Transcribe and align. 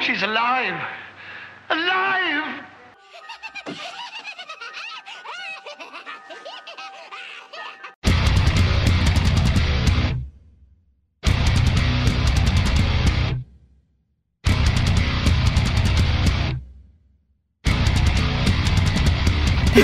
She's 0.00 0.22
alive. 0.22 0.82
Alive! 1.68 2.64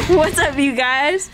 What's 0.09 0.39
up, 0.39 0.59
you 0.59 0.75
guys? 0.75 1.31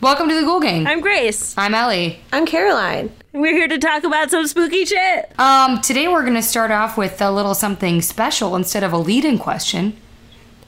Welcome 0.00 0.28
to 0.30 0.34
the 0.34 0.42
Ghoul 0.42 0.60
Gang. 0.60 0.86
I'm 0.86 1.00
Grace. 1.00 1.54
I'm 1.58 1.74
Ellie. 1.74 2.20
I'm 2.32 2.46
Caroline. 2.46 3.12
We're 3.32 3.52
here 3.52 3.68
to 3.68 3.78
talk 3.78 4.04
about 4.04 4.30
some 4.30 4.46
spooky 4.46 4.84
shit. 4.86 5.38
Um, 5.38 5.80
today 5.82 6.08
we're 6.08 6.24
gonna 6.24 6.42
start 6.42 6.70
off 6.70 6.96
with 6.96 7.20
a 7.20 7.30
little 7.30 7.54
something 7.54 8.00
special 8.00 8.56
instead 8.56 8.82
of 8.82 8.92
a 8.94 8.98
lead-in 8.98 9.38
question. 9.38 9.96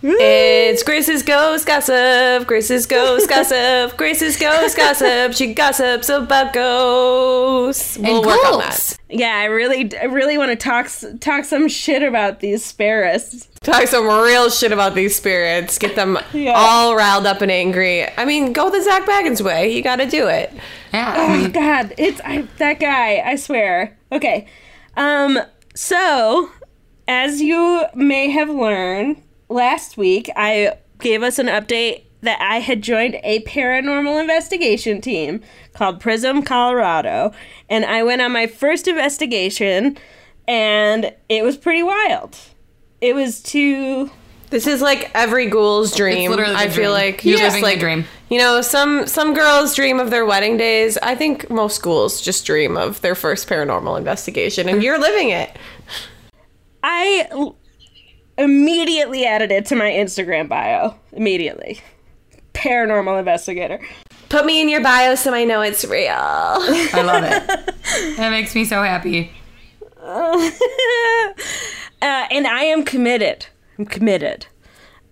It's 0.03 0.83
Grace's 0.83 1.23
Ghost 1.23 1.65
Gossip. 1.66 2.47
Grace's 2.47 2.87
Ghost 2.87 3.29
Gossip. 3.30 3.97
Grace's 3.97 4.37
Ghost 4.37 4.77
Gossip. 4.77 5.33
She 5.33 5.55
gossips 5.55 6.09
about 6.09 6.53
ghosts. 6.53 7.97
We'll 7.97 8.17
and 8.19 8.27
work 8.27 8.45
on 8.45 8.61
ghouls. 8.61 8.97
that. 8.97 8.98
Yeah, 9.12 9.34
I 9.37 9.45
really, 9.45 9.97
I 9.98 10.05
really 10.05 10.39
want 10.39 10.51
to 10.51 10.57
talk 10.57 10.89
talk 11.20 11.45
some 11.45 11.69
shit 11.69 12.03
about 12.03 12.41
these 12.41 12.65
spirits. 12.65 13.48
Talk 13.62 13.87
some 13.87 14.07
real 14.07 14.51
shit 14.51 14.73
about 14.73 14.95
these 14.95 15.15
spirits. 15.15 15.79
Get 15.79 15.95
them 15.97 16.19
Yeah. 16.33 16.55
all 16.57 16.97
riled 16.97 17.27
up 17.27 17.43
and 17.43 17.51
angry. 17.51 18.09
I 18.17 18.25
mean, 18.25 18.53
go 18.53 18.70
the 18.70 18.83
Zak 18.83 19.05
Bagans 19.05 19.41
way. 19.41 19.73
You 19.73 19.83
got 19.83 19.97
to 19.97 20.06
do 20.06 20.27
it. 20.29 20.53
Yeah. 20.93 21.15
Oh 21.17 21.48
God, 21.48 21.95
it's 21.98 22.20
I, 22.25 22.48
that 22.59 22.80
guy. 22.80 23.19
I 23.25 23.37
swear. 23.37 23.97
Okay, 24.11 24.47
um, 24.97 25.39
so 25.75 26.51
as 27.09 27.41
you 27.41 27.84
may 27.95 28.31
have 28.31 28.48
learned 28.51 29.23
last 29.48 29.97
week, 29.97 30.31
I 30.36 30.77
gave 31.01 31.23
us 31.23 31.39
an 31.39 31.47
update 31.47 32.05
that 32.23 32.41
I 32.41 32.61
had 32.61 32.83
joined 32.83 33.19
a 33.23 33.42
paranormal 33.42 34.20
investigation 34.20 35.01
team 35.01 35.42
called 35.75 36.01
Prism 36.01 36.42
Colorado, 36.42 37.33
and 37.69 37.84
I 37.84 38.03
went 38.03 38.23
on 38.23 38.33
my 38.33 38.47
first 38.47 38.89
investigation, 38.89 39.98
and 40.48 41.12
it 41.29 41.45
was 41.45 41.56
pretty 41.56 41.83
wild. 41.83 42.37
It 43.01 43.14
was 43.14 43.41
to 43.42 44.11
This 44.51 44.67
is 44.67 44.81
like 44.81 45.11
every 45.14 45.47
ghoul's 45.47 45.95
dream. 45.95 46.31
literally 46.31 46.55
the 46.55 46.61
I 46.61 46.69
feel 46.69 46.92
like 46.92 47.25
You're 47.25 47.33
you 47.33 47.39
just 47.39 47.56
living 47.56 47.62
the 47.62 47.70
like 47.70 47.81
dream. 47.81 48.05
You 48.31 48.39
know, 48.39 48.61
some 48.61 49.07
some 49.07 49.34
girls 49.34 49.75
dream 49.75 49.98
of 49.98 50.11
their 50.11 50.25
wedding 50.25 50.57
days. 50.57 50.97
I 51.03 51.14
think 51.14 51.51
most 51.51 51.75
schools 51.77 52.20
just 52.20 52.47
dream 52.47 52.77
of 52.77 53.01
their 53.01 53.14
first 53.14 53.48
paranormal 53.48 53.98
investigation, 53.98 54.69
and 54.69 54.83
you're 54.83 54.98
living 54.98 55.31
it. 55.31 55.57
I 56.84 57.29
immediately 58.39 59.27
added 59.27 59.51
it 59.53 59.67
to 59.67 59.77
my 59.77 59.91
Instagram 59.91 60.48
bio. 60.48 60.95
Immediately. 61.12 61.81
Paranormal 62.55 63.19
investigator. 63.19 63.81
Put 64.28 64.47
me 64.47 64.61
in 64.61 64.69
your 64.69 64.83
bio 64.83 65.14
so 65.14 65.34
I 65.34 65.45
know 65.45 65.61
it's 65.61 65.84
real. 65.84 66.11
I 66.12 67.03
love 67.05 67.25
it. 67.25 67.47
that 68.17 68.31
makes 68.31 68.55
me 68.55 68.64
so 68.64 68.83
happy. 68.83 69.31
uh, 70.03 70.50
and 72.00 72.47
I 72.47 72.64
am 72.64 72.84
committed. 72.84 73.47
I'm 73.78 73.86
committed. 73.86 74.47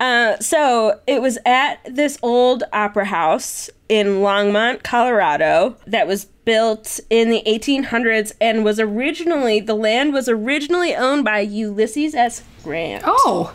Uh, 0.01 0.39
so 0.39 0.99
it 1.07 1.21
was 1.21 1.39
at 1.45 1.77
this 1.85 2.19
old 2.23 2.65
opera 2.73 3.05
house 3.05 3.69
in 3.91 4.07
Longmont, 4.07 4.83
Colorado, 4.83 5.77
that 5.87 6.07
was 6.07 6.25
built 6.25 6.99
in 7.11 7.29
the 7.29 7.43
1800s 7.47 8.33
and 8.41 8.65
was 8.65 8.81
originally 8.81 9.61
the 9.61 9.75
land 9.75 10.15
was 10.15 10.29
originally 10.29 10.97
owned 10.97 11.25
by 11.25 11.41
Ulysses 11.41 12.15
S. 12.15 12.43
Grant. 12.65 13.05
Oh. 13.07 13.55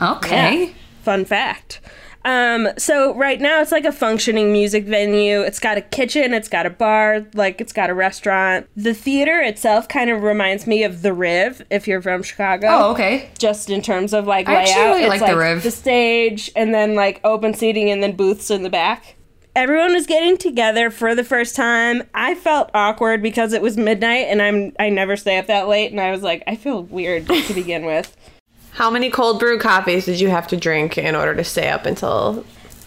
Okay. 0.00 0.64
Yeah. 0.64 0.72
Fun 1.02 1.24
fact. 1.26 1.80
Um, 2.24 2.68
so 2.76 3.14
right 3.14 3.40
now 3.40 3.60
it's 3.60 3.72
like 3.72 3.84
a 3.84 3.92
functioning 3.92 4.52
music 4.52 4.84
venue. 4.84 5.40
It's 5.40 5.58
got 5.58 5.78
a 5.78 5.80
kitchen, 5.80 6.34
it's 6.34 6.48
got 6.48 6.66
a 6.66 6.70
bar, 6.70 7.26
like 7.34 7.60
it's 7.60 7.72
got 7.72 7.90
a 7.90 7.94
restaurant. 7.94 8.68
The 8.76 8.94
theater 8.94 9.40
itself 9.40 9.88
kind 9.88 10.10
of 10.10 10.22
reminds 10.22 10.66
me 10.66 10.82
of 10.82 11.02
the 11.02 11.12
Riv 11.12 11.64
if 11.70 11.86
you're 11.86 12.02
from 12.02 12.22
Chicago. 12.22 12.68
Oh, 12.68 12.92
okay. 12.92 13.30
Just 13.38 13.70
in 13.70 13.82
terms 13.82 14.12
of 14.12 14.26
like 14.26 14.48
I 14.48 14.54
layout. 14.54 14.68
actually 14.68 14.84
really 14.84 15.02
it's 15.02 15.20
like 15.22 15.30
the 15.30 15.38
Riv. 15.38 15.62
The 15.62 15.70
stage 15.70 16.50
and 16.56 16.74
then 16.74 16.94
like 16.94 17.20
open 17.24 17.54
seating 17.54 17.90
and 17.90 18.02
then 18.02 18.16
booths 18.16 18.50
in 18.50 18.62
the 18.62 18.70
back. 18.70 19.14
Everyone 19.56 19.92
was 19.92 20.06
getting 20.06 20.36
together 20.36 20.88
for 20.90 21.14
the 21.14 21.24
first 21.24 21.56
time. 21.56 22.04
I 22.14 22.34
felt 22.36 22.70
awkward 22.74 23.22
because 23.22 23.52
it 23.52 23.62
was 23.62 23.76
midnight 23.76 24.26
and 24.28 24.40
I'm 24.40 24.72
I 24.78 24.88
never 24.88 25.16
stay 25.16 25.38
up 25.38 25.46
that 25.46 25.66
late 25.66 25.90
and 25.90 26.00
I 26.00 26.10
was 26.10 26.22
like, 26.22 26.42
I 26.46 26.56
feel 26.56 26.82
weird 26.82 27.26
to 27.26 27.54
begin 27.54 27.84
with. 27.84 28.16
How 28.78 28.90
many 28.90 29.10
cold 29.10 29.40
brew 29.40 29.58
coffees 29.58 30.04
did 30.04 30.20
you 30.20 30.28
have 30.28 30.46
to 30.46 30.56
drink 30.56 30.96
in 30.96 31.16
order 31.16 31.34
to 31.34 31.42
stay 31.42 31.68
up 31.68 31.84
until? 31.84 32.44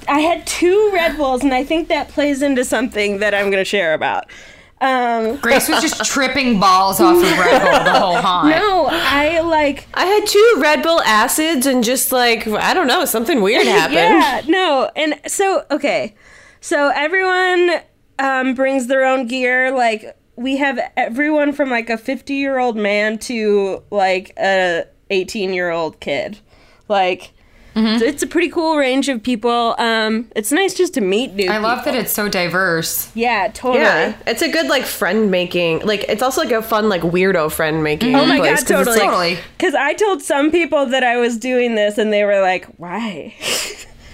I 0.07 0.21
had 0.21 0.47
two 0.47 0.89
Red 0.93 1.17
Bulls, 1.17 1.43
and 1.43 1.53
I 1.53 1.65
think 1.65 1.89
that 1.89 2.07
plays 2.07 2.41
into 2.41 2.63
something 2.63 3.19
that 3.19 3.33
I'm 3.33 3.51
going 3.51 3.59
to 3.61 3.65
share 3.65 3.93
about. 3.93 4.31
Um, 4.79 5.35
Grace 5.35 5.67
was 5.67 5.81
just 5.81 6.05
tripping 6.05 6.61
balls 6.61 7.01
off 7.01 7.17
of 7.17 7.23
Red 7.23 7.61
Bull 7.61 7.83
the 7.83 7.99
whole 7.99 8.13
time. 8.21 8.51
no, 8.51 8.87
I 8.89 9.41
like. 9.41 9.85
I 9.93 10.05
had 10.05 10.25
two 10.25 10.55
Red 10.59 10.81
Bull 10.81 11.01
acids 11.01 11.65
and 11.65 11.83
just 11.83 12.13
like 12.13 12.47
I 12.47 12.73
don't 12.73 12.87
know, 12.87 13.03
something 13.03 13.41
weird 13.41 13.67
happened. 13.67 13.97
Yeah, 13.97 14.41
no, 14.47 14.89
and 14.95 15.19
so 15.27 15.65
okay, 15.71 16.15
so 16.61 16.89
everyone 16.95 17.81
um, 18.17 18.55
brings 18.55 18.87
their 18.87 19.03
own 19.03 19.27
gear. 19.27 19.75
Like 19.75 20.17
we 20.37 20.55
have 20.55 20.79
everyone 20.95 21.51
from 21.51 21.69
like 21.69 21.89
a 21.89 21.97
50 21.97 22.33
year 22.33 22.59
old 22.59 22.77
man 22.77 23.19
to 23.19 23.83
like 23.91 24.31
a 24.39 24.85
18 25.11 25.53
year 25.53 25.69
old 25.69 25.99
kid. 25.99 26.39
Like. 26.87 27.31
Mm-hmm. 27.73 27.99
so 27.99 28.05
It's 28.05 28.21
a 28.21 28.27
pretty 28.27 28.49
cool 28.49 28.75
range 28.75 29.07
of 29.07 29.23
people. 29.23 29.75
Um, 29.79 30.27
it's 30.35 30.51
nice 30.51 30.73
just 30.73 30.93
to 30.95 31.01
meet 31.01 31.35
new. 31.35 31.49
I 31.49 31.57
love 31.59 31.85
that 31.85 31.95
it's 31.95 32.11
so 32.11 32.27
diverse. 32.27 33.09
Yeah, 33.15 33.49
totally. 33.53 33.79
Yeah, 33.85 34.17
it's 34.27 34.41
a 34.41 34.49
good 34.51 34.67
like 34.67 34.83
friend 34.83 35.31
making. 35.31 35.79
Like 35.85 36.03
it's 36.09 36.21
also 36.21 36.41
like 36.41 36.51
a 36.51 36.61
fun 36.61 36.89
like 36.89 37.01
weirdo 37.01 37.49
friend 37.49 37.81
making. 37.81 38.13
Oh 38.13 38.25
my 38.25 38.39
place, 38.39 38.65
God, 38.65 38.67
'cause 38.75 38.87
it's, 38.87 38.97
totally. 38.97 38.97
like- 38.99 39.07
Totally. 39.09 39.39
Because 39.57 39.73
I 39.73 39.93
told 39.93 40.21
some 40.21 40.51
people 40.51 40.85
that 40.87 41.05
I 41.05 41.15
was 41.15 41.37
doing 41.37 41.75
this, 41.75 41.97
and 41.97 42.11
they 42.11 42.25
were 42.25 42.41
like, 42.41 42.65
"Why? 42.75 43.35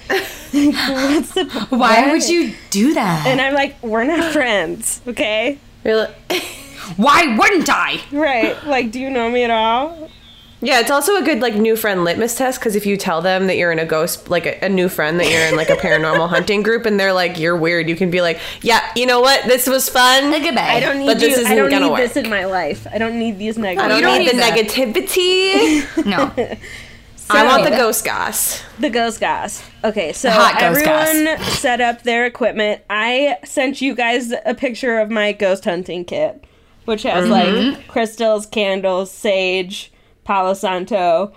What's 0.08 1.34
the 1.34 1.66
Why 1.69 2.12
would 2.12 2.28
you 2.29 2.53
do 2.69 2.94
that? 2.94 3.25
And 3.28 3.41
I'm 3.41 3.53
like, 3.56 3.81
"We're 3.81 4.03
not 4.03 4.31
friends, 4.34 5.02
okay? 5.08 5.58
You're 5.84 5.97
like- 5.97 6.44
Why 6.96 7.35
wouldn't 7.38 7.69
I? 7.69 8.00
Right? 8.12 8.64
Like, 8.66 8.91
do 8.91 9.00
you 9.00 9.09
know 9.09 9.29
me 9.29 9.44
at 9.44 9.52
all? 9.52 10.09
Yeah, 10.59 10.79
it's 10.79 10.90
also 10.90 11.16
a 11.18 11.22
good 11.22 11.40
like 11.40 11.53
new 11.53 11.75
friend 11.75 12.03
litmus 12.03 12.35
test 12.35 12.59
because 12.59 12.75
if 12.75 12.85
you 12.85 12.97
tell 12.97 13.22
them 13.22 13.45
that 13.45 13.57
you're 13.57 13.72
in 13.72 13.78
a 13.78 13.85
ghost, 13.85 14.28
like 14.28 14.47
a, 14.47 14.66
a 14.66 14.69
new 14.69 14.90
friend 14.90 15.19
that 15.19 15.29
you're 15.29 15.45
in 15.45 15.56
like 15.56 15.69
a 15.69 15.75
paranormal 15.75 16.29
hunting 16.29 16.63
group, 16.63 16.85
and 16.88 17.00
they're 17.00 17.13
like 17.13 17.38
you're 17.38 17.56
weird, 17.56 17.88
you 17.88 17.95
can 17.95 18.09
be 18.09 18.22
like, 18.22 18.40
yeah, 18.62 18.91
you 18.96 19.06
know 19.06 19.19
what, 19.19 19.46
this 19.46 19.67
was 19.67 19.88
fun. 19.88 20.31
Goodbye. 20.31 20.62
I 20.62 20.79
don't 20.79 20.97
need 20.97 21.06
But 21.06 21.19
this 21.19 21.38
you. 21.38 21.44
I 21.44 21.46
isn't 21.46 21.57
don't 21.57 21.69
gonna 21.69 21.85
need 21.85 21.91
work. 21.91 22.00
this 22.00 22.17
in 22.17 22.29
my 22.29 22.46
life. 22.46 22.88
I 22.91 22.97
don't 22.97 23.19
need 23.19 23.38
these 23.38 23.57
negatives. 23.57 23.85
I 23.85 23.88
don't, 23.88 23.97
You 24.00 24.03
don't 24.03 24.19
need 24.19 24.31
the 24.31 24.38
that. 24.38 24.57
negativity. 24.57 26.06
No. 26.07 26.34
I 27.29 27.46
want 27.46 27.66
the 27.66 27.72
ghost 27.72 28.06
goss. 28.06 28.63
The 28.79 28.90
ghost 28.90 29.19
gas. 29.19 29.63
Okay, 29.84 30.13
so 30.13 30.29
hot 30.29 30.53
ghost 30.59 30.81
everyone 30.85 31.44
set 31.44 31.81
up 31.81 32.03
their 32.03 32.25
equipment. 32.25 32.81
I 32.90 33.38
sent 33.44 33.81
you 33.81 33.96
guys 33.96 34.34
a 34.46 34.56
picture 34.56 34.97
of 35.00 35.12
my 35.12 35.34
ghost 35.34 35.66
hunting 35.66 36.06
kit, 36.06 36.46
which 36.85 37.03
has 37.03 37.25
mm-hmm. 37.25 37.75
like 37.75 37.88
crystals, 37.90 38.46
candles, 38.46 39.12
sage, 39.12 39.91
Palo 40.27 40.53
Santo, 40.53 41.31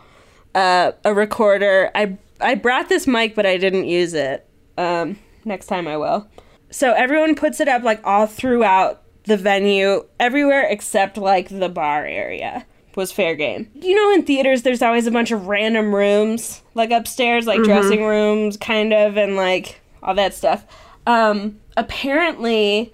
uh, 0.54 0.90
a 1.04 1.14
recorder. 1.14 1.92
I 1.94 2.18
I 2.40 2.56
brought 2.56 2.88
this 2.88 3.06
mic, 3.06 3.36
but 3.36 3.46
I 3.46 3.56
didn't 3.56 3.86
use 3.86 4.14
it. 4.14 4.46
Um, 4.76 5.16
next 5.44 5.66
time 5.66 5.86
I 5.86 5.96
will. 5.96 6.28
So 6.70 6.92
everyone 6.92 7.36
puts 7.36 7.60
it 7.60 7.68
up 7.68 7.84
like 7.84 8.04
all 8.04 8.26
throughout 8.26 9.02
the 9.24 9.36
venue, 9.36 10.06
everywhere 10.18 10.66
except 10.68 11.16
like 11.16 11.48
the 11.48 11.68
bar 11.68 12.04
area 12.04 12.66
was 12.96 13.12
fair 13.12 13.36
game. 13.36 13.70
You 13.74 13.94
know, 13.94 14.12
in 14.12 14.24
theaters, 14.24 14.62
there's 14.62 14.82
always 14.82 15.06
a 15.06 15.12
bunch 15.12 15.30
of 15.30 15.46
random 15.46 15.94
rooms, 15.94 16.60
like 16.74 16.90
upstairs, 16.90 17.46
like 17.46 17.62
dressing 17.62 18.04
rooms, 18.04 18.56
kind 18.56 18.92
of, 18.92 19.16
and 19.16 19.36
like 19.36 19.80
all 20.02 20.16
that 20.16 20.34
stuff. 20.34 20.66
Um, 21.06 21.60
apparently, 21.76 22.92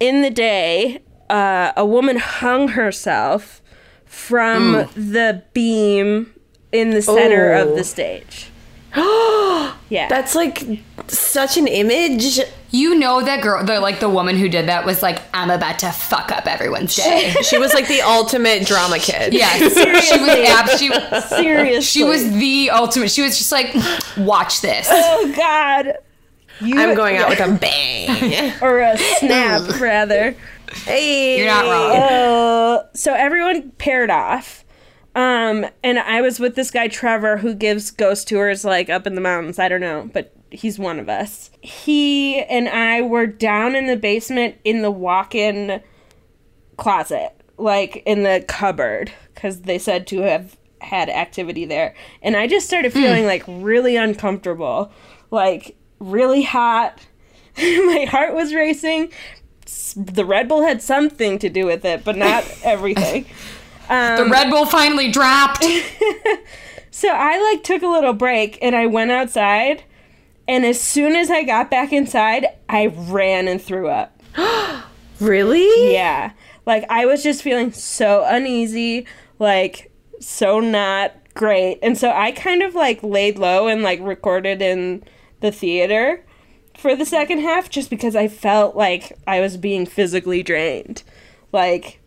in 0.00 0.22
the 0.22 0.30
day, 0.30 1.02
uh, 1.30 1.70
a 1.76 1.86
woman 1.86 2.16
hung 2.16 2.68
herself 2.68 3.62
from 4.16 4.74
mm. 4.74 5.12
the 5.12 5.42
beam 5.52 6.32
in 6.72 6.90
the 6.90 7.02
center 7.02 7.52
Oh. 7.52 7.62
of 7.62 7.68
the 7.74 7.80
oh. 7.80 7.82
stage. 7.82 8.50
yeah. 8.96 10.08
That's 10.08 10.34
like 10.34 10.64
such 11.06 11.58
an 11.58 11.68
image. 11.68 12.40
You 12.70 12.98
know 12.98 13.22
that 13.22 13.42
girl, 13.42 13.62
the 13.62 13.78
like 13.78 14.00
the 14.00 14.08
woman 14.08 14.36
who 14.36 14.48
did 14.48 14.66
that 14.66 14.86
was 14.86 15.02
like, 15.02 15.20
I'm 15.34 15.50
about 15.50 15.78
to 15.80 15.92
fuck 15.92 16.32
up 16.32 16.46
everyone's 16.46 16.96
day. 16.96 17.34
She 17.42 17.58
was 17.58 17.74
like 17.74 17.88
the 17.88 18.00
ultimate 18.00 18.66
drama 18.66 18.98
kid. 18.98 19.34
Yes, 19.34 19.58
she 19.74 20.18
was 20.18 20.30
ab- 20.30 20.78
she, 20.78 21.36
Seriously. 21.36 21.82
she 21.82 22.02
was 22.02 22.28
the 22.32 22.70
ultimate. 22.70 23.10
She 23.10 23.22
was 23.22 23.36
just 23.36 23.52
like, 23.52 23.74
watch 24.16 24.62
this. 24.62 24.88
Oh, 24.90 25.32
God. 25.36 25.98
You, 26.60 26.80
I'm 26.80 26.96
going 26.96 27.18
out 27.18 27.28
with 27.28 27.40
a 27.40 27.52
bang. 27.52 28.54
Or 28.62 28.80
a 28.80 28.96
snap, 28.96 29.68
rather. 29.80 30.34
Hey, 30.72 31.38
You're 31.38 31.46
not 31.46 31.64
wrong. 31.64 31.96
Uh, 31.96 32.86
so 32.94 33.14
everyone 33.14 33.70
paired 33.72 34.10
off. 34.10 34.64
Um, 35.14 35.64
and 35.82 35.98
I 35.98 36.20
was 36.20 36.38
with 36.38 36.56
this 36.56 36.70
guy 36.70 36.88
Trevor 36.88 37.38
who 37.38 37.54
gives 37.54 37.90
ghost 37.90 38.28
tours 38.28 38.64
like 38.64 38.90
up 38.90 39.06
in 39.06 39.14
the 39.14 39.20
mountains. 39.20 39.58
I 39.58 39.68
don't 39.68 39.80
know, 39.80 40.10
but 40.12 40.36
he's 40.50 40.78
one 40.78 40.98
of 40.98 41.08
us. 41.08 41.50
He 41.62 42.42
and 42.42 42.68
I 42.68 43.00
were 43.00 43.26
down 43.26 43.74
in 43.74 43.86
the 43.86 43.96
basement 43.96 44.56
in 44.64 44.82
the 44.82 44.90
walk-in 44.90 45.82
closet, 46.76 47.32
like 47.56 48.02
in 48.04 48.24
the 48.24 48.44
cupboard, 48.46 49.10
because 49.34 49.62
they 49.62 49.78
said 49.78 50.06
to 50.08 50.20
have 50.20 50.56
had 50.82 51.08
activity 51.08 51.64
there. 51.64 51.94
And 52.22 52.36
I 52.36 52.46
just 52.46 52.66
started 52.66 52.92
feeling 52.92 53.24
like 53.24 53.42
really 53.48 53.96
uncomfortable, 53.96 54.92
like 55.30 55.76
really 55.98 56.42
hot. 56.42 57.06
My 57.56 58.06
heart 58.08 58.34
was 58.34 58.54
racing. 58.54 59.10
The 59.96 60.24
Red 60.24 60.48
Bull 60.48 60.62
had 60.62 60.82
something 60.82 61.38
to 61.40 61.48
do 61.48 61.66
with 61.66 61.84
it, 61.84 62.04
but 62.04 62.16
not 62.16 62.44
everything. 62.62 63.26
the 63.88 64.22
um, 64.22 64.32
Red 64.32 64.50
Bull 64.50 64.66
finally 64.66 65.10
dropped. 65.10 65.64
So 66.96 67.08
I 67.10 67.38
like 67.52 67.62
took 67.62 67.82
a 67.82 67.88
little 67.88 68.14
break 68.14 68.58
and 68.62 68.74
I 68.74 68.86
went 68.86 69.10
outside. 69.10 69.84
And 70.48 70.64
as 70.64 70.80
soon 70.80 71.14
as 71.14 71.30
I 71.30 71.42
got 71.42 71.70
back 71.70 71.92
inside, 71.92 72.46
I 72.70 72.86
ran 72.86 73.48
and 73.48 73.60
threw 73.60 73.88
up. 73.88 74.22
Really? 75.18 75.94
Yeah. 75.94 76.32
Like 76.66 76.84
I 76.90 77.06
was 77.06 77.22
just 77.22 77.42
feeling 77.42 77.72
so 77.72 78.22
uneasy, 78.28 79.06
like 79.38 79.90
so 80.20 80.60
not 80.60 81.14
great. 81.32 81.78
And 81.82 81.96
so 81.96 82.10
I 82.10 82.32
kind 82.32 82.62
of 82.62 82.74
like 82.74 83.02
laid 83.02 83.38
low 83.38 83.66
and 83.66 83.82
like 83.82 83.98
recorded 84.02 84.60
in 84.60 85.02
the 85.40 85.50
theater 85.50 86.22
for 86.78 86.94
the 86.94 87.06
second 87.06 87.40
half 87.40 87.70
just 87.70 87.90
because 87.90 88.16
I 88.16 88.28
felt 88.28 88.76
like 88.76 89.16
I 89.26 89.40
was 89.40 89.56
being 89.56 89.86
physically 89.86 90.42
drained. 90.42 91.02
Like 91.52 92.00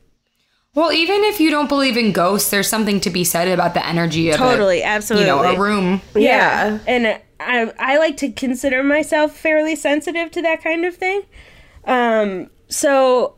Well, 0.75 0.91
even 0.91 1.23
if 1.23 1.39
you 1.39 1.49
don't 1.49 1.69
believe 1.69 1.97
in 1.97 2.11
ghosts, 2.11 2.49
there's 2.49 2.67
something 2.67 2.99
to 3.01 3.09
be 3.09 3.23
said 3.23 3.47
about 3.47 3.73
the 3.73 3.85
energy 3.85 4.29
of 4.29 4.37
Totally, 4.37 4.81
a, 4.81 4.85
absolutely. 4.85 5.27
you 5.27 5.35
know, 5.35 5.43
a 5.43 5.59
room. 5.59 6.01
Yeah. 6.15 6.79
And 6.87 7.19
I 7.39 7.73
I 7.79 7.97
like 7.97 8.17
to 8.17 8.31
consider 8.31 8.83
myself 8.83 9.35
fairly 9.35 9.75
sensitive 9.75 10.31
to 10.31 10.41
that 10.41 10.63
kind 10.63 10.85
of 10.85 10.95
thing. 10.95 11.21
Um 11.85 12.49
so 12.67 13.35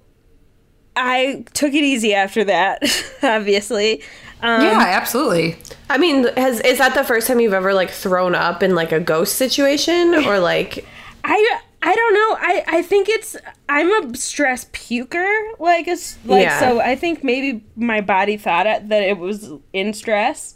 I 0.96 1.46
took 1.54 1.74
it 1.74 1.84
easy 1.84 2.14
after 2.14 2.44
that, 2.44 2.84
obviously. 3.24 4.04
Um, 4.44 4.62
yeah, 4.62 4.80
absolutely. 4.80 5.56
I 5.90 5.98
mean, 5.98 6.28
has 6.36 6.60
is 6.62 6.80
that 6.80 6.96
the 6.96 7.04
first 7.04 7.28
time 7.28 7.40
you've 7.40 7.54
ever 7.54 7.74
like 7.74 7.92
thrown 7.92 8.34
up 8.34 8.64
in 8.64 8.76
like 8.76 8.92
a 8.92 9.00
ghost 9.00 9.36
situation 9.36 10.16
or 10.26 10.40
like 10.40 10.86
I 11.24 11.60
I 11.84 11.96
don't 11.96 12.14
know. 12.14 12.38
I 12.40 12.64
I 12.68 12.82
think 12.84 13.10
it's 13.10 13.36
I'm 13.70 14.12
a 14.12 14.16
stress 14.16 14.66
puker. 14.66 15.30
Like 15.60 15.88
it's 15.88 16.18
like 16.26 16.44
Yeah. 16.44 16.60
so. 16.60 16.80
I 16.80 16.96
think 16.96 17.24
maybe 17.24 17.64
my 17.76 18.02
body 18.02 18.38
thought 18.38 18.68
it, 18.68 18.90
that 18.90 19.04
it 19.04 19.18
was 19.18 19.52
in 19.74 19.94
stress. 19.94 20.56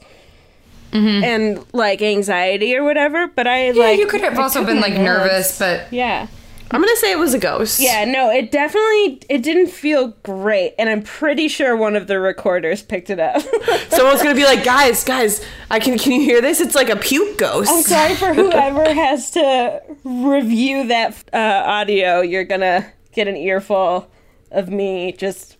Mm-hmm. 0.91 1.23
And 1.25 1.65
like 1.73 2.01
anxiety 2.01 2.73
or 2.75 2.83
whatever, 2.83 3.27
but 3.27 3.47
I 3.47 3.71
Yeah, 3.71 3.83
like 3.83 3.99
you 3.99 4.07
could 4.07 4.21
have 4.21 4.39
I 4.39 4.43
also 4.43 4.63
been 4.63 4.79
like 4.79 4.93
meds. 4.93 5.03
nervous, 5.03 5.59
but 5.59 5.91
Yeah, 5.91 6.27
I'm 6.71 6.81
gonna 6.81 6.95
say 6.97 7.11
it 7.11 7.19
was 7.19 7.33
a 7.33 7.39
ghost. 7.39 7.79
yeah, 7.79 8.05
no, 8.05 8.31
it 8.31 8.51
definitely 8.51 9.21
it 9.29 9.43
didn't 9.43 9.67
feel 9.67 10.09
great, 10.23 10.73
and 10.79 10.89
I'm 10.89 11.03
pretty 11.03 11.47
sure 11.47 11.77
one 11.77 11.95
of 11.95 12.07
the 12.07 12.19
recorders 12.19 12.81
picked 12.81 13.09
it 13.09 13.19
up. 13.19 13.41
Someone's 13.89 14.21
gonna 14.23 14.35
be 14.35 14.43
like, 14.45 14.63
guys, 14.63 15.03
guys, 15.03 15.45
I 15.69 15.79
can 15.79 15.97
can 15.97 16.11
you 16.13 16.21
hear 16.21 16.41
this? 16.41 16.59
It's 16.59 16.75
like 16.75 16.89
a 16.89 16.95
puke 16.95 17.37
ghost. 17.37 17.69
I'm 17.71 17.83
sorry 17.83 18.15
for 18.15 18.33
whoever 18.33 18.93
has 18.93 19.31
to 19.31 19.81
review 20.03 20.87
that 20.87 21.23
uh, 21.31 21.63
audio. 21.65 22.21
You're 22.21 22.43
gonna 22.43 22.91
get 23.13 23.27
an 23.27 23.35
earful 23.37 24.09
of 24.51 24.69
me 24.69 25.11
just 25.13 25.57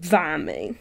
vomiting. 0.00 0.78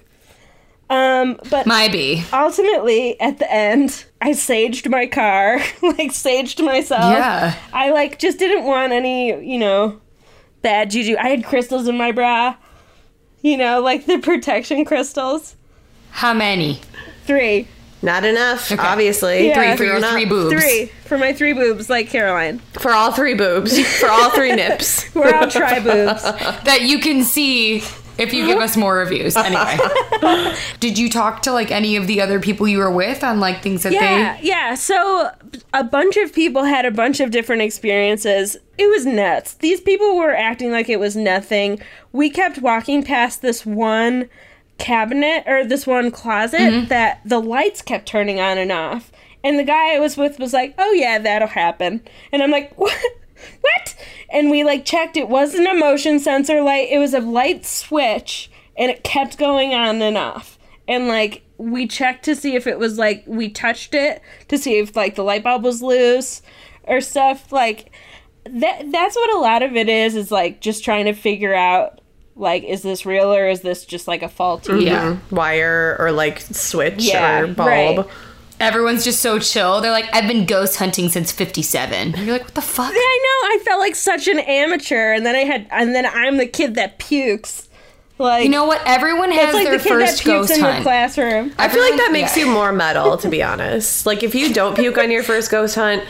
Um, 0.89 1.39
but 1.51 1.67
might 1.67 1.91
be. 1.91 2.23
ultimately, 2.33 3.19
at 3.21 3.37
the 3.37 3.51
end, 3.53 4.05
I 4.21 4.31
saged 4.31 4.89
my 4.89 5.05
car, 5.07 5.57
like 5.81 6.11
saged 6.11 6.63
myself. 6.63 7.13
Yeah. 7.13 7.55
I 7.73 7.91
like 7.91 8.19
just 8.19 8.37
didn't 8.39 8.65
want 8.65 8.91
any, 8.91 9.29
you 9.45 9.57
know, 9.59 9.99
bad 10.61 10.91
juju. 10.91 11.15
I 11.17 11.29
had 11.29 11.45
crystals 11.45 11.87
in 11.87 11.97
my 11.97 12.11
bra, 12.11 12.55
you 13.41 13.55
know, 13.57 13.79
like 13.81 14.05
the 14.05 14.17
protection 14.17 14.83
crystals. 14.85 15.55
How 16.11 16.33
many? 16.33 16.81
Three. 17.25 17.67
Not 18.01 18.23
enough, 18.23 18.71
Okay. 18.71 18.81
obviously. 18.81 19.47
Yeah. 19.47 19.75
Three 19.75 19.77
for 19.77 19.83
your 19.83 20.01
three 20.01 20.25
boobs. 20.25 20.53
Three 20.53 20.85
for 21.05 21.17
my 21.17 21.33
three 21.33 21.51
boobs, 21.53 21.89
like 21.89 22.09
Caroline. 22.09 22.59
For 22.79 22.91
all 22.91 23.11
three 23.11 23.33
boobs. 23.33 23.77
For 23.99 24.09
all 24.09 24.29
three 24.29 24.51
nips. 24.55 25.13
We're 25.13 25.35
all 25.35 25.47
tri 25.49 25.79
boobs. 25.79 26.23
that 26.63 26.79
you 26.83 26.99
can 26.99 27.23
see 27.23 27.83
if 28.19 28.33
you 28.33 28.45
give 28.45 28.59
us 28.59 28.77
more 28.77 28.95
reviews. 28.95 29.35
Anyway, 29.49 29.79
did 30.79 30.99
you 30.99 31.09
talk 31.09 31.41
to 31.43 31.51
like 31.51 31.71
any 31.71 31.95
of 31.95 32.05
the 32.05 32.21
other 32.21 32.39
people 32.39 32.67
you 32.67 32.77
were 32.77 32.91
with 32.91 33.23
on 33.23 33.39
like 33.39 33.63
things 33.63 33.83
that 33.83 33.89
they 33.89 33.95
Yeah, 33.95 34.37
yeah. 34.41 34.75
So 34.75 35.31
a 35.73 35.83
bunch 35.83 36.17
of 36.17 36.33
people 36.33 36.65
had 36.65 36.85
a 36.85 36.91
bunch 36.91 37.19
of 37.19 37.31
different 37.31 37.61
experiences. 37.63 38.57
It 38.77 38.87
was 38.87 39.05
nuts. 39.05 39.55
These 39.55 39.81
people 39.81 40.17
were 40.17 40.35
acting 40.35 40.71
like 40.71 40.89
it 40.89 40.99
was 40.99 41.15
nothing. 41.15 41.81
We 42.11 42.29
kept 42.29 42.59
walking 42.59 43.03
past 43.03 43.41
this 43.41 43.65
one 43.65 44.29
cabinet 44.77 45.43
or 45.47 45.65
this 45.65 45.87
one 45.87 46.11
closet 46.11 46.59
mm-hmm. 46.59 46.87
that 46.87 47.21
the 47.25 47.39
lights 47.39 47.81
kept 47.81 48.07
turning 48.07 48.39
on 48.39 48.57
and 48.57 48.71
off. 48.71 49.11
And 49.43 49.57
the 49.57 49.63
guy 49.63 49.95
I 49.95 49.99
was 49.99 50.17
with 50.17 50.37
was 50.37 50.53
like, 50.53 50.75
"Oh 50.77 50.91
yeah, 50.91 51.17
that'll 51.17 51.47
happen." 51.47 52.01
And 52.31 52.43
I'm 52.43 52.51
like, 52.51 52.73
"What? 52.77 52.97
What?" 53.61 53.95
And 54.29 54.49
we 54.51 54.63
like 54.63 54.85
checked. 54.85 55.17
It 55.17 55.29
wasn't 55.29 55.67
a 55.67 55.73
motion 55.73 56.19
sensor 56.19 56.61
light. 56.61 56.89
It 56.91 56.99
was 56.99 57.13
a 57.13 57.19
light 57.19 57.65
switch, 57.65 58.49
and 58.77 58.91
it 58.91 59.03
kept 59.03 59.37
going 59.37 59.73
on 59.73 60.01
and 60.01 60.17
off. 60.17 60.57
And 60.87 61.07
like 61.07 61.43
we 61.57 61.87
checked 61.87 62.25
to 62.25 62.35
see 62.35 62.55
if 62.55 62.65
it 62.67 62.79
was 62.79 62.97
like 62.97 63.23
we 63.27 63.49
touched 63.49 63.93
it 63.93 64.21
to 64.47 64.57
see 64.57 64.79
if 64.79 64.95
like 64.95 65.15
the 65.15 65.23
light 65.23 65.43
bulb 65.43 65.63
was 65.63 65.81
loose 65.81 66.41
or 66.83 67.01
stuff. 67.01 67.51
Like 67.51 67.91
that. 68.45 68.91
That's 68.91 69.15
what 69.15 69.33
a 69.35 69.39
lot 69.39 69.61
of 69.63 69.75
it 69.75 69.89
is. 69.89 70.15
Is 70.15 70.31
like 70.31 70.61
just 70.61 70.83
trying 70.83 71.05
to 71.05 71.13
figure 71.13 71.53
out 71.53 72.01
like 72.35 72.63
is 72.63 72.81
this 72.83 73.05
real 73.05 73.33
or 73.33 73.49
is 73.49 73.61
this 73.61 73.85
just 73.85 74.07
like 74.07 74.23
a 74.23 74.29
faulty? 74.29 74.71
they 74.73 74.85
yeah 74.85 75.17
Wire 75.29 75.97
or 75.99 76.11
like 76.13 76.39
switch 76.39 77.03
Yeah, 77.03 77.41
or 77.41 77.47
bulb. 77.47 77.67
right. 77.67 78.07
Everyone's 78.59 79.03
just 79.03 79.21
so 79.21 79.39
chill. 79.39 79.81
They're 79.81 79.91
like, 79.91 80.09
I've 80.13 80.27
been 80.27 80.45
ghost 80.45 80.77
hunting 80.77 81.09
since 81.09 81.31
'57. 81.31 82.13
You're 82.17 82.33
like, 82.33 82.43
what 82.43 82.55
the 82.55 82.61
fuck? 82.61 82.91
I 82.93 82.93
know. 82.93 83.55
I 83.55 83.59
felt 83.63 83.79
like 83.79 83.95
such 83.95 84.27
an 84.27 84.39
amateur, 84.39 85.13
and 85.13 85.25
then 85.25 85.35
I 85.35 85.43
had, 85.45 85.67
and 85.71 85.95
then 85.95 86.05
I'm 86.05 86.37
the 86.37 86.47
kid 86.47 86.75
that 86.75 86.99
pukes. 86.99 87.67
Like 88.19 88.43
You 88.43 88.49
know 88.49 88.65
what? 88.65 88.81
Everyone 88.85 89.31
has 89.31 89.53
like 89.53 89.63
their 89.65 89.77
the 89.77 89.83
kid 89.83 89.93
that 89.93 90.09
first 90.09 90.23
pukes 90.23 90.49
ghost 90.49 90.51
in 90.51 90.61
the 90.61 90.81
classroom. 90.81 91.53
I 91.57 91.69
feel 91.69 91.81
like 91.81 91.95
that 91.95 92.11
makes 92.11 92.35
yeah. 92.35 92.45
you 92.45 92.51
more 92.51 92.73
metal, 92.73 93.17
to 93.17 93.29
be 93.29 93.41
honest. 93.41 94.05
Like 94.05 94.23
if 94.23 94.35
you 94.35 94.53
don't 94.53 94.75
puke 94.75 94.97
on 94.97 95.09
your 95.09 95.23
first 95.23 95.49
ghost 95.49 95.75
hunt, 95.75 96.03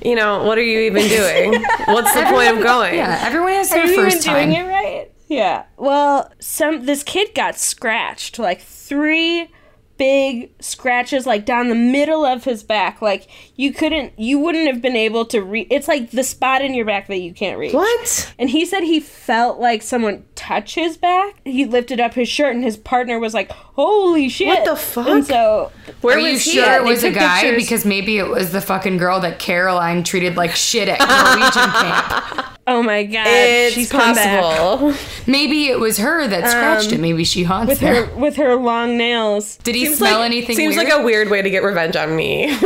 you 0.00 0.14
know, 0.14 0.44
what 0.44 0.58
are 0.58 0.62
you 0.62 0.78
even 0.80 1.02
doing? 1.08 1.64
What's 1.86 2.14
the 2.14 2.22
point 2.26 2.56
of 2.56 2.62
going? 2.62 2.94
Yeah, 2.94 3.18
everyone 3.20 3.50
has 3.50 3.70
their 3.70 3.82
Are 3.82 3.86
their 3.86 3.94
you 3.96 4.00
even 4.00 4.10
first 4.12 4.24
time. 4.24 4.50
doing 4.50 4.64
it 4.64 4.68
right? 4.68 5.10
Yeah. 5.28 5.64
Well, 5.76 6.30
some 6.38 6.86
this 6.86 7.02
kid 7.02 7.34
got 7.34 7.58
scratched 7.58 8.38
like 8.38 8.60
three 8.60 9.50
big 9.98 10.50
scratches 10.60 11.26
like 11.26 11.44
down 11.44 11.68
the 11.68 11.74
middle 11.74 12.24
of 12.24 12.44
his 12.44 12.62
back. 12.62 13.00
Like 13.00 13.28
you 13.56 13.72
couldn't, 13.72 14.18
you 14.18 14.38
wouldn't 14.38 14.66
have 14.66 14.82
been 14.82 14.96
able 14.96 15.24
to 15.26 15.42
reach. 15.42 15.68
It's 15.70 15.88
like 15.88 16.10
the 16.10 16.22
spot 16.24 16.62
in 16.62 16.74
your 16.74 16.84
back 16.84 17.06
that 17.08 17.18
you 17.18 17.32
can't 17.32 17.58
reach. 17.58 17.72
What? 17.72 18.34
And 18.38 18.50
he 18.50 18.64
said 18.66 18.82
he 18.82 19.00
felt 19.00 19.58
like 19.58 19.82
someone 19.82 20.24
touch 20.34 20.74
his 20.74 20.96
back. 20.96 21.36
He 21.44 21.64
lifted 21.64 22.00
up 22.00 22.14
his 22.14 22.28
shirt, 22.28 22.54
and 22.54 22.62
his 22.64 22.76
partner 22.76 23.18
was 23.18 23.34
like, 23.34 23.50
"Holy 23.50 24.28
shit!" 24.28 24.48
What 24.48 24.64
the 24.64 24.76
fuck? 24.76 25.06
And 25.08 25.26
so 25.26 25.72
Where 26.00 26.16
Are 26.16 26.20
you 26.20 26.32
he 26.32 26.38
sure 26.38 26.64
at? 26.64 26.80
it 26.80 26.84
was 26.84 27.02
a 27.04 27.10
guy? 27.10 27.40
pictures. 27.40 27.62
Because 27.62 27.84
maybe 27.84 28.18
it 28.18 28.28
was 28.28 28.52
the 28.52 28.60
fucking 28.60 28.96
girl 28.98 29.20
that 29.20 29.38
Caroline 29.38 30.04
treated 30.04 30.36
like 30.36 30.54
shit 30.54 30.88
at 30.88 30.98
Norwegian 31.00 31.70
camp. 32.36 32.55
Oh 32.68 32.82
my 32.82 33.04
god, 33.04 33.26
it's 33.28 33.74
she's 33.76 33.88
possible. 33.90 34.92
Maybe 35.26 35.68
it 35.68 35.78
was 35.78 35.98
her 35.98 36.26
that 36.26 36.48
scratched 36.50 36.90
it. 36.92 36.98
Maybe 36.98 37.22
she 37.22 37.44
haunts 37.44 37.68
with 37.70 37.78
there. 37.80 38.06
her 38.06 38.14
with 38.16 38.36
her 38.36 38.56
long 38.56 38.96
nails. 38.96 39.56
Did 39.58 39.76
he 39.76 39.84
Seems 39.86 39.98
smell 39.98 40.18
like, 40.18 40.26
anything 40.26 40.56
Seems 40.56 40.74
weird? 40.76 40.88
like 40.88 40.98
a 41.00 41.02
weird 41.04 41.30
way 41.30 41.42
to 41.42 41.50
get 41.50 41.62
revenge 41.62 41.94
on 41.94 42.16
me. 42.16 42.52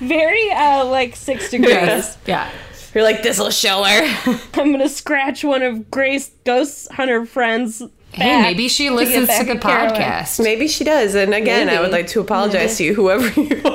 Very 0.00 0.50
uh 0.50 0.84
like 0.86 1.14
six 1.16 1.50
degrees. 1.50 1.70
Yes. 1.70 2.18
Yeah. 2.26 2.50
You're 2.94 3.04
like, 3.04 3.22
this'll 3.22 3.50
show 3.50 3.84
her. 3.84 4.40
I'm 4.54 4.72
gonna 4.72 4.88
scratch 4.88 5.44
one 5.44 5.62
of 5.62 5.90
Grace 5.90 6.30
Ghost 6.44 6.90
Hunter 6.92 7.24
friends. 7.24 7.82
Hey, 8.12 8.42
maybe 8.42 8.68
she 8.68 8.90
listens 8.90 9.28
back 9.28 9.40
to 9.40 9.46
the 9.46 9.52
at 9.54 9.60
Caroline. 9.62 9.94
podcast. 9.94 10.42
Maybe 10.44 10.68
she 10.68 10.84
does. 10.84 11.14
And 11.14 11.32
again, 11.32 11.70
I 11.70 11.80
would 11.80 11.92
like 11.92 12.08
to 12.08 12.20
apologize 12.20 12.76
to 12.76 12.84
you, 12.84 12.94
whoever 12.94 13.26
you 13.40 13.62
are. 13.64 13.72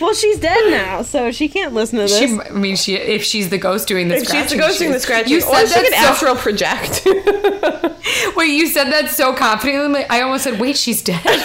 Well, 0.00 0.14
she's 0.14 0.38
dead 0.38 0.70
now, 0.70 1.02
so 1.02 1.30
she 1.32 1.48
can't 1.48 1.74
listen 1.74 1.98
to 1.98 2.04
this. 2.04 2.18
She, 2.18 2.38
I 2.38 2.50
mean, 2.50 2.76
she 2.76 2.94
if 2.94 3.22
she's 3.22 3.50
the 3.50 3.58
ghost 3.58 3.86
doing 3.88 4.08
the 4.08 4.16
If 4.16 4.28
she's 4.28 4.50
the 4.50 4.56
ghost 4.56 4.78
doing 4.78 4.92
the 4.92 4.98
she- 4.98 5.02
scratching, 5.04 5.32
You 5.32 5.38
or 5.38 5.66
said 5.66 5.66
she 5.66 5.74
could 5.84 5.92
that 5.92 6.04
so, 6.04 6.10
astral 6.12 6.36
project. 6.36 7.02
Wait, 8.36 8.46
you 8.48 8.66
said 8.66 8.90
that 8.90 9.10
so 9.10 9.34
confidently. 9.34 10.04
I 10.08 10.20
almost 10.22 10.44
said, 10.44 10.58
"Wait, 10.60 10.76
she's 10.76 11.02
dead." 11.02 11.22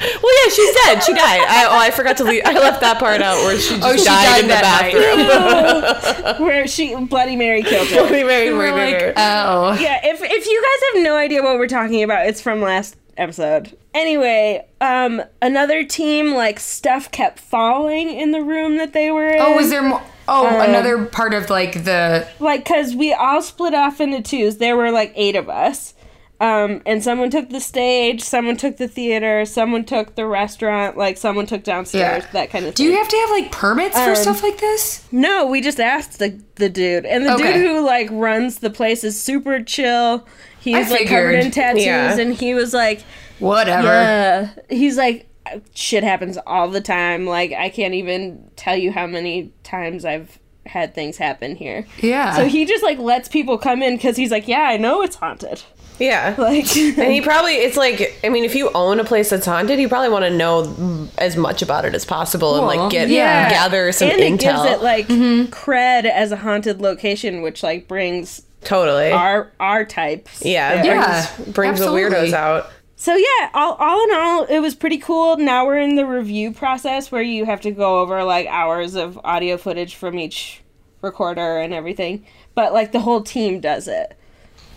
Well, 0.00 0.44
yeah, 0.46 0.50
she's 0.52 0.74
dead. 0.86 1.02
She 1.02 1.12
died. 1.12 1.44
I, 1.46 1.66
oh, 1.68 1.78
I 1.78 1.90
forgot 1.90 2.16
to 2.18 2.24
leave. 2.24 2.42
I 2.46 2.54
left 2.54 2.80
that 2.80 2.98
part 2.98 3.20
out 3.20 3.36
where 3.44 3.58
she 3.58 3.74
just 3.76 3.86
Oh, 3.86 3.96
she 3.96 4.04
died, 4.04 4.24
died 4.24 4.40
in 4.40 4.48
the 4.48 4.54
that 4.54 6.14
bathroom. 6.38 6.40
Where 6.46 6.66
she 6.66 6.94
Bloody 6.94 7.36
Mary 7.36 7.62
killed 7.62 7.88
her. 7.88 7.96
Bloody 8.08 8.24
Mary 8.24 8.50
We're 8.52 8.70
murdered 8.74 8.92
like, 8.94 9.02
her. 9.02 9.12
oh. 9.16 9.76
yeah, 9.80 10.00
if 10.04 10.20
if 10.22 10.46
you 10.46 10.62
guys 10.62 10.94
have 10.94 11.04
no 11.04 11.16
idea 11.16 11.42
what 11.42 11.58
we're 11.58 11.68
talking 11.68 12.02
about, 12.02 12.26
it's 12.26 12.40
from 12.40 12.62
last 12.62 12.96
episode. 13.18 13.76
Anyway, 13.92 14.64
um, 14.80 15.22
another 15.42 15.84
team 15.84 16.32
like 16.32 16.58
stuff 16.60 17.10
kept 17.10 17.38
falling 17.38 18.08
in 18.08 18.30
the 18.32 18.40
room 18.42 18.76
that 18.78 18.92
they 18.94 19.10
were 19.10 19.28
in. 19.28 19.40
Oh, 19.40 19.54
was 19.56 19.68
there 19.70 19.82
more? 19.82 20.02
Oh, 20.28 20.46
Um, 20.46 20.60
another 20.70 21.04
part 21.06 21.34
of 21.34 21.50
like 21.50 21.84
the. 21.84 22.26
like 22.38 22.64
because 22.64 22.94
we 22.94 23.12
all 23.12 23.42
split 23.42 23.74
off 23.74 24.00
into 24.00 24.22
twos. 24.22 24.56
There 24.56 24.76
were 24.76 24.90
like 24.90 25.12
eight 25.16 25.36
of 25.36 25.48
us. 25.50 25.92
Um, 26.40 26.80
and 26.86 27.04
someone 27.04 27.28
took 27.28 27.50
the 27.50 27.60
stage, 27.60 28.22
someone 28.22 28.56
took 28.56 28.78
the 28.78 28.88
theater, 28.88 29.44
someone 29.44 29.84
took 29.84 30.14
the 30.14 30.24
restaurant, 30.26 30.96
like 30.96 31.18
someone 31.18 31.44
took 31.44 31.62
downstairs, 31.64 32.24
Yeah. 32.24 32.30
that 32.32 32.50
kind 32.50 32.64
of 32.64 32.74
thing. 32.74 32.86
Do 32.86 32.90
you 32.90 32.96
have 32.96 33.08
to 33.08 33.16
have 33.18 33.30
like 33.30 33.52
permits 33.52 33.94
for 34.00 34.10
Um, 34.10 34.16
stuff 34.16 34.42
like 34.42 34.56
this? 34.56 35.06
No, 35.12 35.44
we 35.44 35.60
just 35.60 35.78
asked 35.78 36.18
the 36.18 36.40
the 36.54 36.70
dude, 36.70 37.04
and 37.04 37.26
the 37.26 37.34
Okay. 37.34 37.52
dude 37.52 37.66
who 37.66 37.84
like 37.84 38.08
runs 38.10 38.58
the 38.60 38.70
place 38.70 39.04
is 39.04 39.20
super 39.20 39.62
chill. 39.62 40.26
He's 40.60 40.90
like 40.90 41.08
covered 41.08 41.34
in 41.44 41.50
tattoos, 41.50 41.84
Yeah. 41.84 42.18
and 42.18 42.34
he 42.34 42.54
was 42.54 42.72
like, 42.72 43.02
Whatever. 43.38 43.86
"Yeah." 43.88 44.48
He's 44.70 44.96
like, 44.96 45.26
"Shit 45.74 46.04
happens 46.04 46.38
all 46.46 46.68
the 46.68 46.80
time. 46.80 47.26
Like 47.26 47.52
I 47.52 47.68
can't 47.68 47.92
even 47.94 48.50
tell 48.56 48.76
you 48.76 48.92
how 48.92 49.06
many 49.06 49.52
times 49.62 50.06
I've 50.06 50.38
had 50.66 50.94
things 50.94 51.18
happen 51.18 51.54
here." 51.56 51.84
Yeah. 52.00 52.34
So 52.36 52.46
he 52.46 52.64
just 52.64 52.82
like 52.82 52.98
lets 52.98 53.28
people 53.28 53.58
come 53.58 53.82
in 53.82 53.96
because 53.96 54.16
he's 54.16 54.30
like, 54.30 54.48
"Yeah, 54.48 54.62
I 54.62 54.78
know 54.78 55.02
it's 55.02 55.16
haunted." 55.16 55.62
Yeah. 56.00 56.34
Like, 56.40 56.74
And 56.76 57.12
he 57.12 57.20
probably, 57.20 57.52
it's 57.52 57.76
like, 57.76 58.18
I 58.24 58.30
mean, 58.30 58.44
if 58.44 58.54
you 58.54 58.70
own 58.74 58.98
a 58.98 59.04
place 59.04 59.30
that's 59.30 59.46
haunted, 59.46 59.78
you 59.78 59.88
probably 59.88 60.08
want 60.08 60.24
to 60.24 60.30
know 60.30 61.08
as 61.18 61.36
much 61.36 61.60
about 61.60 61.84
it 61.84 61.94
as 61.94 62.04
possible 62.04 62.56
and 62.56 62.66
like 62.66 62.90
get, 62.90 63.08
yeah. 63.08 63.50
gather 63.50 63.92
some 63.92 64.08
and 64.10 64.20
it 64.20 64.40
gives 64.40 64.64
it 64.64 64.82
like 64.82 65.06
mm-hmm. 65.06 65.52
cred 65.52 66.06
as 66.06 66.32
a 66.32 66.36
haunted 66.36 66.80
location, 66.80 67.42
which 67.42 67.62
like 67.62 67.86
brings 67.86 68.42
totally. 68.62 69.12
our 69.12 69.52
our 69.60 69.84
types. 69.84 70.44
yeah. 70.44 70.82
Yeah, 70.82 71.26
Brings, 71.36 71.54
brings 71.54 71.80
the 71.80 71.86
weirdos 71.86 72.32
out. 72.32 72.70
So 72.96 73.14
yeah, 73.14 73.50
all, 73.54 73.74
all 73.74 74.04
in 74.04 74.14
all, 74.14 74.44
it 74.44 74.60
was 74.60 74.74
pretty 74.74 74.98
cool. 74.98 75.36
Now 75.36 75.66
we're 75.66 75.80
in 75.80 75.94
the 75.94 76.06
review 76.06 76.52
process 76.52 77.12
where 77.12 77.22
you 77.22 77.44
have 77.44 77.60
to 77.62 77.70
go 77.70 78.00
over 78.00 78.24
like 78.24 78.46
hours 78.48 78.94
of 78.94 79.18
audio 79.24 79.56
footage 79.56 79.94
from 79.94 80.18
each 80.18 80.62
recorder 81.02 81.58
and 81.58 81.72
everything. 81.72 82.26
But 82.54 82.72
like 82.72 82.92
the 82.92 83.00
whole 83.00 83.22
team 83.22 83.60
does 83.60 83.88
it. 83.88 84.16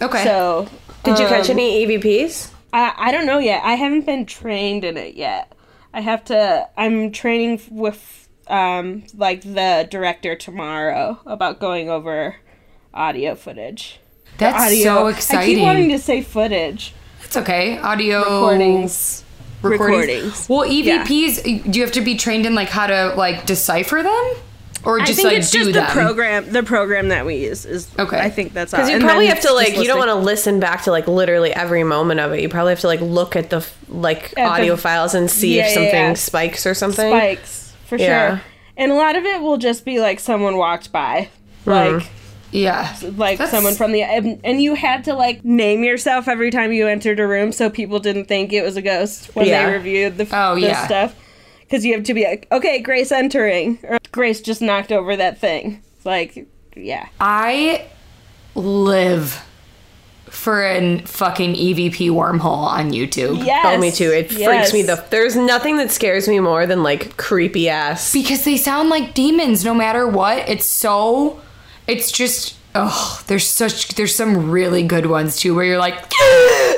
Okay. 0.02 0.24
So 0.24 0.68
Did 1.04 1.20
you 1.20 1.28
catch 1.28 1.50
um, 1.50 1.58
any 1.58 1.86
EVPs? 1.86 2.52
I 2.72 2.94
I 2.98 3.12
don't 3.12 3.26
know 3.26 3.40
yet. 3.40 3.64
I 3.64 3.76
haven't 3.76 4.06
been 4.06 4.26
trained 4.26 4.84
in 4.84 4.98
it 4.98 5.16
yet. 5.16 5.54
I 5.94 6.02
have 6.02 6.24
to. 6.26 6.68
I'm 6.78 7.12
training 7.12 7.62
with 7.70 8.28
um 8.48 9.04
like 9.16 9.42
the 9.42 9.88
director 9.90 10.36
tomorrow 10.36 11.20
about 11.26 11.60
going 11.60 11.90
over 11.90 12.36
audio 12.94 13.36
footage. 13.36 14.00
That's 14.38 14.66
audio. 14.66 14.84
so 14.84 15.08
exciting. 15.08 15.56
I 15.56 15.56
keep 15.56 15.64
wanting 15.64 15.90
to 15.90 16.00
say 16.00 16.22
footage. 16.22 16.94
It's 17.24 17.38
okay. 17.38 17.78
Audio 17.78 18.20
Recordings. 18.20 19.24
Recordings. 19.62 20.10
Recordings. 20.10 20.50
Well, 20.50 20.70
EVPs, 20.70 21.72
do 21.72 21.80
you 21.80 21.86
have 21.86 21.94
to 21.94 22.02
be 22.02 22.16
trained 22.16 22.46
in 22.46 22.54
like 22.54 22.70
how 22.70 22.88
to 22.88 23.14
like 23.16 23.46
decipher 23.46 24.04
them, 24.04 24.34
or 24.86 25.00
just 25.00 25.04
I 25.04 25.06
just 25.08 25.16
think 25.18 25.28
like 25.30 25.38
it's 25.38 25.52
do 25.52 25.60
just 25.60 25.74
them? 25.74 25.86
the 25.86 25.92
program. 25.92 26.52
The 26.52 26.64
program 26.64 27.08
that 27.10 27.26
we 27.26 27.36
use 27.38 27.66
is 27.66 27.88
Okay. 27.98 28.20
I 28.20 28.30
think 28.30 28.54
that's 28.54 28.74
all. 28.74 28.80
Because 28.80 28.90
you 28.90 28.96
And 28.98 29.04
probably 29.04 29.28
have 29.28 29.42
to 29.42 29.54
like, 29.54 29.78
you 29.78 29.86
don't 29.86 29.98
want 29.98 30.10
to 30.10 30.16
listen 30.16 30.60
back 30.60 30.84
to 30.84 30.92
like 30.92 31.08
literally 31.08 31.54
every 31.54 31.84
moment 31.84 32.20
of 32.20 32.32
it. 32.34 32.42
You 32.42 32.50
probably 32.50 32.72
have 32.72 32.82
to 32.82 32.88
like 32.88 33.02
look 33.02 33.36
at 33.36 33.50
the 33.50 33.66
like 33.90 34.26
At 34.32 34.36
the- 34.36 34.42
audio 34.44 34.76
files 34.76 35.14
and 35.14 35.30
see 35.32 35.58
Yeah, 35.58 35.68
if 35.68 35.74
something 35.74 35.94
yeah. 35.94 36.14
spikes 36.16 36.66
or 36.66 36.74
something. 36.74 37.10
spikes 37.10 37.74
for 37.86 37.98
Yeah. 37.98 38.30
sure. 38.38 38.42
And 38.78 38.92
a 38.92 38.96
lot 38.96 39.16
of 39.16 39.24
it 39.26 39.42
will 39.42 39.58
just 39.58 39.86
be 39.86 40.00
like 40.00 40.20
someone 40.20 40.58
walked 40.58 40.92
by, 40.92 41.30
hmm. 41.64 41.70
like 41.70 42.04
Yeah. 42.52 42.94
like 43.16 43.38
That's- 43.38 43.52
someone 43.52 43.76
from 43.76 43.92
the 43.94 44.02
and, 44.04 44.40
and 44.44 44.62
you 44.62 44.76
had 44.76 45.04
to 45.06 45.14
like 45.14 45.44
name 45.46 45.84
yourself 45.84 46.28
every 46.28 46.52
time 46.52 46.72
you 46.74 46.88
entered 46.88 47.20
a 47.20 47.28
room 47.28 47.52
so 47.52 47.70
people 47.70 48.00
didn't 48.00 48.26
think 48.26 48.52
it 48.54 48.64
was 48.64 48.76
a 48.76 48.82
ghost 48.82 49.30
when 49.36 49.46
Yeah. 49.48 49.66
they 49.68 49.74
reviewed 49.74 50.18
the, 50.18 50.28
Oh, 50.32 50.56
the 50.56 50.62
yeah. 50.62 50.86
stuff. 50.86 51.16
Because 51.74 51.86
you 51.86 51.94
have 51.96 52.04
to 52.04 52.14
be 52.14 52.24
like, 52.24 52.46
okay, 52.52 52.80
Grace 52.82 53.12
entering, 53.12 53.80
or 53.82 53.98
Grace 54.12 54.42
just 54.42 54.62
knocked 54.62 54.92
over 54.92 55.16
that 55.16 55.40
thing. 55.40 55.82
Like, 56.04 56.48
yeah. 56.76 57.08
I 57.20 57.88
live 58.54 59.44
for 60.26 60.64
a 60.64 61.00
fucking 61.00 61.56
EVP 61.56 62.12
wormhole 62.12 62.68
on 62.68 62.92
YouTube. 62.92 63.44
Yes. 63.44 63.66
Oh, 63.68 63.80
me 63.80 63.92
too. 63.92 64.12
It 64.12 64.32
freaks 64.32 64.72
me 64.72 64.84
the. 64.84 65.04
There's 65.10 65.36
nothing 65.36 65.78
that 65.78 65.90
scares 65.90 66.28
me 66.28 66.40
more 66.40 66.68
than 66.68 66.84
like 66.84 67.18
creepy 67.18 67.70
ass. 67.70 68.14
because 68.14 68.46
they 68.46 68.56
sound 68.56 68.90
like 68.90 69.16
demons 69.16 69.66
no 69.66 69.74
matter 69.74 70.08
what. 70.08 70.48
It's 70.48 70.68
so 70.68 71.42
it's 71.88 72.12
just 72.12 72.56
oh, 72.76 73.24
there's 73.26 73.48
such 73.48 73.96
there's 73.96 74.16
some 74.16 74.52
really 74.52 74.84
good 74.84 75.08
ones 75.08 75.38
too 75.38 75.56
where 75.56 75.66
you're 75.66 75.80
like 75.80 75.96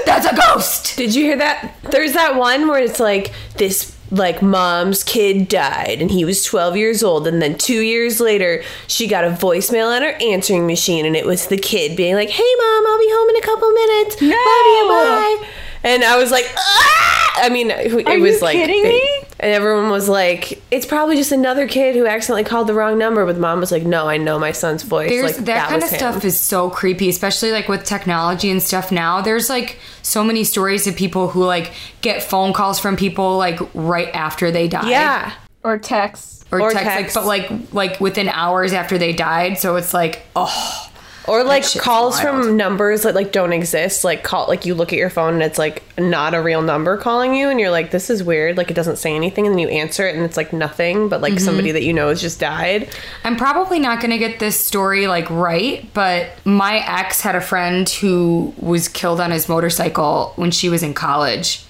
that's 0.06 0.26
a 0.26 0.34
ghost. 0.34 0.96
Did 0.96 1.14
you 1.14 1.26
hear 1.26 1.38
that? 1.40 1.76
There's 1.92 2.14
that 2.14 2.38
one 2.38 2.70
where 2.70 2.82
it's 2.82 3.02
like 3.02 3.34
this 3.58 3.95
like 4.18 4.42
mom's 4.42 5.04
kid 5.04 5.48
died 5.48 6.02
and 6.02 6.12
he 6.12 6.26
was 6.26 6.44
12 6.44 6.78
years 6.78 7.04
old 7.04 7.28
and 7.28 7.42
then 7.42 7.58
2 7.58 7.82
years 7.82 8.20
later 8.20 8.64
she 8.88 9.08
got 9.08 9.24
a 9.24 9.30
voicemail 9.30 9.94
on 9.96 10.02
her 10.02 10.16
answering 10.22 10.66
machine 10.66 11.06
and 11.06 11.16
it 11.16 11.26
was 11.26 11.48
the 11.48 11.58
kid 11.58 11.96
being 11.96 12.16
like, 12.16 12.30
"Hey 12.30 12.56
mom, 12.58 12.88
I'll 12.88 13.00
be 13.00 13.10
home 13.10 13.30
in 13.30 13.36
a 13.38 13.42
couple 13.42 13.72
minutes. 13.72 14.22
No! 14.22 14.28
Love 14.30 14.66
you, 14.76 14.88
bye." 14.90 15.48
And 15.86 16.04
I 16.04 16.18
was 16.18 16.32
like, 16.32 16.52
ah! 16.58 17.16
I 17.38 17.50
mean, 17.50 17.70
it 17.70 18.08
Are 18.08 18.20
was 18.20 18.36
you 18.36 18.40
like 18.42 18.56
kidding 18.56 18.84
me? 18.84 19.20
And 19.40 19.54
everyone 19.54 19.90
was 19.90 20.08
like, 20.08 20.64
"It's 20.72 20.86
probably 20.86 21.18
just 21.18 21.34
another 21.34 21.68
kid 21.68 21.96
who 21.96 22.08
accidentally 22.08 22.46
called 22.46 22.68
the 22.68 22.74
wrong 22.74 22.98
number." 22.98 23.26
But 23.26 23.38
mom 23.38 23.60
was 23.60 23.72
like, 23.72 23.84
"No, 23.84 24.08
I 24.08 24.16
know 24.18 24.40
my 24.40 24.54
son's 24.54 24.84
voice. 24.84 25.10
There's 25.10 25.36
like 25.38 25.46
that, 25.46 25.70
kind 25.70 25.84
of 25.84 25.90
him." 25.90 25.98
stuff 25.98 26.26
is 26.26 26.40
so 26.40 26.70
creepy, 26.70 27.10
especially 27.10 27.52
like 27.52 27.68
with 27.68 27.84
technology 27.84 28.50
and 28.50 28.64
stuff 28.64 28.92
now. 28.92 29.22
There's 29.22 29.50
like 29.50 29.78
so 30.02 30.24
many 30.24 30.46
stories 30.46 30.88
of 30.88 30.96
people 30.96 31.28
who 31.28 31.44
like 31.44 31.74
get 32.02 32.24
phone 32.24 32.54
calls 32.54 32.80
from 32.80 32.96
people 32.96 33.38
like 33.38 33.60
right 33.74 34.10
after 34.16 34.52
they 34.52 34.70
die. 34.70 34.90
Yeah. 34.90 35.34
Or 35.64 35.78
texts. 35.78 36.46
Or, 36.52 36.62
Or 36.62 36.72
text, 36.72 37.16
text. 37.16 37.16
like 37.16 37.50
but 37.50 37.58
like 37.60 37.74
like 37.74 38.02
within 38.02 38.30
hours 38.30 38.72
after 38.72 38.98
they 38.98 39.12
died. 39.12 39.58
So 39.58 39.76
it's 39.76 39.94
like, 39.94 40.26
oh 40.36 40.90
Or 41.28 41.44
like 41.44 41.64
calls 41.80 42.22
wild. 42.24 42.46
from 42.46 42.58
numbers 42.58 43.04
that 43.04 43.16
like 43.16 43.32
don't 43.32 43.54
exist. 43.54 44.04
Like 44.04 44.24
call 44.24 44.48
like 44.48 44.66
you 44.66 44.76
look 44.76 44.94
at 44.94 45.00
your 45.00 45.10
phone 45.10 45.34
and 45.36 45.44
it's 45.44 45.58
like 45.58 45.84
not 45.98 46.34
a 46.34 46.42
real 46.42 46.62
number 46.62 46.98
calling 46.98 47.34
you 47.36 47.50
and 47.50 47.60
you're 47.60 47.72
like, 47.72 47.92
this 47.92 48.10
is 48.10 48.24
weird. 48.24 48.58
Like 48.58 48.70
it 48.70 48.74
doesn't 48.76 48.98
say 48.98 49.16
anything 49.16 49.46
and 49.46 49.54
then 49.54 49.60
you 49.60 49.68
answer 49.70 50.08
it 50.08 50.16
and 50.16 50.24
it's 50.24 50.38
like 50.38 50.54
nothing, 50.54 51.10
but 51.10 51.22
like 51.22 51.34
Mm-hmm. 51.34 51.46
somebody 51.46 51.72
that 51.72 51.84
you 51.84 51.94
know 51.94 52.10
has 52.10 52.22
just 52.22 52.40
died. 52.40 52.90
I'm 53.24 53.36
probably 53.38 53.80
not 53.80 54.00
going 54.00 54.12
to 54.12 54.18
get 54.18 54.40
this 54.40 54.60
story 54.60 55.08
like 55.08 55.30
right, 55.30 55.92
but 55.94 56.30
my 56.46 56.78
ex 56.78 57.22
had 57.22 57.36
a 57.36 57.42
friend 57.42 57.90
who 57.90 58.54
was 58.58 58.88
killed 58.88 59.20
on 59.20 59.32
his 59.32 59.50
motorcycle 59.50 60.34
when 60.36 60.52
she 60.52 60.70
was 60.70 60.84
in 60.84 60.94
college. 60.94 61.66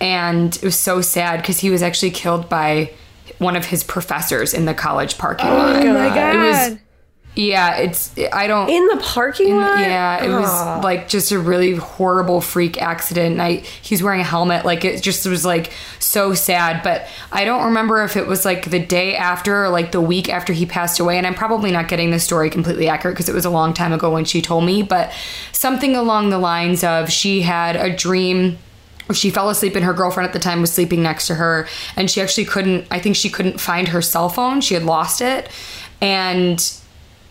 And 0.00 0.54
it 0.54 0.62
was 0.62 0.76
so 0.76 1.00
sad 1.00 1.40
because 1.40 1.58
he 1.58 1.70
was 1.70 1.82
actually 1.82 2.10
killed 2.12 2.48
by 2.48 2.92
one 3.38 3.56
of 3.56 3.64
his 3.64 3.82
professors 3.82 4.54
in 4.54 4.64
the 4.64 4.74
college 4.74 5.18
parking 5.18 5.48
lot. 5.48 5.76
Oh 5.84 5.92
my 5.92 6.08
god. 6.08 6.34
It 6.34 6.38
was, 6.72 6.78
yeah, 7.38 7.76
it's, 7.76 8.12
I 8.32 8.48
don't. 8.48 8.68
In 8.68 8.84
the 8.88 8.96
parking 8.96 9.54
lot? 9.54 9.78
Yeah, 9.78 10.24
it 10.24 10.28
was 10.28 10.48
ah. 10.50 10.80
like 10.82 11.06
just 11.06 11.30
a 11.30 11.38
really 11.38 11.76
horrible 11.76 12.40
freak 12.40 12.82
accident. 12.82 13.34
And 13.34 13.42
I 13.42 13.56
he's 13.80 14.02
wearing 14.02 14.20
a 14.20 14.24
helmet, 14.24 14.64
like 14.64 14.84
it 14.84 15.00
just 15.04 15.24
was 15.24 15.44
like 15.44 15.70
so 16.00 16.34
sad. 16.34 16.82
But 16.82 17.06
I 17.30 17.44
don't 17.44 17.66
remember 17.66 18.02
if 18.02 18.16
it 18.16 18.26
was 18.26 18.44
like 18.44 18.72
the 18.72 18.80
day 18.80 19.14
after 19.14 19.66
or 19.66 19.68
like 19.68 19.92
the 19.92 20.00
week 20.00 20.28
after 20.28 20.52
he 20.52 20.66
passed 20.66 20.98
away. 20.98 21.16
And 21.16 21.28
I'm 21.28 21.34
probably 21.34 21.70
not 21.70 21.86
getting 21.86 22.10
the 22.10 22.18
story 22.18 22.50
completely 22.50 22.88
accurate 22.88 23.14
because 23.14 23.28
it 23.28 23.34
was 23.34 23.44
a 23.44 23.50
long 23.50 23.72
time 23.72 23.92
ago 23.92 24.10
when 24.10 24.24
she 24.24 24.42
told 24.42 24.64
me. 24.64 24.82
But 24.82 25.12
something 25.52 25.94
along 25.94 26.30
the 26.30 26.38
lines 26.38 26.82
of 26.82 27.08
she 27.08 27.42
had 27.42 27.76
a 27.76 27.94
dream 27.94 28.58
she 29.14 29.30
fell 29.30 29.48
asleep 29.48 29.76
and 29.76 29.84
her 29.84 29.94
girlfriend 29.94 30.26
at 30.26 30.32
the 30.32 30.40
time 30.40 30.60
was 30.60 30.72
sleeping 30.72 31.02
next 31.02 31.28
to 31.28 31.36
her 31.36 31.66
and 31.96 32.10
she 32.10 32.20
actually 32.20 32.44
couldn't 32.44 32.86
i 32.90 32.98
think 32.98 33.16
she 33.16 33.30
couldn't 33.30 33.58
find 33.58 33.88
her 33.88 34.02
cell 34.02 34.28
phone 34.28 34.60
she 34.60 34.74
had 34.74 34.82
lost 34.82 35.22
it 35.22 35.48
and 36.02 36.78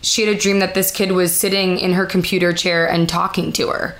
she 0.08 0.24
had 0.26 0.34
a 0.34 0.38
dream 0.38 0.58
that 0.60 0.74
this 0.74 0.90
kid 0.90 1.12
was 1.12 1.34
sitting 1.36 1.78
in 1.78 1.92
her 1.92 2.06
computer 2.06 2.52
chair 2.52 2.88
and 2.88 3.08
talking 3.08 3.52
to 3.52 3.68
her 3.68 3.96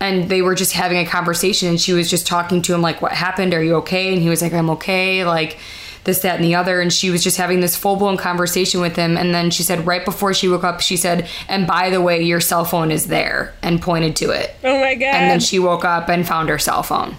and 0.00 0.28
they 0.28 0.42
were 0.42 0.54
just 0.54 0.72
having 0.72 0.98
a 0.98 1.06
conversation 1.06 1.68
and 1.68 1.80
she 1.80 1.92
was 1.92 2.10
just 2.10 2.26
talking 2.26 2.60
to 2.62 2.74
him 2.74 2.82
like 2.82 3.00
what 3.00 3.12
happened 3.12 3.54
are 3.54 3.62
you 3.62 3.76
okay 3.76 4.12
and 4.12 4.20
he 4.22 4.28
was 4.28 4.42
like 4.42 4.52
i'm 4.52 4.70
okay 4.70 5.24
like 5.24 5.58
this 6.04 6.18
that 6.22 6.34
and 6.36 6.44
the 6.44 6.54
other 6.56 6.80
and 6.80 6.92
she 6.92 7.10
was 7.10 7.22
just 7.22 7.36
having 7.36 7.60
this 7.60 7.76
full-blown 7.76 8.16
conversation 8.16 8.80
with 8.80 8.96
him 8.96 9.16
and 9.16 9.32
then 9.32 9.50
she 9.50 9.62
said 9.62 9.86
right 9.86 10.04
before 10.04 10.34
she 10.34 10.48
woke 10.48 10.64
up 10.64 10.80
she 10.80 10.96
said 10.96 11.28
and 11.48 11.66
by 11.66 11.88
the 11.90 12.00
way 12.00 12.20
your 12.20 12.40
cell 12.40 12.64
phone 12.64 12.90
is 12.90 13.06
there 13.06 13.54
and 13.62 13.80
pointed 13.80 14.16
to 14.16 14.30
it 14.30 14.50
Oh 14.64 14.80
my 14.80 14.94
god. 14.96 15.14
and 15.14 15.30
then 15.30 15.38
she 15.40 15.60
woke 15.60 15.84
up 15.84 16.08
and 16.08 16.26
found 16.26 16.48
her 16.48 16.58
cell 16.58 16.82
phone 16.82 17.16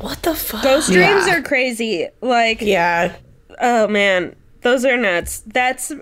What 0.00 0.22
the 0.24 0.34
fuck? 0.34 0.62
Those 0.64 0.86
dreams 0.88 1.26
Yeah. 1.28 1.38
are 1.38 1.42
crazy. 1.42 2.08
Like, 2.20 2.60
yeah. 2.60 3.14
oh 3.62 3.86
man, 3.88 4.34
those 4.62 4.84
are 4.84 4.96
nuts. 4.96 5.42
That's 5.46 5.92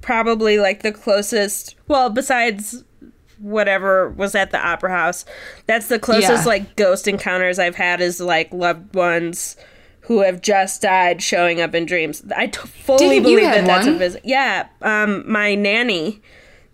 probably 0.00 0.58
like 0.58 0.82
the 0.82 0.92
closest. 0.92 1.74
Well, 1.88 2.10
besides 2.10 2.84
whatever 3.38 4.10
was 4.10 4.34
at 4.34 4.50
the 4.52 4.58
opera 4.64 4.90
house, 4.90 5.24
that's 5.66 5.88
the 5.88 5.98
closest 5.98 6.44
Yeah. 6.44 6.44
like 6.44 6.76
ghost 6.76 7.08
encounters 7.08 7.58
I've 7.58 7.76
had 7.76 8.00
is 8.00 8.20
like 8.20 8.52
loved 8.52 8.94
ones 8.94 9.56
who 10.06 10.20
have 10.22 10.40
just 10.40 10.82
died 10.82 11.22
showing 11.22 11.60
up 11.60 11.74
in 11.74 11.86
dreams. 11.86 12.22
I 12.36 12.46
t- 12.48 12.58
fully 12.60 13.08
Didn't 13.20 13.22
believe 13.24 13.40
that 13.42 13.64
that's 13.66 13.86
a 13.86 13.94
visit. 13.94 14.22
Yeah, 14.24 14.66
um, 14.80 15.24
my 15.30 15.54
nanny. 15.54 16.20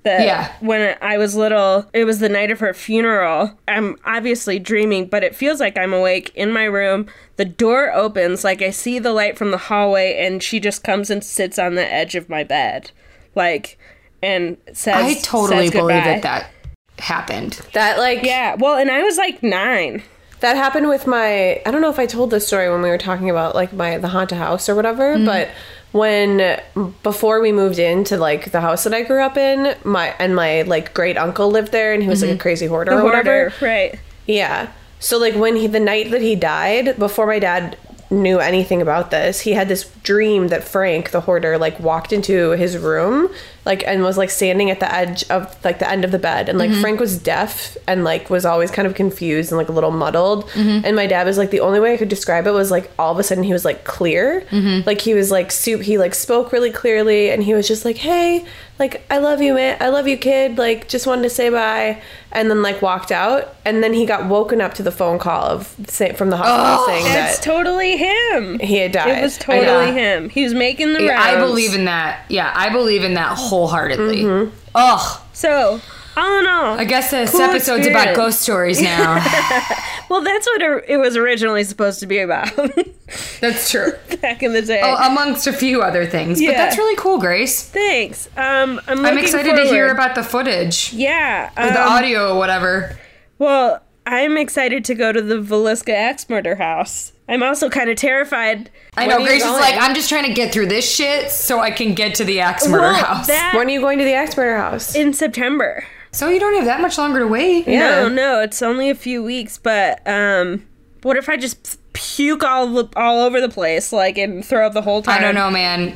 That 0.04 0.24
Yeah. 0.24 0.52
when 0.60 0.96
I 1.02 1.18
was 1.18 1.34
little, 1.34 1.84
it 1.92 2.04
was 2.04 2.20
the 2.20 2.28
night 2.28 2.50
of 2.52 2.60
her 2.60 2.72
funeral. 2.72 3.58
I'm 3.66 3.96
obviously 4.04 4.58
dreaming, 4.60 5.06
but 5.06 5.24
it 5.24 5.34
feels 5.34 5.58
like 5.60 5.76
I'm 5.76 5.92
awake 5.92 6.30
in 6.36 6.52
my 6.52 6.64
room. 6.64 7.06
The 7.36 7.44
door 7.44 7.92
opens, 7.92 8.44
like 8.44 8.62
I 8.62 8.70
see 8.70 8.98
the 9.00 9.12
light 9.12 9.36
from 9.36 9.50
the 9.50 9.58
hallway, 9.58 10.16
and 10.16 10.40
she 10.42 10.60
just 10.60 10.84
comes 10.84 11.10
and 11.10 11.22
sits 11.22 11.58
on 11.58 11.74
the 11.74 11.92
edge 11.92 12.14
of 12.14 12.28
my 12.30 12.44
bed, 12.44 12.92
like, 13.38 13.78
and 14.22 14.58
says, 14.74 14.94
I 14.96 15.14
totally 15.22 15.68
says 15.68 15.80
believe 15.80 16.04
that 16.04 16.22
that 16.22 16.50
happened. 16.98 17.52
That 17.72 17.96
like 17.98 18.22
Yeah, 18.24 18.56
well, 18.58 18.76
and 18.76 18.90
I 18.90 19.02
was 19.02 19.16
like 19.16 19.42
nine. 19.42 20.02
that 20.40 20.56
happened 20.56 20.88
with 20.88 21.06
my 21.06 21.62
I 21.64 21.70
don't 21.70 21.80
know 21.80 21.90
if 21.90 21.98
I 21.98 22.06
told 22.06 22.30
this 22.30 22.46
story 22.46 22.68
when 22.70 22.82
we 22.82 22.90
were 22.90 22.98
talking 22.98 23.30
about 23.30 23.54
like 23.54 23.72
my 23.72 23.96
the 23.98 24.08
haunted 24.08 24.38
house 24.38 24.68
or 24.68 24.74
whatever, 24.74 25.14
Mm-hmm. 25.14 25.24
but 25.24 25.48
when 25.92 26.60
before 27.02 27.40
we 27.40 27.50
moved 27.50 27.78
into 27.78 28.18
like 28.18 28.50
the 28.52 28.60
house 28.60 28.84
that 28.84 28.92
I 28.92 29.02
grew 29.04 29.22
up 29.22 29.36
in, 29.38 29.74
my 29.84 30.14
and 30.18 30.36
my 30.36 30.62
like 30.62 30.92
great 30.92 31.16
uncle 31.16 31.48
lived 31.50 31.72
there 31.72 31.94
and 31.94 32.02
he 32.02 32.08
was 32.10 32.22
like 32.22 32.32
a 32.32 32.36
crazy 32.38 32.66
hoarder 32.66 32.90
Mm-hmm. 32.92 32.98
The 33.00 33.02
or 33.02 33.06
whatever. 33.06 33.50
hoarder, 33.50 33.64
right? 33.64 33.98
Yeah. 34.26 34.70
So 35.00 35.16
like 35.16 35.34
when 35.34 35.56
he 35.56 35.66
the 35.66 35.80
night 35.80 36.10
that 36.10 36.20
he 36.20 36.34
died, 36.36 36.98
before 36.98 37.26
my 37.26 37.38
dad 37.38 37.78
knew 38.10 38.38
anything 38.38 38.80
about 38.80 39.10
this, 39.10 39.40
he 39.40 39.52
had 39.52 39.68
this 39.68 39.84
dream 40.02 40.48
that 40.48 40.64
Frank, 40.64 41.10
the 41.10 41.20
hoarder, 41.20 41.58
like 41.58 41.78
walked 41.78 42.12
into 42.12 42.50
his 42.52 42.76
room, 42.76 43.28
like 43.64 43.86
and 43.86 44.02
was 44.02 44.16
like 44.16 44.30
standing 44.30 44.70
at 44.70 44.80
the 44.80 44.92
edge 44.92 45.28
of 45.30 45.62
like 45.64 45.78
the 45.78 45.88
end 45.88 46.04
of 46.04 46.10
the 46.10 46.18
bed. 46.18 46.48
And 46.48 46.58
like 46.58 46.70
mm-hmm. 46.70 46.80
Frank 46.80 47.00
was 47.00 47.18
deaf 47.18 47.76
and 47.86 48.04
like 48.04 48.30
was 48.30 48.44
always 48.44 48.70
kind 48.70 48.86
of 48.86 48.94
confused 48.94 49.50
and 49.50 49.58
like 49.58 49.68
a 49.68 49.72
little 49.72 49.90
muddled. 49.90 50.46
Mm-hmm. 50.50 50.84
And 50.84 50.96
my 50.96 51.06
dad 51.06 51.26
was 51.26 51.38
like 51.38 51.50
the 51.50 51.60
only 51.60 51.80
way 51.80 51.94
I 51.94 51.96
could 51.96 52.08
describe 52.08 52.46
it 52.46 52.52
was 52.52 52.70
like 52.70 52.90
all 52.98 53.12
of 53.12 53.18
a 53.18 53.22
sudden 53.22 53.44
he 53.44 53.52
was 53.52 53.64
like 53.64 53.84
clear. 53.84 54.42
Mm-hmm. 54.50 54.86
Like 54.86 55.00
he 55.00 55.14
was 55.14 55.30
like 55.30 55.52
soup 55.52 55.82
he 55.82 55.98
like 55.98 56.14
spoke 56.14 56.52
really 56.52 56.70
clearly 56.70 57.30
and 57.30 57.42
he 57.42 57.54
was 57.54 57.68
just 57.68 57.84
like, 57.84 57.96
Hey, 57.96 58.46
like 58.78 59.04
I 59.10 59.18
love 59.18 59.42
you, 59.42 59.54
man. 59.54 59.76
I 59.80 59.88
love 59.88 60.06
you, 60.06 60.16
kid. 60.16 60.56
Like 60.56 60.88
just 60.88 61.06
wanted 61.06 61.22
to 61.22 61.30
say 61.30 61.50
bye, 61.50 62.00
and 62.30 62.50
then 62.50 62.62
like 62.62 62.80
walked 62.80 63.10
out, 63.10 63.56
and 63.64 63.82
then 63.82 63.92
he 63.92 64.06
got 64.06 64.26
woken 64.26 64.60
up 64.60 64.74
to 64.74 64.82
the 64.82 64.92
phone 64.92 65.18
call 65.18 65.42
of 65.42 65.74
say, 65.88 66.12
from 66.12 66.30
the 66.30 66.36
hospital 66.36 66.84
oh, 66.84 66.86
saying 66.86 67.04
That's 67.04 67.38
that 67.38 67.44
totally 67.44 67.96
him. 67.96 68.58
he 68.60 68.76
had 68.76 68.92
died. 68.92 69.18
It 69.18 69.22
was 69.22 69.36
totally 69.36 69.86
know. 69.86 69.92
him. 69.92 70.28
He 70.28 70.44
was 70.44 70.54
making 70.54 70.92
the 70.92 71.02
Yeah, 71.02 71.14
rounds. 71.14 71.26
I 71.26 71.40
believe 71.40 71.74
in 71.74 71.86
that. 71.86 72.24
Yeah, 72.28 72.52
I 72.54 72.70
believe 72.70 73.02
in 73.02 73.14
that 73.14 73.36
wholeheartedly. 73.48 74.50
Ugh. 74.74 75.20
So, 75.32 75.80
all 76.16 76.38
in 76.40 76.46
all, 76.46 76.78
I 76.78 76.84
guess 76.84 77.10
this 77.10 77.30
Cool 77.30 77.42
episode's 77.42 77.86
about 77.86 78.16
ghost 78.16 78.42
stories 78.42 78.80
now. 78.80 79.14
well, 80.10 80.22
that's 80.22 80.46
what 80.46 80.62
it 80.62 80.84
it 80.88 80.96
was 80.96 81.16
originally 81.16 81.64
supposed 81.64 82.00
to 82.00 82.06
be 82.06 82.18
about 82.18 82.50
That's 83.40 83.70
true. 83.70 83.92
back 84.20 84.42
in 84.42 84.52
the 84.52 84.62
day. 84.62 84.80
Oh, 84.82 84.96
amongst 85.10 85.46
a 85.46 85.52
few 85.52 85.82
other 85.82 86.06
things. 86.06 86.40
But 86.40 86.52
that's 86.52 86.76
really 86.76 86.96
cool, 86.96 87.18
Grace. 87.18 87.62
Thanks. 87.62 88.28
Um, 88.36 88.80
I'm, 88.86 89.04
I'm 89.04 89.18
excited 89.18 89.56
to 89.56 89.64
hear 89.64 89.88
about 89.88 90.14
the 90.14 90.22
footage. 90.22 90.92
Yeah. 90.92 91.50
Or 91.56 91.72
the 91.72 91.82
um, 91.82 91.88
audio 91.88 92.34
or 92.34 92.38
whatever. 92.38 92.98
Well, 93.38 93.82
I'm 94.10 94.36
excited 94.38 94.84
to 94.86 94.94
go 94.94 95.12
to 95.12 95.20
the 95.20 95.34
Villisca 95.36 95.92
axe 95.92 96.28
murder 96.30 96.54
house. 96.56 97.12
I'm 97.28 97.42
also 97.42 97.68
kind 97.68 97.90
of 97.90 97.96
terrified. 97.96 98.70
I 98.96 99.06
know 99.06 99.18
Grace 99.18 99.44
is 99.44 99.50
like, 99.50 99.74
I'm 99.78 99.94
just 99.94 100.08
trying 100.08 100.24
to 100.24 100.32
get 100.32 100.50
through 100.52 100.66
this 100.68 100.90
shit 100.90 101.30
so 101.30 101.60
I 101.60 101.70
can 101.70 101.92
get 101.92 102.14
to 102.16 102.24
the 102.24 102.40
axe 102.40 102.66
murder 102.66 102.84
Well, 102.84 102.94
house. 103.04 103.26
that 103.26 103.52
When 103.54 103.66
are 103.66 103.70
you 103.70 103.80
going 103.80 103.98
to 103.98 104.04
the 104.04 104.14
axe 104.14 104.34
murder 104.36 104.56
house? 104.56 104.94
in 104.94 105.12
September. 105.12 105.84
so 106.10 106.28
you 106.30 106.40
don't 106.40 106.54
have 106.54 106.64
that 106.64 106.80
much 106.80 106.96
longer 106.96 107.18
to 107.20 107.26
wait. 107.26 107.68
Yeah. 107.68 107.78
No, 107.80 108.08
no, 108.08 108.40
it's 108.40 108.62
only 108.62 108.88
a 108.88 108.94
few 108.94 109.22
weeks, 109.22 109.58
but 109.58 110.00
um 110.08 110.66
what 111.02 111.16
if 111.18 111.28
I 111.28 111.36
just 111.36 111.78
puke 111.92 112.42
all 112.42 112.88
all 112.96 113.20
over 113.20 113.42
the 113.42 113.48
place 113.50 113.92
like 113.92 114.16
and 114.16 114.42
throw 114.44 114.66
up 114.66 114.72
the 114.72 114.82
whole 114.82 115.02
time? 115.02 115.18
I 115.18 115.20
don't 115.20 115.34
know, 115.34 115.50
man. 115.50 115.94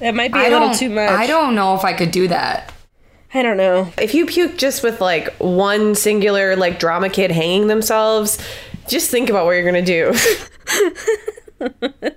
It 0.00 0.14
might 0.14 0.32
be 0.32 0.38
a 0.38 0.42
I 0.42 0.48
little 0.48 0.72
too 0.74 0.90
much. 0.90 1.10
I 1.10 1.26
don't 1.26 1.56
know 1.56 1.74
if 1.74 1.84
I 1.84 1.92
could 1.92 2.12
do 2.12 2.28
that. 2.28 2.72
I 3.34 3.42
don't 3.42 3.56
know. 3.56 3.92
If 3.98 4.14
you 4.14 4.26
puke 4.26 4.56
just 4.56 4.82
with 4.82 5.00
like 5.00 5.34
one 5.36 5.94
singular 5.94 6.56
like 6.56 6.78
drama 6.78 7.10
kid 7.10 7.30
hanging 7.30 7.66
themselves, 7.66 8.38
just 8.88 9.10
think 9.10 9.28
about 9.28 9.44
what 9.44 9.52
you're 9.52 9.64
gonna 9.64 9.82
do. 9.82 10.14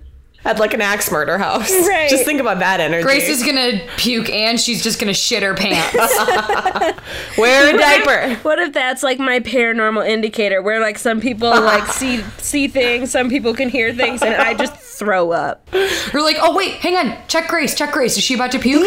At 0.44 0.58
like 0.60 0.74
an 0.74 0.82
axe 0.82 1.12
murder 1.12 1.38
house. 1.38 1.72
Right. 1.92 2.10
Just 2.10 2.26
think 2.26 2.40
about 2.40 2.60
that 2.60 2.80
energy. 2.80 3.04
Grace 3.04 3.28
is 3.28 3.44
gonna 3.44 3.80
puke 3.98 4.30
and 4.30 4.60
she's 4.60 4.82
just 4.84 5.00
gonna 5.00 5.14
shit 5.14 5.44
her 5.44 5.54
pants. 5.54 5.94
wear 7.38 7.74
a 7.74 7.78
diaper. 7.78 8.36
What 8.44 8.60
if 8.60 8.74
that's 8.74 9.04
like 9.04 9.20
my 9.20 9.40
paranormal 9.40 10.08
indicator 10.08 10.62
where 10.62 10.80
like 10.80 10.98
some 10.98 11.20
people 11.22 11.50
like 11.50 11.88
see 11.88 12.22
see 12.38 12.68
things, 12.68 13.12
some 13.12 13.30
people 13.30 13.54
can 13.54 13.70
hear 13.70 13.94
things 13.94 14.22
and 14.22 14.36
I 14.36 14.54
just 14.54 14.74
throw 14.74 15.32
up. 15.32 15.68
You're 15.74 16.24
like, 16.24 16.38
oh 16.40 16.56
wait, 16.56 16.76
hang 16.76 16.96
on, 16.96 17.18
check 17.28 17.48
Grace, 17.48 17.76
check 17.76 17.92
Grace. 17.92 18.18
Is 18.18 18.24
she 18.24 18.36
about 18.36 18.52
to 18.54 18.60
puke? 18.60 18.82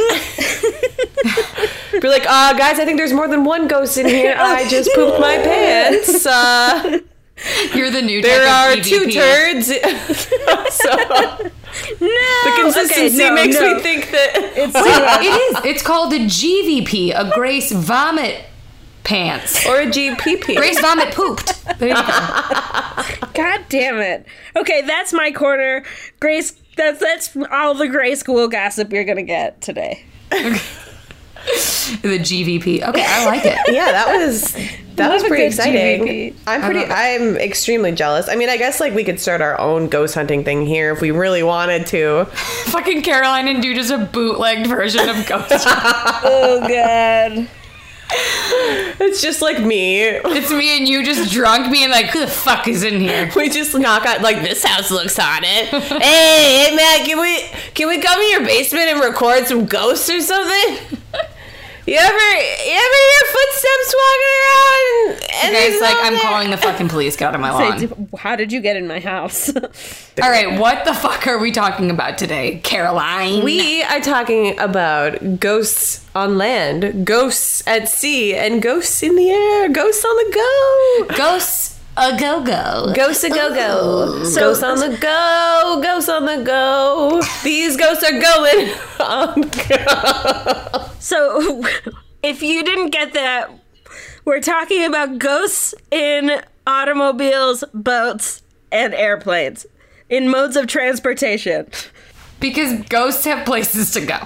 We're 1.93 2.11
like, 2.11 2.27
uh, 2.27 2.53
guys, 2.55 2.79
I 2.79 2.85
think 2.85 2.99
there's 2.99 3.13
more 3.13 3.29
than 3.29 3.45
one 3.45 3.69
ghost 3.69 3.97
in 3.99 4.07
here. 4.07 4.35
I 4.39 4.69
just 4.69 4.91
pooped 4.95 5.21
my 5.21 5.37
pants. 5.39 6.27
Uh, 6.27 6.99
You're 7.75 7.91
the 7.91 8.03
new. 8.03 8.23
there 8.23 8.47
are 8.47 8.77
two 8.77 9.11
turds. 9.11 9.67
so 9.67 9.73
No. 12.01 12.09
the 12.45 12.53
consistency 12.61 13.17
okay, 13.25 13.29
no, 13.29 13.35
makes 13.35 13.59
no. 13.59 13.75
me 13.75 13.81
think 13.83 14.11
that 14.13 14.31
it's 14.57 14.75
Wait, 14.75 15.27
it 15.27 15.57
is. 15.59 15.65
It's 15.65 15.83
called 15.83 16.13
a 16.13 16.21
GVP, 16.21 17.13
a 17.15 17.31
Grace 17.35 17.73
vomit 17.73 18.45
pants. 19.03 19.67
or 19.67 19.81
a 19.81 19.87
GPP. 19.87 20.57
Grace 20.57 20.81
vomit 20.81 21.13
pooped. 21.15 21.65
There 21.79 21.89
you 21.89 21.95
go. 21.95 22.03
God 23.35 23.61
damn 23.69 23.99
it. 23.99 24.27
Okay, 24.57 24.83
that's 24.83 25.13
my 25.13 25.33
corner. 25.33 25.83
Grace 26.21 26.53
that's 26.77 27.01
that's 27.01 27.37
all 27.51 27.75
the 27.75 27.89
gray 27.89 28.15
school 28.15 28.49
gossip 28.49 28.93
you're 28.93 29.05
gonna 29.05 29.23
get 29.23 29.61
today. 29.61 30.05
The 32.03 32.19
GVP. 32.19 32.83
Okay, 32.89 33.05
I 33.07 33.27
like 33.27 33.45
it. 33.45 33.59
yeah, 33.69 33.93
that 33.93 34.17
was 34.17 34.57
that 34.97 35.11
was 35.13 35.23
pretty 35.23 35.45
exciting. 35.45 36.03
GVP. 36.07 36.35
I'm 36.47 36.63
pretty. 36.63 36.85
I'm 36.85 37.37
extremely 37.37 37.93
jealous. 37.93 38.29
I 38.29 38.37
mean, 38.37 38.49
I 38.49 38.57
guess 38.57 38.81
like 38.81 38.95
we 38.95 39.05
could 39.05 39.21
start 39.21 39.41
our 39.43 39.61
own 39.61 39.89
ghost 39.89 40.15
hunting 40.15 40.45
thing 40.45 40.65
here 40.67 40.93
if 40.93 41.01
we 41.03 41.11
really 41.11 41.43
wanted 41.43 41.87
to. 41.89 42.25
Fucking 42.67 43.03
Caroline 43.03 43.49
and 43.49 43.63
do 43.63 43.75
just 43.75 43.91
a 43.91 43.99
bootlegged 43.99 44.67
version 44.67 45.09
of 45.09 45.27
Ghost. 45.27 45.51
Oh 46.27 46.61
god. 46.67 47.49
It's 49.01 49.21
just 49.21 49.43
like 49.43 49.61
me. 49.63 50.01
it's 50.03 50.51
me 50.51 50.79
and 50.79 50.89
you 50.89 51.05
just 51.05 51.33
drunk 51.33 51.73
being 51.73 51.91
like, 51.91 52.07
who 52.07 52.21
the 52.21 52.27
fuck 52.27 52.69
is 52.69 52.83
in 52.83 53.01
here? 53.01 53.31
We 53.35 53.49
just 53.51 53.77
knock 53.77 54.07
on 54.07 54.23
like 54.23 54.43
this 54.43 54.63
house 54.65 54.91
looks 54.91 55.17
haunted. 55.19 55.49
hey, 55.69 56.69
hey 56.71 56.77
man, 56.77 57.05
can 57.05 57.21
we 57.21 57.43
can 57.75 57.89
we 57.89 58.01
come 58.01 58.21
in 58.21 58.31
your 58.31 58.45
basement 58.45 58.89
and 58.89 59.01
record 59.01 59.47
some 59.47 59.67
ghosts 59.67 60.09
or 60.09 60.21
something? 60.21 60.99
You 61.87 61.97
ever 61.97 62.13
you 62.17 62.75
ever 62.75 63.01
hear 63.11 63.25
footsteps 63.33 63.95
walking 63.95 64.35
around? 64.41 65.21
And 65.45 65.55
there's 65.55 65.81
like, 65.83 65.97
I'm 65.99 66.15
there? 66.15 66.23
calling 66.23 66.51
the 66.51 66.57
fucking 66.57 66.89
police. 66.89 67.15
Get 67.17 67.29
out 67.29 67.35
of 67.35 67.41
my 67.43 67.51
lawn. 67.91 68.09
How 68.19 68.37
did 68.37 68.53
you 68.53 68.63
get 68.63 68.77
in 68.77 68.87
my 68.87 69.01
house? 69.01 69.55
All 70.23 70.31
right, 70.31 70.59
what 70.59 70.87
the 70.87 70.95
fuck 70.95 71.27
are 71.27 71.39
we 71.39 71.53
talking 71.53 71.91
about 71.91 72.17
today, 72.17 72.61
Caroline? 72.63 73.45
We 73.45 73.83
are 73.83 74.01
talking 74.01 74.59
about 74.59 75.41
ghosts 75.41 76.03
on 76.15 76.39
land, 76.39 77.07
ghosts 77.07 77.63
at 77.67 77.89
sea, 77.91 78.35
and 78.35 78.63
ghosts 78.63 79.03
in 79.03 79.17
the 79.17 79.31
air, 79.31 79.69
ghosts 79.69 80.05
on 80.07 80.17
the 80.17 80.33
go. 81.09 81.17
ghosts 81.17 81.74
a 81.97 82.17
go 82.19 82.43
go. 82.43 82.93
Ghosts 82.95 83.25
a 83.25 83.29
go 83.31 83.55
go. 83.55 84.35
Ghosts 84.35 84.63
on 84.63 84.79
the 84.79 84.97
go. 85.01 85.81
Ghosts 85.83 86.09
on 86.09 86.27
the 86.27 86.43
go. 86.45 87.23
These 87.43 87.77
ghosts 87.77 88.05
are 88.05 88.21
going 88.21 88.75
on 89.01 89.41
go. 89.69 90.87
so, 90.99 91.63
if 92.23 92.43
you 92.43 92.63
didn't 92.65 92.91
get 92.91 93.13
that, 93.15 93.51
we're 94.25 94.41
talking 94.41 94.85
about 94.85 95.19
ghosts 95.19 95.75
in 95.91 96.41
automobiles, 96.67 97.63
boats, 97.75 98.43
and 98.73 98.95
airplanes 98.95 99.67
in 100.09 100.29
modes 100.31 100.57
of 100.57 100.67
transportation. 100.67 101.67
because 102.41 102.81
ghosts 102.89 103.25
have 103.25 103.45
places 103.47 103.93
to 103.93 104.05
go. 104.05 104.19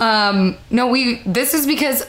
Um, 0.00 0.56
no, 0.70 0.86
we. 0.86 1.22
This 1.26 1.52
is 1.54 1.66
because 1.66 2.04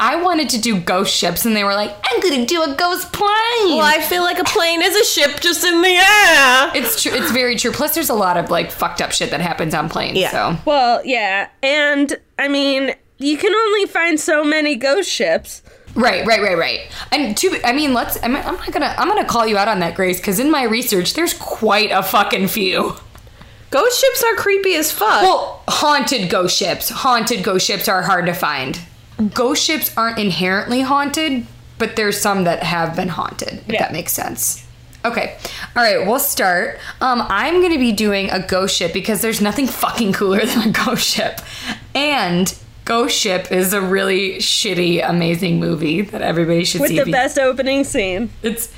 I 0.00 0.16
wanted 0.22 0.48
to 0.50 0.60
do 0.60 0.80
ghost 0.80 1.14
ships, 1.14 1.44
and 1.44 1.54
they 1.56 1.64
were 1.64 1.74
like, 1.74 1.94
"I'm 2.10 2.20
gonna 2.20 2.46
do 2.46 2.62
a 2.62 2.74
ghost 2.74 3.12
plane." 3.12 3.28
Well, 3.76 3.80
I 3.82 4.00
feel 4.00 4.22
like 4.22 4.38
a 4.38 4.44
plane 4.44 4.82
is 4.82 4.94
a 4.96 5.04
ship 5.04 5.40
just 5.40 5.64
in 5.64 5.82
the 5.82 5.88
air. 5.88 6.70
it's 6.74 7.02
true. 7.02 7.12
It's 7.12 7.30
very 7.30 7.56
true. 7.56 7.72
Plus, 7.72 7.94
there's 7.94 8.10
a 8.10 8.14
lot 8.14 8.36
of 8.36 8.50
like 8.50 8.70
fucked 8.70 9.00
up 9.00 9.12
shit 9.12 9.30
that 9.30 9.40
happens 9.40 9.74
on 9.74 9.88
planes. 9.88 10.18
Yeah. 10.18 10.30
So 10.30 10.56
Well, 10.64 11.00
yeah, 11.04 11.48
and 11.62 12.16
I 12.38 12.48
mean, 12.48 12.94
you 13.18 13.36
can 13.36 13.54
only 13.54 13.86
find 13.86 14.18
so 14.18 14.42
many 14.44 14.76
ghost 14.76 15.10
ships. 15.10 15.62
right, 15.94 16.26
right, 16.26 16.40
right, 16.42 16.56
right. 16.56 16.80
And 17.12 17.36
to, 17.36 17.60
I 17.64 17.72
mean, 17.72 17.92
let's. 17.94 18.16
I'm, 18.22 18.34
I'm 18.36 18.56
not 18.56 18.72
gonna. 18.72 18.94
I'm 18.98 19.08
gonna 19.08 19.24
call 19.26 19.46
you 19.46 19.56
out 19.58 19.68
on 19.68 19.80
that, 19.80 19.94
Grace, 19.94 20.18
because 20.18 20.38
in 20.40 20.50
my 20.50 20.64
research, 20.64 21.14
there's 21.14 21.34
quite 21.34 21.90
a 21.92 22.02
fucking 22.02 22.48
few. 22.48 22.94
Ghost 23.70 23.98
ships 24.00 24.22
are 24.22 24.34
creepy 24.36 24.74
as 24.74 24.92
fuck. 24.92 25.22
Well, 25.22 25.62
haunted 25.66 26.28
ghost 26.28 26.56
ships. 26.58 26.90
Haunted 26.90 27.42
ghost 27.42 27.66
ships 27.66 27.88
are 27.88 28.02
hard 28.02 28.26
to 28.26 28.34
find. 28.34 28.78
Ghost 29.34 29.62
ships 29.64 29.96
aren't 29.96 30.18
inherently 30.18 30.80
haunted, 30.82 31.46
but 31.78 31.96
there's 31.96 32.20
some 32.20 32.44
that 32.44 32.62
have 32.62 32.96
been 32.96 33.08
haunted, 33.08 33.54
if 33.66 33.68
Yeah. 33.68 33.80
that 33.82 33.92
makes 33.92 34.12
sense. 34.12 34.64
Okay. 35.04 35.36
All 35.74 35.82
right, 35.82 36.06
we'll 36.06 36.20
start. 36.20 36.78
Um, 37.00 37.24
I'm 37.28 37.60
going 37.60 37.72
to 37.72 37.78
be 37.78 37.90
doing 37.92 38.30
a 38.30 38.38
ghost 38.40 38.76
ship 38.76 38.92
because 38.92 39.20
there's 39.20 39.40
nothing 39.40 39.66
fucking 39.66 40.12
cooler 40.12 40.40
than 40.46 40.68
a 40.68 40.72
ghost 40.72 41.04
ship. 41.06 41.40
And 41.94 42.54
Ghost 42.84 43.16
Ship 43.16 43.50
is 43.52 43.72
a 43.72 43.80
really 43.80 44.38
shitty, 44.38 45.08
amazing 45.08 45.60
movie 45.60 46.00
that 46.02 46.20
everybody 46.20 46.64
should 46.64 46.80
With 46.80 46.90
see. 46.90 46.96
With 46.96 47.06
the 47.06 47.12
best 47.12 47.38
opening 47.38 47.84
scene. 47.84 48.30
It's 48.42 48.72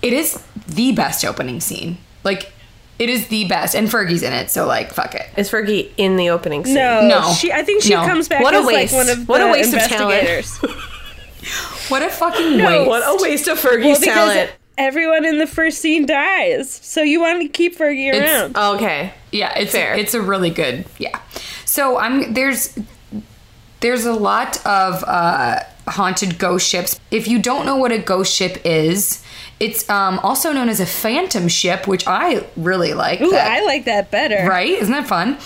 it 0.00 0.14
is 0.14 0.42
the 0.66 0.92
best 0.92 1.22
opening 1.22 1.60
scene. 1.60 1.98
Like 2.24 2.50
it 2.98 3.08
is 3.10 3.28
the 3.28 3.44
best, 3.46 3.74
and 3.74 3.88
Fergie's 3.88 4.22
in 4.22 4.32
it, 4.32 4.50
so 4.50 4.66
like 4.66 4.92
fuck 4.92 5.14
it. 5.14 5.26
Is 5.36 5.50
Fergie 5.50 5.90
in 5.96 6.16
the 6.16 6.30
opening 6.30 6.64
scene? 6.64 6.74
No, 6.74 7.06
No. 7.06 7.32
she. 7.34 7.52
I 7.52 7.62
think 7.62 7.82
she 7.82 7.90
No. 7.90 8.04
comes 8.06 8.28
back 8.28 8.42
What 8.42 8.54
a 8.54 8.58
as 8.58 8.66
waste. 8.66 8.92
like 8.94 9.06
one 9.06 9.18
of 9.18 9.28
What 9.28 9.40
a 9.40 9.44
the 9.44 9.50
waste 9.50 9.74
of 9.74 9.80
talent. 9.82 10.46
What 11.88 12.02
a 12.02 12.08
fucking 12.10 12.56
No, 12.56 12.66
waste. 12.78 12.88
What 12.88 13.02
a 13.02 13.22
waste 13.22 13.48
of 13.48 13.58
Fergie's 13.60 13.84
well, 13.84 14.00
because 14.00 14.14
talent. 14.14 14.50
everyone 14.76 15.24
in 15.24 15.38
the 15.38 15.46
first 15.46 15.78
scene 15.78 16.04
dies, 16.04 16.68
so 16.82 17.02
you 17.02 17.20
want 17.20 17.40
to 17.42 17.48
keep 17.48 17.78
Fergie 17.78 18.08
It's- 18.12 18.28
around. 18.56 18.56
Okay. 18.76 19.12
Yeah, 19.30 19.56
it's 19.56 19.70
Fair. 19.72 19.94
it's 19.94 20.12
a 20.14 20.20
really 20.20 20.50
good 20.50 20.84
yeah. 20.98 21.20
So 21.64 21.98
I'm 21.98 22.32
there's 22.34 22.76
there's 23.80 24.04
a 24.06 24.12
lot 24.14 24.56
of 24.66 25.04
uh, 25.06 25.60
haunted 25.86 26.38
ghost 26.38 26.66
ships. 26.68 26.98
If 27.12 27.28
you 27.28 27.38
don't 27.38 27.66
know 27.66 27.76
what 27.76 27.92
a 27.92 27.98
ghost 27.98 28.34
ship 28.34 28.60
is, 28.64 29.22
it's 29.60 29.88
um, 29.88 30.18
also 30.20 30.52
known 30.52 30.68
as 30.68 30.80
a 30.80 30.86
phantom 30.86 31.48
ship, 31.48 31.86
which 31.86 32.06
I 32.06 32.46
really 32.56 32.92
like. 32.94 33.20
Ooh, 33.20 33.30
that. 33.30 33.50
I 33.50 33.64
like 33.64 33.84
that 33.86 34.10
better. 34.10 34.46
right? 34.48 34.68
Isn't 34.68 34.92
that 34.92 35.06
fun? 35.08 35.38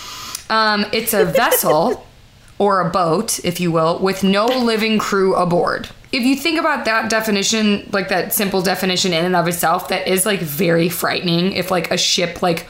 Um, 0.49 0.85
it's 0.91 1.13
a 1.13 1.25
vessel 1.25 2.05
or 2.59 2.81
a 2.81 2.89
boat, 2.89 3.39
if 3.45 3.59
you 3.59 3.71
will, 3.71 3.99
with 3.99 4.23
no 4.23 4.45
living 4.45 4.99
crew 4.99 5.35
aboard. 5.35 5.89
If 6.11 6.23
you 6.23 6.35
think 6.35 6.59
about 6.59 6.83
that 6.85 7.09
definition, 7.09 7.87
like 7.93 8.09
that 8.09 8.33
simple 8.33 8.61
definition 8.61 9.13
in 9.13 9.23
and 9.23 9.35
of 9.35 9.47
itself, 9.47 9.87
that 9.87 10.07
is 10.09 10.25
like 10.25 10.41
very 10.41 10.89
frightening. 10.89 11.53
If 11.53 11.71
like 11.71 11.89
a 11.89 11.97
ship 11.97 12.41
like 12.41 12.67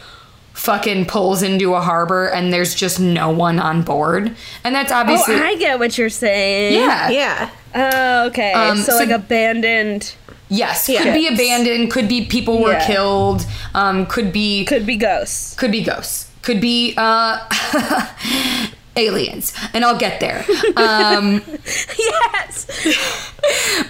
fucking 0.54 1.06
pulls 1.08 1.42
into 1.42 1.74
a 1.74 1.82
harbor 1.82 2.28
and 2.30 2.54
there's 2.54 2.76
just 2.76 3.00
no 3.00 3.32
one 3.32 3.58
on 3.60 3.82
board, 3.82 4.36
and 4.64 4.76
that's 4.76 4.92
Oh, 4.92 4.96
obviously 4.98 5.36
I 5.36 5.56
get 5.56 5.80
what 5.80 5.98
you're 5.98 6.10
saying. 6.10 6.76
yeah, 6.76 7.10
Yeah. 7.10 7.50
Oh, 7.74 8.28
okay. 8.28 8.52
Um, 8.54 8.78
so, 8.78 8.92
so- 8.92 8.98
like 8.98 9.10
abandoned 9.10 10.14
yes, 10.52 10.86
could 10.86 11.14
be 11.16 11.28
abandoned, 11.28 11.90
could 11.92 12.08
be 12.08 12.26
people 12.26 12.62
were 12.62 12.74
Yeah. 12.74 12.86
killed, 12.86 13.46
um, 13.74 14.06
could 14.06 14.32
be 14.32 14.66
could 14.66 14.86
be 14.86 14.98
ghosts. 14.98 15.56
could 15.56 15.72
be 15.72 15.82
ghosts 15.84 16.28
could 16.44 16.60
be 16.60 16.94
uh 16.98 17.38
aliens 18.98 19.54
and 19.76 19.86
i'll 19.86 19.98
get 19.98 20.20
there 20.20 20.44
um 20.76 21.42
yes. 21.98 23.32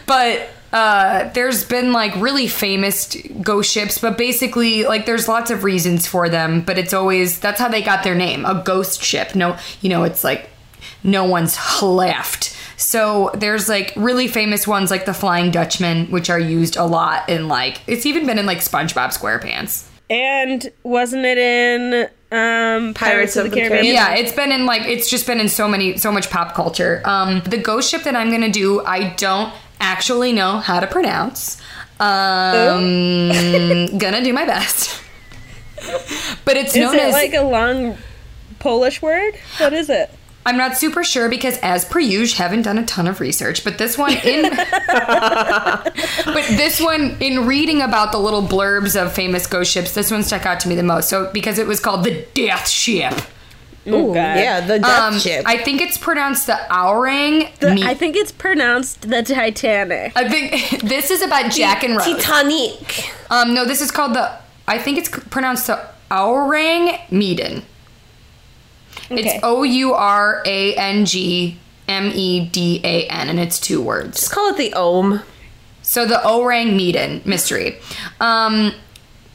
but 0.06 0.50
uh 0.74 1.30
there's 1.32 1.64
been 1.64 1.92
like 1.94 2.14
really 2.18 2.48
famous 2.48 3.16
ghost 3.42 3.72
ships 3.72 3.98
but 3.98 4.18
basically 4.18 4.84
like 4.84 5.06
there's 5.06 5.28
lots 5.28 5.50
of 5.50 5.64
reasons 5.64 6.06
for 6.06 6.30
them 6.30 6.62
but 6.62 6.78
it's 6.78 6.94
always 6.94 7.40
that's 7.40 7.60
how 7.60 7.68
they 7.70 7.82
got 7.82 8.04
their 8.04 8.16
name 8.16 8.46
a 8.46 8.62
ghost 8.66 9.02
ship 9.02 9.34
no 9.34 9.58
you 9.82 9.90
know 9.90 10.04
it's 10.04 10.24
like 10.24 10.50
no 11.04 11.24
one's 11.24 11.58
left 11.82 12.56
so 12.82 13.30
there's 13.36 13.70
like 13.70 13.94
really 13.96 14.28
famous 14.28 14.68
ones 14.68 14.90
like 14.90 15.06
the 15.06 15.14
flying 15.14 15.52
dutchman 15.52 16.08
which 16.08 16.30
are 16.30 16.40
used 16.40 16.76
a 16.78 16.84
lot 16.84 17.30
in 17.30 17.48
like 17.48 17.80
it's 17.88 18.06
even 18.06 18.26
been 18.26 18.40
in 18.40 18.46
like 18.46 18.58
spongebob 18.60 19.10
squarepants 19.18 19.88
And 20.10 20.70
wasn't 20.84 21.26
it 21.26 21.38
in 21.38 22.10
um, 22.34 22.94
Pirates, 22.94 23.36
of, 23.38 23.50
the, 23.52 23.56
Caribbean? 23.58 23.94
Yeah, 23.94 24.16
it's 24.16 24.34
been 24.34 24.52
in 24.52 24.66
like 24.66 24.84
it's 24.84 25.10
just 25.10 25.26
been 25.28 25.40
in 25.40 25.48
so 25.50 25.68
many 25.68 25.98
so 25.98 26.12
much 26.12 26.30
pop 26.30 26.54
culture. 26.54 27.02
Um 27.06 27.42
the 27.42 27.58
ghost 27.58 27.90
ship 27.90 28.04
that 28.04 28.16
I'm 28.16 28.30
gonna 28.32 28.52
do, 28.52 28.84
I 28.86 29.14
don't 29.16 29.54
actually 29.80 30.34
know 30.34 30.60
how 30.60 30.80
to 30.80 30.88
pronounce. 30.88 31.62
Um 32.00 33.98
gonna 33.98 34.24
do 34.24 34.34
my 34.34 34.46
best. 34.46 35.02
But 36.46 36.58
it's 36.58 36.76
Is 36.76 36.82
known 36.82 36.96
it 36.96 37.02
as 37.02 37.14
like 37.14 37.34
a 37.34 37.42
long 37.42 37.98
Polish 38.60 39.02
word? 39.02 39.34
What 39.58 39.74
is 39.74 39.90
it? 39.90 40.10
I'm 40.46 40.58
not 40.58 40.76
super 40.78 41.04
sure 41.04 41.30
because 41.30 41.58
as 41.60 41.86
per 41.86 42.00
usual, 42.00 42.38
haven't 42.44 42.64
done 42.64 42.78
a 42.80 42.86
ton 42.86 43.08
of 43.08 43.20
research, 43.20 43.64
but 43.64 43.78
this 43.78 43.98
one 43.98 44.14
in 44.24 44.44
But 46.26 46.46
this 46.50 46.80
one 46.82 47.18
in 47.20 47.46
reading 47.46 47.82
about 47.82 48.12
the 48.12 48.18
little 48.18 48.42
blurbs 48.42 49.00
of 49.00 49.14
famous 49.14 49.46
ghost 49.48 49.72
ships, 49.72 49.94
this 49.94 50.10
one 50.12 50.24
stuck 50.24 50.46
out 50.46 50.60
to 50.62 50.68
me 50.70 50.76
the 50.76 50.84
most. 50.84 51.10
So 51.10 51.30
because 51.32 51.60
it 51.60 51.68
was 51.68 51.80
called 51.80 52.04
the 52.04 52.26
Death 52.34 52.68
Ship. 52.68 53.14
Oh, 53.88 54.12
Ooh, 54.12 54.14
God. 54.14 54.38
yeah, 54.38 54.60
the 54.62 54.78
death 54.78 55.00
Um, 55.14 55.20
ship. 55.20 55.44
I 55.48 55.58
think 55.58 55.82
it's 55.82 55.98
pronounced 55.98 56.46
the 56.46 56.54
Ourang. 56.70 57.50
The- 57.60 57.74
Me- 57.74 57.84
I 57.84 57.96
think 57.96 58.16
it's 58.16 58.32
pronounced 58.32 59.02
the 59.10 59.24
Titanic. 59.24 60.12
I 60.16 60.30
think 60.30 60.82
this 60.84 61.10
is 61.10 61.24
about 61.24 61.52
Jack 61.52 61.84
and 61.84 61.98
Rose. 61.98 62.06
Titanic. 62.06 63.12
Um, 63.32 63.56
no, 63.56 63.66
this 63.66 63.82
is 63.82 63.90
called 63.90 64.14
the. 64.14 64.32
I 64.68 64.78
think 64.78 65.00
it's 65.00 65.10
pronounced 65.10 65.66
the 65.68 65.84
Ourang 66.12 67.00
Medan. 67.12 67.64
Okay. 69.12 69.36
It's 69.36 69.40
O 69.44 69.64
U 69.64 69.94
R 69.94 70.42
A 70.46 70.76
N 70.76 71.06
G 71.06 71.58
M 71.88 72.12
E 72.14 72.46
D 72.48 72.82
A 72.84 73.08
N, 73.08 73.30
and 73.30 73.40
it's 73.40 73.60
two 73.60 73.82
words. 73.82 74.20
Just 74.20 74.32
call 74.32 74.50
it 74.50 74.58
the 74.58 74.74
Ohm. 74.76 75.22
So 75.82 76.06
the 76.06 76.16
Ourang 76.16 76.76
Medan 76.76 77.22
mystery. 77.26 77.80
Um, 78.20 78.74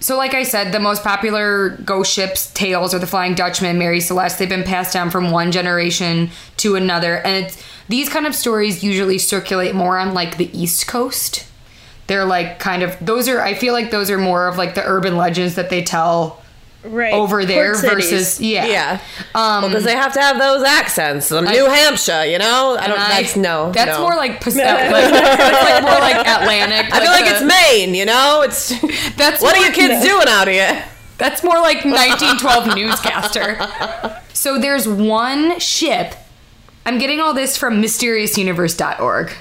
so 0.00 0.16
like 0.16 0.34
I 0.34 0.42
said, 0.42 0.72
the 0.72 0.78
most 0.78 1.02
popular 1.02 1.70
ghost 1.84 2.12
ships 2.12 2.52
tales 2.52 2.94
are 2.94 2.98
the 2.98 3.06
Flying 3.06 3.34
Dutchman, 3.34 3.78
Mary 3.78 4.00
Celeste. 4.00 4.38
They've 4.38 4.48
been 4.48 4.62
passed 4.62 4.92
down 4.92 5.10
from 5.10 5.30
one 5.30 5.52
generation 5.52 6.30
to 6.58 6.76
another, 6.76 7.16
and 7.16 7.44
it's 7.44 7.62
these 7.88 8.08
kind 8.08 8.26
of 8.26 8.34
stories 8.34 8.84
usually 8.84 9.18
circulate 9.18 9.74
more 9.74 9.98
on 9.98 10.14
like 10.14 10.36
the 10.36 10.56
East 10.56 10.86
Coast. 10.86 11.46
They're 12.06 12.24
like 12.24 12.58
kind 12.58 12.82
of 12.82 12.96
those 13.00 13.28
are. 13.28 13.40
I 13.40 13.54
feel 13.54 13.72
like 13.72 13.90
those 13.90 14.10
are 14.10 14.18
more 14.18 14.46
of 14.46 14.56
like 14.56 14.74
the 14.74 14.84
urban 14.86 15.16
legends 15.16 15.56
that 15.56 15.70
they 15.70 15.82
tell 15.82 16.42
right. 16.88 17.12
over 17.12 17.44
there 17.44 17.72
Port 17.72 17.76
cities. 17.84 18.10
versus 18.10 18.40
yeah. 18.40 18.66
Yeah. 18.66 19.00
Um, 19.34 19.64
Because 19.64 19.84
they 19.84 19.94
have 19.94 20.12
to 20.14 20.20
have 20.20 20.38
those 20.38 20.62
accents. 20.62 21.28
The 21.28 21.40
New 21.40 21.66
Hampshire, 21.66 22.24
you 22.24 22.38
know? 22.38 22.76
I 22.78 22.86
don't, 22.88 22.98
I- 22.98 23.20
that's 23.22 23.36
no. 23.36 23.72
That's 23.72 23.96
no. 23.98 24.02
more 24.02 24.16
like, 24.16 24.40
Pac- 24.40 24.54
like 24.54 24.54
that's 24.56 25.64
like 25.70 25.82
more 25.82 26.00
like 26.00 26.16
Atlantic. 26.26 26.86
I 26.92 27.00
feel 27.00 27.10
like 27.10 27.24
the- 27.24 27.30
it's 27.36 27.42
Maine, 27.44 27.94
you 27.94 28.04
know? 28.06 28.42
It's. 28.42 28.68
That's 29.16 29.40
what 29.42 29.54
are 29.54 29.58
more- 29.58 29.66
you 29.66 29.72
kids 29.72 30.04
doing 30.04 30.26
out 30.28 30.48
here? 30.48 30.84
That's 31.18 31.42
more 31.42 31.58
like 31.60 31.84
1912 31.84 32.74
newscaster. 32.76 34.22
So 34.34 34.58
there's 34.58 34.86
one 34.86 35.58
ship. 35.58 36.14
I'm 36.84 36.98
getting 36.98 37.20
all 37.20 37.32
this 37.34 37.56
from 37.56 37.82
mysteriousuniverse.org, 37.82 39.32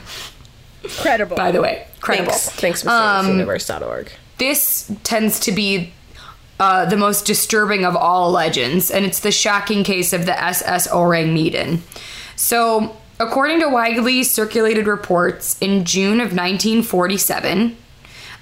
Credible. 1.01 1.36
by 1.36 1.51
the 1.51 1.62
way. 1.62 1.88
Credible. 1.99 2.31
Thanks. 2.31 2.81
Thanks, 2.81 2.86
Um, 2.88 3.25
MysteriousUniverse.org. 3.39 4.12
This 4.38 4.91
tends 5.03 5.39
to 5.41 5.51
be 5.51 5.91
uh, 6.60 6.86
the 6.86 6.98
most 6.98 7.26
disturbing 7.26 7.86
of 7.86 7.96
all 7.96 8.32
legends, 8.32 8.89
and 8.89 9.06
it's 9.06 9.20
the 9.20 9.32
shocking 9.32 9.84
case 9.84 10.13
of 10.13 10.26
the 10.26 10.41
SS 10.41 10.88
Ourang 10.88 11.34
Medan. 11.34 11.84
So, 12.36 12.96
according 13.20 13.60
to 13.62 13.70
widely 13.70 14.24
circulated 14.24 14.88
reports, 14.88 15.58
in 15.60 15.86
June 15.86 16.20
of 16.20 16.32
1947, 16.32 17.76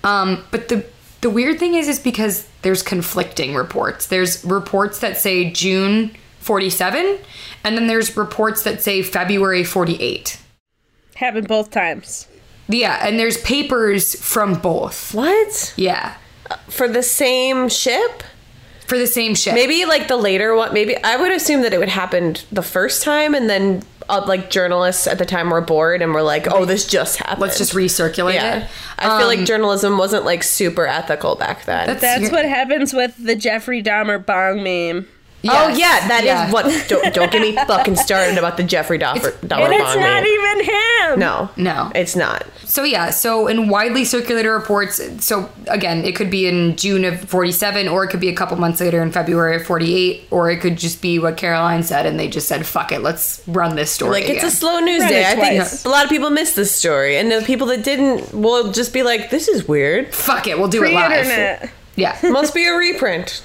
um, 0.03 0.43
but 0.51 0.69
the 0.69 0.85
the 1.21 1.29
weird 1.29 1.57
thing 1.57 1.73
is, 1.73 1.87
is 1.87 1.99
because 1.99 2.47
there's 2.63 2.83
conflicting 2.83 3.55
reports. 3.55 4.07
There's 4.07 4.43
reports 4.43 4.99
that 4.99 5.17
say 5.17 5.49
June 5.51 6.11
47, 6.39 7.17
and 7.63 7.77
then 7.77 7.87
there's 7.87 8.17
reports 8.17 8.63
that 8.63 8.83
say 8.83 9.01
February 9.01 9.63
48. 9.63 10.37
Happened 11.15 11.47
both 11.47 11.71
times. 11.71 12.27
Yeah, 12.67 12.99
and 13.01 13.17
there's 13.17 13.37
papers 13.41 14.21
from 14.21 14.55
both. 14.55 15.13
What? 15.13 15.73
Yeah, 15.77 16.15
For 16.69 16.87
the 16.87 17.03
same 17.03 17.69
ship? 17.69 18.23
for 18.87 18.97
the 18.97 19.07
same 19.07 19.33
ship. 19.33 19.53
Maybe 19.55 19.85
like 19.85 20.09
the 20.09 20.17
later 20.17 20.53
one. 20.55 20.73
Maybe 20.73 20.95
I 21.03 21.15
would 21.15 21.31
assume 21.31 21.61
that 21.61 21.73
it 21.73 21.77
would 21.79 21.87
happen 21.89 22.35
the 22.51 22.61
first 22.61 23.01
time, 23.01 23.33
and 23.33 23.49
then 23.49 23.81
uh, 24.09 24.23
like 24.27 24.49
journalists 24.49 25.07
at 25.07 25.17
the 25.17 25.25
time 25.25 25.49
were 25.49 25.61
bored 25.61 26.01
and 26.01 26.13
were 26.13 26.21
like, 26.21 26.47
"Oh, 26.51 26.65
this 26.65 26.85
just 26.85 27.17
happened." 27.17 27.39
Let's 27.39 27.57
just 27.57 27.73
recirculate 27.73 28.33
Yeah, 28.35 28.57
it. 28.65 28.69
I 28.99 29.03
feel 29.03 29.27
Um, 29.29 29.37
like 29.37 29.45
journalism 29.45 29.97
wasn't 29.97 30.25
like 30.25 30.43
super 30.43 30.85
ethical 30.85 31.35
back 31.35 31.63
then. 31.63 31.87
That's- 31.87 32.01
That's 32.01 32.31
what 32.31 32.43
happens 32.45 32.93
with 32.93 33.15
the 33.17 33.35
Jeffrey 33.37 33.81
Dahmer 33.81 34.23
bong 34.23 34.61
meme. 34.61 35.07
Oh 35.45 35.67
yes, 35.69 35.77
yeah, 35.79 36.07
that 36.07 36.21
is 36.21 36.25
yeah. 36.25 36.51
what. 36.51 36.87
Don't, 36.87 37.13
don't 37.13 37.31
get 37.31 37.41
me 37.41 37.51
fucking 37.67 37.95
started 37.95 38.37
about 38.37 38.57
the 38.57 38.63
Jeffrey 38.63 38.97
Dahmer, 38.97 39.31
Dahmer 39.39 39.65
And 39.65 39.73
it's 39.73 39.93
bong 39.93 40.01
not 40.01 40.25
even 40.25 40.63
him. 40.65 41.19
No, 41.19 41.49
No. 41.57 41.91
it's 41.95 42.15
not. 42.15 42.45
So 42.65 42.83
yeah, 42.83 43.09
so 43.09 43.47
in 43.47 43.67
widely 43.67 44.05
circulated 44.05 44.51
reports, 44.51 45.01
so 45.23 45.49
again, 45.67 46.05
it 46.05 46.15
could 46.15 46.31
be 46.31 46.47
in 46.47 46.75
June 46.75 47.05
of 47.05 47.19
47 47.21 47.87
or 47.87 48.03
it 48.03 48.07
could 48.07 48.19
be 48.19 48.29
a 48.29 48.35
couple 48.35 48.57
months 48.57 48.81
later 48.81 49.01
in 49.03 49.11
February 49.11 49.57
of 49.57 49.65
48 49.65 50.27
or 50.31 50.49
it 50.49 50.59
could 50.61 50.77
just 50.77 51.01
be 51.01 51.19
what 51.19 51.37
Caroline 51.37 51.83
said 51.83 52.05
and 52.05 52.19
they 52.19 52.27
just 52.27 52.47
said 52.47 52.65
fuck 52.65 52.91
it, 52.91 53.01
let's 53.01 53.43
run 53.47 53.75
this 53.75 53.91
story. 53.91 54.21
Like 54.21 54.29
it's 54.29 54.43
a 54.43 54.51
slow 54.51 54.79
news 54.79 55.01
Run 55.01 55.09
day. 55.09 55.25
I 55.25 55.35
think 55.35 55.85
a 55.85 55.89
lot 55.89 56.03
of 56.03 56.09
people 56.09 56.29
miss 56.29 56.53
this 56.53 56.73
story, 56.73 57.17
and 57.17 57.31
the 57.31 57.41
people 57.41 57.67
that 57.67 57.83
didn't 57.83 58.33
will 58.33 58.71
just 58.71 58.93
be 58.93 59.03
like, 59.03 59.29
"This 59.29 59.47
is 59.47 59.67
weird." 59.67 60.13
fuck 60.13 60.47
it, 60.47 60.57
we'll 60.57 60.67
do 60.69 60.83
it 60.83 60.93
live. 60.93 61.71
Yeah. 61.95 62.17
Must 62.23 62.53
be 62.53 62.65
a 62.65 62.73
reprint. 62.73 63.43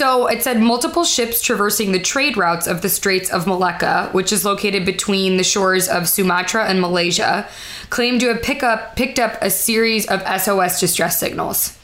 So 0.00 0.28
it 0.28 0.42
said 0.42 0.62
multiple 0.62 1.04
ships 1.04 1.42
traversing 1.42 1.92
the 1.92 2.00
trade 2.00 2.38
routes 2.38 2.66
of 2.66 2.80
the 2.80 2.88
Straits 2.88 3.28
of 3.28 3.46
Malacca, 3.46 4.08
which 4.12 4.32
is 4.32 4.46
located 4.46 4.86
between 4.86 5.36
the 5.36 5.44
shores 5.44 5.88
of 5.88 6.08
Sumatra 6.08 6.64
and 6.64 6.80
Malaysia, 6.80 7.46
claimed 7.90 8.20
to 8.20 8.28
have 8.28 8.42
pick 8.42 8.62
up, 8.62 8.96
picked 8.96 9.18
up 9.18 9.36
a 9.42 9.50
series 9.50 10.06
of 10.06 10.22
SOS 10.40 10.80
distress 10.80 11.20
signals. 11.20 11.78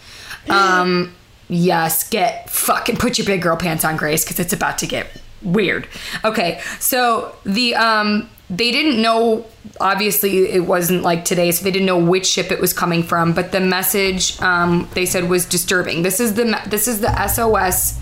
Um, 0.48 1.14
yes, 1.50 2.08
get 2.08 2.48
fucking 2.48 2.96
put 2.96 3.18
your 3.18 3.26
big 3.26 3.42
girl 3.42 3.58
pants 3.58 3.84
on, 3.84 3.98
Grace, 3.98 4.24
because 4.24 4.40
it's 4.40 4.54
about 4.54 4.78
to 4.78 4.86
get 4.86 5.08
weird. 5.42 5.86
Okay, 6.24 6.62
so 6.80 7.36
the 7.44 7.74
um 7.74 8.30
they 8.48 8.70
didn't 8.70 9.02
know 9.02 9.44
obviously 9.78 10.48
it 10.48 10.64
wasn't 10.64 11.02
like 11.02 11.26
today 11.26 11.50
so 11.50 11.64
they 11.64 11.70
didn't 11.70 11.84
know 11.84 11.98
which 11.98 12.24
ship 12.24 12.50
it 12.50 12.60
was 12.60 12.72
coming 12.72 13.02
from 13.02 13.32
but 13.32 13.50
the 13.50 13.60
message 13.60 14.40
um, 14.40 14.88
they 14.94 15.04
said 15.04 15.28
was 15.28 15.44
disturbing 15.44 16.02
this 16.02 16.20
is 16.20 16.34
the 16.34 16.62
this 16.68 16.86
is 16.86 17.00
the 17.00 17.26
sos 17.26 18.00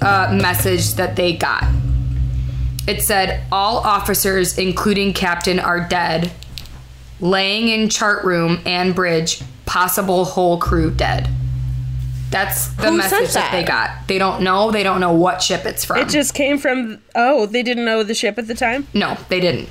uh, 0.00 0.36
message 0.40 0.94
that 0.94 1.16
they 1.16 1.32
got 1.36 1.64
it 2.86 3.02
said 3.02 3.42
all 3.52 3.78
officers 3.78 4.56
including 4.58 5.12
captain 5.12 5.58
are 5.58 5.86
dead 5.88 6.30
laying 7.20 7.68
in 7.68 7.88
chart 7.88 8.24
room 8.24 8.60
and 8.64 8.94
bridge 8.94 9.42
possible 9.66 10.24
whole 10.24 10.58
crew 10.58 10.90
dead 10.90 11.28
that's 12.30 12.68
the 12.74 12.90
Who 12.90 12.96
message 12.98 13.32
that? 13.32 13.50
that? 13.50 13.52
they 13.52 13.64
got 13.64 14.06
they 14.06 14.18
don't 14.18 14.42
know 14.42 14.70
they 14.70 14.82
don't 14.82 15.00
know 15.00 15.12
what 15.12 15.42
ship 15.42 15.64
it's 15.64 15.84
from 15.84 15.98
It 15.98 16.10
just 16.10 16.34
came 16.34 16.58
from. 16.58 17.00
Oh, 17.14 17.46
they 17.46 17.62
didn't 17.62 17.86
know 17.86 18.02
the 18.02 18.14
ship 18.14 18.36
at 18.38 18.46
the 18.46 18.54
time. 18.54 18.86
no 18.94 19.16
they 19.30 19.40
didn't 19.40 19.68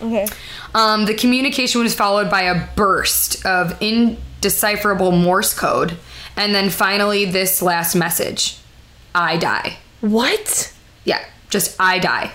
Okay. 0.00 0.28
Um, 0.76 1.06
the 1.06 1.14
communication 1.14 1.80
was 1.82 1.92
followed 1.96 2.30
by 2.30 2.42
a 2.42 2.68
burst 2.76 3.44
of 3.44 3.76
indecipherable 3.82 5.10
Morse 5.10 5.52
code, 5.52 5.96
and 6.36 6.54
then 6.54 6.70
finally 6.70 7.24
this 7.24 7.60
last 7.62 7.96
message 7.96 8.58
I 9.14 9.36
die. 9.36 9.76
What? 10.00 10.72
Yeah, 11.04 11.24
just 11.50 11.76
I 11.80 11.98
die. 11.98 12.32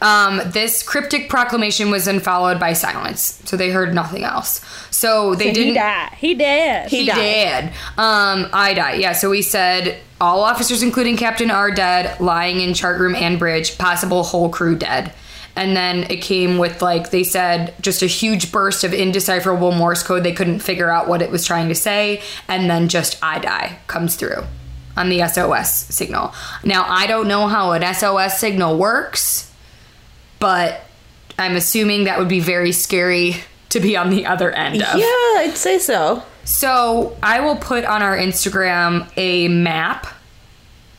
Um, 0.00 0.40
this 0.46 0.82
cryptic 0.82 1.28
proclamation 1.28 1.90
was 1.90 2.04
then 2.04 2.20
followed 2.20 2.60
by 2.60 2.72
silence, 2.72 3.42
so 3.44 3.56
they 3.56 3.70
heard 3.70 3.94
nothing 3.94 4.24
else. 4.24 4.64
So 4.90 5.34
they 5.34 5.48
he 5.48 5.52
didn't. 5.52 5.74
died. 5.74 6.12
He 6.16 6.34
did. 6.34 6.88
He 6.88 7.06
died. 7.06 7.16
did. 7.16 7.64
Um, 7.96 8.48
I 8.52 8.74
died. 8.74 9.00
Yeah. 9.00 9.12
So 9.12 9.30
we 9.30 9.42
said 9.42 9.98
all 10.20 10.42
officers, 10.42 10.82
including 10.82 11.16
captain, 11.16 11.50
are 11.50 11.70
dead, 11.70 12.20
lying 12.20 12.60
in 12.60 12.74
chart 12.74 13.00
room 13.00 13.14
and 13.14 13.38
bridge. 13.38 13.78
Possible 13.78 14.22
whole 14.22 14.48
crew 14.48 14.76
dead. 14.76 15.12
And 15.56 15.76
then 15.76 16.04
it 16.04 16.22
came 16.22 16.58
with 16.58 16.82
like 16.82 17.10
they 17.10 17.24
said 17.24 17.74
just 17.80 18.02
a 18.02 18.06
huge 18.06 18.52
burst 18.52 18.84
of 18.84 18.94
indecipherable 18.94 19.72
Morse 19.72 20.04
code. 20.04 20.22
They 20.22 20.32
couldn't 20.32 20.60
figure 20.60 20.90
out 20.90 21.08
what 21.08 21.22
it 21.22 21.30
was 21.30 21.44
trying 21.44 21.68
to 21.68 21.74
say, 21.74 22.22
and 22.46 22.70
then 22.70 22.88
just 22.88 23.18
I 23.22 23.40
die 23.40 23.78
comes 23.88 24.14
through 24.14 24.44
on 24.98 25.08
the 25.08 25.26
SOS 25.26 25.72
signal. 25.94 26.34
Now 26.64 26.84
I 26.86 27.06
don't 27.06 27.28
know 27.28 27.46
how 27.46 27.72
an 27.72 27.94
SOS 27.94 28.38
signal 28.38 28.76
works, 28.76 29.52
but 30.38 30.82
I'm 31.38 31.56
assuming 31.56 32.04
that 32.04 32.18
would 32.18 32.28
be 32.28 32.40
very 32.40 32.72
scary 32.72 33.36
to 33.70 33.80
be 33.80 33.96
on 33.96 34.10
the 34.10 34.26
other 34.26 34.50
end 34.50 34.82
of. 34.82 34.98
Yeah, 34.98 35.40
I'd 35.40 35.56
say 35.56 35.78
so. 35.78 36.22
So 36.44 37.16
I 37.22 37.40
will 37.40 37.56
put 37.56 37.84
on 37.84 38.02
our 38.02 38.16
Instagram 38.16 39.10
a 39.16 39.48
map 39.48 40.06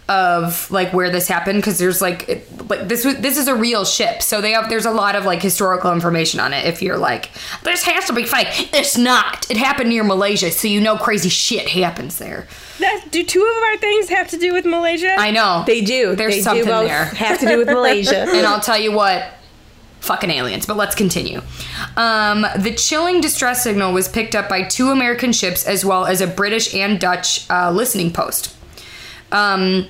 of 0.08 0.70
like 0.72 0.92
where 0.92 1.12
this 1.12 1.28
happened 1.28 1.60
because 1.60 1.78
there's 1.78 2.02
like 2.02 2.28
it, 2.28 2.70
like 2.70 2.88
this 2.88 3.06
was 3.06 3.18
this 3.18 3.38
is 3.38 3.48
a 3.48 3.54
real 3.54 3.86
ship 3.86 4.24
so 4.24 4.42
they 4.42 4.54
have 4.54 4.68
there's 4.68 4.88
a 4.88 4.92
lot 4.92 5.16
of 5.16 5.24
like 5.24 5.40
historical 5.40 5.94
information 5.94 6.40
on 6.40 6.52
it 6.52 6.66
if 6.66 6.82
you're 6.82 6.98
like 6.98 7.30
this 7.62 7.84
has 7.84 8.06
to 8.06 8.14
be 8.14 8.24
fake 8.24 8.74
it's 8.74 8.98
not 8.98 9.50
it 9.52 9.58
happened 9.58 9.88
near 9.88 10.04
malaysia 10.04 10.50
so 10.50 10.68
you 10.68 10.82
know 10.82 10.98
crazy 10.98 11.30
shit 11.30 11.70
happens 11.70 12.18
there 12.18 12.48
That, 12.80 13.06
do 13.12 13.24
two 13.24 13.42
of 13.42 13.64
our 13.64 13.78
things 13.78 14.10
have 14.10 14.30
to 14.30 14.38
do 14.38 14.54
with 14.54 14.66
Malaysia? 14.66 15.16
i 15.18 15.32
know 15.32 15.64
They 15.66 15.82
do. 15.82 16.16
There's 16.16 16.36
they 16.36 16.42
something 16.42 16.66
do 16.66 16.72
both 16.72 16.88
there. 16.88 17.06
have 17.06 17.40
to 17.40 17.46
do 17.46 17.58
with 17.58 17.68
Malaysia. 17.68 18.20
and 18.30 18.46
I'll 18.46 18.62
tell 18.62 18.78
you 18.78 18.92
what, 18.92 19.34
fucking 20.00 20.30
aliens. 20.30 20.66
But 20.66 20.78
let's 20.78 20.96
continue. 20.96 21.42
Um, 21.98 22.46
the 22.58 22.74
chilling 22.74 23.22
distress 23.22 23.64
signal 23.64 23.94
was 23.94 24.08
picked 24.08 24.36
up 24.36 24.50
by 24.50 24.64
two 24.64 24.90
American 24.90 25.32
ships 25.34 25.66
as 25.66 25.84
well 25.84 26.06
as 26.06 26.22
a 26.22 26.28
British 26.28 26.74
and 26.74 27.00
Dutch 27.00 27.50
uh, 27.50 27.72
listening 27.72 28.12
post. 28.12 28.56
Um, 29.32 29.88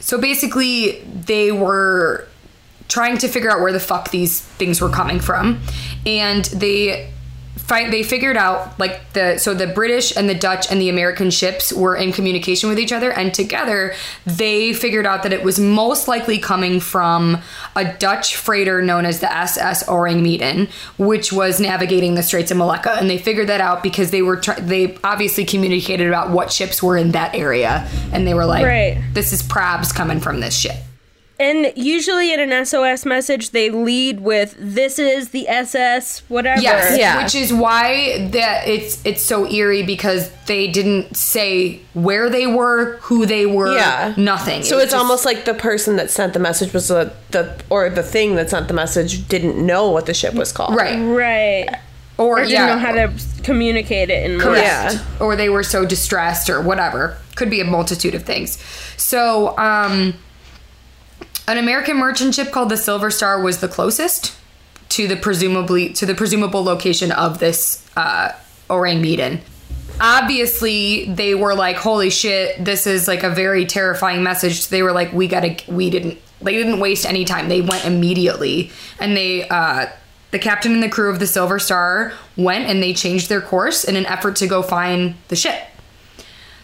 so 0.00 0.20
basically, 0.20 1.00
they 1.02 1.52
were 1.52 2.28
trying 2.88 3.18
to 3.18 3.28
figure 3.28 3.50
out 3.50 3.60
where 3.60 3.72
the 3.72 3.80
fuck 3.80 4.10
these 4.10 4.40
things 4.40 4.80
were 4.80 4.88
coming 4.88 5.20
from, 5.20 5.60
and 6.06 6.44
they 6.46 7.12
fi- 7.68 7.88
they 7.90 8.02
figured 8.02 8.36
out 8.36 8.76
like 8.80 9.12
the 9.12 9.38
so 9.38 9.54
the 9.54 9.66
British 9.66 10.16
and 10.16 10.28
the 10.28 10.34
Dutch 10.34 10.70
and 10.70 10.80
the 10.80 10.88
American 10.88 11.30
ships 11.30 11.72
were 11.72 11.94
in 11.94 12.12
communication 12.12 12.68
with 12.68 12.78
each 12.78 12.92
other, 12.92 13.12
and 13.12 13.32
together 13.32 13.94
they 14.26 14.72
figured 14.72 15.06
out 15.06 15.22
that 15.22 15.32
it 15.32 15.44
was 15.44 15.60
most 15.60 16.08
likely 16.08 16.38
coming 16.38 16.80
from 16.80 17.38
a 17.76 17.84
Dutch 17.84 18.34
freighter 18.36 18.82
known 18.82 19.04
as 19.06 19.20
the 19.20 19.32
SS 19.32 19.86
Orang 19.88 20.22
Meiden, 20.24 20.68
which 20.98 21.32
was 21.32 21.60
navigating 21.60 22.14
the 22.14 22.22
Straits 22.22 22.50
of 22.50 22.56
Malacca, 22.56 22.96
and 22.98 23.08
they 23.08 23.18
figured 23.18 23.48
that 23.48 23.60
out 23.60 23.82
because 23.82 24.10
they 24.10 24.22
were 24.22 24.36
try- 24.36 24.58
they 24.58 24.96
obviously 25.04 25.44
communicated 25.44 26.08
about 26.08 26.30
what 26.30 26.50
ships 26.50 26.82
were 26.82 26.96
in 26.96 27.12
that 27.12 27.34
area, 27.34 27.86
and 28.12 28.26
they 28.26 28.34
were 28.34 28.46
like, 28.46 28.64
Right. 28.64 29.00
this 29.12 29.32
is 29.32 29.42
Prabs 29.42 29.94
coming 29.94 30.18
from 30.20 30.40
this 30.40 30.56
ship. 30.58 30.76
And 31.40 31.72
usually 31.76 32.32
in 32.32 32.40
an 32.40 32.66
SOS 32.66 33.04
message, 33.06 33.50
they 33.50 33.70
lead 33.70 34.18
with 34.20 34.56
"This 34.58 34.98
is 34.98 35.28
the 35.28 35.48
SS 35.48 36.22
whatever." 36.26 36.60
Yes, 36.60 36.98
Yeah. 36.98 37.22
which 37.22 37.34
is 37.36 37.52
why 37.52 38.28
that 38.32 38.66
it's 38.66 38.98
it's 39.04 39.22
so 39.22 39.46
eerie 39.48 39.84
because 39.84 40.30
they 40.46 40.66
didn't 40.66 41.16
say 41.16 41.78
where 41.94 42.28
they 42.28 42.48
were, 42.48 42.96
who 43.02 43.24
they 43.24 43.46
were, 43.46 43.72
Yeah. 43.76 44.14
nothing. 44.16 44.64
So 44.64 44.78
It 44.78 44.82
it's 44.84 44.92
just- 44.92 45.00
almost 45.00 45.24
like 45.24 45.44
the 45.44 45.54
person 45.54 45.94
that 45.96 46.10
sent 46.10 46.32
the 46.32 46.40
message 46.40 46.72
was 46.72 46.88
the, 46.88 47.12
the 47.30 47.50
or 47.70 47.88
the 47.88 48.02
thing 48.02 48.34
that 48.34 48.50
sent 48.50 48.66
the 48.66 48.74
message 48.74 49.28
didn't 49.28 49.64
know 49.64 49.90
what 49.90 50.06
the 50.06 50.14
ship 50.14 50.34
was 50.34 50.50
called. 50.50 50.74
right, 50.74 50.98
Right. 50.98 51.68
or, 52.16 52.26
Or 52.26 52.36
didn't 52.40 52.50
yeah, 52.50 52.66
know 52.66 52.78
how 52.78 52.90
to 52.92 53.12
communicate 53.44 54.10
it 54.10 54.28
in 54.28 54.40
correct, 54.40 54.66
Yeah. 54.94 54.98
or 55.20 55.36
they 55.36 55.48
were 55.48 55.62
so 55.62 55.84
distressed 55.86 56.50
or 56.50 56.60
whatever. 56.60 57.16
Could 57.36 57.48
be 57.48 57.60
a 57.60 57.64
multitude 57.64 58.16
of 58.16 58.24
things. 58.24 58.58
So, 58.96 59.56
um, 59.56 60.14
an 61.48 61.58
American 61.58 61.96
merchant 61.96 62.34
ship 62.34 62.52
called 62.52 62.68
the 62.68 62.76
Silver 62.76 63.10
Star 63.10 63.40
was 63.40 63.58
the 63.58 63.68
closest 63.68 64.36
to 64.90 65.08
the 65.08 65.16
presumably 65.16 65.92
to 65.94 66.06
the 66.06 66.14
presumable 66.14 66.62
location 66.62 67.10
of 67.10 67.38
this 67.38 67.84
uh, 67.96 68.32
orang 68.68 69.02
meiden. 69.02 69.40
Obviously, 70.00 71.06
they 71.06 71.34
were 71.34 71.54
like, 71.54 71.76
"Holy 71.76 72.10
shit! 72.10 72.62
This 72.64 72.86
is 72.86 73.08
like 73.08 73.22
a 73.22 73.30
very 73.30 73.66
terrifying 73.66 74.22
message." 74.22 74.68
They 74.68 74.82
were 74.82 74.92
like, 74.92 75.12
"We 75.12 75.26
gotta." 75.26 75.56
We 75.68 75.90
didn't. 75.90 76.18
They 76.40 76.52
didn't 76.52 76.78
waste 76.78 77.04
any 77.04 77.24
time. 77.24 77.48
They 77.48 77.62
went 77.62 77.84
immediately, 77.84 78.70
and 79.00 79.16
they. 79.16 79.48
Uh, 79.48 79.86
the 80.30 80.38
captain 80.38 80.74
and 80.74 80.82
the 80.82 80.90
crew 80.90 81.10
of 81.10 81.20
the 81.20 81.26
Silver 81.26 81.58
Star 81.58 82.12
went 82.36 82.68
and 82.68 82.82
they 82.82 82.92
changed 82.92 83.30
their 83.30 83.40
course 83.40 83.82
in 83.82 83.96
an 83.96 84.04
effort 84.04 84.36
to 84.36 84.46
go 84.46 84.60
find 84.60 85.14
the 85.28 85.36
ship. 85.36 85.62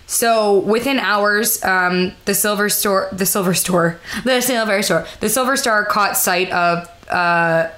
So 0.07 0.59
within 0.59 0.99
hours, 0.99 1.65
um, 1.65 2.13
the 2.25 2.35
silver 2.35 2.69
store, 2.69 3.09
the 3.13 3.27
silver 3.27 3.55
store, 3.55 4.01
the 4.25 4.41
silver 4.41 4.83
store, 4.83 5.07
the 5.21 5.29
silver 5.29 5.57
star 5.57 5.85
caught 5.85 6.17
sight 6.17 6.51
of 6.51 6.91
uh, 7.09 7.71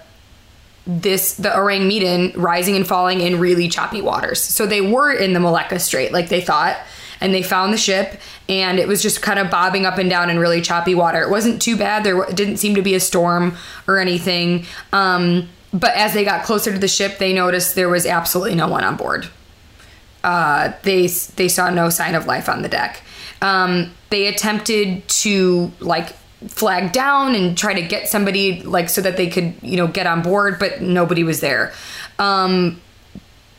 this 0.87 1.35
the 1.35 1.49
Ourang 1.49 1.87
Medan 1.87 2.33
rising 2.41 2.77
and 2.77 2.87
falling 2.87 3.21
in 3.21 3.39
really 3.41 3.69
choppy 3.69 4.01
waters. 4.01 4.41
So 4.41 4.67
they 4.67 4.81
were 4.81 5.13
in 5.13 5.33
the 5.33 5.41
Malacca 5.41 5.79
Strait, 5.79 6.13
like 6.13 6.29
they 6.29 6.41
thought, 6.41 6.77
and 7.21 7.33
they 7.33 7.43
found 7.43 7.73
the 7.73 7.79
ship, 7.79 8.21
and 8.49 8.79
it 8.79 8.87
was 8.87 9.03
just 9.03 9.23
kind 9.23 9.39
of 9.39 9.51
bobbing 9.51 9.87
up 9.87 9.99
and 9.99 10.09
down 10.11 10.31
in 10.31 10.39
really 10.39 10.61
choppy 10.61 10.95
water. 10.95 11.23
It 11.23 11.31
wasn't 11.31 11.61
too 11.61 11.77
bad. 11.77 12.05
There 12.05 12.25
didn't 12.27 12.59
seem 12.59 12.75
to 12.77 12.83
be 12.83 12.95
a 12.95 13.01
storm 13.01 13.57
or 13.89 13.99
anything. 13.99 14.67
Um, 14.93 15.49
but 15.73 15.95
as 15.95 16.15
they 16.15 16.25
got 16.25 16.45
closer 16.45 16.73
to 16.73 16.79
the 16.79 16.89
ship, 16.89 17.19
they 17.19 17.33
noticed 17.33 17.75
there 17.75 17.89
was 17.89 18.07
absolutely 18.07 18.55
no 18.55 18.69
one 18.69 18.85
on 18.85 18.97
board 18.97 19.29
uh, 20.27 20.73
they 20.83 21.07
they 21.07 21.49
saw 21.49 21.71
no 21.71 21.89
sign 21.89 22.17
of 22.17 22.27
life 22.27 22.49
on 22.49 22.63
the 22.63 22.69
deck. 22.69 23.01
Um, 23.41 23.93
they 24.11 24.27
attempted 24.27 25.07
to 25.09 25.71
like 25.79 26.09
flag 26.49 26.93
down 26.93 27.35
and 27.37 27.57
try 27.57 27.73
to 27.73 27.83
get 27.83 28.09
somebody 28.09 28.61
like 28.63 28.89
so 28.89 29.01
that 29.01 29.17
they 29.17 29.29
could 29.29 29.55
you 29.63 29.77
know 29.77 29.87
get 29.87 30.07
on 30.07 30.23
board, 30.23 30.59
but 30.59 30.83
nobody 30.83 31.23
was 31.23 31.41
there. 31.41 31.73
Um, 32.19 32.81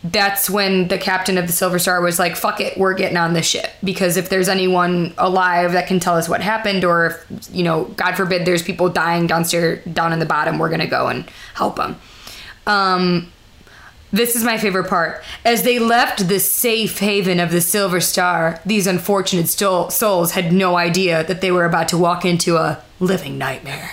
that's 0.04 0.50
when 0.50 0.90
the 0.90 0.98
captain 0.98 1.38
of 1.38 1.48
the 1.48 1.54
Silver 1.54 1.80
Star 1.80 2.02
was 2.02 2.20
like, 2.20 2.36
"Fuck 2.36 2.60
it, 2.60 2.78
we're 2.78 2.96
getting 2.96 3.18
on 3.18 3.32
this 3.32 3.48
ship 3.48 3.72
because 3.82 4.18
if 4.18 4.28
there's 4.28 4.50
anyone 4.50 5.14
alive 5.18 5.72
that 5.72 5.88
can 5.88 6.02
tell 6.02 6.18
us 6.18 6.28
what 6.28 6.42
happened, 6.42 6.84
or 6.84 7.06
if 7.06 7.50
you 7.50 7.64
know, 7.64 7.86
God 7.96 8.16
forbid, 8.16 8.46
there's 8.46 8.62
people 8.62 8.90
dying 8.90 9.26
downstairs 9.26 9.86
down 9.86 10.12
in 10.12 10.20
the 10.20 10.26
bottom, 10.26 10.60
we're 10.60 10.70
gonna 10.70 10.86
go 10.86 11.08
and 11.08 11.32
help 11.54 11.78
them." 11.78 11.96
Um, 12.66 13.32
this 14.12 14.36
is 14.36 14.44
my 14.44 14.58
favorite 14.58 14.88
part. 14.88 15.22
As 15.44 15.64
they 15.64 15.80
left 15.80 16.28
the 16.28 16.40
safe 16.40 17.00
haven 17.00 17.40
of 17.40 17.52
the 17.52 17.62
Silver 17.62 18.00
Star, 18.00 18.60
these 18.66 18.88
unfortunate 18.88 19.48
souls 19.50 20.32
had 20.32 20.52
no 20.54 20.76
idea 20.78 21.24
that 21.26 21.42
they 21.42 21.52
were 21.52 21.66
about 21.66 21.88
to 21.90 21.98
walk 21.98 22.24
into 22.26 22.56
a 22.58 22.82
living 23.00 23.38
nightmare. 23.38 23.92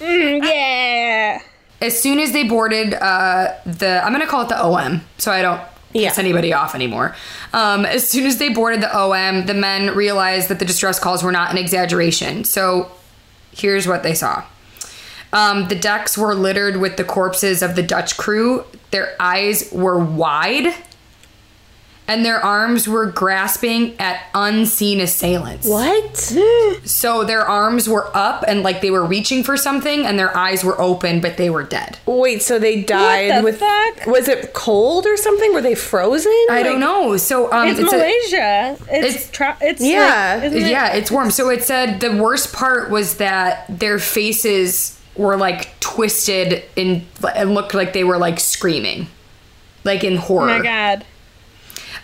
Yeah. 0.00 1.40
As 1.80 2.00
soon 2.00 2.18
as 2.18 2.32
they 2.32 2.44
boarded 2.44 2.94
uh, 2.94 3.54
the, 3.64 4.02
I'm 4.04 4.12
going 4.12 4.24
to 4.24 4.30
call 4.30 4.42
it 4.42 4.48
the 4.48 4.60
OM, 4.62 5.02
so 5.16 5.30
I 5.30 5.42
don't 5.42 5.60
piss 5.92 6.02
Yeah. 6.02 6.12
anybody 6.18 6.52
off 6.52 6.74
anymore. 6.74 7.14
Um, 7.52 7.84
as 7.86 8.08
soon 8.08 8.26
as 8.26 8.38
they 8.38 8.48
boarded 8.48 8.80
the 8.82 8.94
OM, 8.96 9.46
the 9.46 9.54
men 9.54 9.94
realized 9.94 10.48
that 10.48 10.58
the 10.58 10.64
distress 10.64 10.98
calls 10.98 11.22
were 11.22 11.32
not 11.32 11.50
an 11.52 11.58
exaggeration. 11.58 12.44
So 12.44 12.90
here's 13.52 13.86
what 13.86 14.02
they 14.02 14.14
saw. 14.14 14.44
Um, 15.32 15.68
the 15.68 15.74
decks 15.74 16.16
were 16.16 16.34
littered 16.34 16.78
with 16.78 16.96
the 16.96 17.04
corpses 17.04 17.62
of 17.62 17.76
the 17.76 17.82
Dutch 17.82 18.16
crew. 18.16 18.64
Their 18.90 19.14
eyes 19.20 19.70
were 19.72 19.98
wide 19.98 20.74
and 22.10 22.24
their 22.24 22.42
arms 22.42 22.88
were 22.88 23.04
grasping 23.04 23.94
at 24.00 24.18
unseen 24.34 24.98
assailants. 24.98 25.68
What? 25.68 26.16
So 26.86 27.22
their 27.22 27.42
arms 27.42 27.86
were 27.86 28.10
up 28.16 28.42
and 28.48 28.62
like 28.62 28.80
they 28.80 28.90
were 28.90 29.04
reaching 29.04 29.44
for 29.44 29.58
something, 29.58 30.06
and 30.06 30.18
their 30.18 30.34
eyes 30.34 30.64
were 30.64 30.80
open, 30.80 31.20
but 31.20 31.36
they 31.36 31.50
were 31.50 31.64
dead. 31.64 31.98
Wait, 32.06 32.40
so 32.40 32.58
they 32.58 32.80
died 32.82 33.40
the 33.40 33.44
with. 33.44 33.58
fuck? 33.58 34.06
Was 34.06 34.26
it 34.26 34.54
cold 34.54 35.04
or 35.04 35.18
something? 35.18 35.52
Were 35.52 35.60
they 35.60 35.74
frozen? 35.74 36.32
I 36.50 36.62
don't 36.62 36.80
know. 36.80 37.18
So 37.18 37.52
um, 37.52 37.68
It's, 37.68 37.78
it's 37.80 37.92
a- 37.92 37.96
Malaysia. 37.96 38.76
it's 38.90 39.06
it's- 39.16 39.30
tro- 39.30 39.56
it's 39.60 39.82
Yeah. 39.82 40.36
like, 40.36 40.44
isn't 40.44 40.62
it- 40.62 40.70
yeah, 40.70 40.94
it's 40.94 41.10
warm. 41.10 41.30
So 41.30 41.50
it 41.50 41.62
said 41.62 42.00
the 42.00 42.16
worst 42.16 42.54
part 42.54 42.88
was 42.88 43.18
that 43.18 43.66
their 43.68 43.98
faces 43.98 44.97
were 45.18 45.36
like 45.36 45.78
twisted 45.80 46.62
and 46.76 47.04
it 47.36 47.44
looked 47.44 47.74
like 47.74 47.92
they 47.92 48.04
were 48.04 48.16
like 48.16 48.40
screaming, 48.40 49.08
like 49.84 50.04
in 50.04 50.16
horror. 50.16 50.44
Oh 50.44 50.52
horror. 50.52 50.58
my 50.60 50.64
god. 50.64 51.04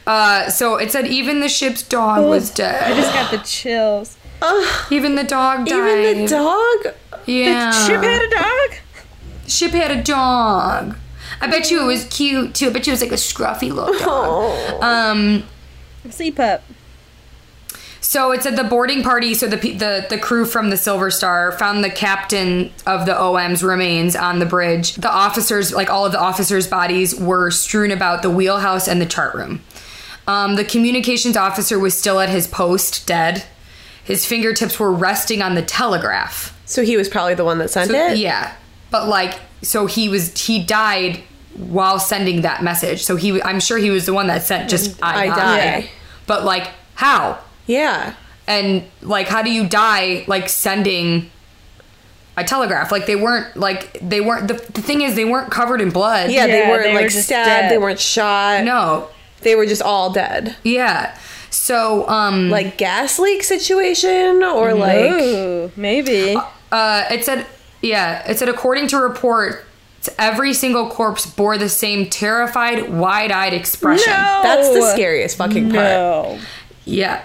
Uh, 0.07 0.51
so 0.51 0.77
it 0.77 0.91
said 0.93 1.07
even 1.07 1.41
the 1.41 1.49
ship's 1.49 1.83
dog 1.83 2.29
was 2.29 2.51
dead. 2.51 2.93
I 2.93 2.95
just 2.95 3.15
got 3.15 3.31
the 3.31 3.39
chills. 3.39 4.19
Even 4.91 5.15
the 5.15 5.25
dog 5.25 5.65
died. 5.67 5.99
Even 5.99 6.25
the 6.25 6.29
dog? 6.29 6.95
Yeah. 7.25 7.71
The 7.71 7.87
ship 7.87 8.03
had 8.03 8.23
a 8.23 8.31
dog? 8.31 8.79
Ship 9.49 9.71
had 9.71 9.91
a 9.91 10.03
dog. 10.03 10.97
I 11.41 11.47
bet 11.47 11.71
you 11.71 11.83
it 11.83 11.87
was 11.87 12.05
cute 12.07 12.55
too. 12.55 12.67
I 12.67 12.71
bet 12.71 12.87
you 12.87 12.93
it 12.93 12.95
was 12.95 13.03
like 13.03 13.13
a 13.13 13.15
scruffy 13.15 13.73
little 13.73 13.99
dog. 13.99 14.03
Oh. 14.07 14.81
Um. 14.83 15.45
Sea 16.11 16.31
pup. 16.31 16.63
So 18.07 18.33
it 18.33 18.43
said 18.43 18.57
the 18.57 18.65
boarding 18.65 19.03
party. 19.03 19.33
So 19.33 19.47
the 19.49 19.57
the 19.57 20.07
the 20.11 20.19
crew 20.19 20.45
from 20.45 20.69
the 20.69 20.77
Silver 20.77 21.11
Star 21.11 21.53
found 21.53 21.83
the 21.83 21.89
captain 21.91 22.71
of 22.87 23.07
the 23.07 23.19
OM's 23.19 23.65
remains 23.65 24.15
on 24.15 24.41
the 24.41 24.47
bridge. 24.47 24.95
The 24.97 25.11
officers, 25.11 25.73
like 25.73 25.89
all 25.89 26.05
of 26.05 26.13
the 26.13 26.21
officers' 26.21 26.67
bodies, 26.67 27.19
were 27.19 27.51
strewn 27.51 27.91
about 27.91 28.21
the 28.21 28.29
wheelhouse 28.29 28.89
and 28.89 29.01
the 29.01 29.07
chart 29.07 29.35
room. 29.35 29.63
Um, 30.27 30.57
the 30.57 30.65
communications 30.65 31.35
officer 31.37 31.79
was 31.79 31.99
still 31.99 32.21
at 32.21 32.29
his 32.29 32.47
post, 32.47 33.07
dead. 33.07 33.45
His 34.05 34.27
fingertips 34.27 34.79
were 34.79 34.93
resting 34.93 35.41
on 35.41 35.55
the 35.55 35.63
telegraph. 35.63 36.51
So 36.67 36.83
he 36.83 36.99
was 36.99 37.09
probably 37.09 37.35
the 37.35 37.45
one 37.45 37.57
that 37.59 37.71
sent 37.71 37.91
So, 37.91 37.97
it? 37.97 38.19
yeah, 38.19 38.55
but 38.91 39.09
like, 39.09 39.41
so 39.63 39.87
he 39.87 40.11
was 40.11 40.39
he 40.47 40.63
died 40.63 41.23
while 41.57 41.99
sending 41.99 42.43
that 42.43 42.63
message. 42.63 43.03
So 43.03 43.17
he, 43.17 43.41
I'm 43.43 43.61
sure 43.61 43.79
he 43.79 43.89
was 43.91 44.05
the 44.05 44.13
one 44.13 44.27
that 44.27 44.43
sent 44.43 44.69
just 44.69 45.03
I, 45.03 45.25
I 45.25 45.27
died. 45.29 45.37
die. 45.37 45.91
But 46.27 46.45
like, 46.45 46.69
how? 46.97 47.39
Yeah. 47.67 48.15
and 48.47 48.85
like 49.03 49.27
how 49.29 49.43
do 49.43 49.51
you 49.51 49.67
die 49.67 50.25
like 50.27 50.49
sending 50.49 51.31
a 52.37 52.45
telegraph 52.45 52.91
like 52.93 53.07
they 53.07 53.17
weren't 53.17 53.57
like 53.57 53.99
they 54.01 54.21
weren't 54.21 54.49
the, 54.49 54.55
the 54.55 54.83
thing 54.83 55.01
is 55.03 55.15
they 55.15 55.25
weren't 55.25 55.51
covered 55.51 55.81
in 55.81 55.91
blood 55.91 56.31
Yeah, 56.31 56.47
they 56.47 56.69
weren't 56.69 56.85
they 56.85 56.95
like 56.95 57.11
just 57.11 57.27
stabbed, 57.27 57.47
dead. 57.49 57.71
they 57.71 57.79
weren't 57.79 58.01
shot. 58.01 58.65
no 58.65 59.09
They 59.43 59.55
were 59.55 59.67
just 59.67 59.83
all 59.83 60.13
dead. 60.13 60.57
yeah 60.65 61.17
so 61.51 62.07
um 62.09 62.51
Like 62.51 62.77
gas 62.77 63.19
leak 63.19 63.45
situation 63.45 64.43
or 64.43 64.75
like 64.75 65.11
Ooh, 65.13 65.71
maybe. 65.77 66.37
uh 66.73 67.05
it 67.11 67.25
said 67.25 67.47
yeah 67.81 68.29
it 68.29 68.37
said 68.39 68.49
according 68.49 68.89
to 68.89 68.99
report, 68.99 69.65
every 70.19 70.53
single 70.53 70.91
corpse 70.91 71.25
bore 71.25 71.57
the 71.57 71.69
same 71.69 72.11
terrified 72.11 72.91
wide-eyed 72.93 73.55
expression 73.55 74.11
No. 74.13 74.41
that's 74.43 74.69
the 74.71 74.91
scariest 74.93 75.37
fucking 75.39 75.71
part. 75.71 75.85
No. 75.85 76.39
Yeah, 76.85 77.25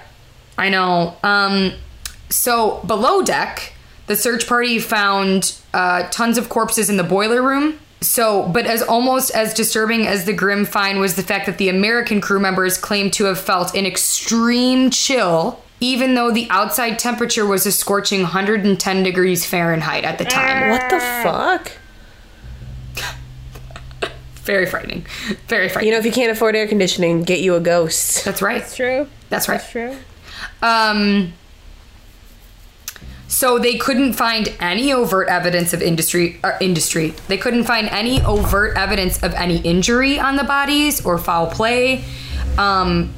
I 0.60 0.70
know. 0.70 1.16
Um, 1.24 1.74
so 2.30 2.82
below 2.86 3.24
deck, 3.24 3.74
the 4.08 4.16
search 4.16 4.46
party 4.48 4.78
found 4.80 5.58
uh, 5.74 6.10
tons 6.10 6.38
of 6.38 6.50
corpses 6.50 6.90
in 6.90 6.98
the 6.98 7.04
boiler 7.04 7.42
room. 7.42 7.80
So, 8.02 8.48
but 8.48 8.66
as 8.66 8.82
almost 8.82 9.32
as 9.32 9.54
disturbing 9.54 10.06
as 10.06 10.26
the 10.26 10.34
grim 10.34 10.66
find 10.66 11.00
was 11.00 11.16
the 11.16 11.24
fact 11.24 11.46
that 11.48 11.58
the 11.58 11.70
American 11.70 12.22
crew 12.22 12.40
members 12.40 12.78
claimed 12.78 13.14
to 13.14 13.26
have 13.26 13.40
felt 13.40 13.76
an 13.76 13.86
extreme 13.86 14.90
chill, 14.90 15.62
even 15.80 16.16
though 16.16 16.32
the 16.32 16.48
outside 16.50 17.00
temperature 17.00 17.46
was 17.46 17.66
a 17.66 17.72
scorching 17.72 18.22
110 18.22 19.04
degrees 19.04 19.46
Fahrenheit 19.46 20.06
at 20.06 20.18
the 20.18 20.26
time. 20.26 20.70
What 20.70 20.90
the 20.90 21.00
fuck? 21.24 21.72
Very 24.44 24.66
frightening. 24.66 25.06
Very 25.48 25.70
frightening. 25.70 25.90
You 25.90 25.94
know, 25.94 26.00
if 26.00 26.06
you 26.06 26.12
can't 26.12 26.32
afford 26.32 26.56
air 26.56 26.68
conditioning, 26.68 27.24
get 27.24 27.40
you 27.40 27.56
a 27.56 27.60
ghost. 27.60 28.26
That's 28.26 28.42
right. 28.42 28.62
That's 28.62 28.76
true. 28.76 29.08
That's 29.30 29.48
right. 29.48 29.60
That's 29.60 29.72
true. 29.72 29.98
Um, 30.62 31.34
so 33.30 33.60
they 33.60 33.78
couldn't 33.78 34.14
find 34.14 34.54
any 34.60 34.92
overt 34.92 35.30
evidence 35.30 35.72
of 35.72 35.84
industry 35.84 36.40
or 36.44 36.58
industry. 36.60 37.14
They 37.28 37.38
couldn't 37.38 37.66
find 37.66 37.88
any 37.88 38.22
overt 38.24 38.76
evidence 38.76 39.22
of 39.22 39.34
any 39.36 39.58
injury 39.60 40.20
on 40.20 40.36
the 40.36 40.44
bodies 40.44 41.06
or 41.06 41.18
foul 41.20 41.48
play. 41.48 42.04
Um, 42.58 43.14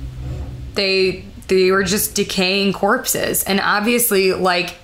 they 0.75 1.25
they 1.47 1.71
were 1.71 1.83
just 1.83 2.13
decaying 2.13 2.73
corpses, 2.73 3.43
and 3.45 3.59
obviously, 3.61 4.33
like 4.33 4.75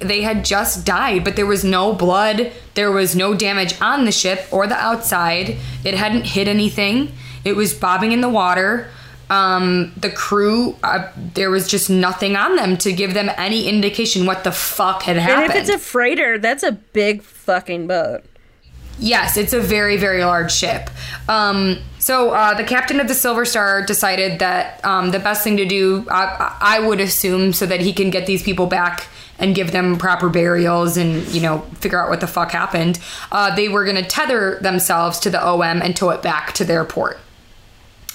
they 0.00 0.22
had 0.22 0.44
just 0.46 0.86
died, 0.86 1.24
but 1.24 1.36
there 1.36 1.46
was 1.46 1.62
no 1.62 1.92
blood. 1.92 2.50
There 2.74 2.90
was 2.90 3.14
no 3.14 3.34
damage 3.34 3.80
on 3.80 4.06
the 4.06 4.12
ship 4.12 4.46
or 4.50 4.66
the 4.66 4.76
outside. 4.76 5.56
It 5.84 5.94
hadn't 5.94 6.26
hit 6.26 6.48
anything. 6.48 7.12
It 7.44 7.54
was 7.54 7.74
bobbing 7.74 8.12
in 8.12 8.22
the 8.22 8.28
water 8.28 8.90
um, 9.30 9.92
the 9.96 10.10
crew, 10.10 10.76
uh, 10.82 11.08
there 11.34 11.50
was 11.50 11.68
just 11.68 11.88
nothing 11.88 12.36
on 12.36 12.56
them 12.56 12.76
to 12.78 12.92
give 12.92 13.14
them 13.14 13.30
any 13.36 13.68
indication 13.68 14.26
what 14.26 14.44
the 14.44 14.52
fuck 14.52 15.02
had 15.04 15.16
happened. 15.16 15.52
And 15.52 15.52
if 15.52 15.56
it's 15.56 15.70
a 15.70 15.78
freighter, 15.78 16.38
that's 16.38 16.62
a 16.62 16.72
big 16.72 17.22
fucking 17.22 17.86
boat. 17.86 18.24
yes, 18.98 19.36
it's 19.36 19.52
a 19.54 19.60
very, 19.60 19.96
very 19.96 20.24
large 20.24 20.52
ship. 20.52 20.90
Um, 21.28 21.78
so 21.98 22.30
uh, 22.32 22.54
the 22.54 22.64
captain 22.64 23.00
of 23.00 23.08
the 23.08 23.14
Silver 23.14 23.44
Star 23.44 23.82
decided 23.84 24.40
that 24.40 24.84
um, 24.84 25.10
the 25.10 25.18
best 25.18 25.42
thing 25.42 25.56
to 25.56 25.64
do, 25.64 26.06
I, 26.10 26.56
I 26.60 26.80
would 26.80 27.00
assume, 27.00 27.52
so 27.52 27.66
that 27.66 27.80
he 27.80 27.92
can 27.92 28.10
get 28.10 28.26
these 28.26 28.42
people 28.42 28.66
back 28.66 29.06
and 29.38 29.54
give 29.54 29.72
them 29.72 29.96
proper 29.96 30.28
burials 30.28 30.98
and 30.98 31.26
you 31.28 31.40
know 31.40 31.60
figure 31.80 31.98
out 31.98 32.10
what 32.10 32.20
the 32.20 32.26
fuck 32.26 32.50
happened. 32.52 32.98
Uh, 33.32 33.54
they 33.54 33.68
were 33.68 33.84
going 33.84 33.96
to 33.96 34.04
tether 34.04 34.58
themselves 34.60 35.18
to 35.20 35.30
the 35.30 35.42
OM 35.42 35.80
and 35.80 35.96
tow 35.96 36.10
it 36.10 36.20
back 36.20 36.52
to 36.54 36.64
their 36.64 36.84
port. 36.84 37.18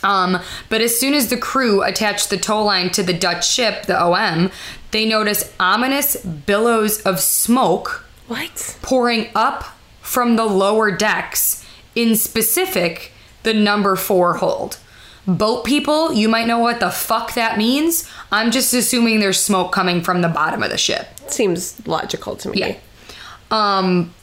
Um, 0.06 0.40
but 0.70 0.82
as 0.82 0.98
soon 0.98 1.14
as 1.16 1.30
the 1.30 1.38
crew 1.38 1.82
attached 1.82 2.30
the 2.30 2.38
tow 2.38 2.64
line 2.64 2.92
to 2.92 3.04
the 3.04 3.14
Dutch 3.14 3.50
ship, 3.50 3.88
the 3.88 4.00
OM, 4.02 4.52
they 4.92 5.06
noticed 5.06 5.52
ominous 5.60 6.16
billows 6.24 7.02
of 7.02 7.20
smoke 7.20 8.06
What? 8.28 8.78
pouring 8.82 9.30
up 9.34 9.76
from 10.02 10.36
the 10.36 10.46
lower 10.46 10.92
decks, 10.92 11.66
in 11.96 12.16
specific, 12.16 13.12
the 13.44 13.54
number 13.54 13.96
four 13.96 14.36
hold. 14.36 14.78
Boat 15.28 15.66
people, 15.66 16.14
you 16.14 16.30
might 16.30 16.46
know 16.46 16.60
what 16.60 16.80
the 16.80 16.92
fuck 16.92 17.34
that 17.34 17.58
means. 17.58 18.08
I'm 18.32 18.52
just 18.52 18.74
assuming 18.76 19.20
there's 19.20 19.42
smoke 19.42 19.72
coming 19.72 20.04
from 20.04 20.22
the 20.22 20.28
bottom 20.28 20.62
of 20.62 20.70
the 20.70 20.78
ship. 20.78 21.08
Seems 21.28 21.86
logical 21.88 22.36
to 22.36 22.50
me. 22.50 22.60
Yeah. 22.60 22.76
Um, 23.50 24.14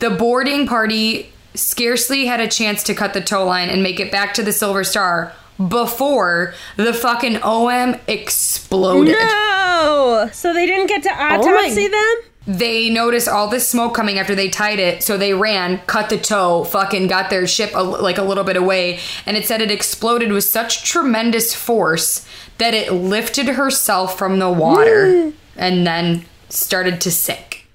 the 0.00 0.10
boarding 0.10 0.66
party 0.66 1.32
scarcely 1.54 2.26
had 2.26 2.40
a 2.40 2.48
chance 2.48 2.82
to 2.84 2.94
cut 2.94 3.14
the 3.14 3.20
tow 3.20 3.44
line 3.44 3.68
and 3.68 3.82
make 3.82 4.00
it 4.00 4.10
back 4.10 4.34
to 4.34 4.42
the 4.42 4.52
Silver 4.52 4.84
Star 4.84 5.32
before 5.68 6.54
the 6.76 6.92
fucking 6.92 7.38
OM 7.42 7.96
exploded. 8.06 9.16
No! 9.18 10.30
So 10.32 10.52
they 10.52 10.66
didn't 10.66 10.86
get 10.86 11.02
to 11.04 11.10
oh 11.10 11.16
my- 11.16 11.36
autopsy 11.36 11.88
them? 11.88 12.14
They 12.44 12.90
noticed 12.90 13.28
all 13.28 13.46
this 13.48 13.68
smoke 13.68 13.94
coming 13.94 14.18
after 14.18 14.34
they 14.34 14.48
tied 14.48 14.80
it, 14.80 15.04
so 15.04 15.16
they 15.16 15.32
ran, 15.32 15.78
cut 15.86 16.10
the 16.10 16.18
tow, 16.18 16.64
fucking 16.64 17.06
got 17.06 17.30
their 17.30 17.46
ship 17.46 17.70
a, 17.72 17.82
like 17.82 18.18
a 18.18 18.24
little 18.24 18.42
bit 18.42 18.56
away, 18.56 18.98
and 19.26 19.36
it 19.36 19.46
said 19.46 19.62
it 19.62 19.70
exploded 19.70 20.32
with 20.32 20.42
such 20.42 20.82
tremendous 20.82 21.54
force 21.54 22.26
that 22.58 22.74
it 22.74 22.92
lifted 22.92 23.46
herself 23.46 24.18
from 24.18 24.40
the 24.40 24.50
water 24.50 25.06
mm. 25.06 25.34
and 25.56 25.86
then 25.86 26.24
started 26.48 27.00
to 27.02 27.12
sink. 27.12 27.68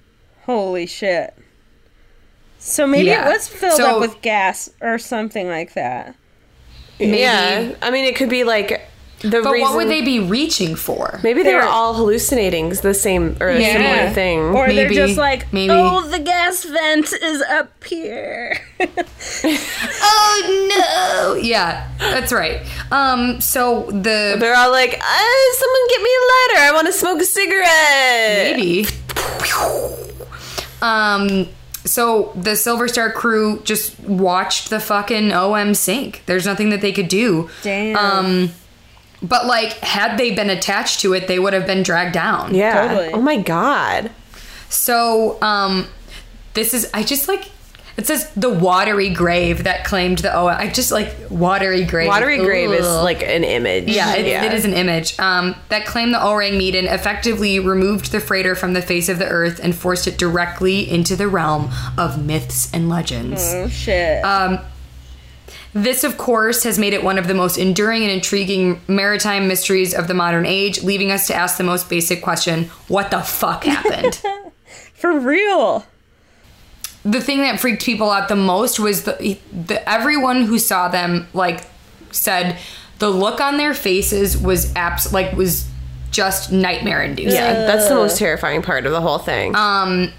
Holy 0.44 0.84
shit. 0.84 1.34
So 2.58 2.86
maybe 2.86 3.06
Yeah. 3.06 3.28
it 3.28 3.32
was 3.32 3.48
filled 3.48 3.76
So- 3.76 3.96
up 3.96 4.00
with 4.00 4.20
gas 4.22 4.70
or 4.80 4.98
something 4.98 5.48
like 5.48 5.74
that. 5.74 6.14
Maybe. 6.98 7.18
Yeah. 7.18 7.70
I 7.80 7.90
mean, 7.90 8.04
it 8.04 8.16
could 8.16 8.28
be 8.28 8.42
like 8.44 8.82
the 9.20 9.40
But 9.42 9.50
reason. 9.52 9.60
what 9.68 9.76
would 9.76 9.88
they 9.88 10.00
be 10.02 10.18
reaching 10.20 10.76
for? 10.76 11.18
Maybe 11.24 11.42
they 11.42 11.50
They 11.50 11.54
were 11.56 11.62
were- 11.62 11.66
all 11.68 11.94
hallucinating 11.94 12.68
the 12.70 12.94
same 12.94 13.36
or 13.40 13.48
a 13.48 13.58
Yeah. 13.60 13.72
similar 13.72 14.10
thing. 14.10 14.38
Or 14.54 14.72
they're 14.72 14.88
just 14.88 15.16
like, 15.16 15.52
Maybe. 15.52 15.72
oh, 15.72 16.02
the 16.08 16.18
gas 16.20 16.62
vent 16.64 17.12
is 17.12 17.42
up 17.42 17.70
here. 17.84 18.60
Oh 20.10 21.34
no! 21.34 21.40
Yeah, 21.40 21.88
that's 21.98 22.32
right. 22.32 22.60
Um, 22.92 23.40
so 23.40 23.84
the 23.90 24.36
they're 24.38 24.54
all 24.56 24.70
like, 24.70 24.94
uh, 24.94 25.54
"Someone 25.58 25.88
get 25.88 26.02
me 26.02 26.10
a 26.10 26.22
lighter. 26.32 26.60
I 26.68 26.70
want 26.74 26.86
to 26.86 26.92
smoke 26.92 27.20
a 27.20 27.24
cigarette." 27.24 28.56
maybe. 28.56 28.86
Um, 30.80 31.48
so 31.84 32.32
the 32.34 32.56
Silver 32.56 32.88
Star 32.88 33.10
crew 33.10 33.60
just 33.64 33.98
watched 34.00 34.70
the 34.70 34.80
fucking 34.80 35.32
OM 35.32 35.74
sink. 35.74 36.22
There's 36.26 36.46
nothing 36.46 36.70
that 36.70 36.80
they 36.80 36.92
could 36.92 37.08
do. 37.08 37.48
Damn. 37.62 37.96
Um, 37.96 38.50
but 39.22 39.46
like, 39.46 39.72
had 39.78 40.18
they 40.18 40.34
been 40.34 40.50
attached 40.50 41.00
to 41.00 41.12
it, 41.14 41.28
they 41.28 41.38
would 41.38 41.52
have 41.52 41.66
been 41.66 41.82
dragged 41.82 42.14
down. 42.14 42.54
Yeah. 42.54 42.88
Totally. 42.88 43.12
Oh 43.12 43.20
my 43.20 43.36
god. 43.36 44.10
So, 44.68 45.40
um, 45.42 45.86
this 46.54 46.74
is 46.74 46.90
I 46.92 47.02
just 47.02 47.28
like 47.28 47.50
It 47.98 48.06
says 48.06 48.30
the 48.34 48.48
watery 48.48 49.10
grave 49.10 49.64
that 49.64 49.84
claimed 49.84 50.18
the 50.18 50.32
OM. 50.32 50.46
I 50.56 50.68
just 50.68 50.92
like 50.92 51.12
watery 51.30 51.84
grave. 51.84 52.06
Watery 52.06 52.38
grave 52.38 52.70
is 52.70 52.86
like 52.86 53.24
an 53.24 53.42
image. 53.42 53.88
Yeah, 53.88 54.14
it, 54.14 54.24
it 54.24 54.54
is 54.54 54.64
an 54.64 54.72
image 54.72 55.18
um, 55.18 55.56
that 55.68 55.84
claimed 55.84 56.14
the 56.14 56.18
Ourang 56.18 56.56
Medan 56.56 56.86
effectively 56.86 57.58
removed 57.58 58.12
the 58.12 58.20
freighter 58.20 58.54
from 58.54 58.72
the 58.72 58.82
face 58.82 59.08
of 59.08 59.18
the 59.18 59.26
earth 59.26 59.58
and 59.60 59.74
forced 59.74 60.06
it 60.06 60.16
directly 60.16 60.88
into 60.88 61.16
the 61.16 61.26
realm 61.26 61.70
of 61.98 62.24
myths 62.24 62.72
and 62.72 62.88
legends. 62.88 63.42
Oh 63.52 63.66
shit. 63.66 64.24
Um, 64.24 64.60
this, 65.72 66.04
of 66.04 66.16
course, 66.16 66.62
has 66.62 66.78
made 66.78 66.92
it 66.92 67.02
one 67.02 67.18
of 67.18 67.26
the 67.26 67.34
most 67.34 67.58
enduring 67.58 68.04
and 68.04 68.12
intriguing 68.12 68.80
maritime 68.86 69.48
mysteries 69.48 69.92
of 69.92 70.06
the 70.06 70.14
modern 70.14 70.46
age, 70.46 70.84
leaving 70.84 71.10
us 71.10 71.26
to 71.26 71.34
ask 71.34 71.58
the 71.58 71.64
most 71.64 71.90
basic 71.90 72.22
question 72.22 72.66
what 72.86 73.10
the 73.10 73.20
fuck 73.22 73.64
happened? 73.64 74.22
For 74.94 75.18
real. 75.18 75.84
The 77.10 77.20
thing 77.20 77.38
that 77.42 77.58
freaked 77.60 77.84
people 77.84 78.10
out 78.10 78.28
the 78.28 78.36
most 78.36 78.78
was 78.80 79.04
the, 79.04 79.38
the 79.66 79.88
everyone 79.88 80.42
who 80.44 80.58
saw 80.58 80.88
them 80.88 81.26
like 81.32 81.64
said 82.10 82.58
the 82.98 83.08
look 83.08 83.40
on 83.40 83.56
their 83.56 83.74
faces 83.74 84.36
was 84.36 84.74
abs 84.74 85.12
like 85.12 85.32
was 85.36 85.68
just 86.10 86.50
nightmare 86.50 87.02
inducing. 87.02 87.34
Yeah, 87.34 87.52
that's 87.66 87.88
the 87.88 87.94
most 87.94 88.18
terrifying 88.18 88.62
part 88.62 88.86
of 88.86 88.92
the 88.92 89.00
whole 89.00 89.18
thing. 89.18 89.54
Um, 89.54 90.10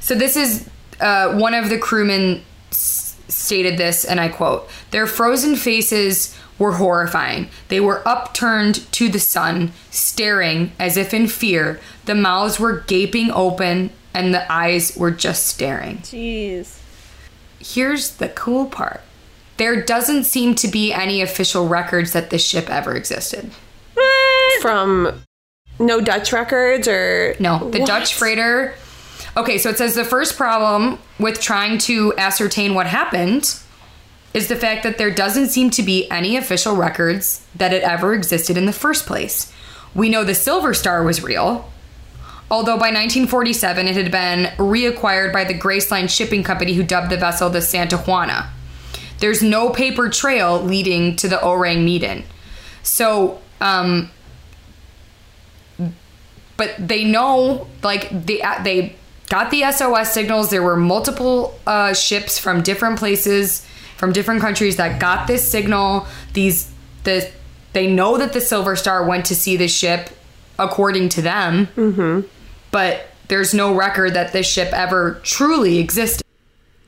so 0.00 0.14
this 0.14 0.36
is 0.36 0.68
uh, 1.00 1.34
one 1.36 1.52
of 1.54 1.68
the 1.68 1.78
crewmen 1.78 2.42
s- 2.70 3.16
stated 3.28 3.76
this, 3.76 4.04
and 4.04 4.20
I 4.20 4.28
quote: 4.28 4.68
"Their 4.92 5.06
frozen 5.06 5.56
faces 5.56 6.34
were 6.58 6.72
horrifying. 6.72 7.48
They 7.68 7.80
were 7.80 8.06
upturned 8.06 8.90
to 8.92 9.08
the 9.08 9.18
sun, 9.18 9.72
staring 9.90 10.70
as 10.78 10.96
if 10.96 11.12
in 11.12 11.26
fear. 11.26 11.80
The 12.04 12.14
mouths 12.14 12.60
were 12.60 12.80
gaping 12.86 13.30
open, 13.32 13.90
and 14.14 14.34
the 14.34 14.50
eyes 14.52 14.96
were 14.96 15.10
just 15.10 15.46
staring." 15.46 15.98
Jeez. 15.98 16.78
Here's 17.58 18.16
the 18.16 18.28
cool 18.28 18.66
part: 18.66 19.02
there 19.56 19.82
doesn't 19.82 20.24
seem 20.24 20.54
to 20.56 20.68
be 20.68 20.92
any 20.92 21.22
official 21.22 21.68
records 21.68 22.12
that 22.12 22.30
this 22.30 22.44
ship 22.44 22.68
ever 22.70 22.94
existed. 22.94 23.50
From 24.60 25.22
no 25.78 26.00
Dutch 26.00 26.32
records 26.32 26.86
or 26.86 27.34
No, 27.38 27.70
the 27.70 27.80
What? 27.80 27.86
Dutch 27.86 28.14
freighter. 28.14 28.74
Okay, 29.36 29.58
so 29.58 29.70
it 29.70 29.78
says 29.78 29.94
the 29.94 30.04
first 30.04 30.36
problem 30.36 30.98
with 31.18 31.40
trying 31.40 31.78
to 31.78 32.12
ascertain 32.18 32.74
what 32.74 32.86
happened 32.86 33.54
is 34.34 34.48
the 34.48 34.56
fact 34.56 34.82
that 34.82 34.98
there 34.98 35.10
doesn't 35.10 35.48
seem 35.48 35.70
to 35.70 35.82
be 35.82 36.10
any 36.10 36.36
official 36.36 36.76
records 36.76 37.42
that 37.54 37.72
it 37.72 37.82
ever 37.82 38.14
existed 38.14 38.56
in 38.56 38.66
the 38.66 38.72
first 38.72 39.06
place. 39.06 39.52
We 39.94 40.08
know 40.08 40.24
the 40.24 40.34
Silver 40.34 40.74
Star 40.74 41.02
was 41.02 41.22
real, 41.22 41.71
although 42.52 42.76
by 42.76 42.90
1947 42.90 43.88
it 43.88 43.96
had 43.96 44.12
been 44.12 44.44
reacquired 44.58 45.32
by 45.32 45.42
the 45.42 45.54
Grace 45.54 45.90
Line 45.90 46.06
Shipping 46.06 46.44
Company, 46.44 46.74
who 46.74 46.82
dubbed 46.82 47.10
the 47.10 47.16
vessel 47.16 47.48
the 47.48 47.62
Santa 47.62 47.96
Juana. 47.96 48.52
There's 49.18 49.42
no 49.42 49.70
paper 49.70 50.10
trail 50.10 50.62
leading 50.62 51.16
to 51.16 51.28
the 51.28 51.36
Ourang 51.36 51.84
Medan. 51.84 52.24
So, 52.82 53.40
um, 53.60 54.10
but 56.58 56.74
they 56.78 57.04
know 57.04 57.68
like 57.82 58.10
they 58.10 58.42
they 58.62 58.96
got 59.30 59.50
the 59.50 59.62
SOS 59.72 60.12
signals. 60.12 60.50
There 60.50 60.62
were 60.62 60.76
multiple 60.76 61.58
uh, 61.66 61.94
ships 61.94 62.38
from 62.38 62.62
different 62.62 62.98
places, 62.98 63.66
from 63.96 64.12
different 64.12 64.42
countries 64.42 64.76
that 64.76 65.00
got 65.00 65.26
this 65.26 65.48
signal. 65.50 66.06
These 66.34 66.70
the 67.04 67.30
they 67.72 67.86
know 67.86 68.18
that 68.18 68.34
the 68.34 68.40
Silver 68.42 68.76
Star 68.76 69.06
went 69.06 69.24
to 69.26 69.34
see 69.34 69.56
the 69.56 69.68
ship, 69.68 70.10
according 70.58 71.08
to 71.10 71.22
them. 71.22 71.68
Mm-hmm. 71.76 72.28
But 72.72 73.06
there's 73.28 73.54
no 73.54 73.72
record 73.72 74.14
that 74.14 74.32
this 74.32 74.46
ship 74.46 74.72
ever 74.72 75.20
truly 75.22 75.78
existed. 75.78 76.26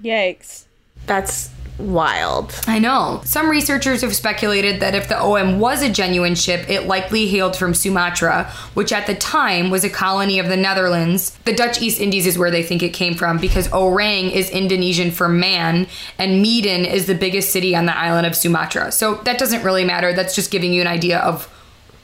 Yikes. 0.02 0.64
That's 1.06 1.50
wild. 1.78 2.54
I 2.66 2.78
know. 2.78 3.20
Some 3.24 3.50
researchers 3.50 4.02
have 4.02 4.14
speculated 4.14 4.80
that 4.80 4.94
if 4.94 5.08
the 5.08 5.20
OM 5.20 5.58
was 5.58 5.82
a 5.82 5.90
genuine 5.90 6.34
ship, 6.34 6.68
it 6.68 6.86
likely 6.86 7.26
hailed 7.26 7.56
from 7.56 7.74
Sumatra, 7.74 8.50
which 8.74 8.92
at 8.92 9.06
the 9.06 9.14
time 9.14 9.70
was 9.70 9.84
a 9.84 9.90
colony 9.90 10.38
of 10.38 10.48
the 10.48 10.56
Netherlands. 10.56 11.36
The 11.44 11.52
Dutch 11.52 11.82
East 11.82 12.00
Indies 12.00 12.26
is 12.26 12.38
where 12.38 12.50
they 12.50 12.62
think 12.62 12.82
it 12.82 12.90
came 12.90 13.14
from 13.14 13.38
because 13.38 13.70
Orang 13.72 14.30
is 14.30 14.50
Indonesian 14.50 15.10
for 15.10 15.28
man, 15.28 15.86
and 16.18 16.40
Medan 16.40 16.84
is 16.84 17.06
the 17.06 17.14
biggest 17.14 17.50
city 17.50 17.74
on 17.74 17.86
the 17.86 17.96
island 17.96 18.26
of 18.26 18.36
Sumatra. 18.36 18.92
So 18.92 19.16
that 19.24 19.38
doesn't 19.38 19.62
really 19.62 19.84
matter. 19.84 20.12
That's 20.12 20.34
just 20.34 20.50
giving 20.50 20.72
you 20.72 20.80
an 20.80 20.86
idea 20.86 21.18
of 21.18 21.46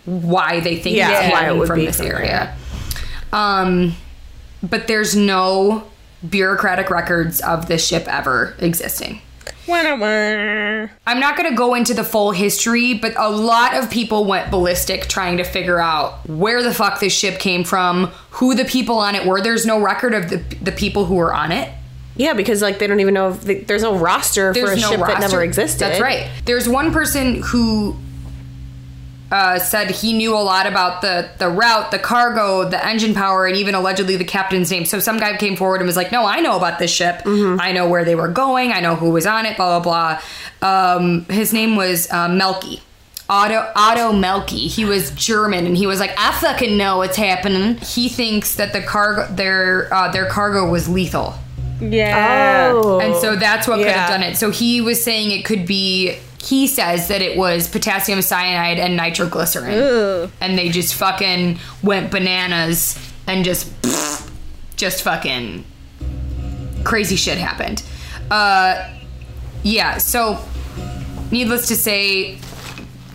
why 0.04 0.60
they 0.60 0.76
think 0.76 0.96
Yeah, 0.96 1.10
it's 1.10 1.32
why 1.32 1.44
it 1.44 1.48
came 1.50 1.58
would 1.58 1.68
from 1.68 1.80
be 1.80 1.86
this 1.86 1.98
from 1.98 2.06
area. 2.06 2.56
Um, 3.32 3.94
but 4.62 4.86
there's 4.86 5.16
no 5.16 5.88
bureaucratic 6.28 6.90
records 6.90 7.40
of 7.40 7.66
this 7.66 7.86
ship 7.86 8.06
ever 8.06 8.54
existing. 8.58 9.22
I'm 11.06 11.20
not 11.20 11.36
going 11.36 11.48
to 11.48 11.56
go 11.56 11.74
into 11.74 11.94
the 11.94 12.04
full 12.04 12.32
history, 12.32 12.94
but 12.94 13.14
a 13.16 13.30
lot 13.30 13.74
of 13.74 13.90
people 13.90 14.24
went 14.24 14.50
ballistic 14.50 15.06
trying 15.06 15.36
to 15.36 15.44
figure 15.44 15.78
out 15.78 16.28
where 16.28 16.62
the 16.62 16.74
fuck 16.74 17.00
this 17.00 17.12
ship 17.12 17.38
came 17.38 17.64
from, 17.64 18.06
who 18.30 18.54
the 18.54 18.64
people 18.64 18.98
on 18.98 19.14
it 19.14 19.26
were. 19.26 19.40
There's 19.40 19.66
no 19.66 19.80
record 19.80 20.14
of 20.14 20.28
the, 20.28 20.36
the 20.36 20.72
people 20.72 21.04
who 21.04 21.14
were 21.14 21.32
on 21.32 21.52
it. 21.52 21.72
Yeah, 22.16 22.34
because 22.34 22.60
like 22.60 22.78
they 22.78 22.86
don't 22.86 23.00
even 23.00 23.14
know 23.14 23.30
if 23.30 23.42
the, 23.42 23.60
there's 23.60 23.82
no 23.82 23.96
roster 23.96 24.52
for 24.52 24.72
a 24.72 24.76
no 24.76 24.90
ship 24.90 25.00
that 25.00 25.08
roster. 25.08 25.20
never 25.20 25.42
existed. 25.42 25.80
That's 25.80 26.00
right. 26.00 26.28
There's 26.44 26.68
one 26.68 26.92
person 26.92 27.40
who 27.42 27.96
uh, 29.30 29.58
said 29.58 29.90
he 29.90 30.12
knew 30.12 30.34
a 30.34 30.38
lot 30.40 30.66
about 30.66 31.02
the 31.02 31.30
the 31.38 31.48
route, 31.48 31.90
the 31.90 31.98
cargo, 31.98 32.68
the 32.68 32.84
engine 32.84 33.14
power, 33.14 33.46
and 33.46 33.56
even 33.56 33.74
allegedly 33.74 34.16
the 34.16 34.24
captain's 34.24 34.70
name. 34.70 34.84
So 34.84 34.98
some 34.98 35.18
guy 35.18 35.36
came 35.36 35.56
forward 35.56 35.80
and 35.80 35.86
was 35.86 35.96
like, 35.96 36.10
"No, 36.10 36.26
I 36.26 36.40
know 36.40 36.56
about 36.56 36.78
this 36.78 36.90
ship. 36.90 37.22
Mm-hmm. 37.22 37.60
I 37.60 37.72
know 37.72 37.88
where 37.88 38.04
they 38.04 38.14
were 38.14 38.28
going. 38.28 38.72
I 38.72 38.80
know 38.80 38.96
who 38.96 39.10
was 39.10 39.26
on 39.26 39.46
it. 39.46 39.56
Blah 39.56 39.80
blah 39.80 40.20
blah." 40.60 40.96
Um, 40.96 41.24
his 41.26 41.52
name 41.52 41.76
was 41.76 42.10
uh, 42.10 42.28
Mielke. 42.28 42.80
Otto 43.28 43.70
Otto 43.76 44.12
Mielke. 44.12 44.50
He 44.50 44.84
was 44.84 45.12
German, 45.12 45.64
and 45.64 45.76
he 45.76 45.86
was 45.86 46.00
like, 46.00 46.12
"I 46.18 46.32
fucking 46.32 46.76
know 46.76 46.98
what's 46.98 47.16
happening." 47.16 47.76
He 47.76 48.08
thinks 48.08 48.56
that 48.56 48.72
the 48.72 48.82
cargo, 48.82 49.32
their 49.32 49.92
uh, 49.94 50.10
their 50.10 50.26
cargo 50.26 50.68
was 50.68 50.88
lethal. 50.88 51.34
Yeah. 51.80 52.72
Oh, 52.74 53.00
And 53.00 53.14
so 53.16 53.36
that's 53.36 53.66
what 53.66 53.78
could 53.78 53.88
have 53.88 54.10
done 54.10 54.22
it. 54.22 54.36
So 54.36 54.50
he 54.50 54.80
was 54.80 55.02
saying 55.02 55.30
it 55.30 55.44
could 55.44 55.66
be. 55.66 56.18
He 56.42 56.66
says 56.66 57.08
that 57.08 57.20
it 57.20 57.36
was 57.36 57.68
potassium 57.68 58.22
cyanide 58.22 58.78
and 58.78 58.96
nitroglycerin, 58.96 59.74
Ooh. 59.74 60.30
and 60.40 60.56
they 60.56 60.70
just 60.70 60.94
fucking 60.94 61.58
went 61.82 62.10
bananas 62.10 62.98
and 63.26 63.44
just, 63.44 63.70
just 64.76 65.02
fucking 65.02 65.64
crazy 66.82 67.16
shit 67.16 67.36
happened. 67.36 67.82
Uh, 68.30 68.90
yeah. 69.62 69.98
So, 69.98 70.42
needless 71.30 71.68
to 71.68 71.76
say, 71.76 72.38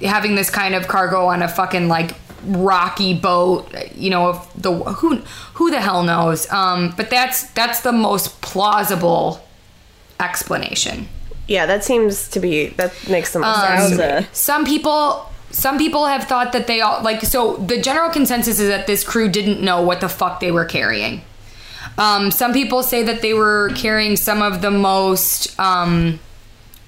having 0.01 0.35
this 0.35 0.49
kind 0.49 0.75
of 0.75 0.87
cargo 0.87 1.25
on 1.25 1.41
a 1.41 1.47
fucking 1.47 1.87
like 1.87 2.11
rocky 2.43 3.13
boat, 3.13 3.73
you 3.95 4.09
know, 4.09 4.29
if 4.29 4.53
the 4.55 4.71
who 4.71 5.17
who 5.55 5.71
the 5.71 5.81
hell 5.81 6.03
knows. 6.03 6.49
Um, 6.51 6.93
but 6.95 7.09
that's 7.09 7.49
that's 7.51 7.81
the 7.81 7.91
most 7.91 8.41
plausible 8.41 9.45
explanation. 10.19 11.07
Yeah, 11.47 11.65
that 11.65 11.83
seems 11.83 12.27
to 12.29 12.39
be 12.39 12.67
that 12.77 12.91
makes 13.09 13.33
the 13.33 13.39
most 13.39 13.57
Um, 13.59 13.77
sense. 13.77 13.89
to 13.91 13.95
me. 13.97 14.03
Wowza. 14.03 14.25
Some 14.33 14.65
people 14.65 15.31
some 15.51 15.77
people 15.77 16.05
have 16.05 16.25
thought 16.25 16.51
that 16.53 16.67
they 16.67 16.81
all 16.81 17.01
like 17.01 17.21
so 17.21 17.57
the 17.57 17.79
general 17.81 18.09
consensus 18.09 18.59
is 18.59 18.67
that 18.69 18.87
this 18.87 19.03
crew 19.03 19.29
didn't 19.29 19.61
know 19.61 19.81
what 19.81 20.01
the 20.01 20.09
fuck 20.09 20.39
they 20.39 20.51
were 20.51 20.65
carrying. 20.65 21.21
Um, 21.97 22.29
some 22.31 22.51
people 22.51 22.83
say 22.83 23.03
that 23.03 23.21
they 23.21 23.33
were 23.33 23.71
carrying 23.75 24.17
some 24.17 24.41
of 24.41 24.61
the 24.61 24.71
most 24.71 25.57
um, 25.59 26.19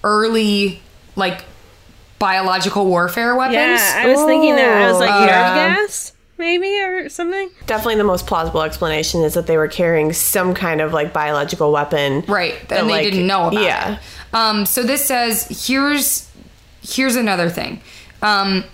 early 0.04 0.82
like 1.16 1.44
biological 2.20 2.86
warfare 2.86 3.36
weapons. 3.36 3.56
Yeah, 3.56 3.94
I 4.04 4.08
was 4.08 4.22
thinking 4.26 4.56
that. 4.56 4.82
I 4.84 4.92
was 4.92 5.00
like, 5.00 5.10
Oh. 5.12 5.20
nerve 5.20 5.30
Yeah. 5.30 5.76
gas? 5.76 6.14
Maybe, 6.38 6.80
or 6.82 7.10
something? 7.10 7.50
Definitely 7.66 7.96
the 7.96 8.04
most 8.04 8.28
plausible 8.28 8.62
explanation 8.62 9.24
is 9.24 9.34
that 9.34 9.48
they 9.48 9.58
were 9.58 9.68
carrying 9.68 10.14
some 10.14 10.54
kind 10.54 10.82
of 10.82 10.94
like 10.94 11.12
biological 11.12 11.72
weapon. 11.72 12.24
Right. 12.28 12.54
that, 12.70 12.80
And 12.82 12.90
they 12.90 12.94
like- 12.94 13.04
didn't 13.04 13.26
know 13.26 13.48
about 13.48 13.64
yeah. 13.64 13.94
it. 13.96 14.00
Um, 14.34 14.66
so 14.66 14.84
this 14.84 15.06
says 15.06 15.66
here's 15.68 16.30
here's 16.84 17.16
another 17.16 17.50
thing. 17.50 17.82
Um, 18.22 18.66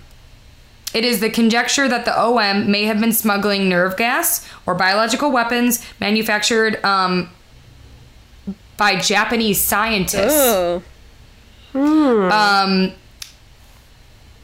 it 0.94 1.06
is 1.06 1.22
the 1.22 1.30
conjecture 1.30 1.88
that 1.88 2.06
the 2.06 2.20
OM 2.20 2.70
may 2.70 2.84
have 2.84 3.00
been 3.00 3.14
smuggling 3.14 3.70
nerve 3.70 3.96
gas 3.98 4.48
or 4.66 4.76
biological 4.76 5.32
weapons 5.32 5.84
manufactured 6.00 6.84
um, 6.84 7.30
by 8.78 8.98
Japanese 9.00 9.60
scientists. 9.62 10.34
Oh. 10.36 10.84
Um, 11.76 12.92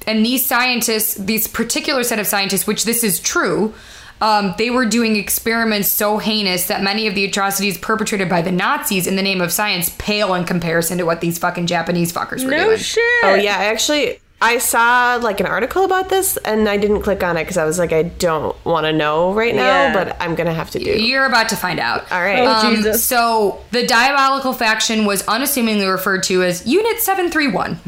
and 0.10 0.26
these 0.26 0.46
scientists, 0.46 1.14
these 1.16 1.48
particular 1.48 2.04
set 2.04 2.20
of 2.20 2.28
scientists, 2.28 2.66
which 2.68 2.84
this 2.84 3.04
is 3.04 3.20
true, 3.20 3.74
um, 4.22 4.54
they 4.58 4.70
were 4.70 4.86
doing 4.86 5.16
experiments 5.16 5.88
so 5.88 6.18
heinous 6.18 6.68
that 6.68 6.84
many 6.84 7.08
of 7.08 7.16
the 7.16 7.24
atrocities 7.24 7.78
perpetrated 7.78 8.28
by 8.28 8.42
the 8.42 8.52
Nazis 8.52 9.08
in 9.08 9.16
the 9.16 9.22
name 9.24 9.40
of 9.40 9.52
science 9.54 9.96
pale 9.98 10.34
in 10.34 10.44
comparison 10.44 10.98
to 10.98 11.06
what 11.06 11.22
these 11.22 11.38
fucking 11.38 11.68
Japanese 11.68 12.12
fuckers 12.12 12.44
were 12.44 12.52
No 12.52 12.66
doing. 12.66 12.78
shit. 12.80 13.04
Oh 13.24 13.36
yeah, 13.36 13.58
I 13.58 13.66
actually 13.66 14.20
I 14.42 14.58
saw 14.58 15.20
like 15.22 15.40
an 15.42 15.46
article 15.46 15.84
about 15.86 16.08
this 16.10 16.38
and 16.38 16.68
I 16.70 16.78
didn't 16.78 17.02
click 17.02 17.24
on 17.24 17.36
it 17.38 17.44
because 17.44 17.58
I 17.58 17.66
was 17.66 17.78
like, 17.78 17.92
I 17.94 18.04
don't 18.04 18.56
want 18.66 18.86
to 18.86 18.94
know 18.94 19.34
right 19.34 19.54
now, 19.56 19.62
Yeah. 19.66 19.94
but 19.94 20.16
I'm 20.22 20.36
gonna 20.36 20.54
have 20.54 20.70
to 20.72 20.80
do. 20.80 20.92
It. 20.92 21.02
You're 21.02 21.26
about 21.26 21.50
to 21.50 21.56
find 21.58 21.78
out. 21.80 22.10
All 22.12 22.22
right. 22.22 22.40
Oh, 22.40 22.68
Um, 22.68 22.76
Jesus. 22.76 23.04
So 23.04 23.60
the 23.72 23.86
diabolical 23.86 24.54
faction 24.54 25.06
was 25.06 25.24
unassumingly 25.28 25.86
referred 25.90 26.24
to 26.24 26.44
as 26.44 26.66
Unit 26.66 27.00
731. 27.02 27.80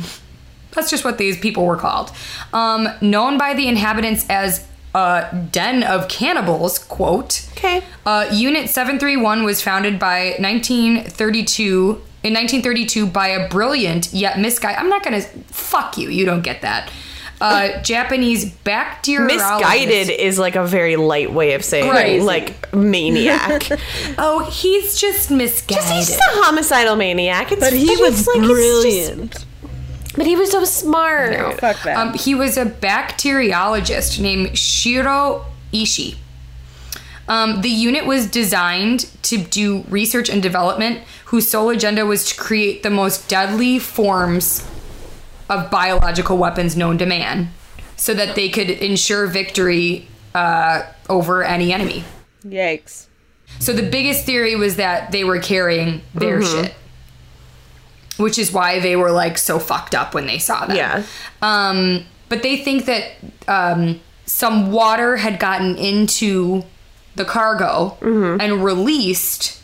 That's 0.74 0.89
just 0.89 1.03
what 1.03 1.17
these 1.17 1.38
people 1.39 1.65
were 1.65 1.78
called. 1.78 2.11
Um, 2.53 2.88
known 3.01 3.38
by 3.38 3.53
the 3.53 3.67
inhabitants 3.67 4.26
as 4.30 4.65
a 4.95 5.47
den 5.51 5.84
of 5.84 6.07
cannibals, 6.09 6.80
quote. 6.80 7.47
Okay. 7.53 7.82
Uh, 8.05 8.28
Unit 8.34 8.69
731 8.69 9.43
was 9.43 9.61
founded 9.61 9.99
by 9.99 10.36
1932 10.39 12.01
in 12.24 12.34
1932 12.34 13.07
by 13.07 13.28
a 13.30 13.49
brilliant 13.49 14.13
yet 14.13 14.39
misguided. 14.39 14.80
I'm 14.80 14.89
not 14.89 15.03
gonna 15.03 15.22
fuck 15.22 15.97
you. 15.97 16.09
You 16.09 16.26
don't 16.26 16.41
get 16.43 16.61
that. 16.61 16.91
Uh, 17.39 17.82
Japanese 17.84 18.45
bacteriologist. 18.53 19.28
Misguided 19.28 20.09
is 20.11 20.38
like 20.38 20.55
a 20.55 20.65
very 20.65 20.95
light 20.97 21.32
way 21.34 21.53
of 21.53 21.65
saying 21.65 21.89
Right. 21.89 22.22
like 22.22 22.72
maniac. 22.74 23.67
Oh, 24.17 24.47
he's 24.51 24.99
just 24.99 25.32
misguided. 25.32 25.84
He's 25.91 26.07
just 26.09 26.19
a 26.19 26.24
homicidal 26.43 26.95
maniac. 26.95 27.51
It's, 27.51 27.59
But 27.59 27.74
he 27.74 27.86
it's 27.86 28.01
was 28.01 28.28
like, 28.28 28.38
it's 28.38 28.47
just- 28.47 28.51
brilliant. 28.53 29.45
But 30.16 30.26
he 30.26 30.36
was 30.36 30.51
so 30.51 30.64
smart. 30.66 31.32
No. 31.32 31.51
Fuck 31.51 31.84
that. 31.84 31.97
Um, 31.97 32.14
he 32.14 32.36
was 32.36 32.57
a 32.57 32.66
bacteriologist 32.66 34.20
named 34.20 34.57
Shiro 34.57 35.45
Ishii. 35.74 36.16
Um, 37.28 37.62
the 37.62 37.70
unit 37.70 38.05
was 38.05 38.28
designed 38.28 39.09
to 39.24 39.38
do 39.38 39.86
research 39.89 40.30
and 40.30 40.43
development, 40.43 40.99
whose 41.26 41.49
sole 41.49 41.70
agenda 41.70 42.05
was 42.05 42.30
to 42.30 42.36
create 42.36 42.84
the 42.84 42.89
most 42.89 43.30
deadly 43.30 43.80
forms 43.80 44.68
of 45.49 45.72
biological 45.72 46.38
weapons 46.38 46.76
known 46.76 46.97
to 46.97 47.05
man, 47.05 47.49
so 47.95 48.14
that 48.14 48.36
they 48.36 48.49
could 48.49 48.70
ensure 48.70 49.28
victory 49.28 50.07
uh, 50.36 50.84
over 51.09 51.43
any 51.43 51.72
enemy. 51.72 52.03
Yikes. 52.45 53.07
So 53.59 53.74
the 53.74 53.89
biggest 53.89 54.26
theory 54.26 54.55
was 54.55 54.78
that 54.78 55.12
they 55.12 55.24
were 55.24 55.39
carrying 55.39 56.01
their 56.16 56.41
shit. 56.41 56.74
Which 58.18 58.38
is 58.38 58.51
why 58.51 58.80
they 58.80 58.95
were 58.95 59.12
like 59.12 59.38
so 59.38 59.57
fucked 59.57 59.95
up 59.95 60.14
when 60.14 60.28
they 60.28 60.38
saw 60.38 60.66
them. 60.66 60.78
Yeah. 60.78 61.03
Um, 61.41 62.05
but 62.30 62.43
they 62.43 62.57
think 62.57 62.86
that 62.86 63.12
um, 63.47 63.99
some 64.26 64.72
water 64.72 65.18
had 65.18 65.39
gotten 65.39 65.78
into 65.78 66.64
the 67.16 67.26
cargo 67.26 67.97
and 68.01 68.64
released 68.64 69.62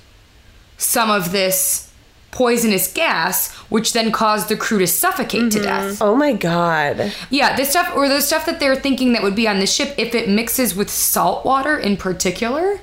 some 0.78 1.10
of 1.10 1.32
this 1.32 1.92
poisonous 2.32 2.92
gas, 2.92 3.52
which 3.70 3.94
then 3.94 4.12
caused 4.12 4.48
the 4.50 4.56
crew 4.56 4.78
to 4.80 4.88
suffocate 4.88 5.52
to 5.52 5.62
death. 5.62 6.02
Oh 6.02 6.16
my 6.16 6.34
god. 6.34 7.14
Yeah, 7.30 7.56
this 7.56 7.72
stuff 7.72 7.92
or 7.96 8.08
the 8.08 8.22
stuff 8.22 8.46
that 8.46 8.60
they're 8.60 8.76
thinking 8.76 9.14
that 9.14 9.24
would 9.24 9.36
be 9.36 9.48
on 9.48 9.60
the 9.60 9.66
ship, 9.66 9.96
if 9.98 10.14
it 10.14 10.30
mixes 10.30 10.76
with 10.76 10.90
salt 10.90 11.46
water 11.46 11.78
in 11.78 11.98
particular, 11.98 12.80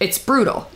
it's 0.00 0.18
brutal. 0.18 0.70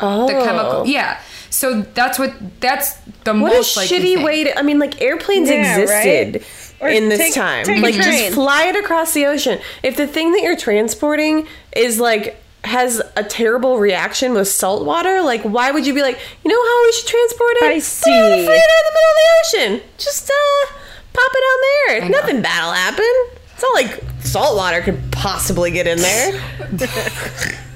Oh. 0.00 0.26
The 0.26 0.32
chemical, 0.44 0.86
yeah. 0.86 1.20
So 1.52 1.82
that's 1.82 2.18
what 2.18 2.32
that's 2.60 2.94
the 3.24 3.34
What 3.34 3.52
a 3.52 3.56
most 3.56 3.76
likely 3.76 3.96
shitty 3.98 4.14
thing. 4.16 4.22
way 4.24 4.44
to. 4.44 4.58
I 4.58 4.62
mean, 4.62 4.78
like 4.78 5.00
airplanes 5.02 5.50
Yeah, 5.50 5.76
existed 5.78 6.42
right? 6.42 6.46
Or 6.80 6.88
in 6.88 7.08
this 7.10 7.18
take- 7.18 7.34
time. 7.34 7.64
take 7.64 7.82
like 7.82 7.94
just 7.94 8.32
fly 8.34 8.64
it 8.64 8.76
across 8.76 9.12
the 9.12 9.26
ocean. 9.26 9.60
If 9.82 9.96
the 9.96 10.06
thing 10.06 10.32
that 10.32 10.40
you're 10.42 10.56
transporting 10.56 11.46
is 11.76 12.00
like 12.00 12.38
has 12.64 13.02
a 13.16 13.22
terrible 13.24 13.78
reaction 13.78 14.32
with 14.34 14.48
salt 14.48 14.84
water, 14.86 15.20
like 15.20 15.42
why 15.42 15.70
would 15.72 15.86
you 15.86 15.92
be 15.94 16.00
like, 16.02 16.18
you 16.44 16.50
know 16.50 16.62
how 16.62 16.82
we 16.84 16.92
should 16.92 17.06
transport 17.08 17.52
it? 17.56 17.60
By 17.60 17.66
Put 17.68 17.76
it 17.76 18.32
on 18.32 18.44
Fly 18.46 18.54
it 18.54 18.70
in 18.70 18.84
the 18.88 18.94
middle 18.96 19.10
of 19.12 19.16
the 19.18 19.30
ocean. 19.78 19.90
Just 19.98 20.30
uh, 20.30 20.66
pop 21.12 21.30
it 21.34 21.44
on 21.52 21.60
there. 22.00 22.08
Nothing 22.08 22.40
bad'll 22.42 22.72
happen. 22.72 23.04
It's 23.52 23.62
not 23.62 23.74
like 23.74 24.02
salt 24.24 24.56
water 24.56 24.80
could 24.80 25.12
possibly 25.12 25.70
get 25.70 25.86
in 25.86 25.98
there. 25.98 26.42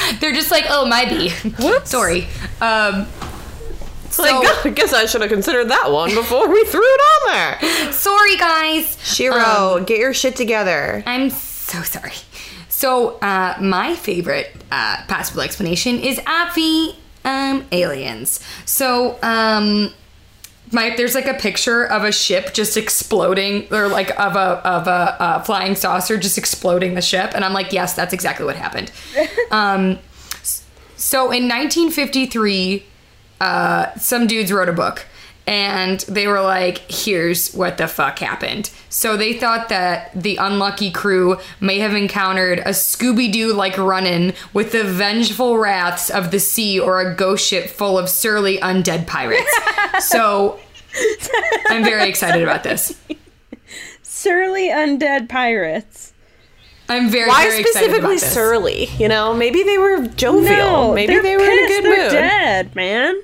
They're 0.20 0.32
just 0.32 0.50
like, 0.50 0.66
oh, 0.68 0.86
my 0.86 1.04
bee. 1.04 1.30
Sorry. 1.84 2.26
Um, 2.60 3.06
so, 4.10 4.22
like, 4.22 4.46
I 4.66 4.70
guess 4.70 4.92
I 4.92 5.06
should 5.06 5.22
have 5.22 5.30
considered 5.30 5.68
that 5.70 5.90
one 5.90 6.14
before 6.14 6.48
we 6.48 6.64
threw 6.64 6.82
it 6.82 7.00
on 7.00 7.32
there. 7.32 7.92
sorry, 7.92 8.36
guys. 8.36 8.98
Shiro, 9.02 9.82
get 9.84 9.98
your 9.98 10.14
shit 10.14 10.36
together. 10.36 11.02
I'm 11.06 11.30
so 11.30 11.82
sorry. 11.82 12.12
So, 12.68 13.18
uh, 13.18 13.56
my 13.60 13.94
favorite 13.94 14.50
uh, 14.70 15.04
possible 15.08 15.40
explanation 15.42 15.98
is 15.98 16.18
obvi 16.18 16.96
um, 17.24 17.64
aliens. 17.72 18.40
So, 18.64 19.18
um, 19.22 19.92
my 20.72 20.94
there's 20.96 21.14
like 21.14 21.26
a 21.26 21.34
picture 21.34 21.84
of 21.84 22.04
a 22.04 22.12
ship 22.12 22.54
just 22.54 22.76
exploding, 22.76 23.72
or 23.72 23.88
like 23.88 24.10
of 24.18 24.36
a 24.36 24.66
of 24.66 24.86
a 24.86 25.22
uh, 25.22 25.42
flying 25.42 25.74
saucer 25.74 26.16
just 26.18 26.38
exploding 26.38 26.94
the 26.94 27.02
ship, 27.02 27.32
and 27.34 27.44
I'm 27.44 27.52
like, 27.52 27.72
yes, 27.72 27.94
that's 27.94 28.12
exactly 28.12 28.46
what 28.46 28.56
happened. 28.56 28.90
um, 29.50 29.98
so 30.96 31.24
in 31.32 31.48
1953, 31.48 32.84
uh, 33.40 33.94
some 33.96 34.26
dudes 34.26 34.52
wrote 34.52 34.68
a 34.68 34.72
book 34.72 35.06
and 35.46 36.00
they 36.00 36.26
were 36.28 36.40
like, 36.40 36.78
here's 36.90 37.52
what 37.52 37.76
the 37.78 37.88
fuck 37.88 38.18
happened. 38.20 38.70
So 38.88 39.16
they 39.16 39.32
thought 39.34 39.68
that 39.70 40.10
the 40.14 40.36
unlucky 40.36 40.90
crew 40.90 41.38
may 41.60 41.78
have 41.80 41.94
encountered 41.94 42.60
a 42.60 42.70
Scooby 42.70 43.32
Doo 43.32 43.52
like 43.52 43.76
run 43.76 44.06
in 44.06 44.34
with 44.52 44.72
the 44.72 44.84
vengeful 44.84 45.58
wraths 45.58 46.10
of 46.10 46.30
the 46.30 46.38
sea 46.38 46.78
or 46.78 47.00
a 47.00 47.14
ghost 47.14 47.46
ship 47.46 47.68
full 47.70 47.98
of 47.98 48.08
surly 48.08 48.58
undead 48.58 49.06
pirates. 49.06 49.50
so 50.00 50.60
I'm 51.68 51.82
very 51.84 52.08
excited 52.08 52.42
about 52.42 52.62
this. 52.62 52.98
Surly 54.02 54.68
undead 54.68 55.28
pirates. 55.28 56.12
I'm 56.88 57.08
very, 57.08 57.28
Why 57.28 57.44
very 57.48 57.60
excited 57.60 57.90
about 57.98 58.18
specifically 58.18 58.18
this. 58.18 58.32
surly? 58.34 58.84
You 58.98 59.08
know, 59.08 59.34
maybe 59.34 59.62
they 59.62 59.78
were 59.78 60.06
jovial. 60.08 60.44
No, 60.44 60.94
maybe 60.94 61.14
they're 61.14 61.22
they 61.22 61.36
were 61.36 61.42
in 61.44 61.50
a 61.50 61.66
pissed. 61.66 61.68
good 61.68 61.84
they're 61.84 62.02
mood. 62.04 62.10
dead, 62.12 62.74
man. 62.76 63.22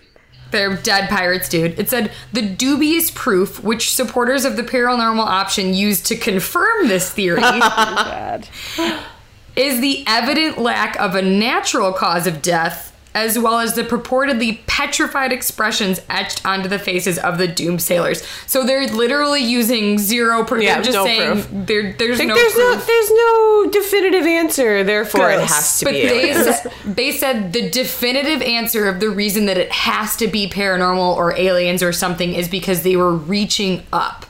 They're 0.50 0.76
dead 0.76 1.10
pirates, 1.10 1.48
dude. 1.48 1.78
It 1.78 1.90
said 1.90 2.12
the 2.32 2.42
dubious 2.42 3.10
proof 3.10 3.62
which 3.62 3.94
supporters 3.94 4.44
of 4.44 4.56
the 4.56 4.62
paranormal 4.62 5.24
option 5.24 5.74
used 5.74 6.06
to 6.06 6.16
confirm 6.16 6.88
this 6.88 7.10
theory 7.10 7.42
is 9.56 9.80
the 9.80 10.04
evident 10.06 10.58
lack 10.58 10.98
of 11.00 11.14
a 11.14 11.22
natural 11.22 11.92
cause 11.92 12.26
of 12.26 12.40
death, 12.40 12.87
as 13.24 13.38
well 13.38 13.58
as 13.58 13.74
the 13.74 13.82
purportedly 13.82 14.60
petrified 14.66 15.32
expressions 15.32 16.00
etched 16.08 16.44
onto 16.46 16.68
the 16.68 16.78
faces 16.78 17.18
of 17.18 17.38
the 17.38 17.46
doomed 17.48 17.82
sailors. 17.82 18.22
So 18.46 18.64
they're 18.64 18.86
literally 18.86 19.40
using 19.42 19.98
zero 19.98 20.44
proof. 20.44 20.62
Yeah, 20.62 20.74
they're 20.74 20.82
just 20.84 20.94
no 20.94 21.04
saying 21.04 21.32
proof. 21.32 21.48
there- 21.66 21.92
there's 21.98 22.18
Like, 22.18 22.28
no 22.28 22.34
there's 22.34 22.52
proof. 22.52 22.78
no 22.78 22.84
there's 22.84 23.10
no 23.10 23.70
definitive 23.70 24.26
answer, 24.26 24.84
therefore 24.84 25.30
it 25.30 25.40
has 25.40 25.78
to 25.80 25.84
but 25.86 25.92
be. 25.94 26.06
they 26.06 26.32
said, 26.34 26.72
they 26.86 27.12
said 27.12 27.52
the 27.52 27.68
definitive 27.70 28.40
answer 28.42 28.88
of 28.88 29.00
the 29.00 29.10
reason 29.10 29.46
that 29.46 29.58
it 29.58 29.70
has 29.72 30.16
to 30.16 30.28
be 30.28 30.48
paranormal 30.48 31.16
or 31.16 31.36
aliens 31.36 31.82
or 31.82 31.92
something 31.92 32.34
is 32.34 32.48
because 32.48 32.82
they 32.82 32.96
were 32.96 33.12
reaching 33.14 33.82
up. 33.92 34.26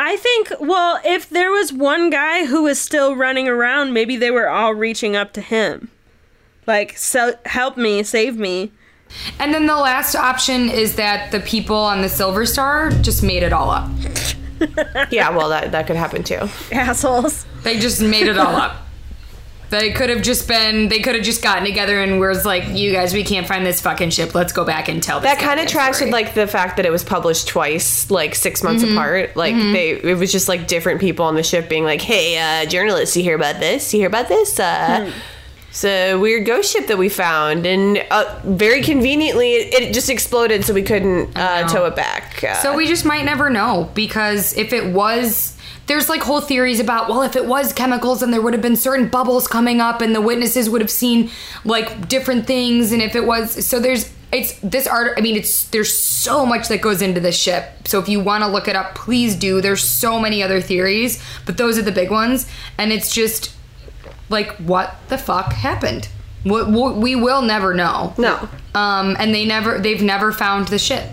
I 0.00 0.16
think, 0.16 0.52
well, 0.60 1.00
if 1.04 1.28
there 1.28 1.50
was 1.50 1.72
one 1.72 2.08
guy 2.10 2.46
who 2.46 2.62
was 2.62 2.80
still 2.80 3.16
running 3.16 3.48
around, 3.48 3.92
maybe 3.92 4.16
they 4.16 4.30
were 4.30 4.48
all 4.48 4.72
reaching 4.74 5.16
up 5.16 5.32
to 5.32 5.40
him. 5.40 5.90
Like, 6.68 6.96
so, 6.96 7.34
help 7.46 7.76
me, 7.76 8.02
save 8.04 8.36
me. 8.36 8.70
And 9.40 9.52
then 9.54 9.66
the 9.66 9.74
last 9.76 10.14
option 10.14 10.68
is 10.68 10.96
that 10.96 11.32
the 11.32 11.40
people 11.40 11.74
on 11.76 12.02
the 12.02 12.08
Silver 12.10 12.44
Star 12.46 12.90
just 12.90 13.22
made 13.22 13.42
it 13.42 13.52
all 13.54 13.70
up. 13.70 13.90
yeah, 15.10 15.30
well 15.30 15.48
that 15.48 15.72
that 15.72 15.86
could 15.86 15.96
happen 15.96 16.22
too. 16.22 16.48
Assholes. 16.70 17.46
They 17.62 17.78
just 17.78 18.02
made 18.02 18.26
it 18.26 18.36
all 18.36 18.54
up. 18.54 18.76
They 19.70 19.92
could 19.92 20.10
have 20.10 20.22
just 20.22 20.48
been. 20.48 20.88
They 20.88 20.98
could 21.00 21.14
have 21.14 21.24
just 21.24 21.42
gotten 21.42 21.64
together 21.64 22.00
and 22.02 22.18
was 22.20 22.44
like, 22.44 22.64
"You 22.68 22.90
guys, 22.92 23.12
we 23.14 23.22
can't 23.22 23.46
find 23.46 23.64
this 23.64 23.80
fucking 23.80 24.10
ship. 24.10 24.34
Let's 24.34 24.52
go 24.52 24.64
back 24.64 24.88
and 24.88 25.02
tell." 25.02 25.20
This 25.20 25.30
That 25.32 25.38
kind 25.42 25.60
of 25.60 25.68
tracks 25.68 25.98
story." 25.98 26.10
with 26.10 26.12
like 26.14 26.34
the 26.34 26.46
fact 26.46 26.76
that 26.78 26.84
it 26.86 26.90
was 26.92 27.04
published 27.04 27.48
twice, 27.48 28.10
like 28.10 28.34
six 28.34 28.62
months 28.62 28.82
Mm-hmm. 28.82 28.92
apart. 28.96 29.36
Like 29.36 29.54
they, 29.54 29.90
it 29.90 30.18
was 30.18 30.32
just 30.32 30.48
like 30.48 30.66
different 30.66 31.00
people 31.00 31.24
on 31.26 31.34
the 31.34 31.42
ship 31.42 31.68
being 31.68 31.84
like, 31.84 32.00
"Hey, 32.02 32.38
uh, 32.38 32.66
journalists, 32.68 33.16
you 33.16 33.22
hear 33.22 33.36
about 33.36 33.60
this? 33.60 33.92
You 33.94 34.00
hear 34.00 34.08
about 34.08 34.28
this? 34.28 34.58
Uh, 34.58 35.10
It's 35.78 35.84
a 35.84 36.16
weird 36.16 36.44
ghost 36.44 36.72
ship 36.72 36.88
that 36.88 36.98
we 36.98 37.08
found, 37.08 37.64
and 37.64 38.04
uh, 38.10 38.40
very 38.42 38.82
conveniently, 38.82 39.52
it, 39.52 39.74
it 39.74 39.94
just 39.94 40.10
exploded, 40.10 40.64
so 40.64 40.74
we 40.74 40.82
couldn't 40.82 41.38
uh, 41.38 41.68
tow 41.68 41.84
it 41.84 41.94
back. 41.94 42.42
Uh, 42.42 42.54
So 42.54 42.74
we 42.74 42.88
just 42.88 43.04
might 43.04 43.24
never 43.24 43.48
know 43.48 43.88
because 43.94 44.56
if 44.56 44.72
it 44.72 44.92
was. 44.92 45.54
There's 45.86 46.10
like 46.10 46.20
whole 46.20 46.42
theories 46.42 46.80
about 46.80 47.08
well 47.08 47.22
if 47.22 47.34
it 47.34 47.46
was 47.46 47.72
chemicals 47.72 48.20
then 48.20 48.30
there 48.30 48.42
would 48.42 48.52
have 48.52 48.60
been 48.60 48.76
certain 48.76 49.08
bubbles 49.08 49.48
coming 49.48 49.80
up 49.80 50.02
and 50.02 50.14
the 50.14 50.20
witnesses 50.20 50.68
would 50.68 50.82
have 50.82 50.90
seen 50.90 51.30
like 51.64 52.08
different 52.08 52.46
things 52.46 52.92
and 52.92 53.00
if 53.00 53.16
it 53.16 53.24
was 53.24 53.66
so 53.66 53.80
there's 53.80 54.12
it's 54.30 54.52
this 54.60 54.86
art 54.86 55.14
I 55.16 55.22
mean 55.22 55.34
it's 55.34 55.64
there's 55.70 55.98
so 55.98 56.44
much 56.44 56.68
that 56.68 56.82
goes 56.82 57.00
into 57.00 57.20
this 57.20 57.38
ship 57.38 57.88
so 57.88 57.98
if 57.98 58.06
you 58.06 58.20
want 58.20 58.44
to 58.44 58.48
look 58.50 58.68
it 58.68 58.76
up 58.76 58.96
please 58.96 59.34
do 59.34 59.62
there's 59.62 59.82
so 59.82 60.20
many 60.20 60.42
other 60.42 60.60
theories 60.60 61.22
but 61.46 61.56
those 61.56 61.78
are 61.78 61.82
the 61.82 61.90
big 61.92 62.10
ones 62.10 62.46
and 62.76 62.92
it's 62.92 63.10
just 63.14 63.54
like 64.28 64.50
what 64.56 64.96
the 65.08 65.18
fuck 65.18 65.52
happened 65.52 66.08
what 66.44 66.96
we 66.96 67.16
will 67.16 67.42
never 67.42 67.74
know 67.74 68.14
no, 68.16 68.48
um 68.74 69.16
and 69.18 69.34
they 69.34 69.44
never 69.44 69.78
they've 69.78 70.02
never 70.02 70.32
found 70.32 70.68
the 70.68 70.78
ship 70.78 71.08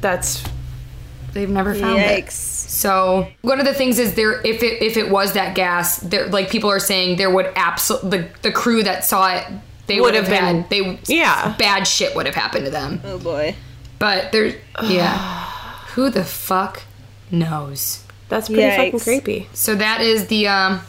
that's 0.00 0.42
they've 1.32 1.48
never 1.48 1.74
found 1.74 1.98
it. 1.98 2.26
Yikes. 2.26 2.32
So 2.32 3.28
one 3.42 3.60
of 3.60 3.66
the 3.66 3.74
things 3.74 3.98
is 3.98 4.14
there 4.14 4.44
if 4.46 4.62
it 4.62 4.82
if 4.82 4.96
it 4.96 5.10
was 5.10 5.32
that 5.34 5.54
gas, 5.54 5.98
there 5.98 6.26
like 6.28 6.50
people 6.50 6.70
are 6.70 6.80
saying 6.80 7.16
there 7.16 7.30
would 7.30 7.50
absolutely 7.56 8.18
the, 8.18 8.28
the 8.42 8.52
crew 8.52 8.82
that 8.82 9.04
saw 9.04 9.34
it 9.34 9.46
they 9.86 10.00
would 10.00 10.14
have 10.14 10.28
been- 10.28 10.64
they 10.70 10.98
yeah. 11.06 11.54
bad 11.58 11.84
shit 11.86 12.14
would 12.14 12.26
have 12.26 12.34
happened 12.34 12.64
to 12.66 12.70
them. 12.70 13.00
Oh 13.04 13.18
boy. 13.18 13.54
But 13.98 14.32
there 14.32 14.56
yeah. 14.82 15.46
Who 15.94 16.10
the 16.10 16.24
fuck 16.24 16.82
knows? 17.30 18.04
That's 18.28 18.48
pretty 18.48 18.76
fucking 18.76 19.00
creepy. 19.00 19.48
So 19.52 19.74
that 19.74 20.00
is 20.00 20.28
the 20.28 20.48
um 20.48 20.80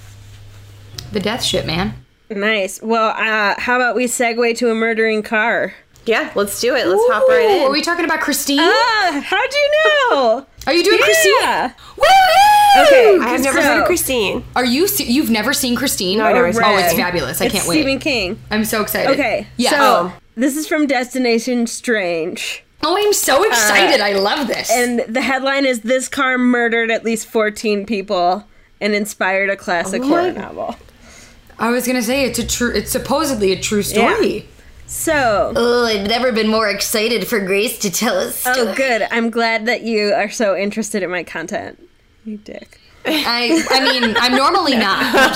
the 1.13 1.19
death 1.19 1.43
shit, 1.43 1.65
man. 1.65 1.93
Nice. 2.29 2.81
Well, 2.81 3.09
uh, 3.09 3.55
how 3.59 3.75
about 3.75 3.95
we 3.95 4.05
segue 4.05 4.57
to 4.57 4.69
a 4.71 4.75
murdering 4.75 5.23
car? 5.23 5.73
Yeah, 6.05 6.31
let's 6.35 6.59
do 6.59 6.75
it. 6.75 6.85
Let's 6.85 7.01
hop 7.11 7.27
right 7.29 7.49
in. 7.49 7.63
Are 7.63 7.71
we 7.71 7.81
talking 7.81 8.03
about 8.03 8.19
Christine? 8.19 8.59
Ah, 8.59 9.23
how'd 9.25 9.53
you 9.53 9.71
know? 9.85 10.45
are 10.67 10.73
you 10.73 10.83
doing 10.83 10.99
Christine? 10.99 11.33
Yeah. 11.41 11.73
Woo! 11.95 12.83
Okay. 12.85 13.19
I 13.21 13.29
have 13.29 13.41
never 13.41 13.61
so- 13.61 13.67
heard 13.67 13.79
of 13.81 13.85
Christine. 13.85 14.43
Are 14.55 14.65
you 14.65 14.87
you've 14.97 15.29
never 15.29 15.53
seen 15.53 15.75
Christine? 15.75 16.17
No, 16.17 16.25
I've 16.25 16.35
never 16.35 16.51
seen 16.51 16.63
Oh, 16.65 16.77
it's 16.77 16.93
fabulous. 16.93 17.41
I 17.41 17.45
It's 17.45 17.53
can't 17.53 17.67
wait. 17.67 17.75
Stephen. 17.75 17.99
King. 17.99 18.39
I'm 18.51 18.65
so 18.65 18.81
excited. 18.81 19.11
Okay. 19.11 19.47
Yeah. 19.55 19.69
So 19.69 19.77
oh. 19.79 20.13
this 20.35 20.57
is 20.57 20.67
from 20.67 20.87
Destination 20.87 21.67
Strange. 21.67 22.65
Oh, 22.85 22.97
I'm 22.97 23.13
so 23.13 23.43
excited. 23.43 24.01
I 24.01 24.13
love 24.13 24.47
this. 24.47 24.69
And 24.69 24.99
the 25.07 25.21
headline 25.21 25.65
is 25.65 25.81
This 25.81 26.09
car 26.09 26.37
murdered 26.37 26.91
at 26.91 27.05
least 27.05 27.27
14 27.27 27.85
people 27.85 28.45
and 28.81 28.93
inspired 28.93 29.49
a 29.49 29.55
classic 29.55 30.01
Oh 30.01 30.07
horror 30.07 30.33
novel. 30.33 30.75
I 31.59 31.69
was 31.71 31.85
gonna 31.87 32.01
say 32.03 32.25
it's 32.25 32.39
a 32.39 32.45
true. 32.47 32.71
It's 32.73 32.91
supposedly 32.91 33.51
a 33.51 33.59
true 33.59 33.83
story. 33.83 34.47
So, 34.85 35.53
Oh, 35.55 35.85
I've 35.85 36.07
never 36.07 36.31
been 36.31 36.47
more 36.47 36.69
excited 36.69 37.27
for 37.27 37.39
Grace 37.39 37.79
to 37.79 37.89
tell 37.89 38.17
us. 38.19 38.43
oh, 38.45 38.75
good. 38.75 39.07
I'm 39.09 39.29
glad 39.31 39.65
that 39.65 39.81
you 39.83 40.13
are 40.13 40.29
so 40.29 40.55
interested 40.55 41.01
in 41.01 41.09
my 41.09 41.23
content. 41.23 41.81
You 42.25 42.37
dick. 42.37 42.79
I. 43.05 43.65
I 43.69 43.83
mean, 43.99 44.15
I'm 44.19 44.35
normally 44.35 44.75
not. 44.77 44.99
I'm 45.03 45.29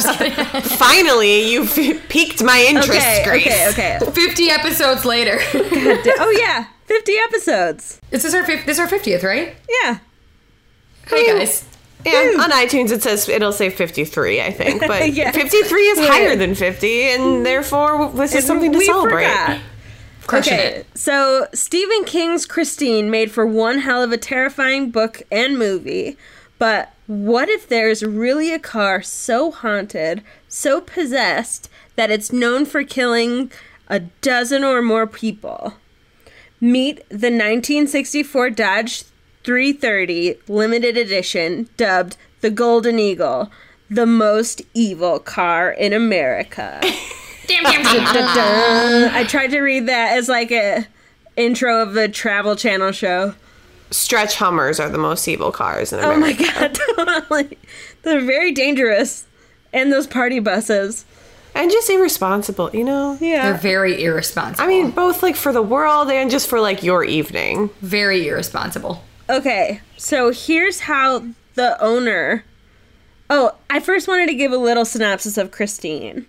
just. 0.61 0.74
Finally, 0.78 1.49
you've 1.51 1.74
piqued 2.07 2.43
my 2.43 2.65
interest, 2.70 2.91
Okay, 2.91 3.24
Grace. 3.26 3.47
okay, 3.74 3.97
okay. 4.01 4.11
Fifty 4.11 4.49
episodes 4.49 5.05
later. 5.05 5.38
oh, 5.53 6.38
yeah. 6.39 6.68
50 6.86 7.13
episodes. 7.28 7.99
this 8.11 8.24
is 8.24 8.34
our 8.34 8.45
fif- 8.45 8.65
this 8.65 8.78
is 8.78 8.80
our 8.80 8.88
fiftieth, 8.88 9.22
right? 9.24 9.55
Yeah. 9.84 9.99
Hey 11.07 11.28
guys. 11.38 11.65
Yeah, 12.08 12.43
on 12.43 12.51
iTunes 12.51 12.91
it 12.91 13.03
says 13.03 13.28
it'll 13.30 13.51
say 13.51 13.70
53, 13.70 14.41
I 14.41 14.51
think, 14.51 14.82
but 14.86 15.14
Yeah. 15.14 15.32
53 15.32 15.82
is 15.82 16.08
higher 16.08 16.36
than 16.36 16.55
50, 16.55 17.01
and 17.03 17.22
mm. 17.24 17.43
therefore 17.43 18.12
this 18.12 18.34
is 18.36 18.45
something 18.45 18.72
to 18.72 18.82
celebrate. 18.82 19.28
forgot. 19.28 19.62
Crushing 20.26 20.53
Okay, 20.53 20.68
it. 20.80 20.97
so 20.97 21.47
Stephen 21.53 22.03
King's 22.03 22.45
Christine 22.45 23.10
made 23.10 23.32
for 23.32 23.45
one 23.45 23.80
hell 23.80 24.03
of 24.03 24.12
a 24.12 24.18
terrifying 24.18 24.91
book 24.91 25.22
and 25.32 25.58
movie, 25.58 26.18
but 26.60 26.93
what 27.08 27.47
if 27.47 27.70
there's 27.70 28.03
really 28.03 28.53
a 28.53 28.60
car 28.60 29.01
so 29.01 29.51
haunted, 29.51 30.22
so 30.49 30.82
possessed, 30.82 31.70
that 31.95 32.12
it's 32.12 32.34
known 32.34 32.66
for 32.66 32.84
killing 32.84 33.51
a 33.88 34.01
dozen 34.22 34.64
or 34.66 34.82
more 34.82 35.08
people? 35.08 35.76
Meet 36.60 36.97
the 37.08 37.32
1964 37.32 38.49
Dodge 38.49 39.03
330 39.48 40.36
limited 40.50 40.98
edition, 40.98 41.70
dubbed 41.78 42.18
the 42.41 42.50
Golden 42.50 43.00
Eagle, 43.00 43.50
the 43.89 44.06
most 44.06 44.62
evil 44.74 45.20
car 45.20 45.72
in 45.72 45.93
America. 45.93 46.82
Dun-dun. 47.48 49.10
I 49.10 49.24
tried 49.26 49.52
to 49.52 49.62
read 49.62 49.88
that 49.88 50.18
as 50.18 50.28
like 50.28 50.52
a 50.52 50.86
intro 51.38 51.82
of 51.82 51.93
the 51.93 52.10
Travel 52.10 52.58
Channel 52.58 52.91
show. 52.91 53.36
Stretch 53.89 54.36
Hummers 54.36 54.82
are 54.82 54.89
the 54.89 54.98
most 54.98 55.26
evil 55.30 55.54
cars 55.54 55.93
in 55.93 56.00
America. 56.00 56.18
Oh 56.18 56.20
my 56.20 56.34
god, 56.34 56.78
totally. 56.98 57.58
They're 58.02 58.20
very 58.20 58.52
dangerous. 58.52 59.28
And 59.72 59.93
those 59.93 60.08
party 60.08 60.41
buses. 60.41 61.06
And 61.56 61.72
just 61.72 61.89
irresponsible, 61.89 62.72
you 62.74 62.84
know? 62.84 63.18
Yeah. 63.22 63.43
They're 63.43 63.62
very 63.62 64.04
irresponsible. 64.04 64.62
I 64.62 64.68
mean, 64.68 64.91
both 64.91 65.24
like 65.24 65.38
for 65.38 65.54
the 65.54 65.62
world 65.62 66.12
and 66.12 66.30
just 66.30 66.50
for 66.50 66.60
like 66.60 66.84
your 66.84 67.06
evening. 67.06 67.70
very 67.80 68.28
irresponsible. 68.28 69.04
Okay, 69.30 69.82
so 69.97 70.32
here's 70.32 70.82
how 70.82 71.25
the 71.55 71.82
owner. 71.84 72.45
Oh, 73.30 73.55
I 73.69 73.82
first 73.82 74.07
wanted 74.07 74.28
to 74.28 74.34
give 74.34 74.53
a 74.53 74.57
little 74.57 74.86
synopsis 74.86 75.38
of 75.38 75.51
Christine. 75.51 76.28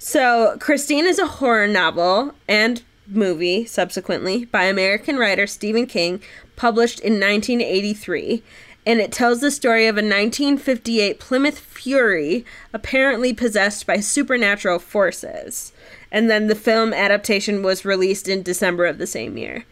So, 0.00 0.56
Christine 0.58 1.06
is 1.06 1.20
a 1.20 1.26
horror 1.26 1.68
novel 1.68 2.34
and 2.48 2.82
movie, 3.06 3.64
subsequently, 3.66 4.46
by 4.46 4.64
American 4.64 5.16
writer 5.16 5.46
Stephen 5.46 5.86
King, 5.86 6.20
published 6.56 6.98
in 6.98 7.20
1983. 7.20 8.42
And 8.84 8.98
it 8.98 9.12
tells 9.12 9.40
the 9.40 9.52
story 9.52 9.86
of 9.86 9.94
a 9.94 10.02
1958 10.02 11.20
Plymouth 11.20 11.60
Fury 11.60 12.44
apparently 12.72 13.32
possessed 13.32 13.86
by 13.86 14.00
supernatural 14.00 14.80
forces. 14.80 15.72
And 16.10 16.28
then 16.28 16.48
the 16.48 16.56
film 16.56 16.92
adaptation 16.92 17.62
was 17.62 17.84
released 17.84 18.26
in 18.26 18.42
December 18.42 18.86
of 18.86 18.98
the 18.98 19.06
same 19.06 19.38
year 19.38 19.64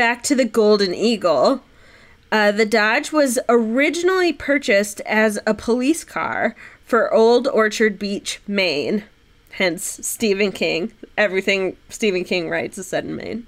back 0.00 0.22
to 0.22 0.34
the 0.34 0.46
Golden 0.46 0.94
Eagle. 0.94 1.62
Uh, 2.32 2.50
the 2.52 2.64
Dodge 2.64 3.12
was 3.12 3.38
originally 3.50 4.32
purchased 4.32 5.02
as 5.02 5.38
a 5.46 5.52
police 5.52 6.04
car 6.04 6.56
for 6.86 7.12
Old 7.12 7.46
Orchard 7.46 7.98
Beach, 7.98 8.40
Maine. 8.46 9.04
Hence, 9.50 10.00
Stephen 10.02 10.52
King. 10.52 10.92
Everything 11.18 11.76
Stephen 11.90 12.24
King 12.24 12.48
writes 12.48 12.78
is 12.78 12.86
set 12.86 13.04
in 13.04 13.14
Maine. 13.14 13.46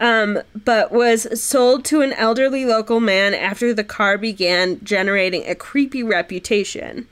Um, 0.00 0.40
but 0.54 0.90
was 0.90 1.38
sold 1.38 1.84
to 1.84 2.00
an 2.00 2.14
elderly 2.14 2.64
local 2.64 2.98
man 2.98 3.34
after 3.34 3.74
the 3.74 3.84
car 3.84 4.16
began 4.16 4.82
generating 4.82 5.46
a 5.46 5.54
creepy 5.54 6.02
reputation. 6.02 7.08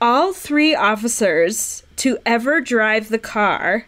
All 0.00 0.32
three 0.32 0.74
officers 0.74 1.84
to 1.98 2.18
ever 2.26 2.60
drive 2.60 3.08
the 3.08 3.20
car 3.20 3.86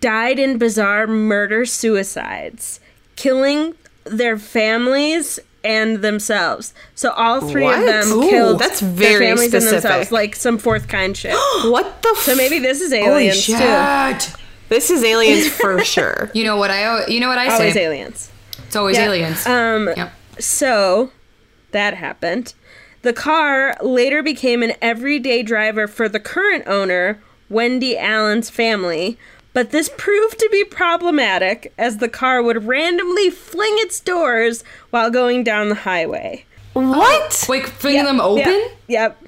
died 0.00 0.38
in 0.38 0.58
bizarre 0.58 1.06
murder 1.06 1.64
suicides, 1.64 2.79
killing 3.20 3.74
their 4.04 4.38
families 4.38 5.38
and 5.62 6.00
themselves. 6.00 6.72
So 6.94 7.10
all 7.10 7.40
three 7.42 7.64
What? 7.64 7.80
of 7.80 7.84
them 7.86 8.12
Ooh, 8.18 8.30
killed 8.30 8.58
that's 8.60 8.80
their 8.80 8.88
very 8.90 9.26
families 9.26 9.52
and 9.52 9.62
specific. 9.62 9.82
themselves, 9.82 10.10
like 10.12 10.34
some 10.34 10.56
fourth 10.56 10.88
kind 10.88 11.14
shit. 11.16 11.34
What 11.64 12.00
the 12.02 12.14
so 12.20 12.34
maybe 12.34 12.58
this 12.58 12.80
is 12.80 12.92
Holy 12.92 13.04
aliens 13.28 13.44
too. 13.46 14.32
This 14.70 14.90
is 14.90 15.04
aliens 15.04 15.48
for 15.48 15.84
sure. 15.94 16.30
You 16.32 16.44
know 16.44 16.56
what 16.56 16.70
I? 16.70 17.06
You 17.08 17.20
know 17.20 17.28
what 17.28 17.38
I 17.38 17.48
Always 17.52 17.74
say? 17.74 17.84
aliens. 17.84 18.30
It's 18.66 18.76
always 18.76 18.96
Yeah. 18.96 19.04
aliens. 19.06 19.46
Um, 19.46 19.90
Yep. 19.96 20.12
So 20.38 21.10
that 21.72 21.94
happened. 21.94 22.54
The 23.02 23.12
car 23.12 23.76
later 23.82 24.22
became 24.22 24.62
an 24.62 24.72
everyday 24.80 25.42
driver 25.42 25.86
for 25.88 26.08
the 26.08 26.20
current 26.20 26.64
owner, 26.66 27.20
Wendy 27.50 27.98
Allen's 27.98 28.48
family, 28.48 29.18
but 29.52 29.70
this 29.70 29.90
proved 29.96 30.38
to 30.38 30.48
be 30.50 30.64
problematic 30.64 31.72
as 31.76 31.98
the 31.98 32.08
car 32.08 32.42
would 32.42 32.66
randomly 32.66 33.30
fling 33.30 33.74
its 33.78 34.00
doors 34.00 34.62
while 34.90 35.10
going 35.10 35.42
down 35.44 35.68
the 35.68 35.74
highway. 35.74 36.44
What? 36.72 37.44
Wait, 37.48 37.66
fling 37.66 38.04
them 38.04 38.20
open? 38.20 38.44
Yep. 38.44 38.70
yep. 38.88 39.22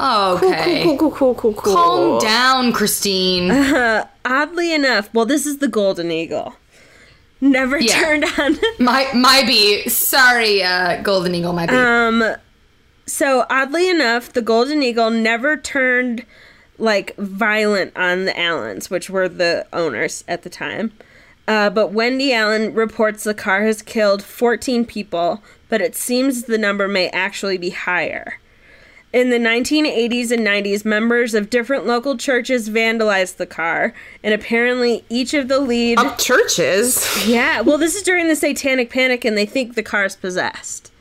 Okay. 0.00 0.84
Cool, 0.84 0.96
cool, 0.96 1.10
cool, 1.10 1.34
cool, 1.34 1.54
cool. 1.54 1.54
cool. 1.54 1.74
Calm 1.74 2.20
down, 2.20 2.72
Christine. 2.72 3.50
Oddly 4.24 4.72
enough, 4.72 5.12
well, 5.12 5.26
this 5.26 5.44
is 5.44 5.58
the 5.58 5.68
Golden 5.68 6.10
Eagle. 6.12 6.54
Never 7.40 7.78
Yeah. 7.78 8.00
turned 8.00 8.24
on. 8.38 8.58
my 8.78 9.08
my 9.14 9.42
be 9.44 9.88
sorry, 9.88 10.62
uh, 10.62 11.02
Golden 11.02 11.34
Eagle. 11.34 11.52
My 11.52 11.66
be. 11.66 11.74
Um, 11.74 12.36
so 13.06 13.46
oddly 13.48 13.88
enough, 13.88 14.32
the 14.32 14.42
Golden 14.42 14.82
Eagle 14.82 15.10
never 15.10 15.56
turned 15.56 16.24
like 16.78 17.16
violent 17.16 17.96
on 17.96 18.24
the 18.24 18.38
Allens, 18.38 18.88
which 18.90 19.10
were 19.10 19.28
the 19.28 19.66
owners 19.72 20.24
at 20.28 20.42
the 20.42 20.50
time. 20.50 20.92
Uh, 21.46 21.70
but 21.70 21.92
Wendy 21.92 22.32
Allen 22.32 22.74
reports 22.74 23.24
the 23.24 23.34
car 23.34 23.62
has 23.62 23.80
killed 23.82 24.22
14 24.22 24.84
people, 24.84 25.42
but 25.68 25.80
it 25.80 25.96
seems 25.96 26.44
the 26.44 26.58
number 26.58 26.86
may 26.86 27.08
actually 27.10 27.56
be 27.58 27.70
higher. 27.70 28.38
In 29.10 29.30
the 29.30 29.38
1980s 29.38 30.30
and 30.30 30.46
90s, 30.46 30.84
members 30.84 31.32
of 31.32 31.48
different 31.48 31.86
local 31.86 32.18
churches 32.18 32.68
vandalized 32.68 33.38
the 33.38 33.46
car, 33.46 33.94
and 34.22 34.34
apparently 34.34 35.02
each 35.08 35.32
of 35.32 35.48
the 35.48 35.58
lead. 35.58 35.98
Up 35.98 36.18
churches. 36.18 37.26
yeah, 37.26 37.62
well, 37.62 37.78
this 37.78 37.96
is 37.96 38.02
during 38.02 38.28
the 38.28 38.36
Satanic 38.36 38.90
Panic, 38.90 39.24
and 39.24 39.34
they 39.36 39.46
think 39.46 39.74
the 39.74 39.82
car's 39.82 40.14
possessed. 40.14 40.92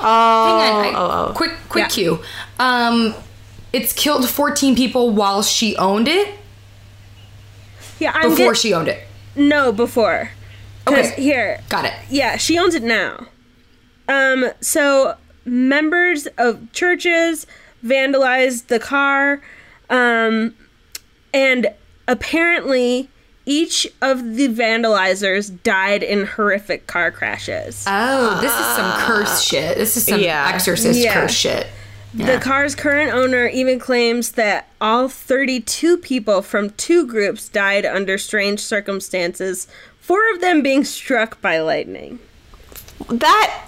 Oh, 0.00 0.58
Hang 0.58 0.74
on, 0.74 0.84
I- 0.84 0.98
oh, 0.98 1.28
oh. 1.30 1.32
Quick, 1.34 1.52
quick 1.68 1.84
Yeah. 1.84 1.88
cue. 1.88 2.20
Um, 2.58 3.14
it's 3.72 3.92
killed 3.92 4.28
14 4.28 4.74
people 4.76 5.10
while 5.10 5.42
she 5.42 5.76
owned 5.76 6.08
it. 6.08 6.34
Yeah, 7.98 8.12
I'm 8.14 8.30
Before 8.30 8.52
get- 8.52 8.56
she 8.60 8.72
owned 8.74 8.88
it. 8.88 9.06
No, 9.36 9.72
before. 9.72 10.30
Okay. 10.86 11.12
here, 11.22 11.60
Got 11.68 11.84
it. 11.84 11.92
yeah, 12.08 12.36
she 12.38 12.58
owns 12.58 12.74
it 12.74 12.82
now. 12.82 13.26
Um, 14.08 14.50
so 14.60 15.16
members 15.44 16.26
of 16.38 16.72
churches 16.72 17.46
vandalized 17.84 18.68
the 18.68 18.78
car, 18.78 19.42
um, 19.90 20.54
and 21.34 21.66
apparently 22.06 23.10
each 23.44 23.86
of 24.00 24.36
the 24.36 24.48
vandalizers 24.48 25.62
died 25.62 26.02
in 26.02 26.24
horrific 26.26 26.86
car 26.86 27.10
crashes. 27.10 27.84
Oh, 27.86 28.38
this 28.40 28.52
is 28.52 28.66
some 28.76 28.92
curse 29.02 29.42
shit. 29.42 29.76
This 29.76 29.96
is 29.96 30.06
some 30.06 30.20
Yeah. 30.20 30.50
exorcist 30.54 30.98
Yeah. 31.00 31.12
curse 31.14 31.32
shit. 31.34 31.66
The 32.14 32.38
car's 32.40 32.74
current 32.74 33.12
owner 33.12 33.46
even 33.46 33.78
claims 33.78 34.32
that 34.32 34.68
all 34.80 35.08
32 35.08 35.98
people 35.98 36.40
from 36.42 36.70
two 36.70 37.06
groups 37.06 37.48
died 37.48 37.84
under 37.84 38.16
strange 38.16 38.60
circumstances, 38.60 39.68
four 40.00 40.20
of 40.32 40.40
them 40.40 40.62
being 40.62 40.84
struck 40.84 41.40
by 41.42 41.60
lightning. 41.60 42.18
That 43.10 43.64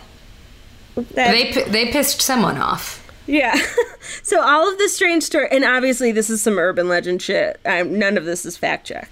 That, 0.96 1.32
They 1.32 1.52
they 1.68 1.92
pissed 1.92 2.22
someone 2.22 2.56
off. 2.56 3.06
yeah. 3.26 3.54
so 4.22 4.40
all 4.42 4.70
of 4.70 4.78
the 4.78 4.88
strange 4.88 5.22
story, 5.22 5.48
and 5.50 5.64
obviously 5.64 6.10
this 6.10 6.30
is 6.30 6.40
some 6.42 6.58
urban 6.58 6.88
legend 6.88 7.20
shit. 7.22 7.60
Um, 7.66 7.98
none 7.98 8.16
of 8.16 8.24
this 8.24 8.44
is 8.46 8.56
fact 8.56 8.86
check. 8.86 9.10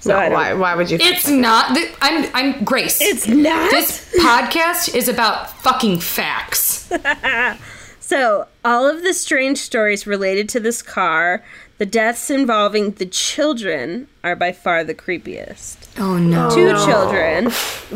So 0.00 0.18
no, 0.18 0.30
why? 0.34 0.54
Why 0.54 0.74
would 0.74 0.90
you? 0.90 0.98
It's 1.00 1.28
not. 1.28 1.76
th- 1.76 1.94
I'm 2.00 2.28
I'm 2.34 2.64
Grace. 2.64 3.00
It's 3.00 3.28
not. 3.28 3.70
This 3.70 4.12
podcast 4.18 4.94
is 4.96 5.08
about 5.08 5.50
fucking 5.62 6.00
facts. 6.00 6.90
So, 8.12 8.46
all 8.62 8.86
of 8.86 9.02
the 9.02 9.14
strange 9.14 9.56
stories 9.56 10.06
related 10.06 10.46
to 10.50 10.60
this 10.60 10.82
car, 10.82 11.42
the 11.78 11.86
deaths 11.86 12.28
involving 12.28 12.90
the 12.90 13.06
children, 13.06 14.06
are 14.22 14.36
by 14.36 14.52
far 14.52 14.84
the 14.84 14.94
creepiest. 14.94 15.98
Oh 15.98 16.18
no. 16.18 16.50
Two 16.50 16.74
children, 16.84 17.50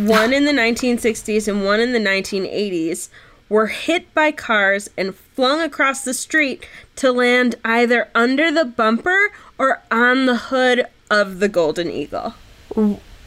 one 0.09 0.33
in 0.33 0.47
the 0.47 0.53
1960s 0.53 1.49
and 1.49 1.67
one 1.67 1.81
in 1.81 1.93
the 1.93 1.99
1980s, 1.99 3.11
were 3.51 3.67
hit 3.67 4.14
by 4.14 4.33
cars 4.33 4.89
and 4.97 5.14
flung 5.14 5.61
across 5.61 6.03
the 6.03 6.14
street 6.14 6.67
to 6.97 7.12
land 7.12 7.57
either 7.62 8.09
under 8.14 8.51
the 8.51 8.64
bumper 8.64 9.33
or 9.59 9.83
on 9.91 10.25
the 10.25 10.37
hood 10.37 10.87
of 11.11 11.41
the 11.41 11.49
Golden 11.51 11.91
Eagle. 11.91 12.33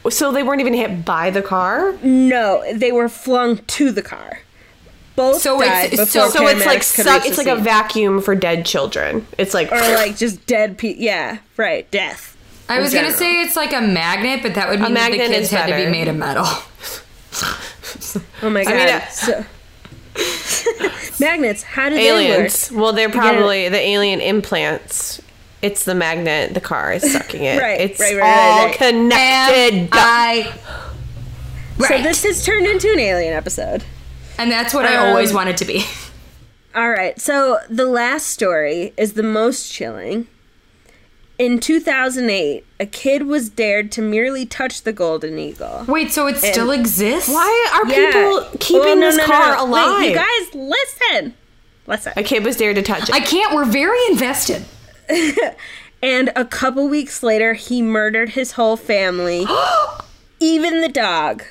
so 0.08 0.32
they 0.32 0.42
weren't 0.42 0.60
even 0.60 0.74
hit 0.74 1.04
by 1.04 1.30
the 1.30 1.40
car. 1.40 1.92
No, 2.02 2.64
they 2.74 2.90
were 2.90 3.08
flung 3.08 3.58
to 3.58 3.92
the 3.92 4.02
car. 4.02 4.40
Both 5.16 5.42
So 5.42 5.60
it's- 5.60 5.68
died 5.82 5.92
it's- 5.92 6.08
before 6.12 6.30
so- 6.30 6.38
So 6.38 6.46
it's 6.48 6.64
like 6.66 6.82
suck, 6.82 7.26
it's 7.26 7.36
like 7.38 7.46
a 7.46 7.56
vacuum 7.56 8.20
for 8.22 8.34
dead 8.34 8.64
children. 8.64 9.26
It's 9.38 9.52
like 9.54 9.70
or 9.72 9.78
like 9.80 10.16
just 10.16 10.46
dead 10.46 10.78
people. 10.78 11.02
Yeah, 11.02 11.38
right. 11.56 11.90
Death. 11.90 12.36
I 12.68 12.76
in 12.76 12.82
was 12.82 12.94
gonna 12.94 13.12
say 13.12 13.42
it's 13.42 13.56
like 13.56 13.72
a 13.72 13.80
magnet, 13.80 14.40
but 14.42 14.54
that 14.54 14.68
would 14.70 14.80
mean 14.80 14.94
that 14.94 15.10
the 15.10 15.18
kids 15.18 15.50
had 15.50 15.66
to 15.66 15.74
be 15.76 15.86
made 15.90 16.08
of 16.08 16.16
metal. 16.16 16.46
Oh 18.42 18.50
my 18.50 18.64
god. 18.64 18.74
mean, 18.74 18.88
uh, 18.88 19.06
so, 19.08 19.44
magnets. 21.20 21.62
How 21.62 21.88
do 21.88 21.94
they 21.94 22.08
aliens. 22.08 22.70
work? 22.72 22.80
Well, 22.80 22.92
they're 22.92 23.10
probably 23.10 23.68
the 23.68 23.78
alien 23.78 24.20
implants. 24.20 25.20
It's 25.62 25.84
the 25.84 25.94
magnet. 25.94 26.54
The 26.54 26.60
car 26.60 26.92
is 26.92 27.10
sucking 27.12 27.44
it. 27.44 27.58
Right, 27.62 27.80
It's 27.80 28.00
right, 28.00 28.16
right, 28.16 28.20
right, 28.22 28.60
all 28.60 28.66
right. 28.66 28.76
connected. 28.76 29.74
And 29.74 29.88
I. 29.92 30.52
So 31.78 32.02
this 32.02 32.24
has 32.24 32.44
turned 32.44 32.66
into 32.66 32.90
an 32.92 32.98
alien 33.00 33.34
episode. 33.34 33.84
And 34.40 34.50
that's 34.50 34.72
what 34.74 34.84
I 34.86 34.96
Um, 34.96 35.08
always 35.08 35.32
wanted 35.32 35.56
to 35.58 35.64
be. 35.64 35.84
All 36.74 36.90
right. 36.90 37.20
So 37.20 37.58
the 37.68 37.84
last 37.84 38.26
story 38.28 38.92
is 38.96 39.12
the 39.14 39.22
most 39.22 39.70
chilling. 39.72 40.26
In 41.38 41.58
2008, 41.58 42.64
a 42.78 42.86
kid 42.86 43.26
was 43.26 43.48
dared 43.48 43.90
to 43.92 44.02
merely 44.02 44.44
touch 44.44 44.82
the 44.82 44.92
golden 44.92 45.38
eagle. 45.38 45.84
Wait, 45.88 46.12
so 46.12 46.26
it 46.26 46.36
still 46.36 46.70
exists? 46.70 47.30
Why 47.30 47.70
are 47.74 47.88
Yeah. 47.90 48.12
people 48.12 48.58
keeping 48.60 48.80
Well, 48.84 48.96
no, 48.96 49.00
this 49.06 49.16
no, 49.16 49.22
no, 49.22 49.26
car 49.26 49.56
no. 49.56 49.64
alive? 49.64 49.98
Wait, 50.00 50.10
you 50.10 50.14
guys, 50.16 50.54
listen. 50.54 51.34
Listen. 51.86 52.12
a 52.16 52.22
kid 52.22 52.44
was 52.44 52.56
dared 52.56 52.76
to 52.76 52.82
touch 52.82 53.08
it. 53.08 53.14
I 53.14 53.20
can't. 53.20 53.54
We're 53.54 53.64
very 53.64 53.98
invested. 54.10 54.64
And 56.02 56.30
a 56.34 56.46
couple 56.46 56.88
weeks 56.88 57.22
later, 57.22 57.52
he 57.52 57.82
murdered 57.82 58.30
his 58.30 58.52
whole 58.52 58.78
family, 58.78 59.46
even 60.40 60.80
the 60.80 60.88
dog. 60.88 61.42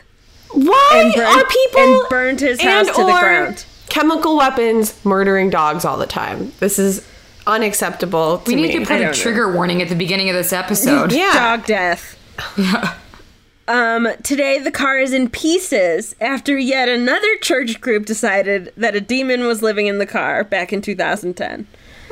Why 0.52 0.91
and 1.04 1.14
burned- 1.14 1.28
are 1.28 1.45
people 1.45 1.82
and 1.82 2.10
burned 2.10 2.39
his 2.39 2.62
house 2.62 2.88
and 2.88 2.95
to 2.95 3.04
the 3.04 3.12
ground. 3.20 3.66
Chemical 3.89 4.38
weapons 4.38 4.93
murdering 5.04 5.50
dogs 5.50 5.86
all 5.86 5.97
the 5.97 6.06
time. 6.08 6.52
This 6.60 6.78
is 6.80 7.06
unacceptable. 7.47 8.39
To 8.39 8.50
We 8.52 8.56
need 8.56 8.68
me. 8.74 8.80
to 8.80 8.86
put 8.86 8.95
a 8.95 9.00
don't 9.00 9.08
know. 9.08 9.14
trigger 9.14 9.52
warning 9.52 9.82
at 9.82 9.89
the 9.89 9.95
beginning 9.95 10.30
of 10.30 10.36
this 10.36 10.54
episode. 10.54 11.12
yeah. 11.14 11.34
Dog 11.58 11.66
death. 11.66 12.18
Yeah. 12.58 12.95
Um, 13.68 14.08
today 14.24 14.58
the 14.58 14.72
car 14.72 14.97
is 14.97 15.14
in 15.14 15.30
pieces 15.30 16.16
after 16.20 16.58
yet 16.58 16.89
another 16.89 17.36
church 17.38 17.80
group 17.80 18.08
decided 18.08 18.74
that 18.76 18.95
a 18.95 19.00
demon 19.00 19.45
was 19.45 19.62
living 19.62 19.86
in 19.86 20.00
the 20.00 20.08
car 20.08 20.43
back 20.43 20.74
in 20.74 20.82
2010. 20.82 21.68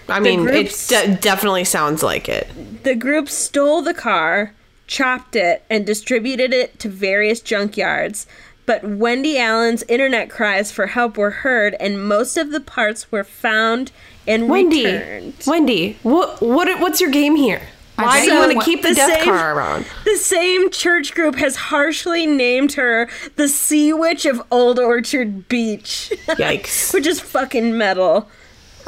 I 0.08 0.20
mean, 0.20 0.48
it 0.48 0.86
de- 0.88 1.16
definitely 1.16 1.64
sounds 1.64 2.04
like 2.04 2.30
it. 2.30 2.84
The 2.84 2.94
group 2.94 3.28
stole 3.28 3.82
the 3.82 3.96
car, 3.96 4.54
chopped 4.88 5.36
it, 5.36 5.64
and 5.70 5.86
distributed 5.86 6.54
it 6.54 6.80
to 6.80 6.90
various 6.90 7.42
junkyards. 7.42 8.26
But 8.66 8.84
Wendy 8.84 9.38
Allen's 9.38 9.84
internet 9.84 10.30
cries 10.30 10.72
for 10.72 10.88
help 10.88 11.18
were 11.18 11.30
heard, 11.32 11.76
and 11.80 12.06
most 12.06 12.36
of 12.36 12.52
the 12.52 12.60
parts 12.60 13.12
were 13.12 13.24
found 13.24 13.92
and 14.28 14.50
Wendy, 14.50 14.86
returned. 14.86 15.44
Wendy, 15.48 15.98
what 16.04 16.42
what 16.42 16.80
what's 16.82 17.00
your 17.00 17.12
game 17.12 17.36
here? 17.36 17.62
Why 17.96 18.24
do 18.24 18.32
you 18.32 18.40
want 18.40 18.52
to 18.52 18.62
keep 18.64 18.84
the, 18.84 18.90
the 18.90 18.96
death 18.96 19.22
same- 19.22 19.24
car 19.24 19.56
around? 19.56 19.86
The 20.06 20.18
same 20.18 20.70
church 20.70 21.16
group 21.16 21.36
has 21.36 21.56
harshly 21.56 22.28
named 22.28 22.74
her 22.74 23.10
the 23.38 23.48
Sea 23.48 23.92
Witch 23.94 24.26
of 24.26 24.44
Old 24.52 24.78
Orchard 24.80 25.48
Beach, 25.48 26.12
Yikes! 26.28 26.94
which 26.94 27.08
is 27.08 27.20
fucking 27.20 27.76
metal. 27.78 28.30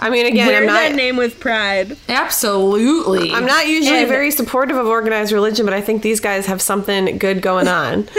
I 0.02 0.10
mean, 0.10 0.26
again, 0.26 0.48
Wear 0.48 0.62
I'm 0.62 0.66
not 0.66 0.74
that 0.76 0.90
not. 0.92 0.96
name 0.96 1.18
with 1.18 1.40
pride. 1.40 1.98
Absolutely. 2.08 3.32
I'm 3.34 3.46
not 3.46 3.68
usually 3.68 4.00
And- 4.00 4.08
very 4.08 4.32
supportive 4.32 4.78
of 4.78 4.88
organized 4.88 5.32
religion, 5.34 5.66
but 5.66 5.74
I 5.74 5.82
think 5.82 6.02
these 6.02 6.20
guys 6.20 6.46
have 6.46 6.62
something 6.62 7.18
good 7.18 7.42
going 7.42 7.68
on. 7.68 8.08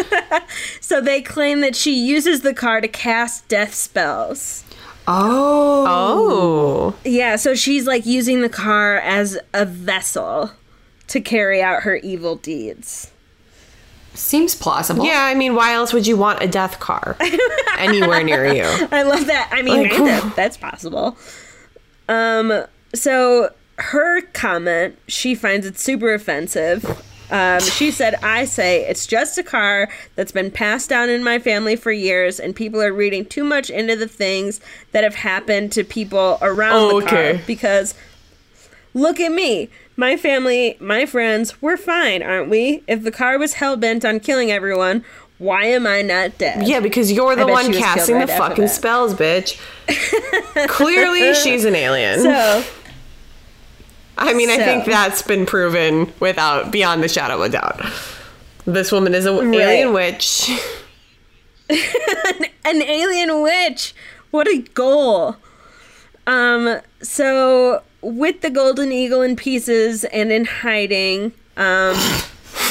So 0.80 1.00
they 1.00 1.22
claim 1.22 1.60
that 1.60 1.76
she 1.76 1.92
uses 1.94 2.40
the 2.40 2.52
car 2.52 2.80
to 2.80 2.88
cast 2.88 3.46
death 3.46 3.72
spells. 3.74 4.64
Oh. 5.06 5.84
oh, 5.88 6.94
Yeah, 7.04 7.36
so 7.36 7.54
she's 7.54 7.86
like 7.86 8.04
using 8.06 8.40
the 8.42 8.48
car 8.48 8.96
as 8.98 9.38
a 9.54 9.64
vessel 9.64 10.50
to 11.08 11.20
carry 11.20 11.62
out 11.62 11.82
her 11.84 11.96
evil 11.96 12.34
deeds. 12.36 13.10
Seems 14.14 14.54
plausible. 14.56 15.04
yeah. 15.04 15.22
I 15.24 15.34
mean, 15.34 15.54
why 15.54 15.72
else 15.74 15.92
would 15.92 16.06
you 16.06 16.16
want 16.16 16.42
a 16.42 16.48
death 16.48 16.80
car 16.80 17.16
anywhere 17.78 18.24
near 18.24 18.52
you? 18.52 18.64
I 18.90 19.02
love 19.02 19.26
that. 19.26 19.50
I 19.52 19.62
mean, 19.62 19.82
Like, 19.84 19.92
that, 19.92 20.32
that's 20.36 20.56
possible. 20.56 21.16
Um, 22.10 22.64
so 22.94 23.50
her 23.78 24.20
comment, 24.32 24.98
she 25.08 25.34
finds 25.34 25.66
it 25.66 25.78
super 25.78 26.12
offensive. 26.12 26.84
Um, 27.30 27.60
she 27.60 27.92
said, 27.92 28.16
I 28.24 28.44
say 28.44 28.84
it's 28.88 29.06
just 29.06 29.38
a 29.38 29.44
car 29.44 29.88
that's 30.16 30.32
been 30.32 30.50
passed 30.50 30.90
down 30.90 31.08
in 31.08 31.22
my 31.22 31.38
family 31.38 31.76
for 31.76 31.92
years, 31.92 32.40
and 32.40 32.56
people 32.56 32.82
are 32.82 32.92
reading 32.92 33.24
too 33.24 33.44
much 33.44 33.70
into 33.70 33.94
the 33.94 34.08
things 34.08 34.60
that 34.90 35.04
have 35.04 35.14
happened 35.14 35.70
to 35.72 35.84
people 35.84 36.38
around 36.42 36.72
Oh, 36.74 37.00
the 37.00 37.06
car. 37.06 37.18
okay. 37.18 37.40
Because 37.46 37.94
look 38.94 39.20
at 39.20 39.30
me. 39.30 39.68
My 39.96 40.16
family, 40.16 40.76
my 40.80 41.06
friends, 41.06 41.62
we're 41.62 41.76
fine, 41.76 42.22
aren't 42.22 42.50
we? 42.50 42.82
If 42.88 43.04
the 43.04 43.12
car 43.12 43.38
was 43.38 43.54
hell 43.54 43.76
bent 43.76 44.04
on 44.04 44.18
killing 44.18 44.50
everyone, 44.50 45.04
why 45.40 45.64
am 45.64 45.86
I 45.86 46.02
not 46.02 46.36
dead? 46.36 46.68
Yeah, 46.68 46.80
because 46.80 47.10
you're 47.10 47.34
the 47.34 47.46
one 47.46 47.62
she 47.62 47.68
was 47.68 47.78
killed 47.78 47.96
casting 47.96 48.16
right 48.16 48.28
the 48.28 48.34
fucking 48.34 48.68
spells, 48.68 49.14
bitch. 49.14 49.58
Clearly, 50.68 51.32
she's 51.32 51.64
an 51.64 51.74
alien. 51.74 52.20
So, 52.20 52.62
I 54.18 54.34
mean, 54.34 54.50
I 54.50 54.58
think 54.58 54.84
that's 54.84 55.22
been 55.22 55.46
proven 55.46 56.12
without 56.20 56.70
beyond 56.70 57.02
the 57.02 57.08
shadow 57.08 57.36
of 57.36 57.40
a 57.40 57.48
doubt. 57.48 57.80
This 58.66 58.92
woman 58.92 59.14
is 59.14 59.24
an 59.24 59.54
alien 59.54 59.94
witch. 59.94 60.50
an 61.70 62.82
alien 62.82 63.40
witch. 63.40 63.94
What 64.32 64.46
a 64.46 64.58
goal. 64.74 65.36
Um, 66.26 66.80
so 67.00 67.82
with 68.02 68.42
the 68.42 68.50
golden 68.50 68.92
eagle 68.92 69.22
in 69.22 69.36
pieces 69.36 70.04
and 70.04 70.30
in 70.30 70.44
hiding, 70.44 71.32
um, 71.56 71.94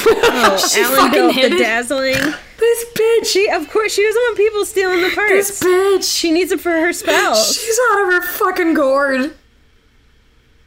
oh, 0.06 0.68
Alan 0.76 1.10
built 1.10 1.34
the 1.34 1.40
it. 1.40 1.58
dazzling. 1.58 2.34
This 2.60 2.84
bitch. 2.94 3.26
She, 3.26 3.48
of 3.48 3.68
course, 3.70 3.94
she 3.94 4.02
doesn't 4.04 4.20
want 4.20 4.36
people 4.36 4.64
stealing 4.66 5.00
the 5.02 5.08
purse. 5.10 5.58
This 5.58 5.62
bitch. 5.62 6.18
She 6.18 6.30
needs 6.30 6.52
it 6.52 6.60
for 6.60 6.70
her 6.70 6.92
spells. 6.92 7.56
She's 7.56 7.78
out 7.90 8.02
of 8.02 8.12
her 8.12 8.22
fucking 8.22 8.74
gourd. 8.74 9.34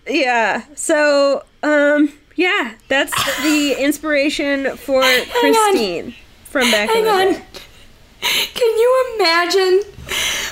Yeah. 0.07 0.63
So, 0.75 1.45
um, 1.61 2.11
yeah, 2.35 2.73
that's 2.87 3.13
the 3.43 3.75
inspiration 3.79 4.75
for 4.75 5.01
Christine 5.39 6.15
from 6.45 6.69
back 6.71 6.89
in 6.89 6.95
Hang 6.95 7.03
the 7.05 7.09
on. 7.11 7.33
day. 7.33 7.45
Can 8.53 8.77
you 8.79 9.15
imagine 9.15 9.81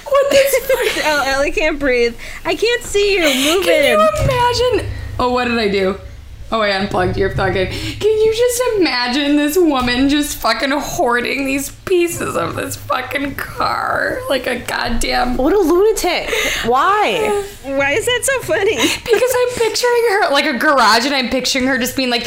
what 0.05 0.29
this 0.29 0.55
Oh, 1.05 1.23
Ellie 1.25 1.51
can't 1.51 1.79
breathe. 1.79 2.15
I 2.45 2.55
can't 2.55 2.83
see 2.83 3.15
you. 3.15 3.21
Move 3.21 3.63
Can 3.65 3.83
in. 3.83 3.99
you 3.99 4.09
imagine? 4.23 4.91
Oh, 5.19 5.31
what 5.31 5.45
did 5.45 5.57
I 5.57 5.69
do? 5.69 5.99
Oh, 6.51 6.61
I 6.61 6.69
unplugged 6.69 7.17
your 7.17 7.29
fucking. 7.29 7.67
Can 7.67 8.17
you 8.17 8.33
just 8.35 8.61
imagine 8.77 9.37
this 9.37 9.57
woman 9.57 10.09
just 10.09 10.37
fucking 10.37 10.71
hoarding 10.71 11.45
these 11.45 11.71
pieces 11.91 12.35
of 12.35 12.55
this 12.55 12.75
fucking 12.77 13.35
car 13.35 14.17
like 14.29 14.47
a 14.47 14.59
goddamn. 14.59 15.35
What 15.37 15.53
a 15.53 15.59
lunatic. 15.59 16.33
Why? 16.65 17.45
Why 17.63 17.91
is 17.91 18.05
that 18.05 18.21
so 18.23 18.39
funny? 18.41 18.75
Because 18.75 19.35
I'm 19.39 19.49
picturing 19.55 20.03
her 20.09 20.31
like 20.31 20.45
a 20.45 20.57
garage, 20.57 21.05
and 21.05 21.13
I'm 21.13 21.29
picturing 21.29 21.67
her 21.67 21.77
just 21.77 21.97
being 21.97 22.09
like, 22.09 22.23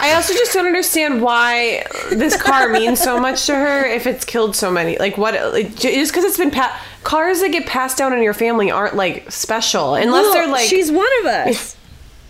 I 0.00 0.12
also 0.14 0.32
just 0.34 0.52
don't 0.52 0.66
understand 0.66 1.20
why 1.20 1.84
this 2.10 2.40
car 2.40 2.68
means 2.68 3.00
so 3.00 3.18
much 3.18 3.46
to 3.46 3.54
her 3.54 3.84
if 3.84 4.06
it's 4.06 4.24
killed 4.24 4.54
so 4.54 4.70
many. 4.70 4.96
Like 4.98 5.18
what? 5.18 5.34
Like, 5.52 5.74
just 5.74 6.12
because 6.12 6.24
it's 6.24 6.38
been 6.38 6.50
pa- 6.52 6.80
cars 7.02 7.40
that 7.40 7.50
get 7.50 7.66
passed 7.66 7.98
down 7.98 8.12
in 8.12 8.22
your 8.22 8.34
family 8.34 8.70
aren't 8.70 8.94
like 8.94 9.30
special 9.30 9.94
unless 9.94 10.32
they're 10.32 10.46
like 10.46 10.62
she's 10.62 10.86
she's 10.86 10.92
one 10.92 11.10
of 11.20 11.26
us. 11.26 11.76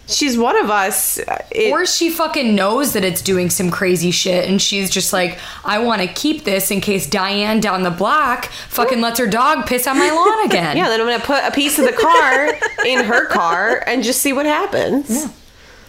She's 0.07 0.37
one 0.39 0.57
of 0.57 0.71
us. 0.71 1.19
It, 1.51 1.73
or 1.73 1.87
she 1.87 2.11
fucking 2.11 2.55
knows 2.55 2.93
that 2.95 3.05
it's 3.05 3.23
doing 3.23 3.51
some 3.51 3.71
crazy 3.71 4.11
shit, 4.11 4.49
and 4.49 4.61
she's 4.61 4.91
just 4.91 5.13
like, 5.13 5.39
I 5.65 5.79
want 5.79 6.03
to 6.03 6.09
keep 6.09 6.45
this 6.45 6.71
in 6.71 6.81
case 6.81 7.07
Diane 7.09 7.61
down 7.61 7.83
the 7.83 7.91
block 7.91 8.47
fucking 8.69 9.01
lets 9.01 9.19
her 9.19 9.27
dog 9.27 9.67
piss 9.67 9.87
on 9.87 9.99
my 9.99 10.11
lawn 10.11 10.45
again. 10.47 10.77
yeah, 10.77 10.89
then 10.89 11.01
I'm 11.01 11.07
gonna 11.07 11.23
put 11.23 11.45
a 11.45 11.51
piece 11.51 11.79
of 11.79 11.85
the 11.87 11.93
car 11.93 12.49
in 12.87 13.05
her 13.05 13.27
car 13.27 13.83
and 13.87 14.03
just 14.03 14.21
see 14.23 14.33
what 14.33 14.47
happens. 14.47 15.27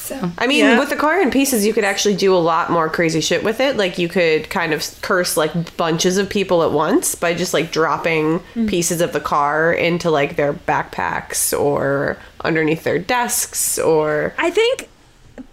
So 0.03 0.31
I 0.37 0.47
mean, 0.47 0.65
Yeah. 0.65 0.79
with 0.79 0.89
the 0.89 0.97
car 0.97 1.21
in 1.21 1.31
pieces, 1.31 1.65
you 1.65 1.73
could 1.73 1.85
actually 1.85 2.15
do 2.15 2.35
a 2.35 2.37
lot 2.37 2.69
more 2.69 2.89
crazy 2.89 3.21
shit 3.21 3.41
with 3.41 3.61
it. 3.61 3.77
Like 3.77 3.97
you 3.97 4.09
could 4.09 4.49
kind 4.49 4.73
of 4.73 4.83
curse 5.01 5.37
like 5.37 5.77
bunches 5.77 6.17
of 6.17 6.29
people 6.29 6.61
at 6.61 6.71
once 6.71 7.15
by 7.15 7.33
just 7.33 7.53
like 7.53 7.71
dropping 7.71 8.41
mm. 8.53 8.67
pieces 8.67 8.99
of 8.99 9.13
the 9.13 9.21
car 9.21 9.71
into 9.71 10.09
like 10.11 10.35
their 10.35 10.51
backpacks 10.53 11.57
or 11.57 12.17
underneath 12.43 12.83
their 12.83 12.99
desks 12.99 13.79
or 13.79 14.33
I 14.37 14.49
think 14.49 14.89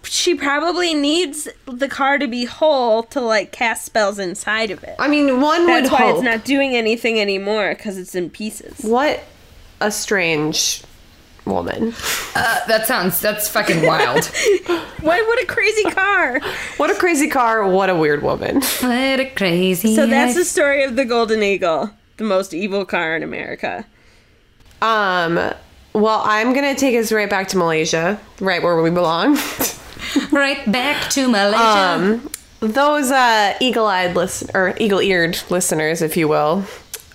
she 0.03 0.35
probably 0.35 0.93
needs 0.93 1.47
the 1.65 1.87
car 1.87 2.17
to 2.19 2.27
be 2.27 2.43
whole 2.43 3.03
to 3.03 3.21
like 3.21 3.53
cast 3.53 3.85
spells 3.85 4.19
inside 4.19 4.69
of 4.69 4.83
it. 4.83 4.95
I 4.99 5.07
mean, 5.07 5.39
one 5.39 5.65
That's 5.65 5.89
would 5.89 5.93
why 5.93 6.07
hope. 6.07 6.15
it's 6.15 6.23
not 6.23 6.43
doing 6.43 6.75
anything 6.75 7.19
anymore 7.21 7.73
because 7.73 7.97
it's 7.97 8.15
in 8.15 8.29
pieces. 8.29 8.79
what 8.83 9.23
a 9.79 9.91
strange 9.91 10.83
woman. 11.45 11.93
uh, 12.35 12.59
that 12.67 12.85
sounds 12.87 13.19
that's 13.19 13.47
fucking 13.49 13.85
wild. 13.85 14.25
Why? 15.01 15.21
What 15.21 15.43
a 15.43 15.45
crazy 15.45 15.83
car! 15.91 16.39
What 16.77 16.89
a 16.89 16.95
crazy 16.95 17.27
car. 17.27 17.67
What 17.67 17.89
a 17.89 17.95
weird 17.95 18.23
woman. 18.23 18.61
what 18.61 19.19
a 19.19 19.29
crazy. 19.35 19.95
So 19.95 20.05
that's 20.05 20.35
the 20.35 20.45
story 20.45 20.83
of 20.83 20.95
the 20.95 21.05
Golden 21.05 21.41
Eagle, 21.43 21.91
the 22.17 22.23
most 22.23 22.53
evil 22.53 22.85
car 22.85 23.15
in 23.15 23.23
America. 23.23 23.85
Um. 24.81 25.53
Well, 25.93 26.21
I'm 26.23 26.53
gonna 26.53 26.75
take 26.75 26.95
us 26.95 27.11
right 27.11 27.29
back 27.29 27.49
to 27.49 27.57
Malaysia, 27.57 28.17
right 28.39 28.63
where 28.63 28.81
we 28.81 28.89
belong. 28.89 29.37
right 30.31 30.71
back 30.71 31.09
to 31.11 31.27
Malaysia. 31.27 31.57
Um, 31.59 32.29
those 32.61 33.11
uh, 33.11 33.57
eagle-eyed 33.59 34.15
listen 34.15 34.49
or 34.53 34.73
eagle-eared 34.79 35.41
listeners, 35.49 36.01
if 36.01 36.15
you 36.15 36.27
will, 36.29 36.63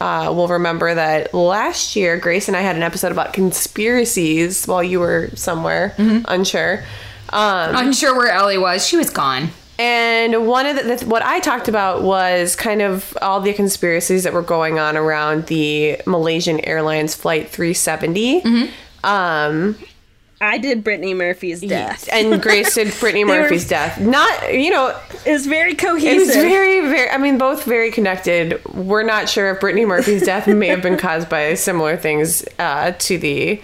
uh, 0.00 0.32
will 0.34 0.48
remember 0.48 0.94
that 0.94 1.32
last 1.34 1.96
year 1.96 2.16
Grace 2.18 2.48
and 2.48 2.56
I 2.56 2.60
had 2.60 2.76
an 2.76 2.82
episode 2.82 3.12
about 3.12 3.32
conspiracies 3.32 4.66
while 4.66 4.82
you 4.82 5.00
were 5.00 5.30
somewhere 5.34 5.94
unsure. 5.98 6.84
Um, 7.30 7.74
Unsure 7.74 8.16
where 8.16 8.30
Ellie 8.32 8.58
was. 8.58 8.86
She 8.86 8.96
was 8.96 9.10
gone. 9.10 9.48
and 9.78 10.46
one 10.46 10.64
of 10.66 10.76
the, 10.76 10.94
the 10.96 11.06
what 11.06 11.22
I 11.22 11.40
talked 11.40 11.68
about 11.68 12.02
was 12.02 12.54
kind 12.56 12.80
of 12.82 13.16
all 13.20 13.40
the 13.40 13.52
conspiracies 13.52 14.22
that 14.24 14.32
were 14.32 14.42
going 14.42 14.78
on 14.78 14.96
around 14.96 15.46
the 15.46 16.00
Malaysian 16.06 16.60
Airlines 16.60 17.14
flight 17.14 17.48
370. 17.50 18.70
Um, 19.04 19.76
I 20.40 20.58
did 20.58 20.84
Brittany 20.84 21.14
Murphy's 21.14 21.60
death. 21.62 22.08
and 22.12 22.42
Grace 22.42 22.74
did 22.74 22.92
Brittany 23.00 23.24
were- 23.24 23.42
Murphy's 23.42 23.66
death. 23.66 23.98
Not, 24.00 24.52
you 24.52 24.70
know, 24.70 24.94
It 25.24 25.32
was 25.32 25.46
very 25.46 25.72
It 25.72 25.78
cohesive. 25.78 26.26
was 26.26 26.36
very, 26.36 26.80
very. 26.82 27.08
I 27.08 27.16
mean, 27.18 27.38
both 27.38 27.64
very 27.64 27.90
connected. 27.90 28.62
We're 28.74 29.02
not 29.02 29.28
sure 29.28 29.50
if 29.52 29.60
Brittany 29.60 29.86
Murphy's 29.86 30.22
death 30.24 30.46
may 30.48 30.68
have 30.68 30.82
been 30.82 30.98
caused 30.98 31.28
by 31.30 31.54
similar 31.54 31.96
things 31.96 32.44
uh, 32.58 32.92
to 32.98 33.16
the 33.18 33.62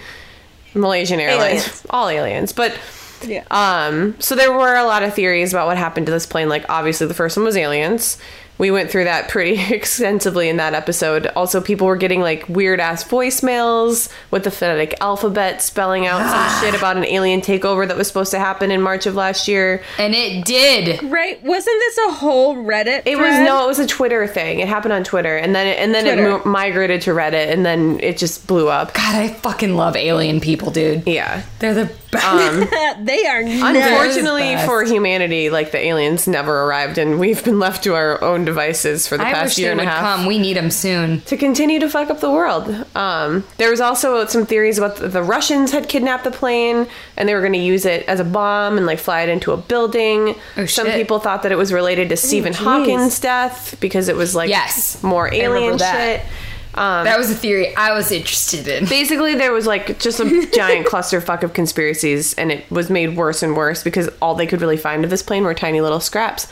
Malaysian 0.74 1.20
Airlines, 1.20 1.60
Aliens. 1.66 1.86
all 1.90 2.08
aliens. 2.08 2.52
But 2.52 2.78
yeah. 3.26 3.44
um, 3.50 4.18
so 4.20 4.34
there 4.34 4.50
were 4.52 4.74
a 4.74 4.84
lot 4.84 5.02
of 5.02 5.12
theories 5.14 5.52
about 5.52 5.66
what 5.66 5.76
happened 5.76 6.06
to 6.06 6.12
this 6.12 6.24
plane. 6.26 6.48
Like, 6.48 6.64
obviously, 6.70 7.06
the 7.06 7.14
first 7.14 7.36
one 7.36 7.44
was 7.44 7.56
aliens. 7.56 8.16
We 8.62 8.70
went 8.70 8.92
through 8.92 9.04
that 9.04 9.28
pretty 9.28 9.60
extensively 9.74 10.48
in 10.48 10.58
that 10.58 10.72
episode. 10.72 11.26
Also, 11.26 11.60
people 11.60 11.88
were 11.88 11.96
getting 11.96 12.20
like 12.20 12.48
weird 12.48 12.78
ass 12.78 13.02
voicemails 13.02 14.08
with 14.30 14.44
the 14.44 14.52
phonetic 14.52 14.94
alphabet 15.00 15.60
spelling 15.60 16.06
out 16.06 16.20
some 16.30 16.60
shit 16.64 16.78
about 16.78 16.96
an 16.96 17.04
alien 17.04 17.40
takeover 17.40 17.88
that 17.88 17.96
was 17.96 18.06
supposed 18.06 18.30
to 18.30 18.38
happen 18.38 18.70
in 18.70 18.80
March 18.80 19.04
of 19.06 19.16
last 19.16 19.48
year. 19.48 19.82
And 19.98 20.14
it 20.14 20.44
did. 20.44 21.02
right? 21.02 21.42
Wasn't 21.42 21.80
this 21.80 21.98
a 22.06 22.12
whole 22.12 22.54
Reddit? 22.54 23.02
It 23.04 23.16
was 23.18 23.26
thread? 23.26 23.44
no, 23.44 23.64
it 23.64 23.66
was 23.66 23.80
a 23.80 23.86
Twitter 23.88 24.28
thing. 24.28 24.60
It 24.60 24.68
happened 24.68 24.92
on 24.92 25.02
Twitter, 25.02 25.36
and 25.36 25.56
then 25.56 25.66
it, 25.66 25.80
and 25.80 25.92
then 25.92 26.04
Twitter. 26.04 26.28
it 26.28 26.44
mo- 26.44 26.50
migrated 26.52 27.00
to 27.02 27.10
Reddit, 27.10 27.52
and 27.52 27.66
then 27.66 27.98
it 28.00 28.16
just 28.16 28.46
blew 28.46 28.68
up. 28.68 28.94
God, 28.94 29.16
I 29.16 29.26
fucking 29.26 29.74
love 29.74 29.96
alien 29.96 30.38
people, 30.40 30.70
dude. 30.70 31.04
Yeah. 31.04 31.42
They're 31.58 31.74
the 31.74 31.92
best. 32.12 32.70
they 33.04 33.26
are. 33.26 33.40
Unfortunately 33.40 34.42
best. 34.54 34.66
for 34.66 34.84
humanity, 34.84 35.50
like 35.50 35.72
the 35.72 35.78
aliens 35.78 36.28
never 36.28 36.62
arrived, 36.62 36.98
and 36.98 37.18
we've 37.18 37.42
been 37.44 37.58
left 37.58 37.82
to 37.84 37.94
our 37.94 38.22
own 38.22 38.44
devices 38.44 39.06
for 39.08 39.16
the 39.16 39.26
I 39.26 39.32
past 39.32 39.50
wish 39.56 39.58
year 39.58 39.74
they 39.74 39.80
and 39.80 39.88
a 39.88 39.92
half. 39.92 40.00
come. 40.18 40.26
We 40.26 40.38
need 40.38 40.56
them 40.56 40.70
soon. 40.70 41.22
To 41.22 41.36
continue 41.36 41.80
to 41.80 41.88
fuck 41.88 42.10
up 42.10 42.20
the 42.20 42.30
world. 42.30 42.68
Um, 42.94 43.44
there 43.56 43.70
was 43.70 43.80
also 43.80 44.24
some 44.26 44.46
theories 44.46 44.78
about 44.78 44.96
the, 44.96 45.08
the 45.08 45.22
Russians 45.22 45.72
had 45.72 45.88
kidnapped 45.88 46.24
the 46.24 46.30
plane 46.30 46.86
and 47.16 47.28
they 47.28 47.34
were 47.34 47.40
going 47.40 47.52
to 47.54 47.58
use 47.58 47.84
it 47.86 48.04
as 48.08 48.20
a 48.20 48.24
bomb 48.24 48.76
and 48.76 48.86
like 48.86 48.98
fly 48.98 49.22
it 49.22 49.28
into 49.28 49.52
a 49.52 49.56
building. 49.56 50.34
Oh, 50.56 50.66
some 50.66 50.86
shit. 50.86 50.94
people 50.96 51.18
thought 51.18 51.42
that 51.42 51.52
it 51.52 51.56
was 51.58 51.72
related 51.72 52.08
to 52.10 52.16
Stephen 52.16 52.52
Hawking's 52.52 53.18
death 53.18 53.76
because 53.80 54.08
it 54.08 54.16
was 54.16 54.34
like 54.34 54.48
Yes. 54.50 55.02
more 55.02 55.24
remember 55.24 55.56
alien 55.56 55.76
that. 55.78 56.20
shit. 56.20 56.30
Um, 56.74 57.04
That 57.04 57.18
was 57.18 57.30
a 57.30 57.34
theory 57.34 57.74
I 57.76 57.92
was 57.92 58.10
interested 58.10 58.66
in. 58.68 58.84
basically 58.88 59.34
there 59.34 59.52
was 59.52 59.66
like 59.66 59.98
just 59.98 60.20
a 60.20 60.46
giant 60.54 60.86
clusterfuck 60.86 61.42
of 61.42 61.52
conspiracies 61.52 62.34
and 62.34 62.50
it 62.50 62.70
was 62.70 62.88
made 62.90 63.16
worse 63.16 63.42
and 63.42 63.56
worse 63.56 63.82
because 63.84 64.08
all 64.22 64.34
they 64.34 64.46
could 64.46 64.60
really 64.60 64.76
find 64.76 65.04
of 65.04 65.10
this 65.10 65.22
plane 65.22 65.44
were 65.44 65.54
tiny 65.54 65.80
little 65.80 66.00
scraps 66.00 66.48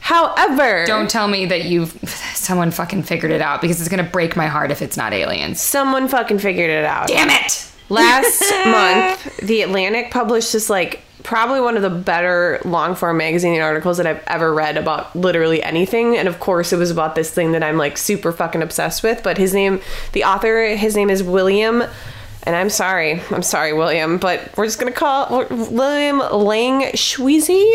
however 0.00 0.84
Don't 0.86 1.10
tell 1.10 1.28
me 1.28 1.46
that 1.46 1.64
you've 1.64 1.92
someone 2.34 2.70
fucking 2.70 3.02
figured 3.02 3.32
it 3.32 3.40
out 3.42 3.60
because 3.60 3.80
it's 3.80 3.88
gonna 3.90 4.02
break 4.02 4.34
my 4.36 4.46
heart 4.46 4.70
if 4.70 4.80
it's 4.82 4.96
not 4.96 5.12
aliens. 5.12 5.60
someone 5.60 6.08
fucking 6.08 6.38
figured 6.38 6.70
it 6.70 6.84
out 6.84 7.08
Damn 7.08 7.28
it! 7.28 7.66
last 7.90 8.40
month 8.66 9.36
the 9.46 9.62
atlantic 9.62 10.10
published 10.10 10.52
this 10.54 10.70
like 10.70 11.02
probably 11.22 11.60
one 11.60 11.76
of 11.76 11.82
the 11.82 11.90
better 11.90 12.60
long 12.64 12.94
form 12.94 13.16
magazine 13.16 13.60
articles 13.60 13.96
that 13.96 14.06
i've 14.06 14.22
ever 14.26 14.52
read 14.52 14.76
about 14.76 15.14
literally 15.14 15.62
anything 15.62 16.16
and 16.16 16.28
of 16.28 16.40
course 16.40 16.72
it 16.72 16.76
was 16.76 16.90
about 16.90 17.14
this 17.14 17.30
thing 17.30 17.52
that 17.52 17.62
i'm 17.62 17.76
like 17.76 17.96
super 17.98 18.32
fucking 18.32 18.62
obsessed 18.62 19.02
with 19.02 19.22
but 19.22 19.36
his 19.38 19.52
name 19.54 19.80
the 20.12 20.24
author 20.24 20.66
his 20.76 20.96
name 20.96 21.10
is 21.10 21.22
william 21.22 21.82
and 22.44 22.56
i'm 22.56 22.70
sorry 22.70 23.20
i'm 23.30 23.42
sorry 23.42 23.72
william 23.72 24.18
but 24.18 24.40
we're 24.56 24.64
just 24.66 24.78
gonna 24.78 24.92
call 24.92 25.44
william 25.50 26.18
lang 26.18 26.82
Schweezy. 26.92 27.70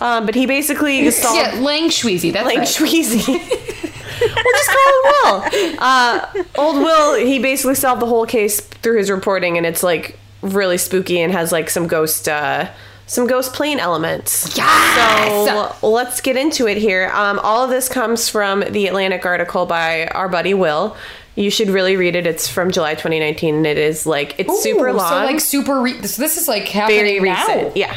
um, 0.00 0.26
but 0.26 0.34
he 0.34 0.46
basically 0.46 1.10
solved 1.10 1.38
Yeah, 1.38 1.60
Lang 1.60 1.88
Schweezy. 1.88 2.32
That's 2.32 2.44
like 2.46 2.58
right. 2.58 2.68
Schweezy. 2.68 3.26
we'll 4.20 4.54
just 4.54 4.70
call 4.70 4.88
him 4.92 5.02
Will. 5.12 5.76
Uh, 5.78 6.44
old 6.56 6.76
Will, 6.76 7.14
he 7.14 7.38
basically 7.38 7.74
solved 7.76 8.02
the 8.02 8.06
whole 8.06 8.26
case 8.26 8.60
through 8.60 8.98
his 8.98 9.10
reporting, 9.10 9.56
and 9.56 9.64
it's 9.66 9.82
like 9.82 10.18
really 10.42 10.78
spooky 10.78 11.20
and 11.20 11.32
has 11.32 11.52
like 11.52 11.70
some 11.70 11.86
ghost, 11.86 12.28
uh, 12.28 12.70
some 13.06 13.26
ghost 13.26 13.52
plane 13.52 13.78
elements. 13.78 14.56
Yes! 14.56 15.48
So 15.80 15.88
let's 15.88 16.20
get 16.20 16.36
into 16.36 16.66
it 16.66 16.76
here. 16.76 17.10
Um, 17.14 17.38
all 17.42 17.64
of 17.64 17.70
this 17.70 17.88
comes 17.88 18.28
from 18.28 18.60
the 18.70 18.86
Atlantic 18.88 19.24
article 19.24 19.66
by 19.66 20.06
our 20.08 20.28
buddy 20.28 20.54
Will. 20.54 20.96
You 21.34 21.50
should 21.50 21.68
really 21.68 21.96
read 21.96 22.16
it. 22.16 22.26
It's 22.26 22.48
from 22.48 22.70
July 22.70 22.94
2019, 22.94 23.56
and 23.56 23.66
it 23.66 23.76
is 23.78 24.06
like 24.06 24.34
it's 24.38 24.62
super 24.62 24.92
long, 24.92 25.08
So 25.08 25.14
like 25.16 25.40
super. 25.40 25.80
Re- 25.82 26.02
so 26.02 26.22
this 26.22 26.36
is 26.38 26.48
like 26.48 26.66
happening 26.68 27.00
very 27.04 27.20
now. 27.20 27.46
recent. 27.46 27.76
Yeah. 27.76 27.96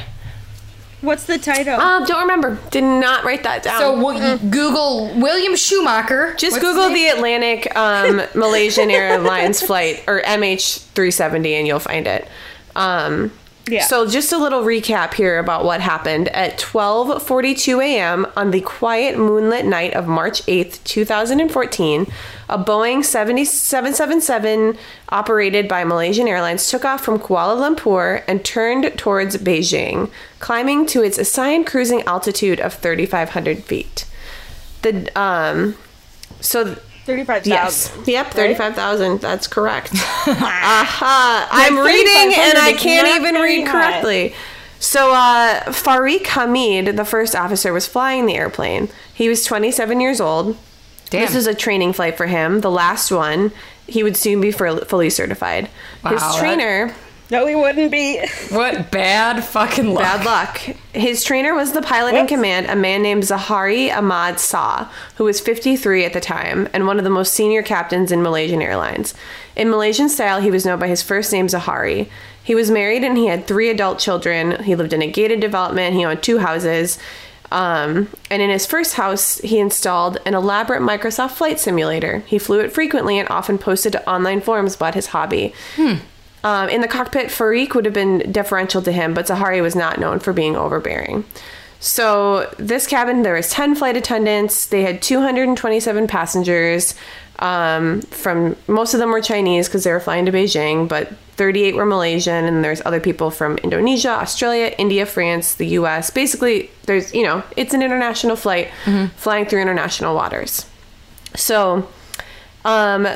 What's 1.01 1.23
the 1.25 1.37
title? 1.37 1.79
Um, 1.79 2.03
don't 2.05 2.21
remember. 2.21 2.59
Did 2.71 2.83
not 2.83 3.23
write 3.23 3.43
that 3.43 3.63
down. 3.63 3.79
So 3.79 3.99
what, 3.99 4.17
you 4.17 4.49
Google 4.49 5.13
William 5.15 5.55
Schumacher. 5.55 6.35
Just 6.37 6.53
What's 6.53 6.63
Google 6.63 6.89
name? 6.89 6.93
the 6.95 7.07
Atlantic 7.07 7.75
um, 7.75 8.21
Malaysian 8.35 8.91
Airlines 8.91 9.61
flight 9.61 10.03
or 10.07 10.21
MH370 10.21 11.51
and 11.53 11.67
you'll 11.67 11.79
find 11.79 12.05
it. 12.05 12.27
Um, 12.75 13.31
Yeah. 13.69 13.85
So 13.85 14.07
just 14.07 14.31
a 14.31 14.37
little 14.37 14.63
recap 14.63 15.13
here 15.13 15.39
about 15.39 15.63
what 15.63 15.81
happened 15.81 16.29
at 16.29 16.57
12:42 16.57 17.83
a.m. 17.83 18.27
on 18.35 18.51
the 18.51 18.61
quiet 18.61 19.17
moonlit 19.17 19.65
night 19.65 19.93
of 19.93 20.07
March 20.07 20.43
8th, 20.45 20.83
2014. 20.83 22.07
A 22.49 22.57
Boeing 22.57 23.05
7777 23.05 24.75
operated 25.09 25.67
by 25.67 25.83
Malaysian 25.83 26.27
Airlines 26.27 26.69
took 26.69 26.83
off 26.83 27.03
from 27.05 27.19
Kuala 27.19 27.55
Lumpur 27.55 28.23
and 28.27 28.43
turned 28.43 28.97
towards 28.97 29.37
Beijing, 29.37 30.09
climbing 30.39 30.87
to 30.87 31.03
its 31.03 31.19
assigned 31.19 31.67
cruising 31.67 32.01
altitude 32.03 32.59
of 32.59 32.73
3,500 32.73 33.63
feet. 33.63 34.05
The 34.81 35.11
um, 35.19 35.75
so 36.39 36.77
Thirty-five 37.09 37.47
Yes. 37.47 37.87
thousand. 37.87 38.07
Yep, 38.07 38.31
35,000. 38.33 39.19
That's 39.21 39.47
correct. 39.47 39.91
Aha. 39.95 41.47
I'm 41.51 41.77
reading 41.79 42.39
and 42.39 42.57
I 42.57 42.73
can't 42.73 43.07
even 43.19 43.41
read 43.41 43.65
high. 43.67 43.71
correctly. 43.71 44.35
So, 44.79 45.11
uh, 45.13 45.61
Fariq 45.71 46.25
Hamid, 46.27 46.95
the 46.97 47.03
first 47.05 47.35
officer, 47.35 47.73
was 47.73 47.87
flying 47.87 48.27
the 48.27 48.35
airplane. 48.35 48.89
He 49.13 49.27
was 49.27 49.43
27 49.43 49.99
years 49.99 50.21
old. 50.21 50.55
Damn. 51.09 51.21
This 51.25 51.33
was 51.35 51.47
a 51.47 51.55
training 51.55 51.93
flight 51.93 52.15
for 52.15 52.27
him, 52.27 52.61
the 52.61 52.69
last 52.71 53.11
one. 53.11 53.51
He 53.87 54.03
would 54.03 54.15
soon 54.15 54.39
be 54.39 54.51
fully 54.51 55.09
certified. 55.09 55.67
Wow, 56.03 56.11
His 56.11 56.21
that- 56.21 56.37
trainer, 56.39 56.93
No, 57.31 57.45
he 57.45 57.55
wouldn't 57.55 57.91
be. 57.91 58.19
What 58.49 58.89
bad 58.91 59.43
fucking 59.43 59.93
luck. 59.93 60.03
bad 60.03 60.25
luck. 60.25 60.57
His 60.93 61.23
trainer 61.23 61.53
was 61.53 61.73
the 61.73 61.81
pilot 61.81 62.15
in 62.15 62.25
command, 62.25 62.65
a 62.65 62.75
man 62.75 63.03
named 63.03 63.23
Zaharie 63.23 63.95
Ahmad 63.95 64.39
Shah, 64.39 64.89
who 65.15 65.25
was 65.25 65.39
53 65.39 66.05
at 66.05 66.13
the 66.13 66.19
time 66.19 66.67
and 66.73 66.87
one 66.87 66.97
of 66.97 67.03
the 67.03 67.09
most 67.11 67.33
senior 67.33 67.61
captains 67.61 68.11
in 68.11 68.23
Malaysian 68.23 68.61
Airlines. 68.61 69.13
In 69.55 69.69
Malaysian 69.69 70.09
style, 70.09 70.41
he 70.41 70.49
was 70.49 70.65
known 70.65 70.79
by 70.79 70.87
his 70.87 71.03
first 71.03 71.31
name 71.31 71.47
Zaharie. 71.47 72.09
He 72.43 72.55
was 72.55 72.71
married 72.71 73.03
and 73.03 73.15
he 73.15 73.27
had 73.27 73.45
three 73.45 73.69
adult 73.69 73.99
children. 73.99 74.63
He 74.63 74.75
lived 74.75 74.93
in 74.93 75.03
a 75.03 75.11
gated 75.11 75.39
development. 75.39 75.95
He 75.95 76.05
owned 76.05 76.23
two 76.23 76.39
houses. 76.39 76.97
Um, 77.51 78.09
and 78.29 78.41
in 78.41 78.49
his 78.49 78.65
first 78.65 78.95
house, 78.95 79.37
he 79.39 79.59
installed 79.59 80.17
an 80.25 80.33
elaborate 80.33 80.81
Microsoft 80.81 81.31
flight 81.31 81.59
simulator. 81.59 82.19
He 82.27 82.37
flew 82.39 82.59
it 82.59 82.71
frequently 82.71 83.19
and 83.19 83.29
often 83.29 83.57
posted 83.57 83.93
to 83.93 84.09
online 84.09 84.41
forums 84.41 84.75
about 84.75 84.95
his 84.95 85.07
hobby. 85.07 85.53
Um, 86.43 86.69
in 86.69 86.81
the 86.81 86.87
cockpit, 86.87 87.27
Fariq 87.27 87.75
would 87.75 87.85
have 87.85 87.93
been 87.93 88.31
deferential 88.31 88.81
to 88.81 88.91
him, 88.91 89.13
but 89.13 89.27
Zaharie 89.27 89.61
was 89.61 89.75
not 89.75 89.99
known 89.99 90.19
for 90.19 90.33
being 90.33 90.55
overbearing. 90.55 91.25
So 91.79 92.53
this 92.57 92.87
cabin, 92.87 93.23
there 93.23 93.33
was 93.33 93.49
10 93.49 93.75
flight 93.75 93.95
attendants. 93.95 94.67
They 94.67 94.83
had 94.83 95.01
227 95.01 96.07
passengers. 96.07 96.93
Um, 97.39 98.01
from 98.01 98.57
most 98.67 98.93
of 98.93 98.99
them 98.99 99.11
were 99.11 99.21
Chinese 99.21 99.67
because 99.67 99.85
they 99.85 99.91
were 99.91 100.01
flying 100.01 100.25
to 100.25 100.31
Beijing, 100.31 100.89
but 100.89 101.13
38 101.37 101.75
were 101.75 101.85
Malaysian, 101.85 102.43
and 102.43 102.65
there's 102.65 102.81
other 102.85 102.99
people 102.99 103.31
from 103.31 103.57
Indonesia, 103.59 104.09
Australia, 104.09 104.75
India, 104.77 105.05
France, 105.05 105.55
the 105.55 105.67
U.S. 105.67 106.09
Basically, 106.09 106.69
there's 106.83 107.13
you 107.13 107.23
know, 107.23 107.43
it's 107.55 107.73
an 107.73 107.81
international 107.81 108.35
flight 108.35 108.69
flying 109.15 109.45
through 109.45 109.61
international 109.61 110.15
waters. 110.15 110.65
So, 111.35 111.87
um, 112.65 113.07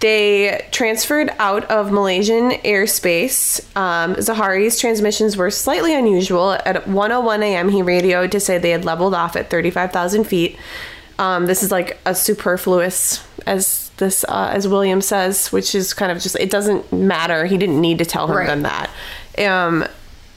they 0.00 0.66
transferred 0.70 1.30
out 1.38 1.64
of 1.70 1.90
Malaysian 1.90 2.50
airspace. 2.50 3.60
Um, 3.76 4.14
Zaharie's 4.14 4.78
transmissions 4.78 5.36
were 5.36 5.50
slightly 5.50 5.94
unusual. 5.94 6.52
At 6.52 6.84
1:01 6.86 7.42
a.m., 7.42 7.68
he 7.70 7.82
radioed 7.82 8.30
to 8.32 8.40
say 8.40 8.58
they 8.58 8.70
had 8.70 8.84
leveled 8.84 9.14
off 9.14 9.34
at 9.34 9.50
35,000 9.50 10.24
feet. 10.24 10.56
Um, 11.18 11.46
this 11.46 11.62
is 11.62 11.70
like 11.72 11.98
a 12.06 12.14
superfluous, 12.14 13.24
as 13.46 13.90
this 13.96 14.24
uh, 14.28 14.50
as 14.52 14.68
William 14.68 15.00
says, 15.00 15.50
which 15.50 15.74
is 15.74 15.92
kind 15.94 16.12
of 16.12 16.20
just 16.20 16.36
it 16.36 16.50
doesn't 16.50 16.92
matter. 16.92 17.46
He 17.46 17.58
didn't 17.58 17.80
need 17.80 17.98
to 17.98 18.04
tell 18.04 18.28
him 18.28 18.36
Right. 18.36 18.46
them 18.46 18.62
that. 18.62 18.90
Um, 19.38 19.84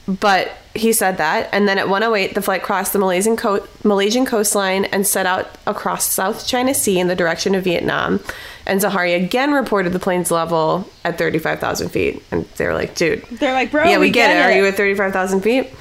but 0.08 0.52
he 0.74 0.92
said 0.92 1.16
that, 1.18 1.48
and 1.52 1.68
then 1.68 1.78
at 1.78 1.86
1:08, 1.86 2.34
the 2.34 2.42
flight 2.42 2.62
crossed 2.62 2.92
the 2.92 2.98
Malaysian 2.98 3.36
co- 3.36 3.66
Malaysian 3.84 4.26
coastline 4.26 4.84
and 4.86 5.06
set 5.06 5.24
out 5.26 5.56
across 5.66 6.04
South 6.04 6.46
China 6.46 6.74
Sea 6.74 6.98
in 7.00 7.06
the 7.08 7.16
direction 7.16 7.54
of 7.54 7.64
Vietnam. 7.64 8.20
And 8.66 8.80
Zaharie 8.80 9.16
again 9.16 9.52
reported 9.52 9.92
the 9.92 9.98
plane's 9.98 10.30
level 10.30 10.88
at 11.04 11.18
35,000 11.18 11.88
feet, 11.90 12.22
and 12.30 12.44
they 12.56 12.66
were 12.66 12.74
like, 12.74 12.94
"Dude, 12.96 13.22
They're 13.30 13.52
like, 13.52 13.70
bro, 13.70 13.84
yeah, 13.84 13.98
we, 13.98 14.06
we 14.06 14.10
get, 14.10 14.28
get 14.28 14.36
it. 14.36 14.54
Are 14.54 14.58
you 14.58 14.66
at 14.66 14.74
35,000 14.74 15.40
feet?" 15.40 15.72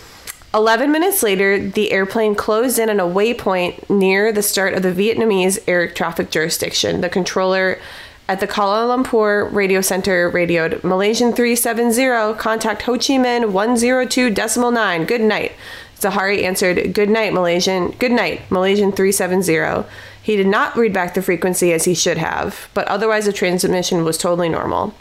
11 0.54 0.90
minutes 0.90 1.22
later, 1.22 1.60
the 1.60 1.92
airplane 1.92 2.34
closed 2.34 2.80
in 2.80 2.90
on 2.90 3.00
a 3.00 3.04
waypoint 3.04 3.90
near 3.90 4.32
the 4.32 4.42
start 4.42 4.74
of 4.74 4.84
the 4.84 4.92
Vietnamese 4.94 5.60
air 5.68 5.86
traffic 5.90 6.32
jurisdiction. 6.32 7.02
The 7.02 7.10
controller 7.10 7.78
at 8.30 8.40
the 8.40 8.48
Kuala 8.48 8.88
Lumpur 8.88 9.54
radio 9.54 9.82
center 9.82 10.30
radioed 10.30 10.82
Malaysian 10.84 11.34
370, 11.34 12.40
contact 12.40 12.84
Ho 12.84 12.94
Chi 12.94 13.18
Minh 13.18 13.52
102.9. 13.52 15.08
Good 15.08 15.22
night. 15.22 15.52
Zaharie 16.00 16.44
answered, 16.44 16.94
Good 16.94 17.10
night, 17.10 17.34
Malaysian. 17.34 17.92
Good 17.92 18.12
night, 18.12 18.50
Malaysian 18.50 18.92
370. 18.92 19.88
He 20.26 20.36
did 20.36 20.48
not 20.48 20.76
read 20.76 20.92
back 20.92 21.14
the 21.14 21.22
frequency 21.22 21.72
as 21.72 21.86
he 21.86 21.94
should 21.94 22.18
have, 22.18 22.68
but 22.74 22.88
otherwise 22.88 23.26
the 23.26 23.32
transmission 23.32 24.04
was 24.04 24.18
totally 24.18 24.50
normal. 24.50 24.96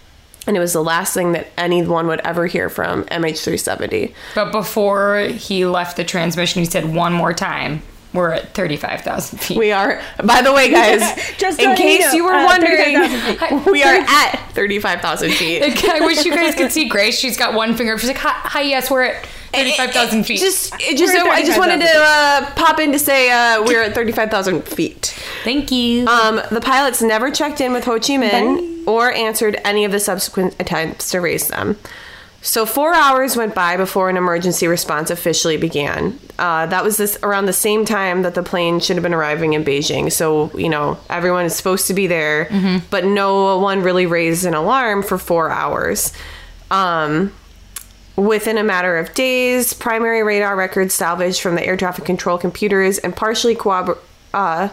And 0.46 0.54
it 0.54 0.60
was 0.60 0.74
the 0.74 0.84
last 0.84 1.14
thing 1.14 1.32
that 1.32 1.46
anyone 1.56 2.08
would 2.08 2.20
ever 2.20 2.46
hear 2.46 2.68
from 2.68 3.04
MH370. 3.04 4.12
But 4.34 4.52
before 4.52 5.20
he 5.20 5.64
left 5.64 5.96
the 5.96 6.04
transmission, 6.04 6.60
he 6.60 6.66
said 6.66 6.94
one 6.94 7.14
more 7.14 7.32
time, 7.32 7.80
we're 8.12 8.32
at 8.32 8.52
35,000 8.52 9.38
feet. 9.38 9.56
We 9.56 9.72
are, 9.72 9.98
by 10.22 10.42
the 10.42 10.52
way, 10.52 10.70
guys, 10.70 11.00
Just 11.38 11.58
in 11.58 11.70
you 11.70 11.76
case 11.76 12.00
know, 12.02 12.12
you 12.12 12.24
were 12.26 12.34
uh, 12.34 12.44
wondering, 12.44 12.96
35,000 12.96 13.72
we 13.72 13.82
are 13.82 13.94
at 13.94 14.50
35,000 14.52 15.30
feet. 15.30 15.62
I 15.88 16.00
wish 16.00 16.26
you 16.26 16.34
guys 16.34 16.54
could 16.54 16.70
see 16.70 16.86
Grace. 16.86 17.18
She's 17.18 17.38
got 17.38 17.54
one 17.54 17.74
finger. 17.74 17.96
She's 17.96 18.08
like, 18.08 18.18
hi, 18.18 18.32
hi 18.32 18.60
yes, 18.60 18.90
we're 18.90 19.04
at 19.04 19.26
35,000 19.54 20.24
feet. 20.24 20.40
Just, 20.40 20.74
it 20.80 20.96
just, 20.96 21.14
We're 21.14 21.20
at 21.20 21.34
I 21.34 21.42
just 21.42 21.58
wanted 21.58 21.80
to 21.80 21.86
uh, 21.96 22.50
pop 22.54 22.78
in 22.80 22.92
to 22.92 22.98
say 22.98 23.30
uh, 23.30 23.62
we're 23.64 23.82
at 23.82 23.94
35,000 23.94 24.62
feet. 24.62 25.16
Thank 25.44 25.70
you. 25.70 26.06
Um, 26.06 26.40
the 26.50 26.60
pilots 26.60 27.02
never 27.02 27.30
checked 27.30 27.60
in 27.60 27.72
with 27.72 27.84
Ho 27.84 27.92
Chi 27.98 28.16
Minh 28.16 28.86
or 28.86 29.12
answered 29.12 29.60
any 29.64 29.84
of 29.84 29.92
the 29.92 30.00
subsequent 30.00 30.56
attempts 30.60 31.10
to 31.10 31.20
raise 31.20 31.48
them. 31.48 31.76
So 32.44 32.66
four 32.66 32.92
hours 32.92 33.38
went 33.38 33.54
by 33.54 33.78
before 33.78 34.10
an 34.10 34.18
emergency 34.18 34.66
response 34.66 35.08
officially 35.08 35.56
began. 35.56 36.18
Uh, 36.38 36.66
that 36.66 36.84
was 36.84 36.98
this 36.98 37.18
around 37.22 37.46
the 37.46 37.54
same 37.54 37.86
time 37.86 38.20
that 38.20 38.34
the 38.34 38.42
plane 38.42 38.80
should 38.80 38.96
have 38.96 39.02
been 39.02 39.14
arriving 39.14 39.54
in 39.54 39.64
Beijing. 39.64 40.12
So 40.12 40.50
you 40.54 40.68
know 40.68 40.98
everyone 41.08 41.46
is 41.46 41.54
supposed 41.56 41.86
to 41.86 41.94
be 41.94 42.06
there, 42.06 42.82
but 42.90 43.06
no 43.06 43.58
one 43.58 43.80
really 43.82 44.04
raised 44.04 44.44
an 44.44 44.52
alarm 44.52 45.02
for 45.02 45.16
four 45.16 45.48
hours. 45.48 46.12
Um, 46.70 47.32
Within 48.16 48.58
a 48.58 48.64
matter 48.64 48.96
of 48.96 49.12
days, 49.14 49.72
primary 49.72 50.22
radar 50.22 50.54
records 50.54 50.94
salvaged 50.94 51.40
from 51.40 51.56
the 51.56 51.66
air 51.66 51.76
traffic 51.76 52.04
control 52.04 52.38
computers 52.38 52.98
and 52.98 53.14
partially 53.14 53.56
corrobor- 53.56 53.98
uh, 54.32 54.68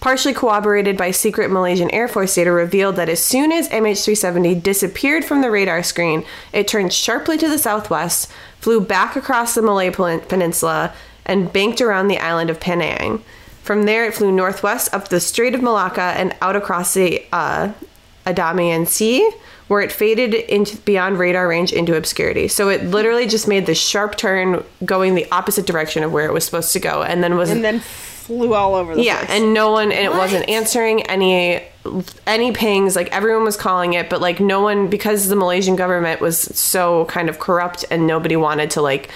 partially 0.00 0.32
corroborated 0.32 0.96
by 0.96 1.10
secret 1.10 1.50
Malaysian 1.50 1.90
Air 1.90 2.08
Force 2.08 2.34
data 2.34 2.52
revealed 2.52 2.96
that 2.96 3.08
as 3.08 3.22
soon 3.22 3.52
as 3.52 3.68
MH370 3.68 4.62
disappeared 4.62 5.24
from 5.24 5.42
the 5.42 5.50
radar 5.50 5.82
screen, 5.82 6.24
it 6.52 6.68
turned 6.68 6.92
sharply 6.92 7.36
to 7.38 7.48
the 7.48 7.58
southwest, 7.58 8.30
flew 8.60 8.80
back 8.80 9.16
across 9.16 9.54
the 9.54 9.62
Malay 9.62 9.90
Peninsula, 9.90 10.94
and 11.26 11.52
banked 11.52 11.80
around 11.80 12.08
the 12.08 12.18
island 12.18 12.48
of 12.48 12.60
Penang. 12.60 13.22
From 13.62 13.82
there, 13.82 14.06
it 14.06 14.14
flew 14.14 14.32
northwest 14.32 14.94
up 14.94 15.08
the 15.08 15.20
Strait 15.20 15.54
of 15.54 15.62
Malacca 15.62 16.00
and 16.00 16.34
out 16.40 16.56
across 16.56 16.94
the 16.94 17.22
uh, 17.32 17.72
Andaman 18.24 18.86
Sea, 18.86 19.30
where 19.68 19.80
it 19.80 19.92
faded 19.92 20.34
into 20.34 20.76
beyond 20.78 21.18
radar 21.18 21.46
range 21.46 21.72
into 21.72 21.94
obscurity. 21.96 22.48
So 22.48 22.68
it 22.68 22.84
literally 22.84 23.26
just 23.26 23.46
made 23.46 23.66
the 23.66 23.74
sharp 23.74 24.16
turn, 24.16 24.64
going 24.84 25.14
the 25.14 25.26
opposite 25.30 25.66
direction 25.66 26.02
of 26.02 26.12
where 26.12 26.26
it 26.26 26.32
was 26.32 26.44
supposed 26.44 26.72
to 26.72 26.80
go, 26.80 27.02
and 27.02 27.22
then 27.22 27.36
was 27.36 27.50
and 27.50 27.62
then 27.64 27.80
flew 27.80 28.54
all 28.54 28.74
over 28.74 28.94
the 28.94 29.02
yeah, 29.02 29.18
place. 29.24 29.30
and 29.30 29.54
no 29.54 29.70
one, 29.72 29.92
and 29.92 30.04
it 30.04 30.12
wasn't 30.12 30.48
answering 30.48 31.02
any 31.02 31.62
any 32.26 32.52
pings. 32.52 32.96
Like 32.96 33.10
everyone 33.12 33.44
was 33.44 33.56
calling 33.56 33.94
it, 33.94 34.10
but 34.10 34.20
like 34.20 34.40
no 34.40 34.60
one 34.62 34.88
because 34.88 35.28
the 35.28 35.36
Malaysian 35.36 35.76
government 35.76 36.20
was 36.20 36.38
so 36.38 37.04
kind 37.06 37.28
of 37.28 37.38
corrupt, 37.38 37.84
and 37.90 38.06
nobody 38.06 38.36
wanted 38.36 38.70
to 38.72 38.82
like 38.82 39.10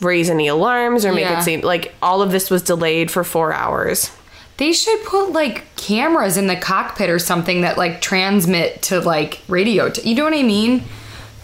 raise 0.00 0.28
any 0.28 0.46
alarms 0.46 1.04
or 1.04 1.12
make 1.12 1.22
Yeah. 1.24 1.40
it 1.40 1.42
seem 1.42 1.60
like 1.62 1.94
all 2.02 2.22
of 2.22 2.30
this 2.30 2.50
was 2.50 2.62
delayed 2.62 3.10
for 3.10 3.24
four 3.24 3.52
hours. 3.52 4.10
They 4.58 4.72
should 4.72 5.04
put 5.04 5.32
like 5.32 5.64
cameras 5.76 6.36
in 6.36 6.46
the 6.46 6.56
cockpit 6.56 7.10
or 7.10 7.18
something 7.18 7.60
that 7.60 7.76
like 7.76 8.00
transmit 8.00 8.82
to 8.82 9.00
like 9.00 9.40
radio. 9.48 9.90
T- 9.90 10.08
you 10.08 10.14
know 10.14 10.24
what 10.24 10.34
I 10.34 10.42
mean? 10.42 10.84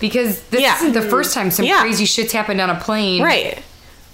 Because 0.01 0.43
this 0.45 0.63
Yeah. 0.63 0.77
isn't 0.77 0.93
the 0.95 1.03
first 1.03 1.35
time 1.35 1.51
some 1.51 1.65
Yeah. 1.67 1.81
crazy 1.81 2.07
shit's 2.07 2.33
happened 2.33 2.61
on 2.61 2.71
a 2.71 2.75
plane. 2.81 3.23
Right. 3.23 3.59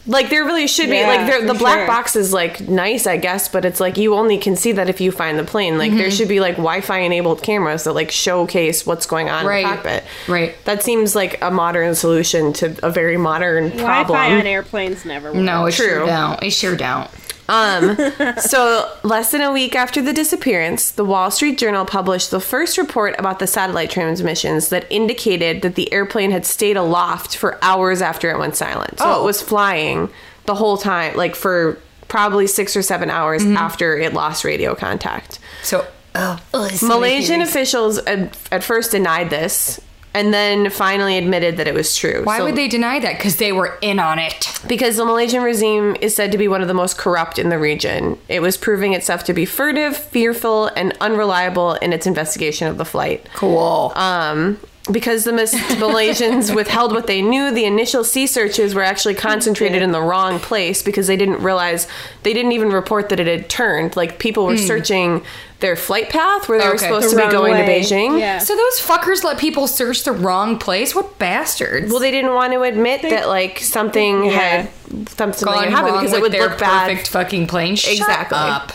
Like 0.07 0.31
there 0.31 0.43
really 0.45 0.67
should 0.67 0.89
be 0.89 1.03
like 1.03 1.47
the 1.47 1.53
black 1.53 1.81
sure. 1.81 1.87
box 1.87 2.17
is 2.17 2.33
like 2.33 2.67
nice, 2.67 3.07
I 3.07 3.19
guess, 3.19 3.47
but 3.49 3.67
it's 3.67 3.79
like 3.79 3.99
you 3.99 4.15
only 4.15 4.39
can 4.39 4.57
see 4.57 4.73
that 4.73 4.89
if 4.89 5.03
you 5.03 5.13
find 5.13 5.39
the 5.39 5.45
plane. 5.45 5.77
Like 5.77 5.93
there 5.93 6.09
mm-hmm. 6.09 6.17
should 6.17 6.29
be 6.29 6.41
like 6.41 6.55
Wi-Fi 6.55 6.99
enabled 7.01 7.43
cameras 7.43 7.85
that 7.85 7.93
like 7.93 8.11
showcase 8.11 8.87
what's 8.87 9.05
going 9.05 9.29
on 9.29 9.45
Right. 9.45 9.65
in 9.65 9.69
the 9.71 9.77
cockpit. 9.77 10.05
Right. 10.27 10.65
That 10.65 10.83
seems 10.83 11.15
like 11.15 11.41
a 11.43 11.51
modern 11.51 11.95
solution 11.95 12.55
to 12.55 12.75
a 12.83 12.91
very 12.91 13.19
modern 13.19 13.71
problem. 13.73 14.17
Wi-Fi 14.17 14.41
on 14.41 14.47
airplanes 14.47 15.05
never 15.05 15.29
works. 15.29 15.45
No, 15.45 15.67
it 15.67 15.73
sure 15.73 15.99
True. 15.99 16.07
don't. 16.07 16.43
It 16.43 16.51
sure 16.53 16.75
don't. 16.75 17.11
Um, 17.49 17.97
so 18.41 18.93
less 19.03 19.31
than 19.33 19.41
a 19.41 19.53
week 19.53 19.75
after 19.75 20.03
the 20.03 20.13
disappearance, 20.13 20.91
the 20.91 21.05
Wall 21.05 21.31
Street 21.31 21.59
Journal 21.59 21.85
published 21.85 22.31
the 22.31 22.41
first 22.41 22.77
report 22.79 23.15
about 23.19 23.39
the 23.39 23.47
satellite 23.47 23.91
transmissions 23.91 24.69
that 24.69 24.87
indicated 24.91 25.63
that 25.63 25.75
the 25.75 25.93
airplane 25.93 26.31
had 26.31 26.45
stayed 26.45 26.77
aloft 26.77 27.37
for 27.37 27.59
hours 27.63 28.03
after 28.03 28.31
it 28.31 28.39
went 28.39 28.57
silent. 28.57 28.99
So 28.99 29.05
Oh. 29.07 29.23
it 29.23 29.25
was 29.25 29.41
flying 29.43 30.11
the 30.47 30.55
whole 30.55 30.77
time, 30.77 31.17
like 31.17 31.35
for 31.35 31.79
probably 32.09 32.47
six 32.47 32.77
or 32.77 32.83
seven 32.83 33.11
hours 33.11 33.43
Mm-hmm. 33.43 33.57
after 33.57 33.97
it 33.99 34.13
lost 34.15 34.45
radio 34.45 34.75
contact. 34.75 35.39
So, 35.63 35.87
oh, 36.15 36.39
Malaysian 36.83 37.41
officials 37.43 37.99
at, 37.99 38.37
at 38.51 38.65
first 38.65 38.93
denied 38.93 39.31
this 39.31 39.81
and 40.15 40.33
then 40.35 40.71
finally 40.71 41.17
admitted 41.19 41.57
that 41.59 41.67
it 41.69 41.75
was 41.75 41.95
true. 41.97 42.23
why 42.25 42.39
So- 42.39 42.45
would 42.45 42.57
they 42.57 42.69
deny 42.69 42.99
that? 42.99 43.17
Because 43.17 43.37
they 43.37 43.53
were 43.53 43.79
in 43.81 43.99
on 43.99 44.19
it. 44.19 44.49
because 44.67 44.97
the 44.97 45.05
Malaysian 45.05 45.43
regime 45.43 45.97
is 46.01 46.15
said 46.15 46.33
to 46.33 46.39
be 46.39 46.49
one 46.49 46.63
of 46.63 46.69
the 46.69 46.75
most 46.75 46.99
corrupt 46.99 47.39
in 47.39 47.49
the 47.49 47.59
region. 47.59 48.19
It 48.29 48.41
was 48.43 48.57
proving 48.57 48.93
itself 48.95 49.25
to 49.25 49.33
be 49.33 49.45
furtive, 49.45 49.97
fearful, 49.97 50.67
and 50.77 50.93
unreliable 51.01 51.75
in 51.75 51.93
its 51.93 52.07
investigation 52.07 52.67
of 52.69 52.77
the 52.79 52.85
flight. 52.85 53.27
Cool. 53.35 53.93
Um, 53.95 54.59
because 54.91 55.25
the 55.25 55.33
Malaysians 55.33 56.55
withheld 56.55 56.93
what 56.93 57.07
they 57.07 57.23
knew, 57.23 57.51
the 57.53 57.65
initial 57.65 58.05
sea 58.05 58.27
searches 58.27 58.75
were 58.75 58.83
actually 58.83 59.15
concentrated 59.15 59.83
in 59.83 59.93
the 59.93 60.01
wrong 60.01 60.39
place 60.39 60.83
because 60.83 61.07
they 61.07 61.17
didn't 61.17 61.43
realize 61.43 61.87
they 62.23 62.33
didn't 62.33 62.53
even 62.53 62.71
report 62.71 63.09
that 63.11 63.21
it 63.21 63.27
had 63.27 63.49
turned. 63.49 63.97
Like 63.97 64.19
people 64.19 64.47
were 64.47 64.57
searching 64.57 65.23
their 65.61 65.75
flight 65.77 66.09
path 66.09 66.49
where 66.49 66.59
they 66.61 66.69
were 66.69 66.79
supposed 66.79 67.07
The 67.07 67.11
to 67.11 67.17
be 67.17 67.23
wrong 67.23 67.31
going 67.33 67.55
to. 67.67 67.71
Beijing. 67.71 68.19
Yeah. 68.21 68.39
So 68.39 68.55
those 68.55 68.81
fuckers 68.81 69.25
let 69.25 69.39
people 69.39 69.67
search 69.67 70.05
the 70.05 70.13
wrong 70.13 70.59
place? 70.59 70.95
What 70.95 71.19
bastards? 71.19 71.91
Well, 71.91 72.01
they 72.01 72.11
didn't 72.13 72.35
want 72.35 72.53
to 72.53 72.63
admit 72.63 73.03
that 73.03 73.29
like 73.29 73.59
something 73.59 74.25
Yeah. 74.27 74.31
had 74.31 75.09
something 75.11 75.45
gone 75.47 75.65
had 75.65 75.71
happened 75.71 75.93
wrong 75.95 76.05
because 76.05 76.13
it 76.13 76.23
with 76.23 76.23
would 76.23 76.33
their 76.33 76.49
look 76.49 76.59
bad. 76.59 76.89
perfect 76.91 77.09
fucking 77.09 77.47
plane. 77.49 77.77
Shut 77.77 77.93
Exactly. 77.99 78.39
up. 78.39 78.73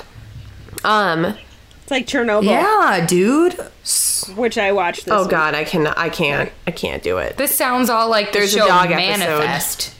Um. 0.83 1.37
It's 1.83 1.91
like 1.91 2.07
Chernobyl, 2.07 2.43
Yeah, 2.45 3.05
dude. 3.05 3.53
which 4.37 4.57
I 4.57 4.71
watched 4.71 5.05
this 5.05 5.13
Oh 5.13 5.23
week. 5.23 5.31
God, 5.31 5.53
I 5.53 5.63
can 5.65 5.85
I 5.87 6.09
can't 6.09 6.49
I 6.65 6.71
can't 6.71 7.03
do 7.03 7.17
it. 7.17 7.37
This 7.37 7.53
sounds 7.55 7.89
all 7.89 8.09
like 8.09 8.31
the 8.31 8.39
There's 8.39 8.55
a 8.55 8.59
show 8.59 8.67
dog 8.67 8.89
episode. 8.91 9.19
Manifest. 9.19 9.95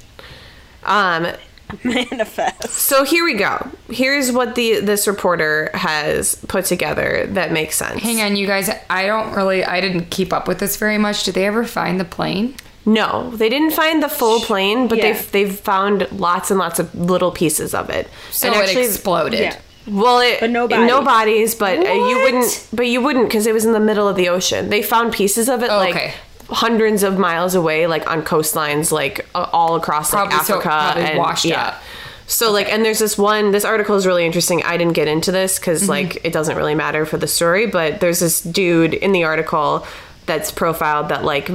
Um. 0.83 1.27
Manifest. 1.83 2.69
So 2.69 3.03
here 3.03 3.25
we 3.25 3.33
go. 3.33 3.67
Here's 3.89 4.31
what 4.31 4.55
the 4.55 4.79
this 4.79 5.07
reporter 5.07 5.71
has 5.73 6.35
put 6.47 6.65
together 6.65 7.25
that 7.31 7.51
makes 7.51 7.75
sense. 7.77 8.01
Hang 8.01 8.21
on, 8.21 8.35
you 8.35 8.45
guys. 8.47 8.69
I 8.89 9.05
don't 9.07 9.33
really. 9.35 9.63
I 9.65 9.81
didn't 9.81 10.05
keep 10.11 10.31
up 10.31 10.47
with 10.47 10.59
this 10.59 10.77
very 10.77 10.97
much. 10.97 11.23
Did 11.23 11.33
they 11.35 11.45
ever 11.45 11.65
find 11.65 11.99
the 11.99 12.05
plane? 12.05 12.55
No, 12.85 13.31
they 13.31 13.49
didn't 13.49 13.71
find 13.71 14.03
the 14.03 14.09
full 14.09 14.39
plane, 14.41 14.87
but 14.87 14.97
Yeah. 14.99 15.13
they've 15.13 15.31
they've 15.31 15.59
found 15.59 16.07
lots 16.11 16.51
and 16.51 16.59
lots 16.59 16.79
of 16.79 16.93
little 16.93 17.31
pieces 17.31 17.73
of 17.73 17.89
it. 17.89 18.07
So 18.31 18.51
And 18.51 18.55
it 18.69 18.77
exploded. 18.77 19.39
Yeah. 19.39 19.57
Well, 19.87 20.19
it, 20.19 20.39
But 20.39 20.49
no 20.51 20.65
no 20.67 21.01
bodies. 21.01 21.55
bodies, 21.55 21.55
but 21.55 21.77
uh, 21.85 21.91
you 21.91 22.17
wouldn't. 22.23 22.67
But 22.73 22.87
you 22.87 23.01
wouldn't 23.01 23.27
because 23.27 23.45
it 23.47 23.53
was 23.53 23.65
in 23.65 23.73
the 23.73 23.79
middle 23.79 24.07
of 24.07 24.15
the 24.15 24.29
ocean. 24.29 24.69
They 24.69 24.81
found 24.81 25.11
pieces 25.13 25.49
of 25.49 25.61
it 25.63 25.69
Oh, 25.69 25.77
like 25.77 25.95
okay. 25.95 26.13
hundreds 26.49 27.03
of 27.03 27.17
miles 27.17 27.53
away, 27.55 27.87
like 27.87 28.09
on 28.09 28.21
coastlines, 28.23 28.91
like 28.91 29.25
uh, 29.35 29.49
all 29.51 29.75
across 29.75 30.13
like 30.13 30.29
Probably 30.29 30.45
so- 30.45 30.53
Africa 30.55 30.69
probably 30.69 31.03
and 31.03 31.17
washed 31.19 31.45
yeah. 31.45 31.67
up. 31.67 31.81
So 32.25 32.51
like, 32.53 32.71
and 32.71 32.85
there's 32.85 32.99
this 32.99 33.17
one. 33.17 33.51
This 33.51 33.65
article 33.65 33.95
is 33.97 34.07
really 34.07 34.25
interesting. 34.25 34.63
I 34.63 34.77
didn't 34.77 34.93
get 34.93 35.09
into 35.09 35.31
this 35.33 35.59
because 35.59 35.81
Mm-hmm. 35.81 35.89
like 35.89 36.25
it 36.25 36.31
doesn't 36.31 36.55
really 36.55 36.75
matter 36.75 37.05
for 37.05 37.17
the 37.17 37.27
story. 37.27 37.65
But 37.67 37.99
there's 37.99 38.19
this 38.21 38.41
dude 38.41 38.93
in 38.93 39.11
the 39.11 39.25
article 39.25 39.85
that's 40.25 40.51
profiled 40.51 41.09
that 41.09 41.23
like 41.23 41.49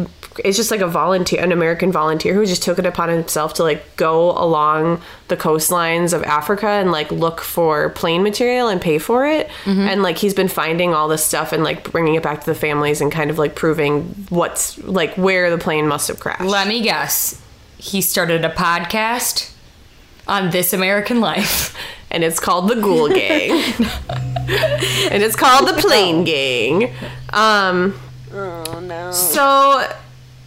it's 0.45 0.57
just 0.57 0.71
like 0.71 0.81
a 0.81 0.87
volunteer, 0.87 1.43
an 1.43 1.53
American 1.53 1.91
volunteer 1.91 2.35
who 2.35 2.47
just 2.47 2.63
took 2.63 2.79
it 2.79 2.87
upon 2.87 3.09
himself 3.09 3.55
to 3.55 3.63
like 3.63 3.97
go 3.97 4.31
along 4.33 5.01
the 5.29 5.37
coastlines 5.37 6.13
of 6.13 6.23
Africa 6.23 6.67
and 6.67 6.93
like 6.93 7.11
look 7.11 7.41
for 7.41 7.91
plane 7.91 8.23
material 8.23 8.69
and 8.69 8.81
pay 8.81 8.99
for 8.99 9.27
it. 9.27 9.49
Mm-hmm. 9.65 9.81
And 9.81 10.03
like 10.03 10.19
he's 10.19 10.35
been 10.35 10.49
finding 10.49 10.95
all 10.95 11.09
this 11.09 11.25
stuff 11.25 11.53
and 11.53 11.65
like 11.65 11.91
bringing 11.91 12.15
it 12.15 12.23
back 12.23 12.41
to 12.41 12.47
the 12.47 12.55
families 12.55 13.01
and 13.01 13.11
kind 13.11 13.31
of 13.31 13.39
like 13.39 13.55
proving 13.55 14.03
what's 14.29 14.79
like 14.85 15.15
where 15.17 15.51
the 15.51 15.59
plane 15.59 15.87
must 15.89 16.09
have 16.09 16.21
crashed. 16.21 16.43
Let 16.43 16.69
me 16.69 16.83
guess. 16.83 17.43
He 17.79 18.01
started 18.01 18.45
a 18.45 18.51
podcast 18.51 19.53
on 20.27 20.51
This 20.51 20.73
American 20.73 21.21
Life. 21.21 21.77
and 22.11 22.25
it's 22.25 22.41
called 22.41 22.69
the 22.69 22.75
Ghoul 22.77 23.09
Gang. 23.09 23.51
and 25.11 25.23
it's 25.23 25.37
called 25.37 25.69
the 25.69 25.75
Plane 25.75 26.25
Gang. 26.25 26.93
Um, 27.33 27.99
Oh 28.33 28.81
no. 28.81 29.13
so 29.13 29.91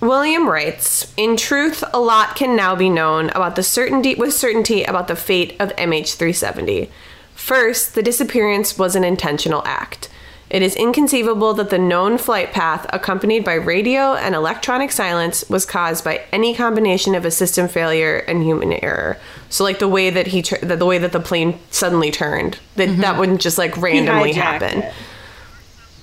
William 0.02 0.50
writes, 0.50 1.14
in 1.16 1.38
truth, 1.38 1.84
a 1.94 2.00
lot 2.00 2.36
can 2.36 2.56
now 2.56 2.76
be 2.76 2.90
known 2.90 3.30
about 3.30 3.56
the 3.56 3.64
certainty 3.64 4.16
with 4.16 4.34
certainty 4.34 4.84
about 4.84 5.08
the 5.08 5.16
fate 5.16 5.56
of 5.60 5.76
MH370. 5.76 6.90
First, 7.36 7.94
the 7.94 8.02
disappearance 8.02 8.78
was 8.78 8.96
an 8.96 9.04
intentional 9.04 9.62
act. 9.66 10.10
It 10.52 10.62
is 10.62 10.76
inconceivable 10.76 11.54
that 11.54 11.70
the 11.70 11.78
known 11.78 12.18
flight 12.18 12.52
path, 12.52 12.86
accompanied 12.92 13.46
by 13.46 13.54
radio 13.54 14.16
and 14.16 14.36
electronic 14.36 14.92
silence, 14.92 15.50
was 15.50 15.66
caused 15.66 16.04
by 16.04 16.24
any 16.34 16.54
combination 16.54 17.16
of 17.16 17.24
a 17.24 17.32
system 17.32 17.70
failure 17.70 18.18
and 18.28 18.44
human 18.44 18.74
error. 18.74 19.18
So, 19.50 19.64
like 19.64 19.80
the 19.80 19.88
way 19.88 20.10
that 20.10 20.28
he, 20.28 20.42
the, 20.42 20.76
the 20.76 20.86
way 20.86 20.98
that 20.98 21.14
the 21.14 21.22
plane 21.22 21.58
suddenly 21.70 22.12
turned, 22.12 22.60
that 22.76 22.88
that 22.88 22.98
mm-hmm. 22.98 23.20
wouldn't 23.20 23.42
just 23.42 23.58
like 23.58 23.78
randomly 23.78 24.34
happen. 24.34 24.80
it. 24.80 24.94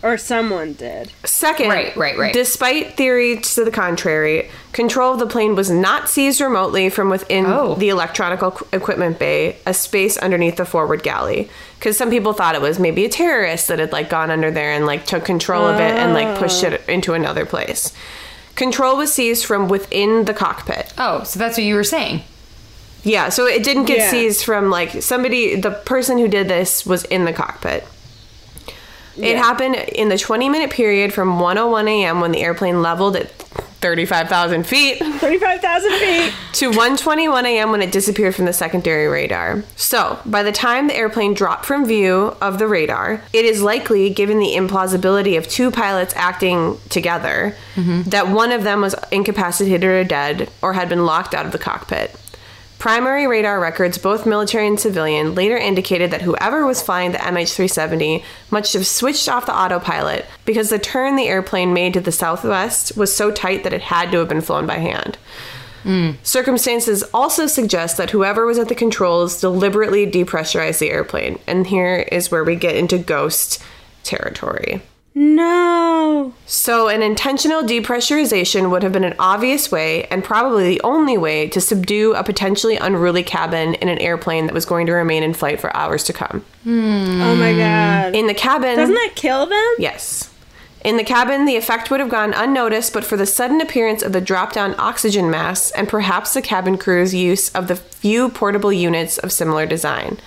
Or 0.00 0.16
someone 0.16 0.74
did. 0.74 1.10
Second, 1.24 1.70
Right, 1.70 1.96
right, 1.96 2.16
right. 2.16 2.32
Despite 2.32 2.96
theories 2.96 3.54
to 3.56 3.64
the 3.64 3.72
contrary, 3.72 4.48
control 4.72 5.12
of 5.14 5.18
the 5.18 5.26
plane 5.26 5.56
was 5.56 5.70
not 5.70 6.08
seized 6.08 6.40
remotely 6.40 6.88
from 6.88 7.10
within 7.10 7.46
Oh. 7.46 7.74
the 7.74 7.88
electronic 7.88 8.40
equipment 8.72 9.18
bay, 9.18 9.56
a 9.66 9.74
space 9.74 10.16
underneath 10.16 10.54
the 10.56 10.64
forward 10.64 11.02
galley. 11.02 11.50
Because 11.78 11.96
some 11.96 12.10
people 12.10 12.32
thought 12.32 12.54
it 12.54 12.60
was 12.60 12.78
maybe 12.78 13.04
a 13.04 13.08
terrorist 13.08 13.66
that 13.68 13.80
had 13.80 13.90
like 13.90 14.08
gone 14.08 14.30
under 14.30 14.52
there 14.52 14.70
and 14.72 14.86
like 14.86 15.04
took 15.04 15.24
control 15.24 15.66
of 15.66 15.80
it 15.80 15.94
and 15.96 16.14
like 16.14 16.38
pushed 16.38 16.62
it 16.62 16.80
oh. 16.88 16.92
into 16.92 17.14
another 17.14 17.44
place. 17.44 17.92
Control 18.54 18.96
was 18.96 19.12
seized 19.12 19.44
from 19.44 19.68
within 19.68 20.26
the 20.26 20.34
cockpit. 20.34 20.92
Oh, 20.96 21.24
so 21.24 21.38
that's 21.40 21.56
what 21.56 21.64
you 21.64 21.74
were 21.74 21.84
saying. 21.84 22.22
Yeah, 23.04 23.28
so 23.30 23.46
it 23.46 23.62
didn't 23.64 23.84
get 23.84 23.98
Yeah. 23.98 24.10
seized 24.10 24.44
from 24.44 24.70
like 24.70 25.02
somebody. 25.02 25.54
The 25.56 25.70
person 25.70 26.18
who 26.18 26.28
did 26.28 26.48
this 26.48 26.84
was 26.86 27.04
in 27.04 27.24
the 27.24 27.32
cockpit. 27.32 27.84
It 29.18 29.32
Yeah. 29.32 29.42
happened 29.42 29.74
in 29.76 30.08
the 30.08 30.18
20 30.18 30.48
minute 30.48 30.70
period 30.70 31.12
from 31.12 31.38
1:01 31.40 31.88
a.m. 31.88 32.20
when 32.20 32.32
the 32.32 32.40
airplane 32.42 32.82
leveled 32.82 33.16
at 33.16 33.30
35,000 33.80 34.64
feet 34.66 34.98
35,000 34.98 35.92
feet. 36.00 36.32
to 36.52 36.70
1:21 36.72 37.44
a.m. 37.46 37.70
when 37.70 37.80
it 37.80 37.92
disappeared 37.92 38.34
from 38.34 38.44
the 38.44 38.52
secondary 38.52 39.06
radar. 39.06 39.62
So, 39.76 40.18
by 40.26 40.42
the 40.42 40.50
time 40.50 40.88
the 40.88 40.96
airplane 40.96 41.32
dropped 41.32 41.64
from 41.64 41.86
view 41.86 42.36
of 42.40 42.58
the 42.58 42.66
radar, 42.66 43.22
it 43.32 43.44
is 43.44 43.62
likely, 43.62 44.10
given 44.10 44.40
the 44.40 44.54
implausibility 44.56 45.38
of 45.38 45.46
two 45.48 45.70
pilots 45.70 46.12
acting 46.16 46.78
together, 46.88 47.54
mm-hmm. 47.76 48.02
that 48.10 48.28
one 48.28 48.50
of 48.50 48.64
them 48.64 48.80
was 48.80 48.96
incapacitated 49.12 49.84
or 49.84 50.02
dead 50.04 50.50
or 50.60 50.72
had 50.72 50.88
been 50.88 51.06
locked 51.06 51.32
out 51.34 51.46
of 51.46 51.52
the 51.52 51.58
cockpit. 51.58 52.14
Primary 52.78 53.26
radar 53.26 53.58
records, 53.58 53.98
both 53.98 54.24
military 54.24 54.68
and 54.68 54.78
civilian, 54.78 55.34
later 55.34 55.56
indicated 55.56 56.12
that 56.12 56.22
whoever 56.22 56.64
was 56.64 56.80
flying 56.80 57.10
the 57.10 57.18
MH370 57.18 58.22
must 58.52 58.72
have 58.72 58.86
switched 58.86 59.28
off 59.28 59.46
the 59.46 59.56
autopilot 59.56 60.26
because 60.44 60.70
the 60.70 60.78
turn 60.78 61.16
the 61.16 61.26
airplane 61.26 61.72
made 61.72 61.94
to 61.94 62.00
the 62.00 62.12
southwest 62.12 62.96
was 62.96 63.14
so 63.14 63.32
tight 63.32 63.64
that 63.64 63.72
it 63.72 63.82
had 63.82 64.12
to 64.12 64.18
have 64.18 64.28
been 64.28 64.40
flown 64.40 64.64
by 64.64 64.78
hand. 64.78 65.18
Hmm. 65.82 66.12
Circumstances 66.22 67.02
also 67.14 67.46
suggest 67.46 67.96
that 67.96 68.10
whoever 68.10 68.46
was 68.46 68.58
at 68.58 68.68
the 68.68 68.74
controls 68.74 69.40
deliberately 69.40 70.06
depressurized 70.06 70.78
the 70.78 70.90
airplane. 70.90 71.38
And 71.46 71.66
here 71.66 72.06
is 72.12 72.30
where 72.30 72.44
we 72.44 72.56
get 72.56 72.76
into 72.76 72.98
ghost 72.98 73.62
territory. 74.02 74.82
No. 75.20 76.32
So, 76.46 76.86
an 76.86 77.02
intentional 77.02 77.64
depressurization 77.64 78.70
would 78.70 78.84
have 78.84 78.92
been 78.92 79.02
an 79.02 79.16
obvious 79.18 79.68
way, 79.68 80.04
and 80.04 80.22
probably 80.22 80.68
the 80.68 80.80
only 80.82 81.18
way, 81.18 81.48
to 81.48 81.60
subdue 81.60 82.14
a 82.14 82.22
potentially 82.22 82.76
unruly 82.76 83.24
cabin 83.24 83.74
in 83.74 83.88
an 83.88 83.98
airplane 83.98 84.46
that 84.46 84.54
was 84.54 84.64
going 84.64 84.86
to 84.86 84.92
remain 84.92 85.24
in 85.24 85.34
flight 85.34 85.60
for 85.60 85.76
hours 85.76 86.04
to 86.04 86.12
come. 86.12 86.44
Hmm. 86.62 87.20
Oh 87.20 87.34
my 87.34 87.52
god. 87.52 88.14
In 88.14 88.28
the 88.28 88.34
cabin. 88.34 88.76
Doesn't 88.76 88.94
that 88.94 89.14
kill 89.16 89.46
them? 89.46 89.74
Yes. 89.80 90.32
In 90.84 90.96
the 90.96 91.04
cabin, 91.04 91.46
the 91.46 91.56
effect 91.56 91.90
would 91.90 91.98
have 91.98 92.08
gone 92.08 92.32
unnoticed, 92.32 92.92
but 92.92 93.04
for 93.04 93.16
the 93.16 93.26
sudden 93.26 93.60
appearance 93.60 94.04
of 94.04 94.12
the 94.12 94.20
drop 94.20 94.52
down 94.52 94.76
oxygen 94.78 95.28
masks 95.28 95.72
and 95.72 95.88
perhaps 95.88 96.32
the 96.32 96.42
cabin 96.42 96.78
crew's 96.78 97.12
use 97.12 97.52
of 97.56 97.66
the 97.66 97.74
few 97.74 98.28
portable 98.28 98.72
units 98.72 99.18
of 99.18 99.32
similar 99.32 99.66
design. 99.66 100.18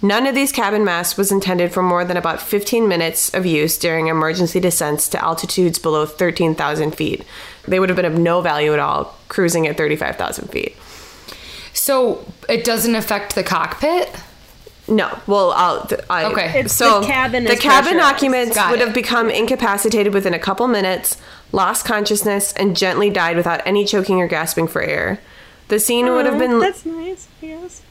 None 0.00 0.26
of 0.26 0.34
these 0.34 0.52
cabin 0.52 0.84
masks 0.84 1.18
was 1.18 1.32
intended 1.32 1.72
for 1.72 1.82
more 1.82 2.04
than 2.04 2.16
about 2.16 2.40
15 2.40 2.86
minutes 2.86 3.34
of 3.34 3.44
use 3.44 3.76
during 3.76 4.06
emergency 4.06 4.60
descents 4.60 5.08
to 5.08 5.22
altitudes 5.24 5.78
below 5.78 6.06
13,000 6.06 6.94
feet. 6.94 7.24
They 7.66 7.80
would 7.80 7.88
have 7.88 7.96
been 7.96 8.04
of 8.04 8.16
no 8.16 8.40
value 8.40 8.72
at 8.72 8.78
all 8.78 9.16
cruising 9.28 9.66
at 9.66 9.76
35,000 9.76 10.48
feet. 10.48 10.76
So 11.72 12.24
it 12.48 12.64
doesn't 12.64 12.94
affect 12.94 13.34
the 13.34 13.42
cockpit? 13.42 14.10
No, 14.86 15.18
well, 15.26 15.50
I'll. 15.52 15.88
I, 16.08 16.24
Okay. 16.26 16.60
It's 16.60 16.72
so 16.72 17.00
the 17.00 17.06
cabin 17.06 17.44
the 17.44 17.56
cabin 17.56 18.00
occupants 18.00 18.54
Got 18.54 18.70
would 18.70 18.80
it. 18.80 18.86
have 18.86 18.94
become 18.94 19.28
incapacitated 19.28 20.14
within 20.14 20.32
a 20.32 20.38
couple 20.38 20.66
minutes, 20.66 21.18
lost 21.52 21.84
consciousness, 21.84 22.54
and 22.54 22.74
gently 22.74 23.10
died 23.10 23.36
without 23.36 23.60
any 23.66 23.84
choking 23.84 24.20
or 24.22 24.26
gasping 24.28 24.66
for 24.66 24.80
air. 24.80 25.20
The 25.68 25.78
scene 25.78 26.06
would 26.06 26.24
have 26.24 26.38
been. 26.38 26.58
That's 26.58 26.86
nice, 26.86 27.28
I 27.42 27.46
guess. 27.46 27.82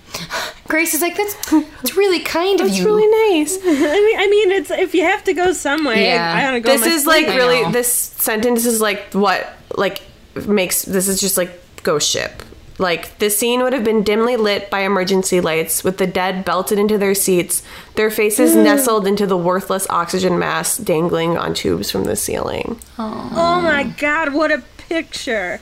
Grace 0.67 0.93
is 0.93 1.01
like, 1.01 1.15
that's, 1.15 1.33
that's 1.51 1.95
really 1.95 2.19
kind 2.19 2.59
of 2.59 2.67
That's 2.67 2.79
you. 2.79 2.85
really 2.85 3.07
nice. 3.39 3.57
I 3.63 3.65
mean, 3.65 4.19
I 4.19 4.27
mean, 4.29 4.51
it's 4.51 4.71
if 4.71 4.93
you 4.93 5.03
have 5.03 5.23
to 5.25 5.33
go 5.33 5.53
somewhere. 5.53 5.95
Yeah. 5.95 6.33
I, 6.35 6.41
I 6.41 6.51
want 6.51 6.55
to 6.55 6.59
go. 6.61 6.77
This 6.77 6.85
my 6.85 6.93
is 6.93 7.05
like 7.05 7.27
really. 7.27 7.71
This 7.71 7.91
sentence 7.91 8.65
is 8.65 8.81
like 8.81 9.13
what 9.13 9.47
like 9.75 10.01
makes 10.47 10.83
this 10.83 11.07
is 11.07 11.19
just 11.19 11.37
like 11.37 11.59
ghost 11.83 12.09
ship. 12.09 12.43
Like 12.79 13.17
the 13.17 13.29
scene 13.29 13.61
would 13.63 13.73
have 13.73 13.83
been 13.83 14.03
dimly 14.03 14.37
lit 14.37 14.69
by 14.69 14.81
emergency 14.81 15.41
lights, 15.41 15.83
with 15.83 15.97
the 15.97 16.05
dead 16.05 16.45
belted 16.45 16.77
into 16.77 16.97
their 16.97 17.15
seats, 17.15 17.63
their 17.95 18.11
faces 18.11 18.55
mm. 18.55 18.63
nestled 18.63 19.07
into 19.07 19.25
the 19.25 19.37
worthless 19.37 19.87
oxygen 19.89 20.37
masks 20.37 20.77
dangling 20.77 21.37
on 21.37 21.55
tubes 21.55 21.89
from 21.89 22.03
the 22.03 22.15
ceiling. 22.15 22.79
oh 22.99 23.61
my 23.63 23.83
god, 23.97 24.33
what 24.33 24.51
a 24.51 24.61
picture! 24.77 25.59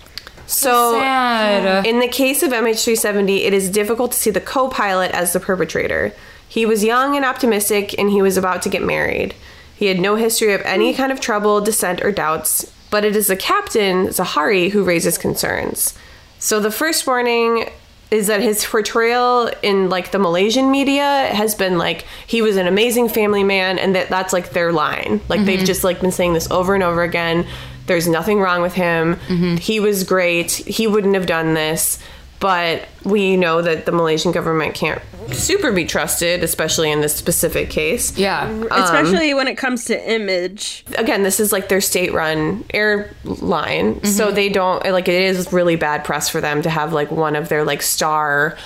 So 0.47 0.93
Sad. 0.93 1.85
In 1.85 1.99
the 1.99 2.07
case 2.07 2.43
of 2.43 2.51
MH370, 2.51 3.45
it 3.45 3.53
is 3.53 3.69
difficult 3.69 4.11
to 4.11 4.17
see 4.17 4.31
the 4.31 4.41
co 4.41 4.69
pilot 4.69 5.11
as 5.11 5.33
the 5.33 5.39
perpetrator. 5.39 6.13
He 6.47 6.65
was 6.65 6.83
young 6.83 7.15
and 7.15 7.25
optimistic, 7.25 7.97
and 7.97 8.09
he 8.09 8.21
was 8.21 8.37
about 8.37 8.61
to 8.63 8.69
get 8.69 8.83
married. 8.83 9.35
He 9.75 9.87
had 9.87 9.99
no 9.99 10.15
history 10.15 10.53
of 10.53 10.61
any 10.61 10.91
hmm. 10.91 10.97
kind 10.97 11.11
of 11.11 11.19
trouble, 11.19 11.61
dissent, 11.61 12.03
or 12.03 12.11
doubts, 12.11 12.71
but 12.89 13.03
it 13.03 13.15
is 13.15 13.27
the 13.27 13.35
captain, 13.35 14.07
Zaharie, 14.07 14.71
who 14.71 14.83
raises 14.83 15.17
concerns. 15.17 15.97
So 16.39 16.59
the 16.59 16.71
first 16.71 17.07
warning 17.07 17.69
is 18.11 18.27
that 18.27 18.39
his 18.39 18.63
portrayal 18.63 19.49
in 19.63 19.89
like 19.89 20.11
the 20.11 20.19
Malaysian 20.19 20.71
media 20.71 21.29
has 21.31 21.55
been 21.55 21.77
like 21.77 22.05
he 22.27 22.41
was 22.41 22.55
an 22.55 22.67
amazing 22.67 23.09
family 23.09 23.43
man 23.43 23.79
and 23.79 23.95
that 23.95 24.09
that's 24.09 24.31
like 24.31 24.51
their 24.51 24.71
line. 24.71 25.21
Like 25.27 25.43
they've 25.43 25.57
mm-hmm. 25.57 25.65
just 25.65 25.83
like 25.83 26.01
been 26.01 26.11
saying 26.11 26.33
this 26.33 26.49
over 26.51 26.75
and 26.75 26.83
over 26.83 27.01
again. 27.01 27.45
There's 27.87 28.07
nothing 28.07 28.39
wrong 28.39 28.61
with 28.61 28.73
him. 28.73 29.15
Mm-hmm. 29.27 29.57
He 29.57 29.79
was 29.79 30.03
great. 30.03 30.51
He 30.51 30.87
wouldn't 30.87 31.13
have 31.15 31.25
done 31.25 31.53
this. 31.53 31.99
But 32.39 32.87
we 33.03 33.37
know 33.37 33.61
that 33.61 33.85
the 33.85 33.91
Malaysian 33.91 34.31
government 34.31 34.75
can't 34.75 35.01
super 35.31 35.71
be 35.71 35.85
trusted, 35.85 36.43
especially 36.43 36.91
in 36.91 37.01
this 37.01 37.15
specific 37.15 37.69
case. 37.69 38.17
Yeah. 38.17 38.43
Um, 38.43 38.63
um, 38.63 38.83
especially 38.83 39.33
when 39.33 39.47
it 39.47 39.55
comes 39.55 39.85
to 39.85 40.11
image. 40.11 40.83
again, 40.97 41.23
this 41.23 41.39
is 41.39 41.51
like 41.51 41.69
their 41.69 41.81
state 41.81 42.13
run 42.13 42.65
airline. 42.73 43.95
Mm-hmm. 43.95 44.05
So 44.05 44.31
they 44.31 44.49
don't 44.49 44.83
like 44.85 45.07
it 45.07 45.15
is 45.15 45.51
really 45.53 45.75
bad 45.75 46.03
press 46.03 46.29
for 46.29 46.41
them 46.41 46.61
to 46.63 46.69
have 46.69 46.93
like 46.93 47.09
one 47.09 47.35
of 47.35 47.49
their 47.49 47.63
like 47.63 47.81
star 47.81 48.57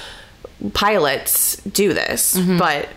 pilots 0.74 1.58
do 1.58 1.94
this. 1.94 2.36
Mm-hmm. 2.36 2.58
But 2.58 2.90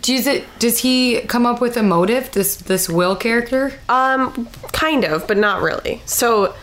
Does 0.00 0.26
it? 0.26 0.44
Does 0.58 0.78
he 0.78 1.20
come 1.22 1.46
up 1.46 1.60
with 1.60 1.76
a 1.76 1.82
motive? 1.82 2.30
This 2.32 2.56
this 2.56 2.88
Will 2.88 3.16
character? 3.16 3.72
um 3.88 4.48
kind 4.72 5.04
of, 5.04 5.26
but 5.26 5.36
not 5.36 5.62
really. 5.62 6.02
So 6.06 6.54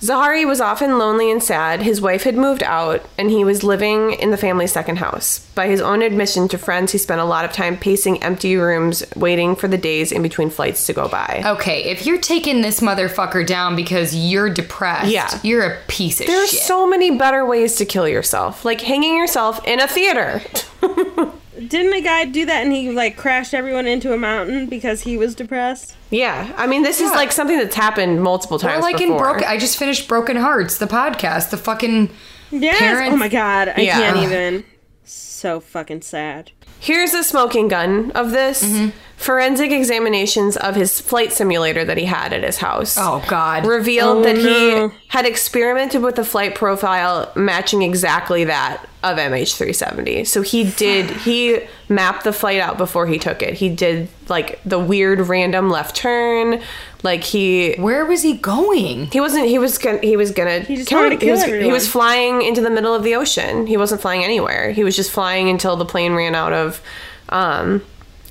Zaharie 0.00 0.46
was 0.46 0.62
often 0.62 0.96
lonely 0.98 1.30
and 1.30 1.42
sad. 1.42 1.82
His 1.82 2.00
wife 2.00 2.22
had 2.22 2.34
moved 2.34 2.62
out 2.62 3.04
and 3.18 3.28
he 3.30 3.44
was 3.44 3.62
living 3.62 4.12
in 4.14 4.30
the 4.30 4.38
family's 4.38 4.72
second 4.72 4.96
house. 4.96 5.40
By 5.54 5.66
his 5.68 5.82
own 5.82 6.00
admission 6.00 6.48
to 6.48 6.56
friends, 6.56 6.92
he 6.92 6.96
spent 6.96 7.20
a 7.20 7.24
lot 7.26 7.44
of 7.44 7.52
time 7.52 7.76
pacing 7.76 8.22
empty 8.22 8.56
rooms 8.56 9.04
waiting 9.14 9.56
for 9.56 9.68
the 9.68 9.76
days 9.76 10.10
in 10.10 10.22
between 10.22 10.48
flights 10.48 10.86
to 10.86 10.94
go 10.94 11.06
by. 11.06 11.42
Okay, 11.44 11.84
if 11.84 12.06
you're 12.06 12.18
taking 12.18 12.62
this 12.62 12.80
motherfucker 12.80 13.46
down 13.46 13.76
because 13.76 14.14
you're 14.16 14.48
depressed, 14.48 15.10
Yeah. 15.12 15.28
you're 15.42 15.66
a 15.66 15.78
piece 15.86 16.18
of 16.22 16.28
There's 16.28 16.48
shit. 16.48 16.62
so 16.62 16.86
many 16.88 17.18
better 17.18 17.44
ways 17.44 17.76
to 17.76 17.84
kill 17.84 18.08
yourself, 18.08 18.64
like 18.64 18.80
hanging 18.80 19.18
yourself 19.18 19.62
in 19.66 19.80
a 19.80 19.86
theater. 19.86 20.40
Didn't 21.68 21.92
a 21.92 22.00
guy 22.00 22.24
do 22.24 22.46
that 22.46 22.62
and 22.64 22.72
he 22.72 22.90
like 22.90 23.16
crashed 23.16 23.54
everyone 23.54 23.86
into 23.86 24.12
a 24.12 24.16
mountain 24.16 24.66
because 24.66 25.02
he 25.02 25.16
was 25.16 25.34
depressed? 25.34 25.94
Yeah, 26.10 26.52
I 26.56 26.66
mean, 26.66 26.82
this 26.82 27.00
is 27.00 27.10
like 27.12 27.30
something 27.32 27.58
that's 27.58 27.74
happened 27.76 28.22
multiple 28.22 28.58
times. 28.58 28.70
or 28.78 28.80
times. 28.80 28.92
like 28.92 29.00
in 29.02 29.08
before. 29.10 29.32
broken. 29.32 29.44
I 29.48 29.58
just 29.58 29.76
finished 29.78 30.08
Broken 30.08 30.36
Hearts, 30.36 30.78
the 30.78 30.86
podcast, 30.86 31.50
the 31.50 31.56
fucking. 31.56 32.10
Yes. 32.50 32.78
Parents- 32.78 33.12
Oh 33.14 33.16
my 33.16 33.28
god, 33.28 33.68
I 33.76 33.82
Yeah. 33.82 33.98
can't 34.00 34.16
even. 34.18 34.64
So 35.04 35.60
fucking 35.60 36.02
sad. 36.02 36.52
Here's 36.78 37.12
a 37.14 37.22
smoking 37.22 37.68
gun 37.68 38.10
of 38.12 38.30
this 38.30 38.62
Mm-hmm. 38.62 38.90
Forensic 39.20 39.70
examinations 39.70 40.56
of 40.56 40.74
his 40.74 40.98
flight 40.98 41.30
simulator 41.30 41.84
that 41.84 41.98
he 41.98 42.06
had 42.06 42.32
at 42.32 42.42
his 42.42 42.56
house. 42.56 42.96
Oh 42.98 43.22
God. 43.28 43.66
Revealed 43.66 44.18
Oh, 44.18 44.22
that 44.22 44.36
no. 44.36 44.88
he 44.88 44.94
had 45.08 45.26
experimented 45.26 46.00
with 46.02 46.18
a 46.18 46.24
flight 46.24 46.54
profile 46.54 47.30
matching 47.36 47.82
exactly 47.82 48.44
that 48.44 48.82
of 49.02 49.18
MH370. 49.18 50.26
So 50.26 50.40
he 50.40 50.64
did, 50.70 51.10
he 51.26 51.60
mapped 51.90 52.24
the 52.24 52.32
flight 52.32 52.60
out 52.60 52.78
before 52.78 53.06
he 53.06 53.18
took 53.18 53.42
it. 53.42 53.52
He 53.52 53.68
did 53.68 54.08
like 54.30 54.58
the 54.64 54.78
weird 54.78 55.20
random 55.20 55.68
left 55.68 55.96
turn. 55.96 56.62
Like 57.02 57.22
he 57.22 57.74
Where 57.74 58.06
was 58.06 58.22
he 58.22 58.38
going? 58.38 59.06
He 59.12 59.20
wasn't. 59.20 59.48
He 59.48 59.58
was 59.58 59.76
gonna. 59.76 59.98
He 59.98 60.16
was 60.16 60.30
gonna. 60.30 60.60
He 60.60 60.76
just 60.76 60.90
wanted 60.90 61.20
to 61.20 61.26
he 61.26 61.30
was, 61.32 61.44
He 61.44 61.70
was 61.72 61.86
flying 61.86 62.40
into 62.40 62.62
the 62.62 62.70
middle 62.70 62.94
of 62.94 63.02
the 63.04 63.16
ocean. 63.16 63.66
He 63.66 63.76
wasn't 63.76 64.00
flying 64.00 64.24
anywhere. 64.24 64.70
He 64.72 64.82
was 64.82 64.96
just 64.96 65.10
flying 65.10 65.50
until 65.50 65.76
the 65.76 65.84
plane 65.84 66.14
ran 66.14 66.34
out 66.34 66.52
of. 66.54 66.80
Um, 67.28 67.82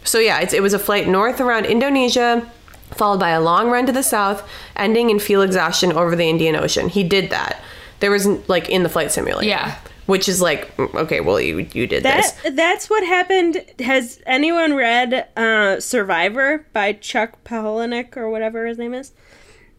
so 0.03 0.19
yeah, 0.19 0.39
it's, 0.39 0.53
it 0.53 0.61
was 0.61 0.73
a 0.73 0.79
flight 0.79 1.07
north 1.07 1.39
around 1.41 1.65
Indonesia, 1.65 2.49
followed 2.91 3.19
by 3.19 3.29
a 3.29 3.41
long 3.41 3.69
run 3.69 3.85
to 3.85 3.91
the 3.91 4.03
south, 4.03 4.47
ending 4.75 5.09
in 5.09 5.19
fuel 5.19 5.41
exhaustion 5.43 5.91
over 5.93 6.15
the 6.15 6.29
Indian 6.29 6.55
Ocean. 6.55 6.89
He 6.89 7.03
did 7.03 7.29
that. 7.29 7.61
There 7.99 8.11
was 8.11 8.25
like 8.49 8.69
in 8.69 8.83
the 8.83 8.89
flight 8.89 9.11
simulator. 9.11 9.47
Yeah. 9.47 9.75
Which 10.05 10.27
is 10.27 10.41
like 10.41 10.75
mm, 10.77 10.91
okay, 10.95 11.19
well 11.19 11.39
you 11.39 11.67
you 11.73 11.85
did 11.85 12.01
That 12.03 12.35
this. 12.43 12.55
that's 12.55 12.89
what 12.89 13.03
happened. 13.05 13.63
Has 13.79 14.19
anyone 14.25 14.73
read 14.73 15.27
uh, 15.37 15.79
Survivor 15.79 16.65
by 16.73 16.93
Chuck 16.93 17.43
Palahniuk 17.43 18.17
or 18.17 18.29
whatever 18.29 18.65
his 18.65 18.77
name 18.79 18.95
is? 18.95 19.11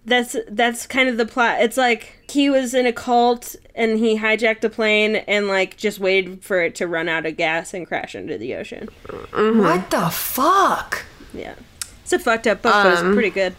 That's 0.07 0.35
that's 0.49 0.87
kind 0.87 1.09
of 1.09 1.19
the 1.19 1.27
plot. 1.27 1.61
It's 1.61 1.77
like 1.77 2.25
he 2.31 2.49
was 2.49 2.73
in 2.75 2.87
a 2.87 2.93
cult 2.93 3.55
and 3.75 3.99
he 3.99 4.19
hijacked 4.19 4.65
a 4.65 4.71
plane 4.71 5.17
and 5.17 5.47
like 5.47 5.77
just 5.77 5.99
waited 5.99 6.43
for 6.43 6.61
it 6.63 6.75
to 6.77 6.87
run 6.87 7.09
out 7.09 7.27
of 7.27 7.37
gas 7.37 7.75
and 7.75 7.87
crash 7.87 8.15
into 8.15 8.39
the 8.39 8.55
ocean. 8.55 8.89
What 9.33 9.91
the 9.91 10.09
fuck? 10.11 11.05
Yeah, 11.35 11.55
it's 12.03 12.13
a 12.15 12.19
fucked 12.19 12.47
up 12.47 12.63
book, 12.63 12.73
but 12.73 12.87
Um, 12.99 13.07
it's 13.09 13.15
pretty 13.15 13.31
good. 13.31 13.55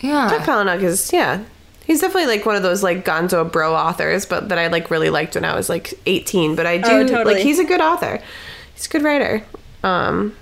Yeah. 0.00 0.28
Chuck 0.30 0.42
Palahniuk 0.46 0.82
is 0.82 1.12
yeah. 1.12 1.42
He's 1.86 2.00
definitely 2.02 2.26
like 2.36 2.46
one 2.46 2.54
of 2.56 2.62
those 2.62 2.82
like 2.82 3.04
Gonzo 3.04 3.50
bro 3.50 3.74
authors, 3.74 4.26
but 4.26 4.50
that 4.50 4.58
I 4.58 4.68
like 4.68 4.90
really 4.90 5.10
liked 5.10 5.34
when 5.34 5.44
I 5.44 5.56
was 5.56 5.68
like 5.68 5.94
18. 6.06 6.54
But 6.54 6.66
I 6.66 6.78
do 6.78 6.90
Oh, 6.90 7.06
totally. 7.06 7.34
like 7.36 7.42
he's 7.42 7.58
a 7.58 7.64
good 7.64 7.80
author. 7.80 8.20
He's 8.74 8.86
a 8.86 8.88
good 8.90 9.02
writer. 9.02 9.42
Um, 9.82 10.36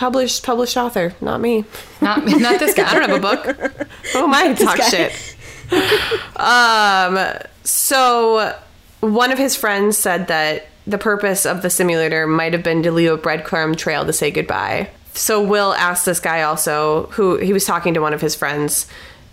published 0.00 0.42
published 0.42 0.78
author, 0.78 1.14
not 1.20 1.42
me. 1.42 1.66
Not 2.00 2.24
me 2.24 2.38
not 2.38 2.58
this 2.58 2.74
guy. 2.74 2.90
I 2.90 2.94
don't 2.94 3.10
have 3.10 3.18
a 3.18 3.20
book. 3.20 3.88
Oh 4.14 4.26
my, 4.26 4.54
talk 4.54 4.80
shit. 4.82 5.12
um, 6.36 7.18
so 7.62 8.56
one 9.00 9.30
of 9.30 9.38
his 9.38 9.54
friends 9.54 9.98
said 9.98 10.26
that 10.28 10.66
the 10.86 10.98
purpose 10.98 11.44
of 11.44 11.62
the 11.62 11.70
simulator 11.70 12.26
might 12.26 12.54
have 12.54 12.64
been 12.64 12.82
to 12.82 12.90
leave 12.90 13.12
a 13.12 13.18
breadcrumb 13.18 13.76
trail 13.76 14.04
to 14.06 14.12
say 14.12 14.30
goodbye. 14.30 14.88
So 15.12 15.42
Will 15.42 15.74
asked 15.74 16.06
this 16.06 16.18
guy 16.18 16.42
also, 16.42 17.06
who 17.12 17.36
he 17.36 17.52
was 17.52 17.66
talking 17.66 17.94
to 17.94 18.00
one 18.00 18.14
of 18.14 18.20
his 18.20 18.34
friends, 18.34 18.86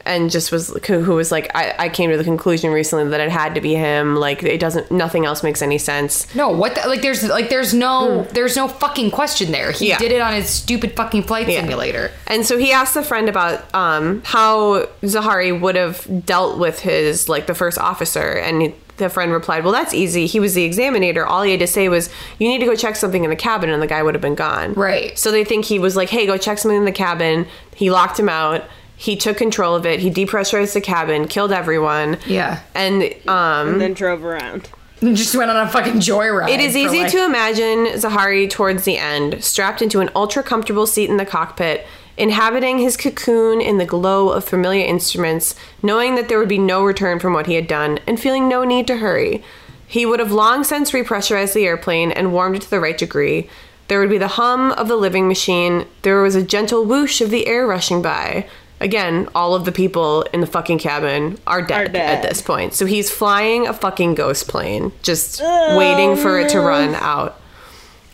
and 0.08 0.32
just 0.32 0.52
was 0.52 0.70
who 0.88 1.14
was 1.16 1.32
like, 1.32 1.52
I, 1.54 1.76
I 1.78 1.90
came 1.90 2.10
to 2.12 2.18
the 2.18 2.24
conclusion 2.24 2.72
recently 2.72 3.10
that 3.10 3.20
it 3.20 3.30
had 3.30 3.54
to 3.56 3.62
be 3.62 3.74
him. 3.76 4.16
Like 4.16 4.42
it 4.44 4.60
doesn't, 4.60 4.90
nothing 4.92 5.26
else 5.26 5.44
makes 5.44 5.62
any 5.62 5.78
sense. 5.78 6.34
No, 6.34 6.50
what 6.50 6.76
the, 6.76 6.88
like 6.88 7.02
there's 7.02 7.24
like 7.28 7.50
there's 7.50 7.74
no 7.74 8.24
there's 8.32 8.56
no 8.56 8.68
fucking 8.68 9.12
question 9.12 9.52
there. 9.52 9.72
He. 9.72 9.90
Yeah. 9.90 9.98
did 10.00 10.12
it 10.12 10.22
on 10.22 10.34
his 10.34 10.50
stupid 10.50 10.96
fucking 10.96 11.24
flight 11.24 11.48
Yeah. 11.50 11.62
simulator. 11.62 12.12
And 12.28 12.46
so 12.46 12.58
he 12.58 12.72
asked 12.72 12.96
a 12.96 13.04
friend 13.04 13.30
about 13.30 13.74
um, 13.76 14.22
how 14.26 14.86
Zaharie 15.04 15.60
would 15.60 15.76
have 15.76 16.26
dealt 16.26 16.58
with 16.58 16.80
his 16.80 17.28
like 17.30 17.48
the 17.48 17.56
first 17.56 17.78
officer, 17.78 18.32
and 18.34 18.62
he- 18.62 18.76
the 18.98 19.10
friend 19.10 19.32
replied, 19.32 19.64
"Well, 19.64 19.74
that's 19.74 19.94
easy. 19.94 20.26
He 20.26 20.40
was 20.40 20.56
the 20.56 20.64
examinator. 20.64 21.24
All 21.24 21.44
he 21.44 21.52
had 21.52 21.60
to 21.60 21.68
say 21.68 21.88
was, 21.88 22.10
you 22.40 22.48
need 22.48 22.58
to 22.62 22.66
go 22.66 22.74
check 22.76 22.96
something 22.96 23.24
in 23.24 23.30
the 23.30 23.36
cabin,' 23.36 23.70
and 23.70 23.80
the 23.80 23.86
guy 23.86 24.02
would 24.02 24.16
have 24.16 24.22
been 24.24 24.34
gone." 24.34 24.74
Right. 24.74 25.16
So 25.20 25.30
they 25.30 25.44
think 25.44 25.66
he 25.66 25.78
was 25.78 25.96
like, 25.96 26.10
"Hey, 26.10 26.26
go 26.26 26.36
check 26.36 26.58
something 26.58 26.80
in 26.80 26.86
the 26.86 26.92
cabin." 26.92 27.46
He 27.76 27.92
locked 27.92 28.20
him 28.20 28.28
out. 28.28 28.64
He 28.99 29.15
took 29.15 29.38
control 29.38 29.76
of 29.76 29.86
it. 29.86 29.99
He 29.99 30.10
depressurized 30.10 30.74
the 30.74 30.82
cabin, 30.82 31.28
killed 31.28 31.52
everyone. 31.52 32.18
Yeah. 32.26 32.61
And 32.74 33.03
um, 33.28 33.69
And 33.74 33.82
then 33.82 33.94
drove 33.94 34.26
around. 34.26 34.69
And 35.02 35.15
Just 35.15 35.36
went 35.36 35.52
on 35.52 35.57
a 35.68 35.69
fucking 35.69 35.99
joyride. 36.02 36.49
it 36.49 36.60
is 36.60 36.76
easy 36.76 37.02
like- 37.03 37.11
to 37.11 37.24
imagine 37.24 37.86
Zaharie 37.99 38.49
towards 38.49 38.84
the 38.86 38.98
end, 38.98 39.44
strapped 39.44 39.84
into 39.84 39.99
an 39.99 40.10
ultra 40.15 40.41
comfortable 40.41 40.88
seat 40.88 41.10
in 41.11 41.18
the 41.18 41.26
cockpit, 41.26 41.86
inhabiting 42.18 42.80
his 42.80 42.98
cocoon 42.98 43.61
in 43.61 43.78
the 43.78 43.86
glow 43.86 44.30
of 44.30 44.44
familiar 44.44 44.84
instruments, 44.84 45.53
knowing 45.84 46.15
that 46.15 46.28
there 46.30 46.40
would 46.40 46.49
be 46.49 46.57
no 46.57 46.84
return 46.84 47.19
from 47.19 47.34
what 47.34 47.45
he 47.45 47.53
had 47.53 47.68
done, 47.68 47.99
and 48.07 48.19
feeling 48.19 48.49
no 48.49 48.64
need 48.64 48.88
to 48.88 48.98
hurry. 48.98 49.44
He 49.86 50.03
would 50.07 50.19
have 50.19 50.32
long 50.32 50.64
since 50.64 50.91
repressurized 50.91 51.53
the 51.53 51.68
airplane 51.68 52.11
and 52.11 52.34
warmed 52.34 52.56
it 52.56 52.64
to 52.64 52.69
the 52.72 52.80
right 52.80 52.98
degree. 52.98 53.48
There 53.90 53.99
would 53.99 54.10
be 54.10 54.18
the 54.18 54.28
hum 54.30 54.72
of 54.72 54.88
the 54.88 54.95
living 54.98 55.28
machine. 55.28 55.86
There 56.02 56.24
was 56.24 56.34
a 56.36 56.41
gentle 56.41 56.84
whoosh 56.84 57.22
of 57.22 57.30
the 57.30 57.45
air 57.45 57.68
rushing 57.68 58.02
by. 58.02 58.48
Again, 58.80 59.28
all 59.34 59.56
of 59.56 59.66
the 59.66 59.72
people 59.72 60.22
in 60.34 60.41
the 60.41 60.48
fucking 60.48 60.78
cabin 60.78 61.40
are 61.48 61.62
dead, 61.64 61.88
Are 61.90 61.91
dead. 61.91 62.18
at 62.24 62.30
this 62.30 62.41
point. 62.44 62.74
So 62.76 62.86
he's 62.86 63.10
flying 63.10 63.66
a 63.68 63.74
fucking 63.74 64.14
ghost 64.16 64.48
plane, 64.48 64.91
just 65.02 65.41
waiting 65.41 66.16
for 66.16 66.40
it 66.40 66.49
to 66.49 66.60
run 66.60 66.94
out. 66.95 67.40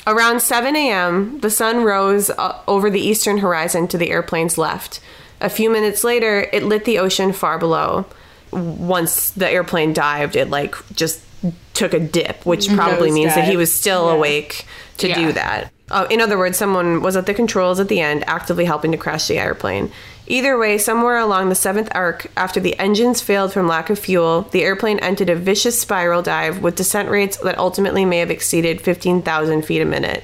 Around 0.08 0.42
7 0.42 0.76
a.m., 0.76 1.40
the 1.42 1.50
sun 1.50 1.84
rose 1.84 2.30
uh, 2.30 2.60
over 2.68 2.90
the 2.90 3.00
eastern 3.02 3.38
horizon 3.40 3.88
to 3.90 3.98
the 3.98 4.10
airplane's 4.10 4.58
left. 4.58 5.00
A 5.42 5.50
few 5.50 5.70
minutes 5.70 6.04
later, 6.04 6.48
it 6.54 6.64
lit 6.64 6.86
the 6.86 6.98
ocean 7.00 7.34
far 7.34 7.58
below. 7.58 8.06
Once 8.52 9.32
the 9.32 9.50
airplane 9.50 9.94
dived, 9.94 10.36
it 10.36 10.50
like 10.50 10.76
just 10.96 11.22
took 11.74 11.94
a 11.94 12.00
dip, 12.00 12.46
which 12.46 12.70
probably 12.70 13.12
means 13.12 13.36
that 13.36 13.48
he 13.48 13.58
was 13.58 13.74
still 13.74 14.08
Yeah. 14.08 14.14
awake 14.14 14.66
to 15.00 15.08
Yeah. 15.10 15.16
do 15.16 15.32
that. 15.34 15.72
Uh, 15.92 16.08
in 16.10 16.22
other 16.22 16.38
words, 16.38 16.58
someone 16.58 17.02
was 17.02 17.18
at 17.18 17.26
the 17.26 17.34
controls 17.34 17.80
at 17.80 17.88
the 17.90 18.00
end, 18.00 18.24
actively 18.28 18.66
helping 18.66 18.92
to 18.92 18.98
crash 18.98 19.28
the 19.28 19.38
airplane. 19.38 19.92
Either 20.26 20.58
way, 20.58 20.78
somewhere 20.78 21.18
along 21.18 21.50
the 21.50 21.56
seventh 21.56 21.90
arc, 21.94 22.32
after 22.38 22.60
the 22.60 22.78
engines 22.80 23.22
failed 23.22 23.52
from 23.52 23.68
lack 23.68 23.90
of 23.90 24.00
fuel, 24.00 24.44
the 24.52 24.64
airplane 24.64 25.00
entered 25.00 25.30
a 25.30 25.36
vicious 25.36 25.80
spiral 25.80 26.22
dive 26.22 26.62
with 26.62 26.76
descent 26.76 27.10
rates 27.10 27.38
that 27.38 27.58
ultimately 27.58 28.06
may 28.06 28.20
have 28.20 28.32
exceeded 28.32 28.80
15,000 28.80 29.64
feet 29.64 29.82
a 29.82 29.86
minute. 29.86 30.24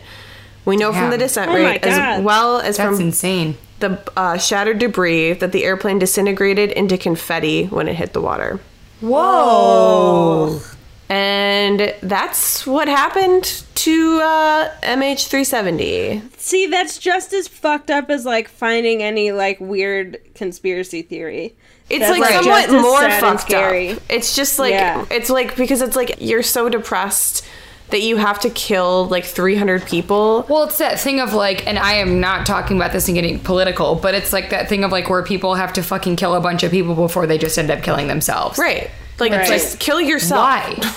We 0.64 0.78
know 0.78 0.94
from 0.94 1.10
the 1.10 1.18
descent 1.18 1.52
Oh 1.52 1.56
rate, 1.56 1.84
as 1.84 2.24
well 2.24 2.60
as 2.60 2.78
That's 2.78 2.98
from 2.98 3.08
insane. 3.08 3.58
the 3.80 4.02
uh, 4.16 4.38
shattered 4.38 4.80
debris, 4.80 5.34
that 5.34 5.52
the 5.52 5.64
airplane 5.66 6.00
disintegrated 6.00 6.72
into 6.72 6.98
confetti 6.98 7.66
when 7.66 7.88
it 7.88 7.96
hit 7.96 8.14
the 8.14 8.22
water. 8.22 8.60
Whoa. 9.02 10.62
And 11.10 11.96
that's 12.02 12.68
what 12.68 12.88
happened 12.88 13.64
to 13.76 14.20
uh, 14.22 14.70
MH370. 14.84 16.38
See, 16.38 16.68
that's 16.68 16.98
just 17.00 17.34
as 17.34 17.48
fucked 17.48 17.90
up 17.90 18.10
as 18.10 18.26
like 18.26 18.48
finding 18.48 19.02
any 19.02 19.32
like 19.32 19.60
weird 19.60 20.20
conspiracy 20.36 21.02
theory. 21.02 21.56
It's 21.90 22.06
That's, 22.06 22.20
like 22.20 22.22
like, 22.22 22.68
somewhat 22.68 22.82
more 22.84 23.10
fucked 23.10 23.42
scary. 23.42 23.92
up. 23.94 24.02
It's 24.10 24.36
just 24.36 24.60
like 24.60 24.74
Yeah. 24.74 25.06
it's 25.10 25.32
like 25.32 25.56
because 25.56 25.82
it's 25.82 25.96
like 25.96 26.18
you're 26.20 26.44
so 26.44 26.70
depressed 26.70 27.44
that 27.90 28.02
you 28.04 28.18
have 28.18 28.40
to 28.42 28.52
kill 28.52 29.08
like 29.08 29.26
300 29.26 29.88
people. 29.88 30.46
Well, 30.48 30.66
it's 30.66 30.78
that 30.78 31.00
thing 31.00 31.20
of 31.20 31.34
like, 31.34 31.66
and 31.66 31.80
I 31.80 31.94
am 31.94 32.20
not 32.20 32.46
talking 32.46 32.78
about 32.78 32.92
this 32.92 33.08
and 33.08 33.16
getting 33.16 33.40
political, 33.40 33.96
but 33.96 34.14
it's 34.14 34.32
like 34.32 34.52
that 34.52 34.70
thing 34.70 34.84
of 34.84 34.92
like 34.92 35.10
where 35.10 35.24
people 35.24 35.56
have 35.56 35.74
to 35.74 35.82
fucking 35.82 36.16
kill 36.18 36.36
a 36.36 36.40
bunch 36.42 36.62
of 36.62 36.70
people 36.70 36.94
before 36.94 37.26
they 37.26 37.40
just 37.40 37.58
end 37.58 37.72
up 37.72 37.82
killing 37.82 38.08
themselves. 38.08 38.60
Right. 38.60 38.92
Like 39.20 39.32
Right. 39.32 39.48
just 39.48 39.80
kill 39.80 40.00
yourself. 40.02 40.40
Why? 40.42 40.94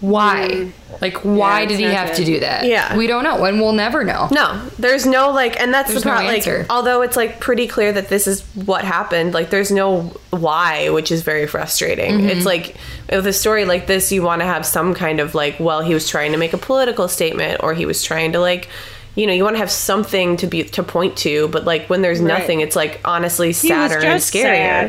Why? 0.00 0.68
Like, 1.00 1.16
why 1.24 1.60
Yeah, 1.60 1.66
did 1.66 1.78
he 1.78 1.84
have 1.86 2.08
not 2.08 2.16
to 2.16 2.24
do 2.24 2.40
that? 2.40 2.64
Yeah. 2.66 2.96
We 2.96 3.06
don't 3.06 3.24
know, 3.24 3.42
and 3.44 3.60
we'll 3.60 3.72
never 3.72 4.04
know. 4.04 4.28
No, 4.30 4.60
there's 4.78 5.06
no 5.06 5.30
like, 5.30 5.58
and 5.58 5.72
that's 5.72 5.90
There's 5.90 6.02
the 6.02 6.08
no 6.10 6.14
problem. 6.16 6.34
answer. 6.34 6.58
like, 6.60 6.70
although 6.70 7.00
it's 7.00 7.16
like 7.16 7.40
pretty 7.40 7.66
clear 7.66 7.92
that 7.92 8.08
this 8.08 8.26
is 8.26 8.42
what 8.66 8.84
happened, 8.84 9.32
like, 9.32 9.48
there's 9.48 9.70
no 9.70 10.12
why, 10.30 10.90
which 10.90 11.10
is 11.10 11.22
very 11.22 11.46
frustrating. 11.46 12.12
Mm-hmm. 12.18 12.28
It's 12.28 12.44
like 12.46 12.76
with 13.10 13.26
a 13.26 13.32
story 13.32 13.64
like 13.64 13.86
this, 13.86 14.12
you 14.12 14.22
want 14.22 14.40
to 14.42 14.46
have 14.46 14.66
some 14.66 14.94
kind 14.94 15.18
of 15.18 15.34
like, 15.34 15.58
well, 15.58 15.80
he 15.80 15.94
was 15.94 16.08
trying 16.08 16.32
to 16.32 16.38
make 16.38 16.52
a 16.52 16.58
political 16.58 17.08
statement, 17.08 17.62
or 17.64 17.72
he 17.72 17.86
was 17.86 18.02
trying 18.02 18.32
to 18.32 18.38
like, 18.40 18.68
you 19.14 19.26
know, 19.26 19.32
you 19.32 19.44
want 19.44 19.54
to 19.56 19.60
have 19.60 19.70
something 19.70 20.36
to 20.36 20.46
be 20.46 20.62
to 20.62 20.82
point 20.82 21.16
to, 21.18 21.48
but 21.48 21.64
like 21.64 21.88
when 21.88 22.02
there's 22.02 22.20
Right. 22.20 22.38
nothing, 22.38 22.60
it's 22.60 22.76
like 22.76 23.00
honestly 23.02 23.54
sadder 23.54 23.94
and 23.94 24.02
just 24.20 24.32
scarier. 24.32 24.42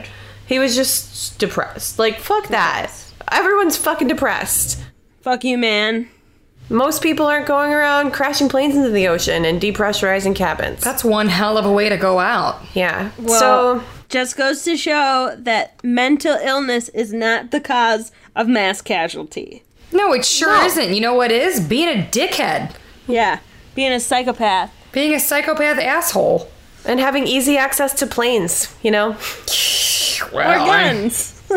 sad. 0.03 0.07
He 0.47 0.59
was 0.59 0.75
just 0.75 1.37
depressed. 1.39 1.99
Like, 1.99 2.19
fuck 2.19 2.47
that. 2.47 2.91
Everyone's 3.31 3.77
fucking 3.77 4.07
depressed. 4.07 4.81
Fuck 5.21 5.43
you, 5.43 5.57
man. 5.57 6.07
Most 6.69 7.01
people 7.01 7.25
aren't 7.25 7.45
going 7.47 7.73
around 7.73 8.11
crashing 8.11 8.49
planes 8.49 8.75
into 8.75 8.89
the 8.89 9.07
ocean 9.07 9.45
and 9.45 9.61
depressurizing 9.61 10.35
cabins. 10.35 10.83
That's 10.83 11.03
one 11.03 11.29
hell 11.29 11.57
of 11.57 11.65
a 11.65 11.71
way 11.71 11.87
to 11.89 11.97
go 11.97 12.19
out. 12.19 12.61
Yeah. 12.73 13.11
Well, 13.17 13.39
so 13.39 13.83
just 14.09 14.35
goes 14.35 14.63
to 14.63 14.75
show 14.75 15.35
that 15.37 15.81
mental 15.83 16.35
illness 16.35 16.89
is 16.89 17.13
not 17.13 17.51
the 17.51 17.61
cause 17.61 18.11
of 18.35 18.47
mass 18.47 18.81
casualty. 18.81 19.63
No, 19.93 20.13
it 20.13 20.25
sure 20.25 20.65
isn't. 20.65 20.93
You 20.93 21.01
know 21.01 21.13
what 21.13 21.31
is? 21.31 21.59
Being 21.61 21.87
a 21.87 22.03
dickhead. 22.03 22.75
Yeah, 23.07 23.39
being 23.75 23.93
a 23.93 23.99
psychopath. 23.99 24.73
Being 24.91 25.13
a 25.13 25.19
psychopath 25.19 25.79
asshole. 25.79 26.49
And 26.87 26.99
having 26.99 27.27
easy 27.27 27.57
access 27.57 27.93
to 27.95 28.07
planes, 28.07 28.73
you 28.81 28.91
know, 28.91 29.15
Or 30.33 30.41
guns. 30.43 31.33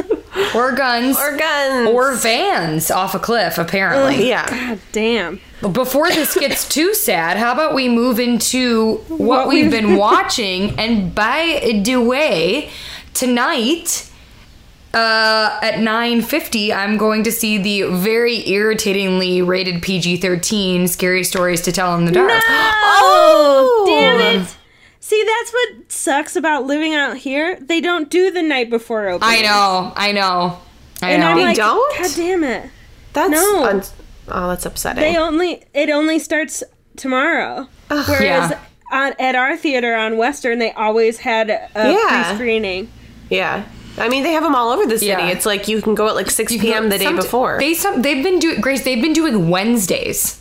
Or 0.55 0.71
guns. 0.73 1.19
or 1.19 1.37
guns, 1.37 1.89
Or 1.89 2.15
vans 2.15 2.91
off 2.93 3.15
a 3.17 3.19
cliff, 3.19 3.59
apparently. 3.59 4.29
yeah. 4.29 4.49
God 4.49 4.79
damn. 4.93 5.41
Before 5.61 6.09
this 6.09 6.35
gets 6.39 6.69
too 6.69 6.95
sad, 6.95 7.37
how 7.37 7.53
about 7.53 7.75
we 7.75 7.89
move 7.89 8.21
into 8.21 8.97
what, 9.09 9.19
What 9.21 9.49
we've 9.49 9.65
we've- 9.65 9.77
been 9.81 9.97
watching? 10.09 10.79
And 10.79 11.13
by 11.15 11.81
the 11.85 11.97
way, 11.97 12.71
tonight 13.15 14.09
uh, 14.95 15.59
at 15.63 15.75
9.50, 15.75 16.73
I'm 16.75 16.97
going 16.97 17.25
to 17.25 17.33
see 17.33 17.59
the 17.59 17.83
very 17.97 18.49
irritatingly 18.49 19.43
rated 19.43 19.83
PG-13 19.83 20.89
Scary 20.89 21.25
Stories 21.25 21.63
to 21.63 21.73
Tell 21.73 21.97
in 21.97 22.05
the 22.05 22.13
Dark. 22.13 22.31
Oh, 23.03 23.85
damn 23.87 24.41
it. 24.43 24.57
See, 25.03 25.25
that's 25.25 25.53
what 25.53 25.91
sucks 25.93 26.37
about 26.37 26.67
living 26.67 26.95
out 26.95 27.17
here. 27.17 27.59
They 27.61 27.81
don't 27.81 28.11
do 28.11 28.31
the 28.31 28.43
night 28.43 28.69
before 28.71 29.09
opening. 29.09 29.39
I 29.39 29.43
know, 29.43 29.93
I 29.97 30.13
know, 30.13 30.59
I 31.03 31.13
And 31.13 31.23
know. 31.23 31.29
I'm 31.29 31.37
They 31.39 31.45
like, 31.45 31.57
don't? 31.57 31.99
God 31.99 32.11
damn 32.17 32.45
it. 32.45 32.71
That's 33.15 33.31
No. 33.31 33.65
un- 33.65 33.83
oh, 34.29 34.49
that's 34.49 34.67
upsetting. 34.67 35.03
They 35.03 35.17
only 35.17 35.65
it 35.75 35.89
only 35.91 36.19
starts 36.19 36.63
tomorrow. 36.97 37.67
Whereas 37.89 38.51
Yeah. 38.51 38.59
on, 38.93 39.15
at 39.19 39.35
our 39.35 39.57
theater 39.57 39.95
on 39.97 40.17
Western, 40.19 40.59
they 40.59 40.71
always 40.73 41.19
had 41.19 41.49
a 41.51 41.69
Yeah. 41.75 42.25
pre-screening. 42.27 42.91
yeah, 43.31 43.65
I 43.99 44.09
mean 44.09 44.23
they 44.23 44.33
have 44.33 44.43
them 44.43 44.55
all 44.55 44.71
over 44.71 44.85
the 44.87 44.99
city. 44.99 45.07
Yeah. 45.09 45.29
It's 45.29 45.47
like 45.47 45.67
you 45.67 45.81
can 45.81 45.95
go 45.95 46.09
at 46.09 46.15
like 46.15 46.31
six 46.31 46.53
You 46.53 46.61
p.m. 46.61 46.91
the 46.91 46.99
day 46.99 47.13
before. 47.13 47.57
They 47.59 47.73
some 47.75 48.03
they've 48.03 48.23
been 48.23 48.39
doing 48.39 48.61
Grace. 48.61 48.83
They've 48.85 49.01
been 49.03 49.15
doing 49.15 49.49
Wednesdays. 49.49 50.41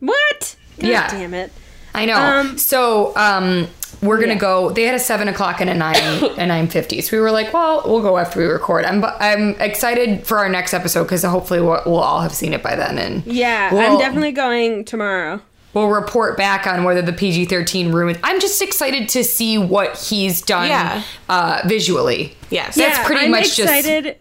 What? 0.00 0.56
God 0.80 0.88
Yeah. 0.88 1.08
damn 1.08 1.32
it. 1.32 1.52
I 1.94 2.04
know. 2.06 2.16
Um, 2.16 2.58
so 2.58 3.16
um, 3.16 3.68
we're 4.02 4.18
gonna 4.20 4.32
yeah. 4.34 4.38
go. 4.38 4.70
They 4.70 4.84
had 4.84 4.94
a 4.94 4.98
seven 4.98 5.28
o'clock 5.28 5.60
and 5.60 5.68
a 5.70 5.74
nine 5.74 5.96
a 6.38 6.46
nine 6.46 6.68
fifty. 6.68 7.00
So 7.00 7.16
we 7.16 7.20
were 7.20 7.30
like, 7.30 7.52
well, 7.52 7.82
we'll 7.84 8.02
go 8.02 8.16
after 8.18 8.40
we 8.40 8.46
record. 8.46 8.84
I'm 8.84 9.04
I'm 9.04 9.50
excited 9.60 10.26
for 10.26 10.38
our 10.38 10.48
next 10.48 10.72
episode 10.74 11.04
because 11.04 11.22
hopefully 11.22 11.60
we'll, 11.60 11.82
we'll 11.86 11.96
all 11.98 12.20
have 12.22 12.32
seen 12.32 12.52
it 12.52 12.62
by 12.62 12.76
then, 12.76 12.98
and 12.98 13.26
Yeah, 13.26 13.70
I'm 13.72 13.98
definitely 13.98 14.32
going 14.32 14.84
tomorrow. 14.84 15.40
we'll 15.74 15.88
report 15.88 16.36
back 16.36 16.66
on 16.66 16.84
whether 16.84 17.02
the 17.02 17.12
PG 17.12 17.44
thirteen 17.46 17.92
ruined. 17.92 18.18
I'm 18.24 18.40
just 18.40 18.62
excited 18.62 19.08
to 19.10 19.22
see 19.24 19.58
what 19.58 19.98
he's 19.98 20.40
done 20.42 20.68
Yeah. 20.68 21.02
uh, 21.28 21.60
visually. 21.66 22.36
yes, 22.50 22.76
That's 22.76 23.06
pretty 23.06 23.26
I'm 23.26 23.30
much 23.30 23.56
just- 23.56 23.60
excited. 23.60 24.16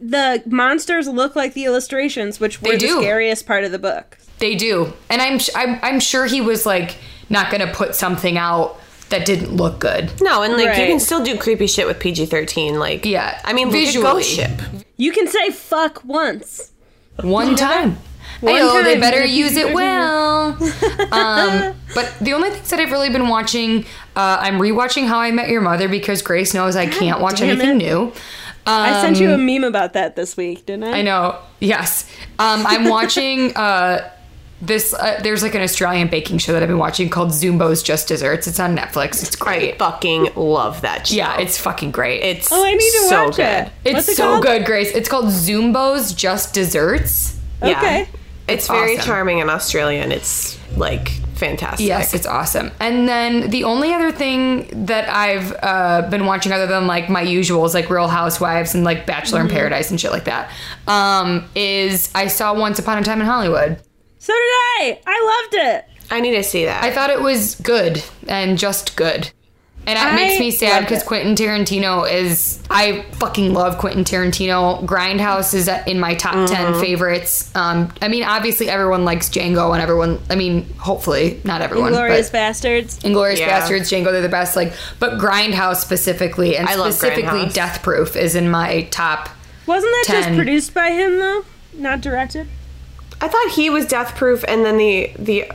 The 0.00 0.42
monsters 0.46 1.08
look 1.08 1.34
like 1.34 1.54
the 1.54 1.64
illustrations, 1.64 2.38
which 2.38 2.62
were 2.62 2.72
the 2.72 2.78
do. 2.78 3.00
scariest 3.00 3.46
part 3.46 3.64
of 3.64 3.72
the 3.72 3.80
book. 3.80 4.16
They 4.38 4.54
do, 4.54 4.92
and 5.10 5.20
I'm 5.20 5.40
I'm, 5.56 5.78
I'm 5.82 6.00
sure 6.00 6.26
he 6.26 6.40
was 6.40 6.64
like 6.66 6.96
not 7.28 7.50
gonna 7.50 7.66
put 7.72 7.94
something 7.96 8.36
out 8.38 8.78
that 9.12 9.24
didn't 9.24 9.56
look 9.56 9.78
good. 9.78 10.10
no, 10.20 10.42
and 10.42 10.54
like 10.54 10.76
you 10.78 10.86
can 10.86 11.00
still 11.00 11.22
do 11.24 11.38
creepy 11.38 11.66
shit 11.68 11.86
with 11.86 12.00
PG 12.00 12.26
thirteen. 12.26 12.78
Like 12.78 13.06
Yeah, 13.06 13.40
I 13.44 13.52
mean, 13.52 13.70
visually. 13.70 14.22
visually, 14.22 14.22
Ship. 14.24 14.84
You 14.96 15.12
can 15.12 15.28
say 15.28 15.50
fuck 15.50 16.02
once. 16.04 16.72
One 17.22 17.54
time. 17.56 17.98
One 18.40 18.54
Ayo, 18.54 18.82
they 18.82 18.94
time. 18.94 19.00
better 19.00 19.24
use 19.42 19.56
it 19.56 19.72
well. 19.72 20.56
um, 21.12 21.74
but 21.94 22.12
the 22.20 22.32
only 22.32 22.50
things 22.50 22.68
that 22.70 22.80
I've 22.80 22.90
really 22.90 23.08
been 23.10 23.28
watching, 23.28 23.84
uh, 24.16 24.38
I'm 24.40 24.54
rewatching 24.58 25.06
How 25.06 25.20
I 25.20 25.30
Met 25.30 25.48
Your 25.48 25.60
Mother 25.60 25.88
because 25.88 26.22
Grace 26.22 26.52
knows 26.54 26.74
I 26.74 26.86
can't 26.86 27.20
watch 27.20 27.38
damn 27.38 27.50
anything 27.50 27.80
it. 27.80 27.84
new. 27.84 28.12
I 28.66 29.00
sent 29.02 29.18
you 29.20 29.32
a 29.32 29.38
meme 29.38 29.64
about 29.64 29.92
that 29.94 30.14
this 30.16 30.36
week, 30.36 30.66
didn't 30.66 30.84
I? 30.84 30.88
Um, 30.88 30.94
I 30.94 31.02
know. 31.02 31.38
Yes. 31.60 32.04
Um, 32.38 32.64
I'm 32.66 32.88
watching 32.88 33.54
uh, 33.56 34.08
this. 34.62 34.94
Uh, 34.94 35.20
there's 35.22 35.42
like 35.42 35.54
an 35.54 35.60
Australian 35.60 36.08
baking 36.08 36.38
show 36.38 36.52
that 36.54 36.62
I've 36.62 36.68
been 36.68 36.78
watching 36.78 37.10
called 37.10 37.28
Zumbo's 37.30 37.82
Just 37.82 38.08
Desserts. 38.08 38.46
It's 38.46 38.58
on 38.60 38.74
Netflix. 38.76 39.22
It's 39.22 39.36
great. 39.36 39.56
I 39.56 39.58
great. 39.58 39.78
fucking 39.78 40.28
love 40.36 40.80
that 40.80 41.08
show. 41.08 41.16
Yeah, 41.16 41.38
it's 41.38 41.58
fucking 41.58 41.90
great. 41.90 42.22
it's 42.22 42.50
Oh, 42.50 42.64
I 42.64 42.70
need 42.72 42.78
to 42.80 43.06
so 43.08 43.24
watch 43.26 43.36
good. 43.36 43.42
it. 43.44 43.72
it's 43.84 43.94
What's 43.94 44.08
it 44.08 44.16
so 44.16 44.22
called? 44.32 44.42
good, 44.44 44.64
Grace. 44.64 44.90
It's 44.94 45.08
called 45.08 45.26
Zumbo's 45.26 46.14
Just 46.14 46.54
Desserts. 46.54 47.38
Yeah. 47.62 47.78
Okay. 47.78 48.08
It's 48.48 48.66
very 48.68 48.94
awesome. 48.96 49.06
charming 49.06 49.40
and 49.40 49.50
Australian. 49.50 50.10
It's 50.12 50.58
like 50.76 51.08
fantastic. 51.34 51.86
Yes, 51.86 52.12
it's 52.14 52.26
awesome. 52.26 52.70
And 52.80 53.08
then 53.08 53.50
the 53.50 53.64
only 53.64 53.92
other 53.94 54.10
thing 54.12 54.86
that 54.86 55.08
I've 55.08 55.52
uh, 55.62 56.08
been 56.10 56.26
watching, 56.26 56.52
other 56.52 56.66
than 56.66 56.86
like 56.86 57.08
my 57.08 57.24
usuals, 57.24 57.72
like 57.74 57.88
Real 57.90 58.08
Housewives 58.08 58.74
and 58.74 58.84
like 58.84 59.06
Bachelor 59.06 59.40
in 59.40 59.48
Paradise 59.48 59.90
and 59.90 60.00
shit 60.00 60.10
like 60.12 60.24
that, 60.24 60.50
um, 60.88 61.48
is 61.54 62.10
I 62.14 62.26
saw 62.26 62.52
Once 62.58 62.78
Upon 62.78 62.98
a 62.98 63.02
Time 63.04 63.20
in 63.20 63.26
Hollywood. 63.26 63.80
So 64.22 64.32
did 64.32 64.38
I. 64.38 65.00
I 65.04 65.42
loved 65.42 65.66
it. 65.66 65.84
I 66.08 66.20
need 66.20 66.36
to 66.36 66.44
see 66.44 66.64
that. 66.66 66.84
I 66.84 66.92
thought 66.92 67.10
it 67.10 67.20
was 67.20 67.56
good 67.56 68.04
and 68.28 68.56
just 68.56 68.94
good. 68.94 69.32
And 69.84 69.96
that 69.96 70.12
I 70.12 70.14
makes 70.14 70.38
me 70.38 70.52
sad 70.52 70.82
because. 70.84 71.02
Quentin 71.02 71.34
Tarantino 71.34 72.08
is. 72.08 72.62
I 72.70 73.02
fucking 73.14 73.52
love 73.52 73.78
Quentin 73.78 74.04
Tarantino. 74.04 74.86
Grindhouse 74.86 75.54
is 75.54 75.66
in 75.88 75.98
my 75.98 76.14
top 76.14 76.34
Mm-hmm. 76.34 76.54
10 76.74 76.80
favorites. 76.80 77.50
Um, 77.56 77.92
I 78.00 78.06
mean, 78.06 78.22
obviously, 78.22 78.68
everyone 78.68 79.04
likes 79.04 79.28
Django, 79.28 79.72
and 79.72 79.82
everyone, 79.82 80.20
I 80.30 80.36
mean, 80.36 80.72
hopefully, 80.74 81.40
not 81.42 81.60
everyone. 81.60 81.90
Glorious 81.90 82.28
but, 82.28 82.34
Bastards. 82.34 83.02
Inglorious 83.02 83.40
Yeah. 83.40 83.48
Bastards, 83.58 83.90
Django, 83.90 84.12
they're 84.12 84.22
the 84.22 84.28
best. 84.28 84.54
Like, 84.54 84.72
but 85.00 85.18
Grindhouse 85.18 85.78
specifically, 85.78 86.56
and 86.56 86.68
I 86.68 86.74
specifically 86.74 87.46
Grindhouse. 87.46 87.54
Death 87.54 87.82
Proof 87.82 88.14
is 88.14 88.36
in 88.36 88.48
my 88.48 88.82
top. 88.92 89.30
Wasn't 89.66 89.90
that 89.90 90.04
just 90.06 90.28
produced 90.36 90.72
by 90.74 90.90
him 90.90 91.18
though? 91.18 91.44
Not 91.72 92.00
directed. 92.02 92.46
I 93.22 93.28
thought 93.28 93.48
he 93.52 93.70
was 93.70 93.86
Death 93.86 94.16
Proof, 94.16 94.44
and 94.46 94.64
then 94.64 94.76
the 94.76 95.12
the 95.18 95.50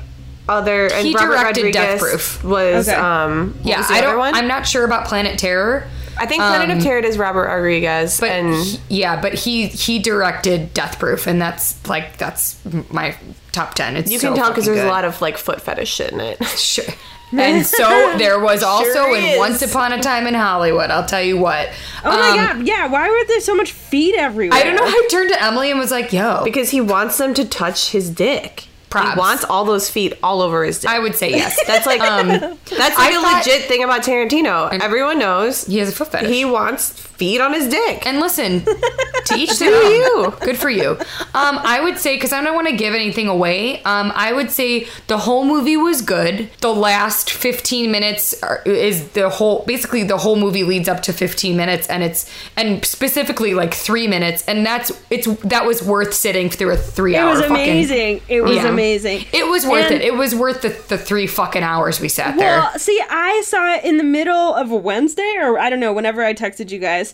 other 0.49 0.87
and 0.87 1.05
He 1.05 1.13
Robert 1.13 1.35
directed 1.35 1.63
Rodriguez 1.65 1.73
Death 1.73 1.99
Proof. 1.99 2.43
was 2.43 2.87
Okay. 2.87 2.97
um 2.97 3.53
what 3.57 3.65
Yeah, 3.65 3.77
was 3.79 3.87
the 3.89 3.93
I 3.93 3.97
other 3.99 4.07
don't. 4.07 4.17
one? 4.19 4.35
I'm 4.35 4.47
not 4.47 4.65
sure 4.65 4.85
about 4.85 5.05
Planet 5.07 5.37
Terror. 5.37 5.85
I 6.19 6.25
think 6.25 6.41
Planet 6.41 6.71
um, 6.71 6.77
of 6.77 6.83
Terror 6.83 6.99
is 7.01 7.15
Robert 7.17 7.45
Rodriguez, 7.47 8.19
But 8.19 8.29
and 8.31 8.55
he- 8.55 8.79
yeah, 8.89 9.21
but 9.21 9.33
he 9.35 9.67
he 9.67 9.99
directed 9.99 10.73
Death 10.73 10.97
Proof, 10.97 11.27
and 11.27 11.39
that's 11.41 11.85
like 11.87 12.17
that's 12.17 12.57
my 12.89 13.15
top 13.51 13.73
ten. 13.75 13.95
It's 13.97 14.09
you 14.09 14.17
so 14.17 14.29
can 14.29 14.37
tell 14.37 14.49
because 14.49 14.65
there's 14.65 14.77
good. 14.79 14.87
a 14.87 14.89
lot 14.89 15.05
of 15.05 15.21
like 15.21 15.37
foot 15.37 15.61
fetish 15.61 15.93
shit 15.93 16.13
in 16.13 16.19
it. 16.21 16.43
Sure. 16.47 16.85
And 17.31 17.65
so 17.65 18.13
there 18.17 18.39
was 18.39 18.63
also 18.63 18.91
Sure 18.91 19.17
in. 19.17 19.37
Once 19.37 19.61
Upon 19.61 19.91
a 19.91 20.01
Time 20.01 20.27
in 20.27 20.33
Hollywood. 20.33 20.89
I'll 20.91 21.05
tell 21.05 21.21
you 21.21 21.37
what. 21.37 21.69
Oh 22.05 22.11
Um, 22.11 22.19
my 22.19 22.35
god, 22.35 22.67
yeah. 22.67 22.87
Why 22.87 23.09
were 23.09 23.27
there 23.27 23.41
so 23.41 23.53
much 23.55 23.71
feet 23.73 24.15
everywhere? 24.15 24.57
I 24.57 24.63
don't 24.63 24.75
know. 24.75 24.83
I 24.85 25.07
turned 25.11 25.29
to 25.31 25.43
Emily 25.43 25.69
and 25.71 25.79
was 25.79 25.91
like, 25.91 26.13
"Yo, 26.13 26.41
because 26.43 26.69
he 26.69 26.79
wants 26.81 27.17
them 27.17 27.33
to 27.33 27.45
touch 27.45 27.91
his 27.91 28.09
dick. 28.09 28.65
Props. 28.89 29.13
He 29.15 29.19
wants 29.19 29.43
all 29.43 29.65
those 29.65 29.89
feet 29.89 30.13
all 30.23 30.41
over 30.41 30.63
his 30.63 30.79
dick. 30.79 30.89
I 30.89 30.99
would 30.99 31.15
say 31.15 31.31
yes." 31.31 31.59
that's 31.67 31.85
like 31.85 31.99
Um, 31.99 32.27
that's 32.29 32.69
like 32.69 32.97
I 32.97 33.09
a 33.09 33.21
thought- 33.21 33.45
legit 33.45 33.63
thing 33.67 33.83
about 33.83 34.03
Tarantino. 34.03 34.71
Everyone 34.81 35.19
knows 35.19 35.65
he 35.65 35.79
has 35.79 35.89
a 35.89 35.91
foot 35.91 36.07
fetish. 36.13 36.29
he 36.29 36.45
wants 36.45 37.06
feet 37.17 37.41
on 37.41 37.53
his 37.53 37.67
dick. 37.67 38.05
And 38.05 38.19
listen, 38.19 38.61
to 38.63 39.35
each 39.35 39.49
Do 39.59 39.69
their 39.69 39.83
own. 39.83 39.91
you? 39.91 40.33
Good 40.41 40.57
for 40.57 40.69
you. 40.69 40.91
Um, 40.91 41.57
I 41.59 41.79
would 41.83 41.97
say 41.97 42.15
because 42.15 42.31
I 42.33 42.41
don't 42.43 42.55
want 42.55 42.67
to 42.67 42.75
give 42.75 42.93
anything 42.93 43.27
away. 43.27 43.81
Um, 43.83 44.11
I 44.15 44.33
would 44.33 44.51
say 44.51 44.87
the 45.07 45.17
whole 45.17 45.45
movie 45.45 45.77
was 45.77 46.01
good. 46.01 46.49
The 46.61 46.73
last 46.73 47.29
15 47.31 47.91
minutes 47.91 48.41
are, 48.43 48.61
is 48.65 49.09
the 49.09 49.29
whole. 49.29 49.63
Basically, 49.65 50.03
the 50.03 50.17
whole 50.17 50.35
movie 50.35 50.63
leads 50.63 50.87
up 50.87 51.01
to 51.03 51.13
15 51.13 51.57
minutes, 51.57 51.87
and 51.87 52.03
it's 52.03 52.29
and 52.55 52.83
specifically 52.85 53.53
like 53.53 53.73
three 53.73 54.07
minutes, 54.07 54.43
and 54.47 54.65
that's 54.65 54.91
it's 55.09 55.27
that 55.43 55.65
was 55.65 55.83
worth 55.83 56.13
sitting 56.13 56.49
through 56.49 56.71
a 56.73 56.77
three 56.77 57.15
It 57.15 57.19
hour. 57.19 57.31
was 57.31 57.41
fucking, 57.41 57.55
amazing. 57.55 58.21
It 58.27 58.41
was 58.41 58.55
Yeah. 58.57 58.67
amazing. 58.67 59.25
It 59.33 59.47
was 59.47 59.65
worth 59.65 59.85
And- 59.91 59.95
it. 59.95 60.07
It 60.07 60.13
was 60.15 60.33
worth 60.35 60.61
the, 60.61 60.69
the 60.87 60.97
three 60.97 61.27
fucking 61.27 61.63
hours 61.63 61.99
we 61.99 62.07
sat 62.09 62.37
there. 62.37 62.59
Well, 62.59 62.79
see, 62.79 62.99
I 63.09 63.41
saw 63.45 63.75
it 63.75 63.83
in 63.83 63.97
the 63.97 64.03
middle 64.03 64.53
of 64.55 64.69
Wednesday, 64.71 65.35
or 65.39 65.59
I 65.59 65.69
don't 65.69 65.79
know, 65.79 65.91
whenever 65.93 66.23
I 66.23 66.33
texted 66.33 66.71
you 66.71 66.79
guys 66.79 67.06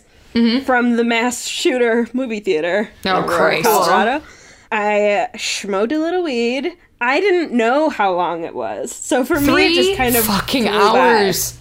from 0.64 0.96
the 0.96 1.04
mass 1.04 1.46
shooter 1.46 2.08
movie 2.12 2.40
theater 2.40 2.90
Mm-hmm. 3.02 3.08
Oh, 3.16 3.22
in 3.22 3.28
Christ. 3.28 3.64
Colorado. 3.64 4.24
I 4.72 5.10
uh, 5.12 5.38
smoked 5.38 5.92
a 5.92 5.98
little 5.98 6.22
weed. 6.24 6.72
I 7.00 7.20
didn't 7.20 7.52
know 7.52 7.90
how 7.90 8.12
long 8.14 8.44
it 8.44 8.54
was, 8.54 8.90
so 8.92 9.24
for 9.24 9.38
me, 9.38 9.46
three 9.46 9.66
it 9.66 9.74
just 9.74 9.96
kind 9.96 10.16
of 10.16 10.24
fucking 10.24 10.62
flew 10.64 10.72
by. 10.72 10.78
hours. 11.24 11.58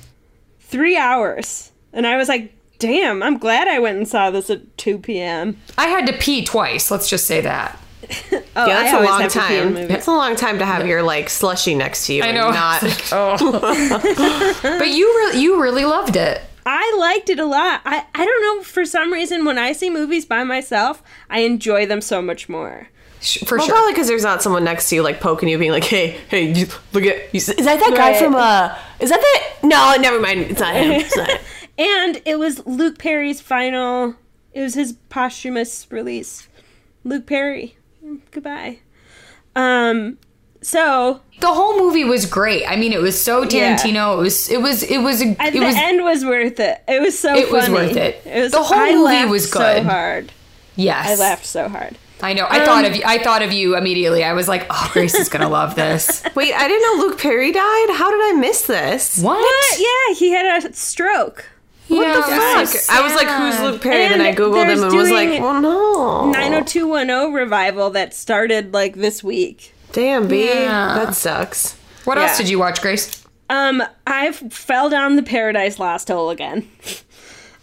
Three 0.59 0.97
hours, 0.97 1.71
and 1.91 2.07
I 2.07 2.17
was 2.17 2.27
like, 2.29 2.51
"Damn, 2.79 3.21
I'm 3.21 3.37
glad 3.37 3.67
I 3.67 3.77
went 3.79 3.97
and 3.97 4.07
saw 4.07 4.31
this 4.31 4.49
at 4.49 4.75
2 4.77 4.97
p.m." 4.99 5.57
I 5.77 5.87
had 5.87 6.07
to 6.07 6.13
pee 6.13 6.43
twice. 6.43 6.89
Let's 6.89 7.09
just 7.09 7.25
say 7.27 7.41
that. 7.41 7.77
Oh, 8.55 8.67
Yeah, 8.67 8.83
that's 8.83 8.93
a 8.93 9.03
long 9.03 9.21
have 9.21 9.31
to 9.31 9.39
pee 9.47 9.57
in 9.57 9.63
time. 9.63 9.73
movies. 9.73 9.89
It's 9.97 10.05
a 10.07 10.11
long 10.11 10.35
time 10.35 10.59
to 10.59 10.65
have 10.65 10.85
your 10.85 11.01
like 11.01 11.27
slushy 11.29 11.73
next 11.73 12.05
to 12.05 12.13
you. 12.13 12.21
I 12.23 12.27
and 12.27 12.35
know. 12.37 12.51
Not. 12.51 12.83
Like, 12.83 13.03
oh. 13.11 14.59
but 14.61 14.89
you 14.89 15.05
really, 15.07 15.41
you 15.41 15.59
really 15.61 15.85
loved 15.85 16.15
it. 16.15 16.39
I 16.65 16.95
liked 16.99 17.29
it 17.29 17.39
a 17.39 17.45
lot. 17.45 17.81
I, 17.85 18.05
I 18.15 18.25
don't 18.25 18.41
know, 18.57 18.63
for 18.63 18.85
some 18.85 19.11
reason, 19.13 19.45
when 19.45 19.57
I 19.57 19.71
see 19.73 19.89
movies 19.89 20.25
by 20.25 20.43
myself, 20.43 21.01
I 21.29 21.39
enjoy 21.39 21.85
them 21.85 22.01
so 22.01 22.21
much 22.21 22.47
more. 22.49 22.87
For 23.45 23.57
Well, 23.57 23.65
sure. 23.65 23.75
probably 23.75 23.93
because 23.93 24.07
there's 24.07 24.23
not 24.23 24.43
someone 24.43 24.65
next 24.65 24.89
to 24.89 24.95
you 24.95 25.01
like 25.01 25.21
poking 25.21 25.47
you, 25.47 25.57
being 25.57 25.71
like, 25.71 25.85
"Hey, 25.85 26.19
hey, 26.29 26.51
you, 26.51 26.67
look 26.91 27.05
at 27.05 27.33
is 27.33 27.45
that 27.45 27.57
that 27.57 27.93
guy 27.95 28.19
from 28.19 28.35
uh? 28.35 28.77
Is 28.99 29.09
that 29.11 29.21
that? 29.21 29.53
No, 29.63 29.95
never 30.01 30.19
mind. 30.19 30.41
It's 30.41 30.59
not 30.59 30.75
him. 30.75 30.91
It's 30.91 31.15
not 31.15 31.29
him. 31.29 31.39
And 31.77 32.21
it 32.25 32.37
was 32.37 32.63
Luke 32.67 32.99
Perry's 32.99 33.41
final, 33.41 34.15
it 34.53 34.61
was 34.61 34.75
his 34.75 34.93
posthumous 35.09 35.87
release. 35.89 36.47
Luke 37.03 37.25
Perry, 37.25 37.77
goodbye. 38.31 38.79
Um, 39.55 40.17
so 40.63 41.21
the 41.39 41.47
whole 41.53 41.77
movie 41.77 42.03
was 42.03 42.25
great. 42.25 42.65
I 42.67 42.75
mean, 42.75 42.93
it 42.93 43.01
was 43.01 43.21
so 43.21 43.43
Yeah. 43.43 43.75
Tarantino. 43.75 44.17
It 44.17 44.21
was, 44.21 44.49
it 44.49 44.61
was, 44.61 44.83
it 44.83 44.97
was, 44.99 45.21
a, 45.21 45.35
at 45.41 45.49
it 45.55 45.59
the 45.59 45.65
was. 45.65 45.75
end 45.75 46.03
was 46.03 46.23
worth 46.25 46.59
it. 46.59 46.81
It 46.87 47.01
was 47.01 47.17
so 47.19 47.35
It 47.35 47.51
was 47.51 47.65
funny. 47.65 47.73
worth 47.73 47.95
it. 47.97 48.21
It 48.25 48.41
was, 48.43 48.51
The 48.53 48.63
whole 48.63 48.77
I 48.79 48.91
movie 48.93 49.03
laughed 49.03 49.29
was 49.31 49.51
so 49.51 49.59
good. 49.59 49.83
hard. 49.83 50.31
yes, 50.75 51.07
I 51.19 51.21
laughed 51.21 51.45
so 51.45 51.67
hard. 51.69 51.97
I 52.21 52.31
know. 52.33 52.45
I 52.45 52.59
Um, 52.59 52.65
thought 52.65 52.85
of 52.85 52.95
you. 52.95 53.03
I 53.05 53.17
thought 53.21 53.41
of 53.41 53.51
you 53.51 53.75
immediately. 53.75 54.23
I 54.23 54.31
was 54.31 54.47
like, 54.47 54.65
oh, 54.69 54.89
Grace 54.93 55.13
is 55.15 55.27
gonna 55.27 55.49
love 55.49 55.75
this. 55.75 56.23
Wait, 56.35 56.53
I 56.53 56.67
didn't 56.69 56.97
know 56.99 57.05
Luke 57.05 57.19
Perry 57.19 57.51
died. 57.51 57.89
How 57.91 58.09
did 58.09 58.21
I 58.33 58.39
miss 58.39 58.65
this? 58.65 59.19
What? 59.21 59.39
But 59.71 59.79
yeah, 59.81 60.15
he 60.15 60.31
had 60.31 60.63
a 60.63 60.73
stroke. 60.73 61.49
What 61.89 62.07
the 62.15 62.21
fuck? 62.21 62.89
I 62.89 63.01
was 63.01 63.13
like, 63.13 63.27
"Who's 63.27 63.59
Luke 63.59 63.81
Perry?" 63.81 64.05
And 64.05 64.13
then 64.13 64.21
I 64.21 64.33
googled 64.33 64.53
there's 64.65 64.79
him 64.79 64.85
and 64.87 64.95
was 64.95 65.11
like, 65.11 65.27
doing 65.27 65.41
"Well, 65.43 65.61
no." 65.61 66.31
90210 66.31 67.33
revival 67.33 67.89
that 67.89 68.13
started 68.13 68.73
like 68.73 68.95
this 68.95 69.21
week. 69.21 69.72
Damn, 69.93 70.27
B. 70.27 70.45
Yeah. 70.47 70.95
That 71.05 71.15
sucks. 71.15 71.75
What 72.03 72.17
Yeah. 72.17 72.25
else 72.25 72.37
did 72.37 72.49
you 72.49 72.59
watch, 72.59 72.81
Grace? 72.81 73.23
Um, 73.49 73.81
I 74.05 74.31
fell 74.31 74.89
down 74.89 75.15
the 75.15 75.23
Paradise 75.23 75.79
Lost 75.79 76.09
hole 76.09 76.29
again. 76.29 76.69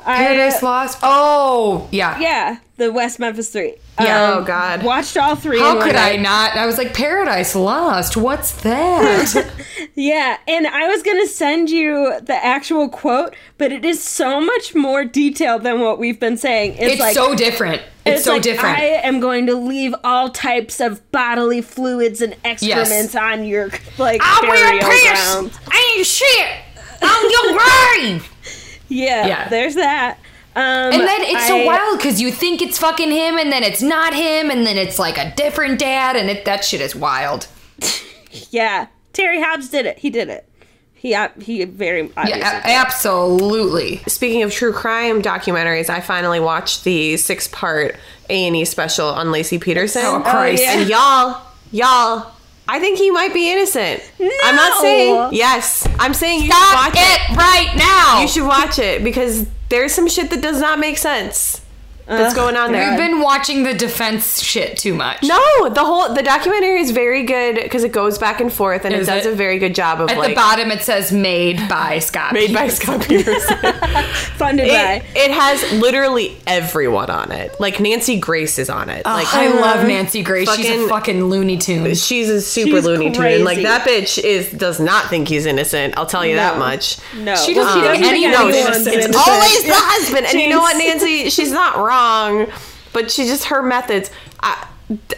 I- 0.05 0.16
Paradise 0.16 0.62
Lost. 0.62 0.98
Oh, 1.02 1.89
yeah. 1.90 2.18
Yeah, 2.18 2.59
the 2.77 2.93
West 2.93 3.18
Memphis 3.18 3.51
Three. 3.51 3.77
Yeah. 4.01 4.32
Um, 4.32 4.39
oh, 4.39 4.44
God. 4.47 4.82
Watched 4.82 5.16
all 5.16 5.36
three. 5.36 5.59
How 5.59 5.81
could 5.82 5.97
I 5.97 6.16
not? 6.16 6.56
I 6.56 6.64
was 6.66 6.78
like, 6.78 6.94
Paradise 6.94 7.55
Lost. 7.55 8.16
What's 8.16 8.52
that? 8.62 9.52
Yeah, 9.97 10.39
and 10.48 10.66
I 10.66 10.89
was 10.89 11.02
gonna 11.02 11.27
send 11.27 11.68
you 11.68 12.20
the 12.22 12.35
actual 12.43 12.89
quote, 12.89 13.35
but 13.59 13.70
it 13.70 13.85
is 13.85 14.02
so 14.02 14.40
much 14.40 14.74
more 14.74 15.05
detailed 15.05 15.62
than 15.62 15.81
what 15.81 15.98
we've 15.98 16.18
been 16.18 16.39
saying. 16.39 16.74
It's, 16.74 16.93
it's 16.93 17.01
like 17.01 17.14
so 17.14 17.35
different. 17.35 17.82
It's, 18.06 18.24
so 18.24 18.35
like, 18.35 18.43
different. 18.43 18.78
I 18.78 18.85
am 18.85 19.20
going 19.20 19.47
to 19.47 19.55
leave 19.55 19.94
all 20.02 20.31
types 20.31 20.81
of 20.81 21.10
bodily 21.12 21.60
fluids 21.60 22.22
and 22.22 22.35
excrements 22.44 23.14
on 23.14 23.44
your 23.44 23.68
like 23.98 24.22
I'll 24.24 24.40
burial 24.43 24.81
ground. 24.81 25.51
I 25.70 25.94
ain't 25.97 26.06
shit 26.06 26.48
on 27.02 27.31
your 27.31 27.59
grave. 28.22 28.31
Yeah, 28.90 29.26
Yeah. 29.26 29.48
there's 29.48 29.76
that. 29.76 30.18
Um, 30.56 30.62
And 30.92 31.00
then 31.02 31.20
it's 31.22 31.46
so 31.46 31.64
wild 31.64 31.96
because 31.98 32.20
you 32.20 32.30
think 32.32 32.60
it's 32.60 32.76
fucking 32.78 33.10
him, 33.10 33.38
and 33.38 33.50
then 33.52 33.62
it's 33.62 33.80
not 33.80 34.12
him, 34.14 34.50
and 34.50 34.66
then 34.66 34.76
it's 34.76 34.98
like 34.98 35.16
a 35.16 35.32
different 35.36 35.78
dad, 35.78 36.16
and 36.16 36.28
it, 36.28 36.44
that 36.44 36.64
shit 36.64 36.80
is 36.82 36.94
wild. 36.94 37.46
Yeah, 38.50 38.86
Terry 39.12 39.40
Hobbs 39.42 39.68
did 39.70 39.86
it. 39.86 39.98
He 39.98 40.08
did 40.10 40.28
it. 40.28 40.46
He 40.94 41.16
he 41.40 41.64
very 41.64 42.02
obviously. 42.16 42.40
Yeah, 42.40 42.62
a- 42.64 42.76
absolutely. 42.80 43.98
Speaking 44.06 44.42
of 44.44 44.52
true 44.52 44.72
crime 44.72 45.20
documentaries, 45.20 45.90
I 45.90 46.00
finally 46.00 46.38
watched 46.38 46.84
the 46.84 47.16
six-part 47.16 47.96
A&E 48.28 48.64
special 48.66 49.08
on 49.08 49.28
Laci 49.28 49.60
Peterson. 49.60 50.02
Oh, 50.04 50.20
Christ. 50.20 50.62
yeah. 50.62 50.78
And 50.78 50.88
y'all, 50.88 51.42
y'all, 51.72 52.30
I 52.72 52.78
think 52.78 52.98
he 52.98 53.10
might 53.10 53.34
be 53.34 53.51
innocent. 53.51 54.01
I'm 54.44 54.55
not 54.55 54.80
saying 54.80 55.30
yes. 55.32 55.88
I'm 55.98 56.14
saying 56.14 56.44
you 56.44 56.52
should 56.52 56.74
watch 56.74 56.94
it. 56.94 57.30
it 57.30 57.36
right 57.36 57.74
now. 57.76 58.20
You 58.22 58.28
should 58.28 58.47
watch 58.47 58.78
it 58.78 59.02
because 59.02 59.44
there's 59.70 59.92
some 59.92 60.06
shit 60.06 60.30
that 60.30 60.40
does 60.40 60.60
not 60.60 60.78
make 60.78 60.97
sense 60.97 61.59
that's 62.18 62.34
going 62.34 62.56
on 62.56 62.72
there. 62.72 62.88
You've 62.88 62.96
been 62.98 63.20
watching 63.20 63.62
the 63.62 63.74
defense 63.74 64.42
shit 64.42 64.76
too 64.76 64.94
much. 64.94 65.22
no, 65.22 65.68
the 65.68 65.84
whole 65.84 66.12
the 66.14 66.22
documentary 66.22 66.80
is 66.80 66.90
very 66.90 67.22
good 67.22 67.56
because 67.62 67.84
it 67.84 67.92
goes 67.92 68.18
back 68.18 68.40
and 68.40 68.52
forth 68.52 68.84
and 68.84 68.94
Is 68.94 69.08
it 69.08 69.10
does 69.10 69.26
it? 69.26 69.32
a 69.32 69.36
very 69.36 69.58
good 69.58 69.74
job 69.74 70.00
of 70.00 70.10
At 70.10 70.18
like 70.18 70.30
the 70.30 70.34
bottom, 70.34 70.70
it 70.70 70.82
says 70.82 71.12
"Made 71.12 71.68
by 71.68 71.98
Scott." 72.00 72.32
made 72.32 72.52
by 72.52 72.68
Scott 72.68 73.02
Peterson. 73.06 73.56
funded 74.36 74.66
it, 74.66 74.72
by. 74.72 75.02
it 75.14 75.30
has 75.30 75.72
literally 75.80 76.36
everyone 76.46 77.10
on 77.10 77.32
it. 77.32 77.58
Like 77.60 77.80
Nancy 77.80 78.18
Grace 78.18 78.58
is 78.58 78.70
on 78.70 78.88
it. 78.90 79.04
Like 79.04 79.32
I 79.32 79.48
love 79.60 79.86
Nancy 79.86 80.22
Grace. 80.22 80.52
She's 80.54 80.66
a 80.66 80.70
fucking- 80.72 80.88
fucking 80.88 81.24
Looney 81.24 81.56
Tune. 81.58 81.94
she's 81.94 82.28
a 82.28 82.40
super 82.40 82.76
She's 82.76 82.84
Looney 82.84 83.10
Tune. 83.12 83.44
Like 83.44 83.62
that 83.62 83.86
bitch 83.86 84.22
is 84.22 84.50
does 84.52 84.80
not 84.80 85.06
think 85.06 85.28
he's 85.28 85.46
innocent. 85.46 85.94
I'll 85.96 86.06
tell 86.06 86.24
you 86.26 86.36
that 86.36 86.58
much. 86.58 86.98
No, 87.16 87.34
She 87.36 87.54
doesn't 87.54 87.80
Well, 87.82 87.92
think 87.92 88.04
any 88.04 88.22
think 88.22 88.34
of 88.34 88.40
anyone's 88.50 88.56
it's- 88.56 88.86
it's 88.86 89.04
innocent. 89.06 89.28
Always 89.28 89.64
the 89.64 89.72
husband. 89.74 90.26
And 90.26 90.40
you 90.40 90.48
know 90.48 90.60
what, 90.60 90.76
Nancy? 90.76 91.30
She's 91.30 91.52
not 91.52 91.76
wrong, 91.76 91.99
but 92.93 93.10
she 93.10 93.24
just 93.24 93.44
her 93.44 93.62
methods. 93.62 94.10
I, 94.40 94.66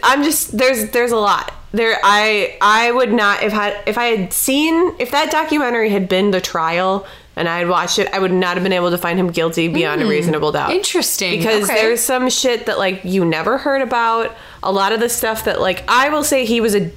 I'm 0.03 0.23
just 0.23 0.57
there's 0.57 0.91
there's 0.91 1.11
a 1.11 1.17
lot 1.17 1.53
there. 1.71 1.99
I 2.03 2.57
I 2.61 2.91
would 2.91 3.11
not 3.11 3.43
if 3.43 3.51
had 3.51 3.81
if 3.87 3.97
I 3.97 4.05
had 4.05 4.33
seen 4.33 4.95
if 4.99 5.11
that 5.11 5.31
documentary 5.31 5.89
had 5.89 6.07
been 6.07 6.31
the 6.31 6.41
trial 6.41 7.05
and 7.35 7.49
I 7.49 7.57
had 7.57 7.67
watched 7.67 7.97
it, 7.97 8.07
I 8.13 8.19
would 8.19 8.31
not 8.31 8.55
have 8.55 8.63
been 8.63 8.73
able 8.73 8.91
to 8.91 8.97
find 8.97 9.17
him 9.17 9.29
guilty 9.29 9.67
beyond 9.67 10.01
a 10.01 10.03
hmm. 10.05 10.11
reasonable 10.11 10.51
doubt. 10.51 10.71
Interesting. 10.71 11.39
because 11.39 11.63
Okay. 11.63 11.81
there's 11.81 12.01
some 12.01 12.29
shit 12.29 12.67
that 12.67 12.77
like 12.77 13.03
you 13.03 13.25
never 13.25 13.57
heard 13.57 13.81
about. 13.81 14.35
A 14.61 14.71
lot 14.71 14.91
of 14.91 14.99
the 14.99 15.09
stuff 15.09 15.45
that 15.45 15.59
like 15.59 15.83
I 15.87 16.09
will 16.09 16.23
say 16.23 16.45
he 16.45 16.61
was 16.61 16.75
a 16.75 16.91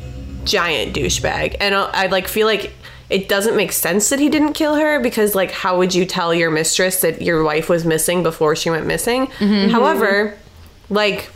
giant 0.44 0.94
douchebag, 0.94 1.56
and 1.60 1.74
I 1.74 1.90
I, 1.92 2.06
like 2.06 2.28
feel 2.28 2.46
like 2.46 2.72
it 3.08 3.28
doesn't 3.28 3.56
make 3.56 3.72
sense 3.72 4.08
that 4.10 4.18
he 4.18 4.28
didn't 4.28 4.54
kill 4.54 4.74
her 4.74 5.00
because 5.00 5.34
like 5.34 5.50
how 5.50 5.78
would 5.78 5.94
you 5.94 6.04
tell 6.04 6.34
your 6.34 6.50
mistress 6.50 7.00
that 7.02 7.22
your 7.22 7.42
wife 7.42 7.68
was 7.68 7.84
missing 7.84 8.22
before 8.22 8.56
she 8.56 8.70
went 8.70 8.86
missing? 8.86 9.28
Mm-hmm. 9.38 9.70
However, 9.70 10.36
like 10.90 11.30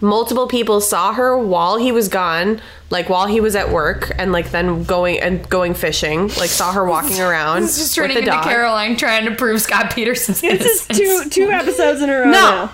multiple 0.00 0.46
people 0.46 0.80
saw 0.80 1.12
her 1.12 1.36
while 1.36 1.76
he 1.76 1.92
was 1.92 2.08
gone 2.08 2.60
like 2.90 3.08
while 3.08 3.26
he 3.26 3.40
was 3.40 3.54
at 3.56 3.70
work 3.70 4.10
and 4.18 4.32
like 4.32 4.50
then 4.50 4.84
going 4.84 5.20
and 5.20 5.48
going 5.48 5.74
fishing 5.74 6.28
like 6.28 6.50
saw 6.50 6.72
her 6.72 6.84
walking 6.84 7.20
around 7.20 7.62
This 7.62 7.72
is 7.72 7.78
just 7.78 7.98
with 7.98 8.10
turning 8.10 8.14
the 8.16 8.20
into 8.20 8.30
dog 8.30 8.44
Caroline 8.44 8.96
trying 8.96 9.24
to 9.26 9.34
prove 9.34 9.60
Scott 9.60 9.92
Peterson's 9.92 10.40
This 10.40 10.88
is 10.88 10.96
two 10.98 11.30
two 11.30 11.50
episodes 11.50 12.00
in 12.00 12.10
a 12.10 12.20
row. 12.20 12.24
No. 12.24 12.30
now. 12.30 12.72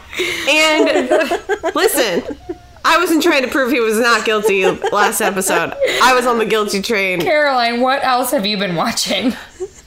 And 0.48 1.10
listen, 1.74 2.36
I 2.84 2.98
wasn't 2.98 3.22
trying 3.22 3.42
to 3.42 3.48
prove 3.48 3.70
he 3.72 3.80
was 3.80 3.98
not 3.98 4.24
guilty 4.24 4.64
last 4.66 5.20
episode. 5.20 5.72
I 6.02 6.14
was 6.14 6.26
on 6.26 6.38
the 6.38 6.44
guilty 6.44 6.82
train. 6.82 7.20
Caroline, 7.20 7.80
what 7.80 8.04
else 8.04 8.30
have 8.32 8.44
you 8.46 8.56
been 8.58 8.76
watching? 8.76 9.32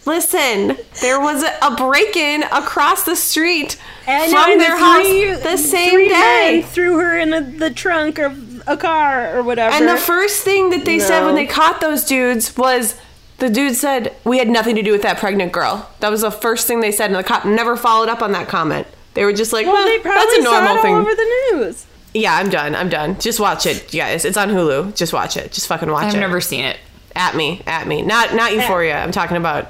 Listen, 0.06 0.78
there 1.02 1.20
was 1.20 1.44
a, 1.44 1.52
a 1.62 1.76
break-in 1.76 2.44
across 2.44 3.04
the 3.04 3.16
street 3.16 3.78
And 4.08 4.32
from 4.32 4.58
their 4.58 4.78
three- 4.78 5.28
house 5.28 5.44
the 5.44 5.58
same 5.58 5.92
three 5.92 6.08
day. 6.10 6.60
men 6.62 6.64
threw 6.64 6.98
her 7.00 7.18
in 7.18 7.30
the, 7.32 7.42
the 7.42 7.70
trunk 7.70 8.18
of 8.18 8.64
a 8.68 8.78
car 8.78 9.38
or 9.38 9.44
whatever. 9.44 9.76
And 9.76 9.88
the 9.88 9.98
first 9.98 10.44
thing 10.44 10.70
that 10.70 10.86
they 10.86 11.00
said 11.00 11.26
when 11.26 11.36
they 11.36 11.46
caught 11.46 11.82
those 11.82 12.06
dudes 12.06 12.56
was 12.58 12.96
the 13.40 13.50
dude 13.50 13.76
said, 13.76 14.16
We 14.24 14.38
had 14.40 14.48
nothing 14.50 14.76
to 14.76 14.82
do 14.82 14.92
with 14.94 15.02
that 15.02 15.18
pregnant 15.18 15.52
girl. 15.52 15.90
That 16.00 16.10
was 16.10 16.22
the 16.22 16.32
first 16.32 16.68
thing 16.68 16.80
they 16.80 16.92
said, 16.92 17.08
and 17.12 17.16
the 17.20 17.24
cop 17.24 17.44
never 17.46 17.76
followed 17.76 18.08
up 18.10 18.22
on 18.22 18.32
that 18.32 18.48
comment. 18.48 18.88
They 19.14 19.26
were 19.26 19.34
just 19.34 19.52
like, 19.52 19.66
well, 19.66 19.74
well, 19.76 19.86
they 19.86 20.00
probably 20.00 20.24
that's 20.26 20.38
a 20.40 20.44
normal 20.44 20.68
saw 20.76 20.76
it 20.80 20.82
thing. 20.84 20.94
all 20.96 21.02
over 21.02 21.16
the 21.16 21.52
news. 21.54 21.86
Yeah, 22.14 22.36
I'm 22.36 22.50
done. 22.50 22.76
I'm 22.76 22.90
done. 22.90 23.20
Just 23.20 23.40
watch 23.40 23.66
it, 23.66 23.94
you 23.94 24.00
guys. 24.02 24.26
It's 24.26 24.38
on 24.38 24.50
Hulu. 24.50 24.96
Just 24.96 25.14
watch 25.14 25.38
it. 25.38 25.52
Just 25.52 25.68
fucking 25.68 25.90
watch 25.92 26.06
it. 26.06 26.16
I've 26.16 26.20
never 26.20 26.42
seen 26.42 26.66
it. 26.66 26.78
At 27.16 27.36
me. 27.36 27.62
At 27.68 27.88
me. 27.88 28.02
Not 28.02 28.34
not 28.36 28.54
Euphoria. 28.54 28.98
I'm 29.00 29.12
talking 29.12 29.38
about 29.38 29.70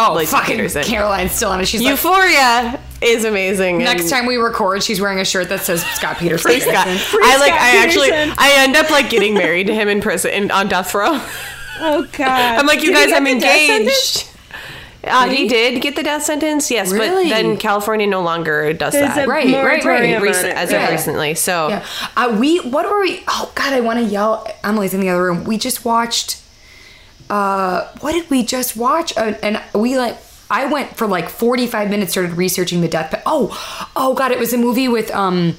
Oh, 0.00 0.14
Laci 0.16 0.26
fucking 0.28 0.54
Peterson. 0.56 0.84
Caroline's 0.84 1.32
still 1.32 1.50
on 1.50 1.60
it. 1.60 1.66
She's 1.66 1.80
like, 1.82 1.90
Euphoria. 1.90 2.78
is 3.02 3.24
amazing. 3.24 3.78
Next 3.78 4.02
and- 4.02 4.10
time 4.10 4.26
we 4.26 4.36
record, 4.36 4.82
she's 4.84 5.00
wearing 5.00 5.18
a 5.18 5.24
shirt 5.24 5.48
that 5.48 5.60
says 5.62 5.82
Scott 5.84 6.18
Peterson. 6.18 6.50
Free 6.52 6.60
Scott. 6.60 6.86
I 6.86 7.36
like. 7.38 7.48
Scott 7.48 7.60
I 7.60 7.76
actually. 7.84 8.10
Peterson. 8.10 8.34
I 8.38 8.52
end 8.58 8.76
up 8.76 8.90
like 8.90 9.10
getting 9.10 9.34
married 9.34 9.66
to 9.66 9.74
him 9.74 9.88
in 9.88 10.00
prison 10.00 10.30
in, 10.30 10.50
on 10.52 10.68
death 10.68 10.94
row. 10.94 11.20
Oh 11.80 12.06
God! 12.12 12.20
I'm 12.58 12.66
like, 12.66 12.80
you 12.82 12.92
Did 12.92 13.10
guys, 13.10 13.12
I'm 13.16 13.24
the 13.24 13.38
death 13.40 13.66
sentence? 13.66 14.16
engaged. 14.16 14.27
Uh, 15.04 15.28
he 15.28 15.46
did 15.48 15.80
get 15.80 15.94
the 15.96 16.02
death 16.02 16.24
sentence, 16.24 16.70
yes, 16.70 16.90
Really? 16.90 17.24
but 17.24 17.28
then 17.30 17.56
California 17.56 18.06
no 18.06 18.20
longer 18.20 18.72
does 18.72 18.92
There's 18.94 19.14
that. 19.14 19.26
a 19.26 19.30
Right, 19.30 19.46
right, 19.46 19.54
right. 19.54 19.84
moratorium 19.84 20.22
Rec- 20.22 20.34
it. 20.44 20.56
as 20.56 20.70
Yeah. 20.72 20.84
of 20.86 20.90
recently. 20.90 21.34
So 21.34 21.68
Yeah. 21.68 21.84
Uh, 22.16 22.36
we 22.38 22.58
what 22.60 22.84
were 22.90 23.00
we? 23.02 23.22
Oh 23.28 23.50
God, 23.54 23.72
I 23.72 23.80
want 23.80 24.00
to 24.00 24.04
yell. 24.04 24.46
Emily's 24.64 24.94
in 24.94 25.00
the 25.00 25.08
other 25.10 25.22
room. 25.24 25.44
We 25.44 25.56
just 25.56 25.84
watched. 25.84 26.38
Uh, 27.30 27.86
what 28.00 28.12
did 28.12 28.28
we 28.30 28.42
just 28.42 28.76
watch? 28.76 29.16
Uh, 29.16 29.34
and 29.42 29.60
we 29.74 29.96
like. 29.98 30.16
I 30.50 30.64
went 30.64 30.96
for 30.96 31.06
like 31.06 31.28
45 31.28 31.90
minutes, 31.90 32.12
started 32.12 32.32
researching 32.32 32.80
the 32.80 32.88
death. 32.88 33.10
Pe- 33.12 33.20
oh, 33.26 33.88
oh 33.94 34.14
God, 34.14 34.32
it 34.32 34.38
was 34.38 34.54
a 34.54 34.56
movie 34.56 34.88
with 34.88 35.10
um, 35.14 35.56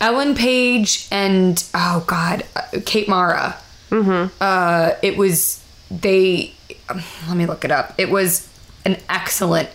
Ellen 0.00 0.34
Page 0.34 1.06
and 1.12 1.62
oh 1.74 2.02
God, 2.08 2.44
uh, 2.56 2.62
Kate 2.84 3.08
Mara. 3.08 3.56
Mm-hmm. 3.90 4.34
Uh, 4.40 4.90
it 5.02 5.16
was 5.16 5.62
they. 5.90 6.52
Um, 6.88 7.02
let 7.28 7.36
me 7.36 7.46
look 7.46 7.64
it 7.64 7.70
up. 7.70 7.94
It 7.98 8.10
was 8.10 8.48
an 8.86 8.96
excellent, 9.08 9.68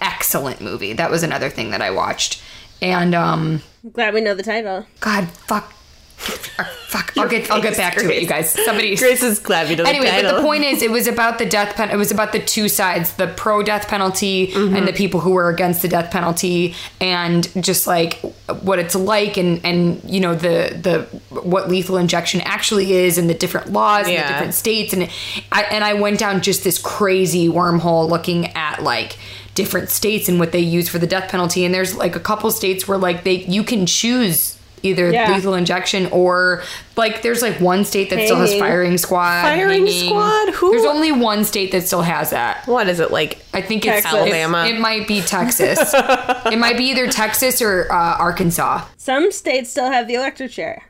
excellent 0.00 0.60
movie. 0.60 0.92
That 0.92 1.10
was 1.10 1.22
another 1.22 1.48
thing 1.48 1.70
that 1.70 1.80
I 1.80 1.90
watched, 1.90 2.42
and 2.82 3.14
um. 3.14 3.62
Glad 3.92 4.12
we 4.14 4.20
know 4.20 4.34
the 4.34 4.42
title. 4.42 4.86
God, 5.00 5.28
fuck. 5.28 5.72
Fuck. 6.18 7.12
I'll 7.16 7.28
get 7.28 7.50
I'll 7.50 7.62
get 7.62 7.76
back 7.76 7.94
to 7.96 8.12
it, 8.12 8.20
you 8.20 8.26
guys. 8.26 8.50
Somebody. 8.50 8.96
Grace 8.96 9.22
is 9.22 9.38
glad 9.38 9.68
we 9.68 9.76
know 9.76 9.84
Anyway, 9.84 10.06
the 10.06 10.22
but 10.22 10.36
the 10.36 10.42
point 10.42 10.64
is, 10.64 10.82
it 10.82 10.90
was 10.90 11.06
about 11.06 11.38
the 11.38 11.46
death 11.46 11.76
pen. 11.76 11.90
It 11.90 11.96
was 11.96 12.10
about 12.10 12.32
the 12.32 12.40
two 12.40 12.68
sides: 12.68 13.12
the 13.14 13.28
pro 13.28 13.62
death 13.62 13.88
penalty 13.88 14.52
and 14.52 14.74
the 14.74 14.80
mm-hmm. 14.80 14.96
people 14.96 15.20
who 15.20 15.30
were 15.30 15.48
against 15.48 15.82
the 15.82 15.88
death 15.88 16.10
penalty, 16.10 16.74
and 17.00 17.48
just 17.62 17.86
like 17.86 18.14
what 18.62 18.78
it's 18.80 18.94
like, 18.96 19.36
and 19.36 19.64
and 19.64 20.02
you 20.04 20.18
know 20.18 20.34
the 20.34 20.76
the 20.80 21.40
what 21.40 21.68
lethal 21.68 21.96
injection 21.96 22.40
actually 22.40 22.92
is, 22.92 23.16
and 23.16 23.30
the 23.30 23.34
different 23.34 23.72
laws 23.72 24.06
in 24.06 24.14
Yeah. 24.14 24.26
the 24.26 24.32
different 24.32 24.54
states, 24.54 24.92
and 24.92 25.08
I 25.52 25.62
and 25.64 25.84
I 25.84 25.94
went 25.94 26.18
down 26.18 26.40
just 26.40 26.64
this 26.64 26.78
crazy 26.78 27.48
wormhole 27.48 28.08
looking 28.08 28.46
at 28.54 28.82
like 28.82 29.18
different 29.54 29.90
states 29.90 30.28
and 30.28 30.38
what 30.38 30.52
they 30.52 30.60
use 30.60 30.88
for 30.88 30.98
the 30.98 31.06
death 31.06 31.30
penalty, 31.30 31.64
and 31.64 31.72
there's 31.72 31.94
like 31.94 32.16
a 32.16 32.20
couple 32.20 32.50
states 32.50 32.88
where 32.88 32.98
like 32.98 33.24
they 33.24 33.44
you 33.44 33.62
can 33.62 33.86
choose 33.86 34.57
either 34.82 35.10
Yeah. 35.10 35.32
lethal 35.34 35.54
injection 35.54 36.06
or 36.12 36.62
like 36.96 37.22
there's 37.22 37.42
like 37.42 37.60
one 37.60 37.84
state 37.84 38.10
that 38.10 38.24
still 38.24 38.36
has 38.38 38.54
firing 38.58 38.98
squad 38.98 39.42
Firing 39.42 39.86
hanging. 39.86 40.08
squad? 40.10 40.50
Who- 40.54 40.70
there's 40.70 40.84
only 40.86 41.12
one 41.12 41.44
state 41.44 41.72
that 41.72 41.86
still 41.86 42.02
has 42.02 42.30
that 42.30 42.66
what 42.66 42.88
is 42.88 43.00
it 43.00 43.10
like? 43.10 43.38
i 43.54 43.60
think 43.60 43.84
it's 43.86 44.06
Alabama. 44.06 44.64
it, 44.66 44.76
it 44.76 44.80
might 44.80 45.06
be 45.08 45.20
texas 45.20 45.78
it 45.94 46.58
might 46.58 46.76
be 46.76 46.84
either 46.84 47.08
texas 47.08 47.60
or 47.62 47.90
uh, 47.92 48.16
arkansas 48.18 48.84
Some 48.96 49.30
states 49.32 49.70
still 49.70 49.90
have 49.90 50.06
the 50.08 50.14
electric 50.14 50.50
chair. 50.52 50.84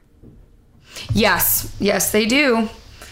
yes 1.12 1.74
yes 1.78 2.12
they 2.12 2.26
do 2.26 2.68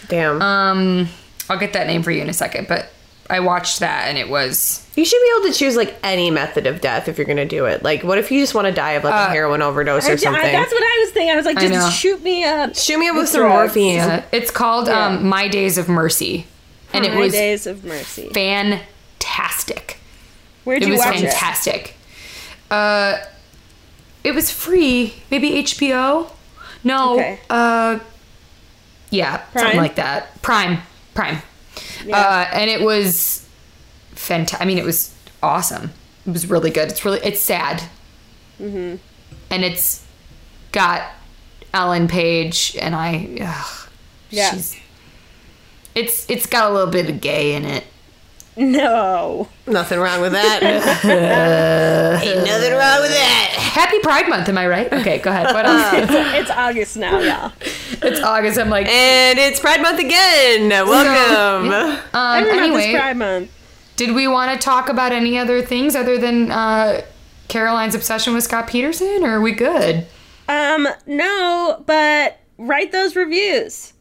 Damn. 0.09 0.41
um 0.43 1.09
i'll 1.49 1.59
get 1.59 1.73
that 1.75 1.87
name 1.87 2.03
for 2.03 2.11
you 2.11 2.21
in 2.23 2.29
a 2.29 2.33
second 2.35 2.67
but 2.69 2.91
i 3.29 3.41
watched 3.41 3.81
that 3.81 4.09
and 4.09 4.17
it 4.19 4.29
was 4.29 4.87
you 4.97 5.05
should 5.05 5.21
be 5.21 5.31
able 5.39 5.53
to 5.53 5.59
choose 5.59 5.77
like 5.77 5.95
any 6.03 6.31
method 6.31 6.67
of 6.67 6.81
death 6.81 7.07
if 7.09 7.19
you're 7.19 7.27
gonna 7.27 7.45
do 7.45 7.67
it. 7.67 7.83
Like, 7.83 8.03
what 8.03 8.17
if 8.17 8.31
you 8.31 8.41
just 8.41 8.55
want 8.55 8.67
to 8.67 8.73
die 8.73 8.93
of 8.93 9.05
like 9.05 9.13
a 9.13 9.31
heroin 9.31 9.61
overdose 9.61 10.07
I, 10.07 10.11
or 10.11 10.13
I- 10.13 10.17
something? 10.17 10.41
that's 10.53 10.73
what 10.73 10.83
I 10.83 11.03
was 11.05 11.11
thinking. 11.13 11.31
I 11.33 11.37
was 11.37 11.45
like, 11.45 11.59
I 11.59 11.65
know. 11.67 11.69
just 11.75 11.99
shoot 11.99 12.23
me 12.23 12.45
up. 12.45 12.75
Shoot 12.75 12.99
me 12.99 13.09
up 13.11 13.17
with 13.17 13.29
some 13.29 13.43
drugs. 13.43 13.75
morphine. 13.77 14.01
uh, 14.01 14.23
it's 14.33 14.51
called 14.51 14.89
um 14.89 15.27
my 15.29 15.49
days 15.49 15.77
of 15.77 15.87
mercy 15.87 16.47
and 16.95 17.05
it 17.05 17.13
My 17.13 17.19
was 17.21 17.33
days 17.33 17.67
of 17.67 17.85
mercy. 17.85 18.31
fantastic 18.33 19.99
Where'd 20.65 20.83
it 20.83 20.87
you 20.87 20.93
was 20.93 21.01
watch 21.01 21.17
fantastic. 21.21 21.95
Uh, 22.71 23.19
it 24.25 24.35
was 24.35 24.51
free. 24.51 25.15
Maybe 25.31 25.51
HBO. 25.63 26.31
No. 26.83 27.15
Okay. 27.17 27.39
Uh, 27.51 27.99
yeah, 29.11 29.43
something 29.53 29.77
like 29.77 29.97
that. 29.97 30.41
Prime, 30.43 30.79
Prime. 31.15 31.39
Uh, 32.13 32.49
and 32.53 32.71
it 32.71 32.81
was 32.83 33.47
fantastic. 34.13 34.61
I 34.61 34.65
mean, 34.67 34.79
it 34.79 34.85
was 34.85 35.15
awesome. 35.43 35.93
It 36.27 36.31
was 36.33 36.49
really 36.49 36.71
good. 36.71 36.89
It's 36.91 37.05
really 37.05 37.21
it's 37.23 37.41
sad. 37.41 37.83
Mm-hmm. 38.61 38.97
And 39.51 39.65
it's 39.65 40.05
got 40.73 41.11
Ellen 41.73 42.09
Page 42.09 42.77
and 42.81 42.95
I. 42.95 43.39
Ugh, 43.41 43.89
Yeah. 44.31 44.51
She's, 44.53 44.77
it's 45.95 46.29
it's 46.29 46.47
got 46.47 46.71
a 46.71 46.75
little 46.75 46.91
bit 46.91 47.09
of 47.09 47.21
gay 47.21 47.55
in 47.55 47.65
it. 47.65 47.85
it? 47.85 47.87
No. 48.65 49.49
Nothing 49.67 49.99
wrong 49.99 50.21
with 50.21 50.33
that. 50.33 50.61
Ain't 52.23 52.45
nothing 52.47 52.73
wrong 52.73 53.01
with 53.03 53.11
that. 53.11 53.53
Happy 53.57 53.99
Pride 54.01 54.29
Month, 54.29 54.49
am 54.49 54.57
I 54.59 54.67
right? 54.67 54.93
Okay, 54.93 55.19
go 55.19 55.31
ahead. 55.31 55.53
What 55.55 55.67
else? 55.67 56.11
It's 56.37 56.51
August 56.51 56.97
now, 56.97 57.19
y'all. 57.21 57.53
It's 58.03 58.21
August. 58.21 58.59
I'm 58.59 58.71
like, 58.71 58.87
And 58.89 59.39
it's 59.39 59.61
Pride 59.61 59.81
Month 59.83 60.01
again. 60.01 60.69
Welcome. 60.71 61.73
um, 62.15 62.45
Every 62.45 62.51
month 62.53 62.63
is 62.79 62.85
anyway, 62.85 62.99
Pride 62.99 63.17
Month. 63.17 63.51
did 63.97 64.15
we 64.15 64.27
want 64.29 64.53
to 64.59 64.65
talk 64.65 64.89
about 64.89 65.13
any 65.13 65.39
other 65.39 65.63
things 65.63 65.95
other 65.97 66.19
than 66.19 66.51
uh, 66.51 67.03
Caroline's 67.49 67.95
obsession 67.95 68.35
with 68.35 68.45
Scott 68.45 68.67
Peterson, 68.69 69.23
or 69.25 69.37
are 69.37 69.41
we 69.41 69.53
good? 69.53 70.07
Um, 70.49 70.89
no, 71.07 71.83
but 71.87 72.39
write 72.59 72.93
those 72.93 73.17
reviews. 73.17 73.93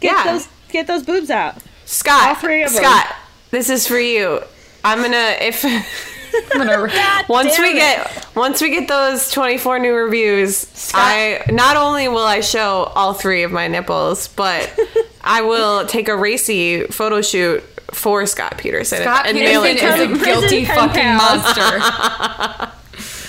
Get 0.00 0.12
Yeah. 0.12 0.32
those 0.32 0.48
get 0.68 0.86
those 0.86 1.02
boobs 1.04 1.30
out. 1.30 1.56
Scott. 1.84 2.28
All 2.28 2.34
three 2.34 2.62
of 2.64 2.72
them. 2.72 2.82
Scott, 2.82 3.14
this 3.50 3.70
is 3.70 3.86
for 3.86 3.98
you. 3.98 4.40
I'm 4.84 5.00
gonna 5.00 5.36
if 5.40 5.64
I'm 5.64 5.82
gonna. 6.52 6.88
once 7.28 7.58
we 7.58 7.70
it. 7.70 7.74
get 7.74 8.26
once 8.34 8.60
we 8.60 8.70
get 8.70 8.88
those 8.88 9.30
24 9.30 9.78
new 9.78 9.94
reviews, 9.94 10.90
I 10.94 11.42
not 11.50 11.76
only 11.76 12.08
will 12.08 12.24
I 12.24 12.40
show 12.40 12.84
all 12.94 13.12
three 13.14 13.42
of 13.42 13.52
my 13.52 13.68
nipples, 13.68 14.28
but 14.28 14.78
I 15.22 15.42
will 15.42 15.86
take 15.86 16.08
a 16.08 16.16
racy 16.16 16.84
photo 16.84 17.20
shoot 17.22 17.62
for 17.92 18.26
Scott 18.26 18.58
Peterson 18.58 18.98
Scott 19.02 19.26
and 19.26 19.36
mail 19.38 19.62
it 19.64 19.78
Peterson 19.78 20.08
to 20.08 20.14
is 20.14 20.18
him. 20.18 20.22
a 20.22 20.24
guilty 20.24 20.64
fucking 20.64 20.90
pal. 21.02 21.16
monster. 21.18 21.78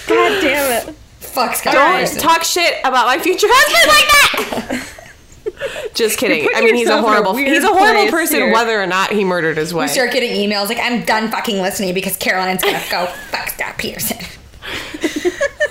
God 0.07 0.41
damn 0.41 0.87
it. 0.89 0.95
Fuck 1.19 1.55
Scott 1.55 1.73
Don't 1.73 1.93
Peterson. 1.95 2.19
talk 2.21 2.43
shit 2.43 2.79
about 2.83 3.05
my 3.05 3.19
future 3.19 3.47
husband 3.49 4.61
like 4.61 4.77
that. 4.87 4.93
Just 5.93 6.17
kidding. 6.17 6.47
I 6.55 6.61
mean, 6.61 6.75
he's 6.75 6.87
a 6.87 6.91
yourself 6.91 6.99
in 6.99 7.05
a 7.05 7.07
horrible 7.07 7.35
he's 7.35 7.63
a 7.63 7.67
horrible 7.67 8.11
person 8.11 8.37
here. 8.37 8.53
whether 8.53 8.81
or 8.81 8.87
not 8.87 9.11
he 9.11 9.23
murdered 9.23 9.57
his 9.57 9.73
wife. 9.73 9.89
start 9.91 10.11
getting 10.11 10.31
emails 10.31 10.67
like 10.67 10.79
I'm 10.79 11.03
done 11.03 11.29
fucking 11.29 11.61
listening 11.61 11.93
because 11.93 12.17
Caroline's 12.17 12.63
gonna 12.63 12.83
go 12.89 13.07
fuck 13.31 13.49
Scott 13.49 13.77
Peterson. 13.77 14.17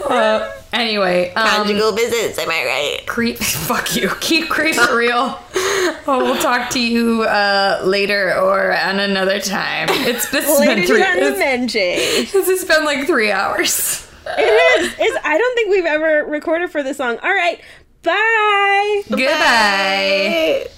Anyway, 0.77 1.33
um, 1.33 1.49
Conjugal 1.49 1.93
visits, 1.93 2.39
am 2.39 2.51
I 2.51 2.65
right? 2.65 3.07
creep. 3.07 3.39
Fuck 3.39 3.97
you. 3.97 4.11
Keep 4.21 4.51
creep 4.51 4.75
for 4.75 4.95
real. 4.95 5.41
oh, 5.55 6.21
we'll 6.23 6.41
talk 6.43 6.69
to 6.71 6.81
you 6.81 7.23
uh, 7.23 7.81
later 7.83 8.39
or 8.39 8.77
on 8.77 9.01
another 9.01 9.41
time. 9.41 9.89
It's 9.91 10.31
this 10.31 10.45
has 10.45 10.61
been 10.61 10.87
three. 10.87 11.03
on 11.03 11.67
This, 11.67 12.31
this 12.31 12.47
has 12.47 12.65
been 12.65 12.85
like 12.85 13.07
three 13.07 13.33
hours. 13.33 14.07
It 14.27 14.83
is. 14.83 14.95
It's, 14.99 15.19
I 15.25 15.39
don't 15.39 15.55
think 15.55 15.71
we've 15.71 15.87
ever 15.87 16.25
recorded 16.27 16.71
for 16.71 16.83
this 16.83 16.99
long. 16.99 17.19
All 17.21 17.35
right. 17.35 17.61
Bye. 18.07 19.03
Goodbye. 19.11 20.71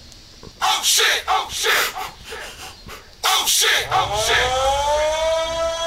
Oh 0.62 0.80
shit! 0.82 1.24
Oh 1.28 1.46
shit! 1.52 1.76
Oh 3.22 3.44
shit! 3.44 3.84
Oh 3.92 4.16
shit! 4.16 4.48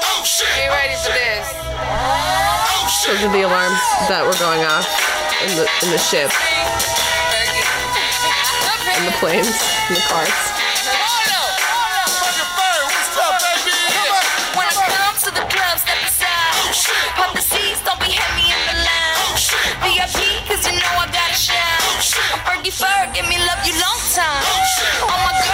Oh 0.06 0.22
shit! 0.22 0.46
Get 0.54 0.70
ready 0.70 0.94
for 1.02 1.10
this. 1.10 1.50
Oh 1.58 2.86
shit! 2.86 3.18
Those 3.18 3.24
are 3.26 3.32
the 3.34 3.42
alarms 3.42 3.82
that 4.06 4.22
were 4.22 4.38
going 4.38 4.62
off 4.70 4.86
in 5.42 5.58
the 5.58 5.66
in 5.82 5.90
the 5.90 5.98
ship, 5.98 6.30
in 8.94 9.04
the 9.04 9.14
planes, 9.18 9.50
in 9.90 9.98
the 9.98 10.04
cars. 10.06 10.51
Fergie 22.44 22.72
Ferg, 22.72 23.14
give 23.14 23.28
me 23.28 23.38
love 23.38 23.66
you 23.66 23.72
long 23.74 24.00
time. 24.14 24.42
Oh 25.02 25.18
my 25.24 25.32
God. 25.46 25.51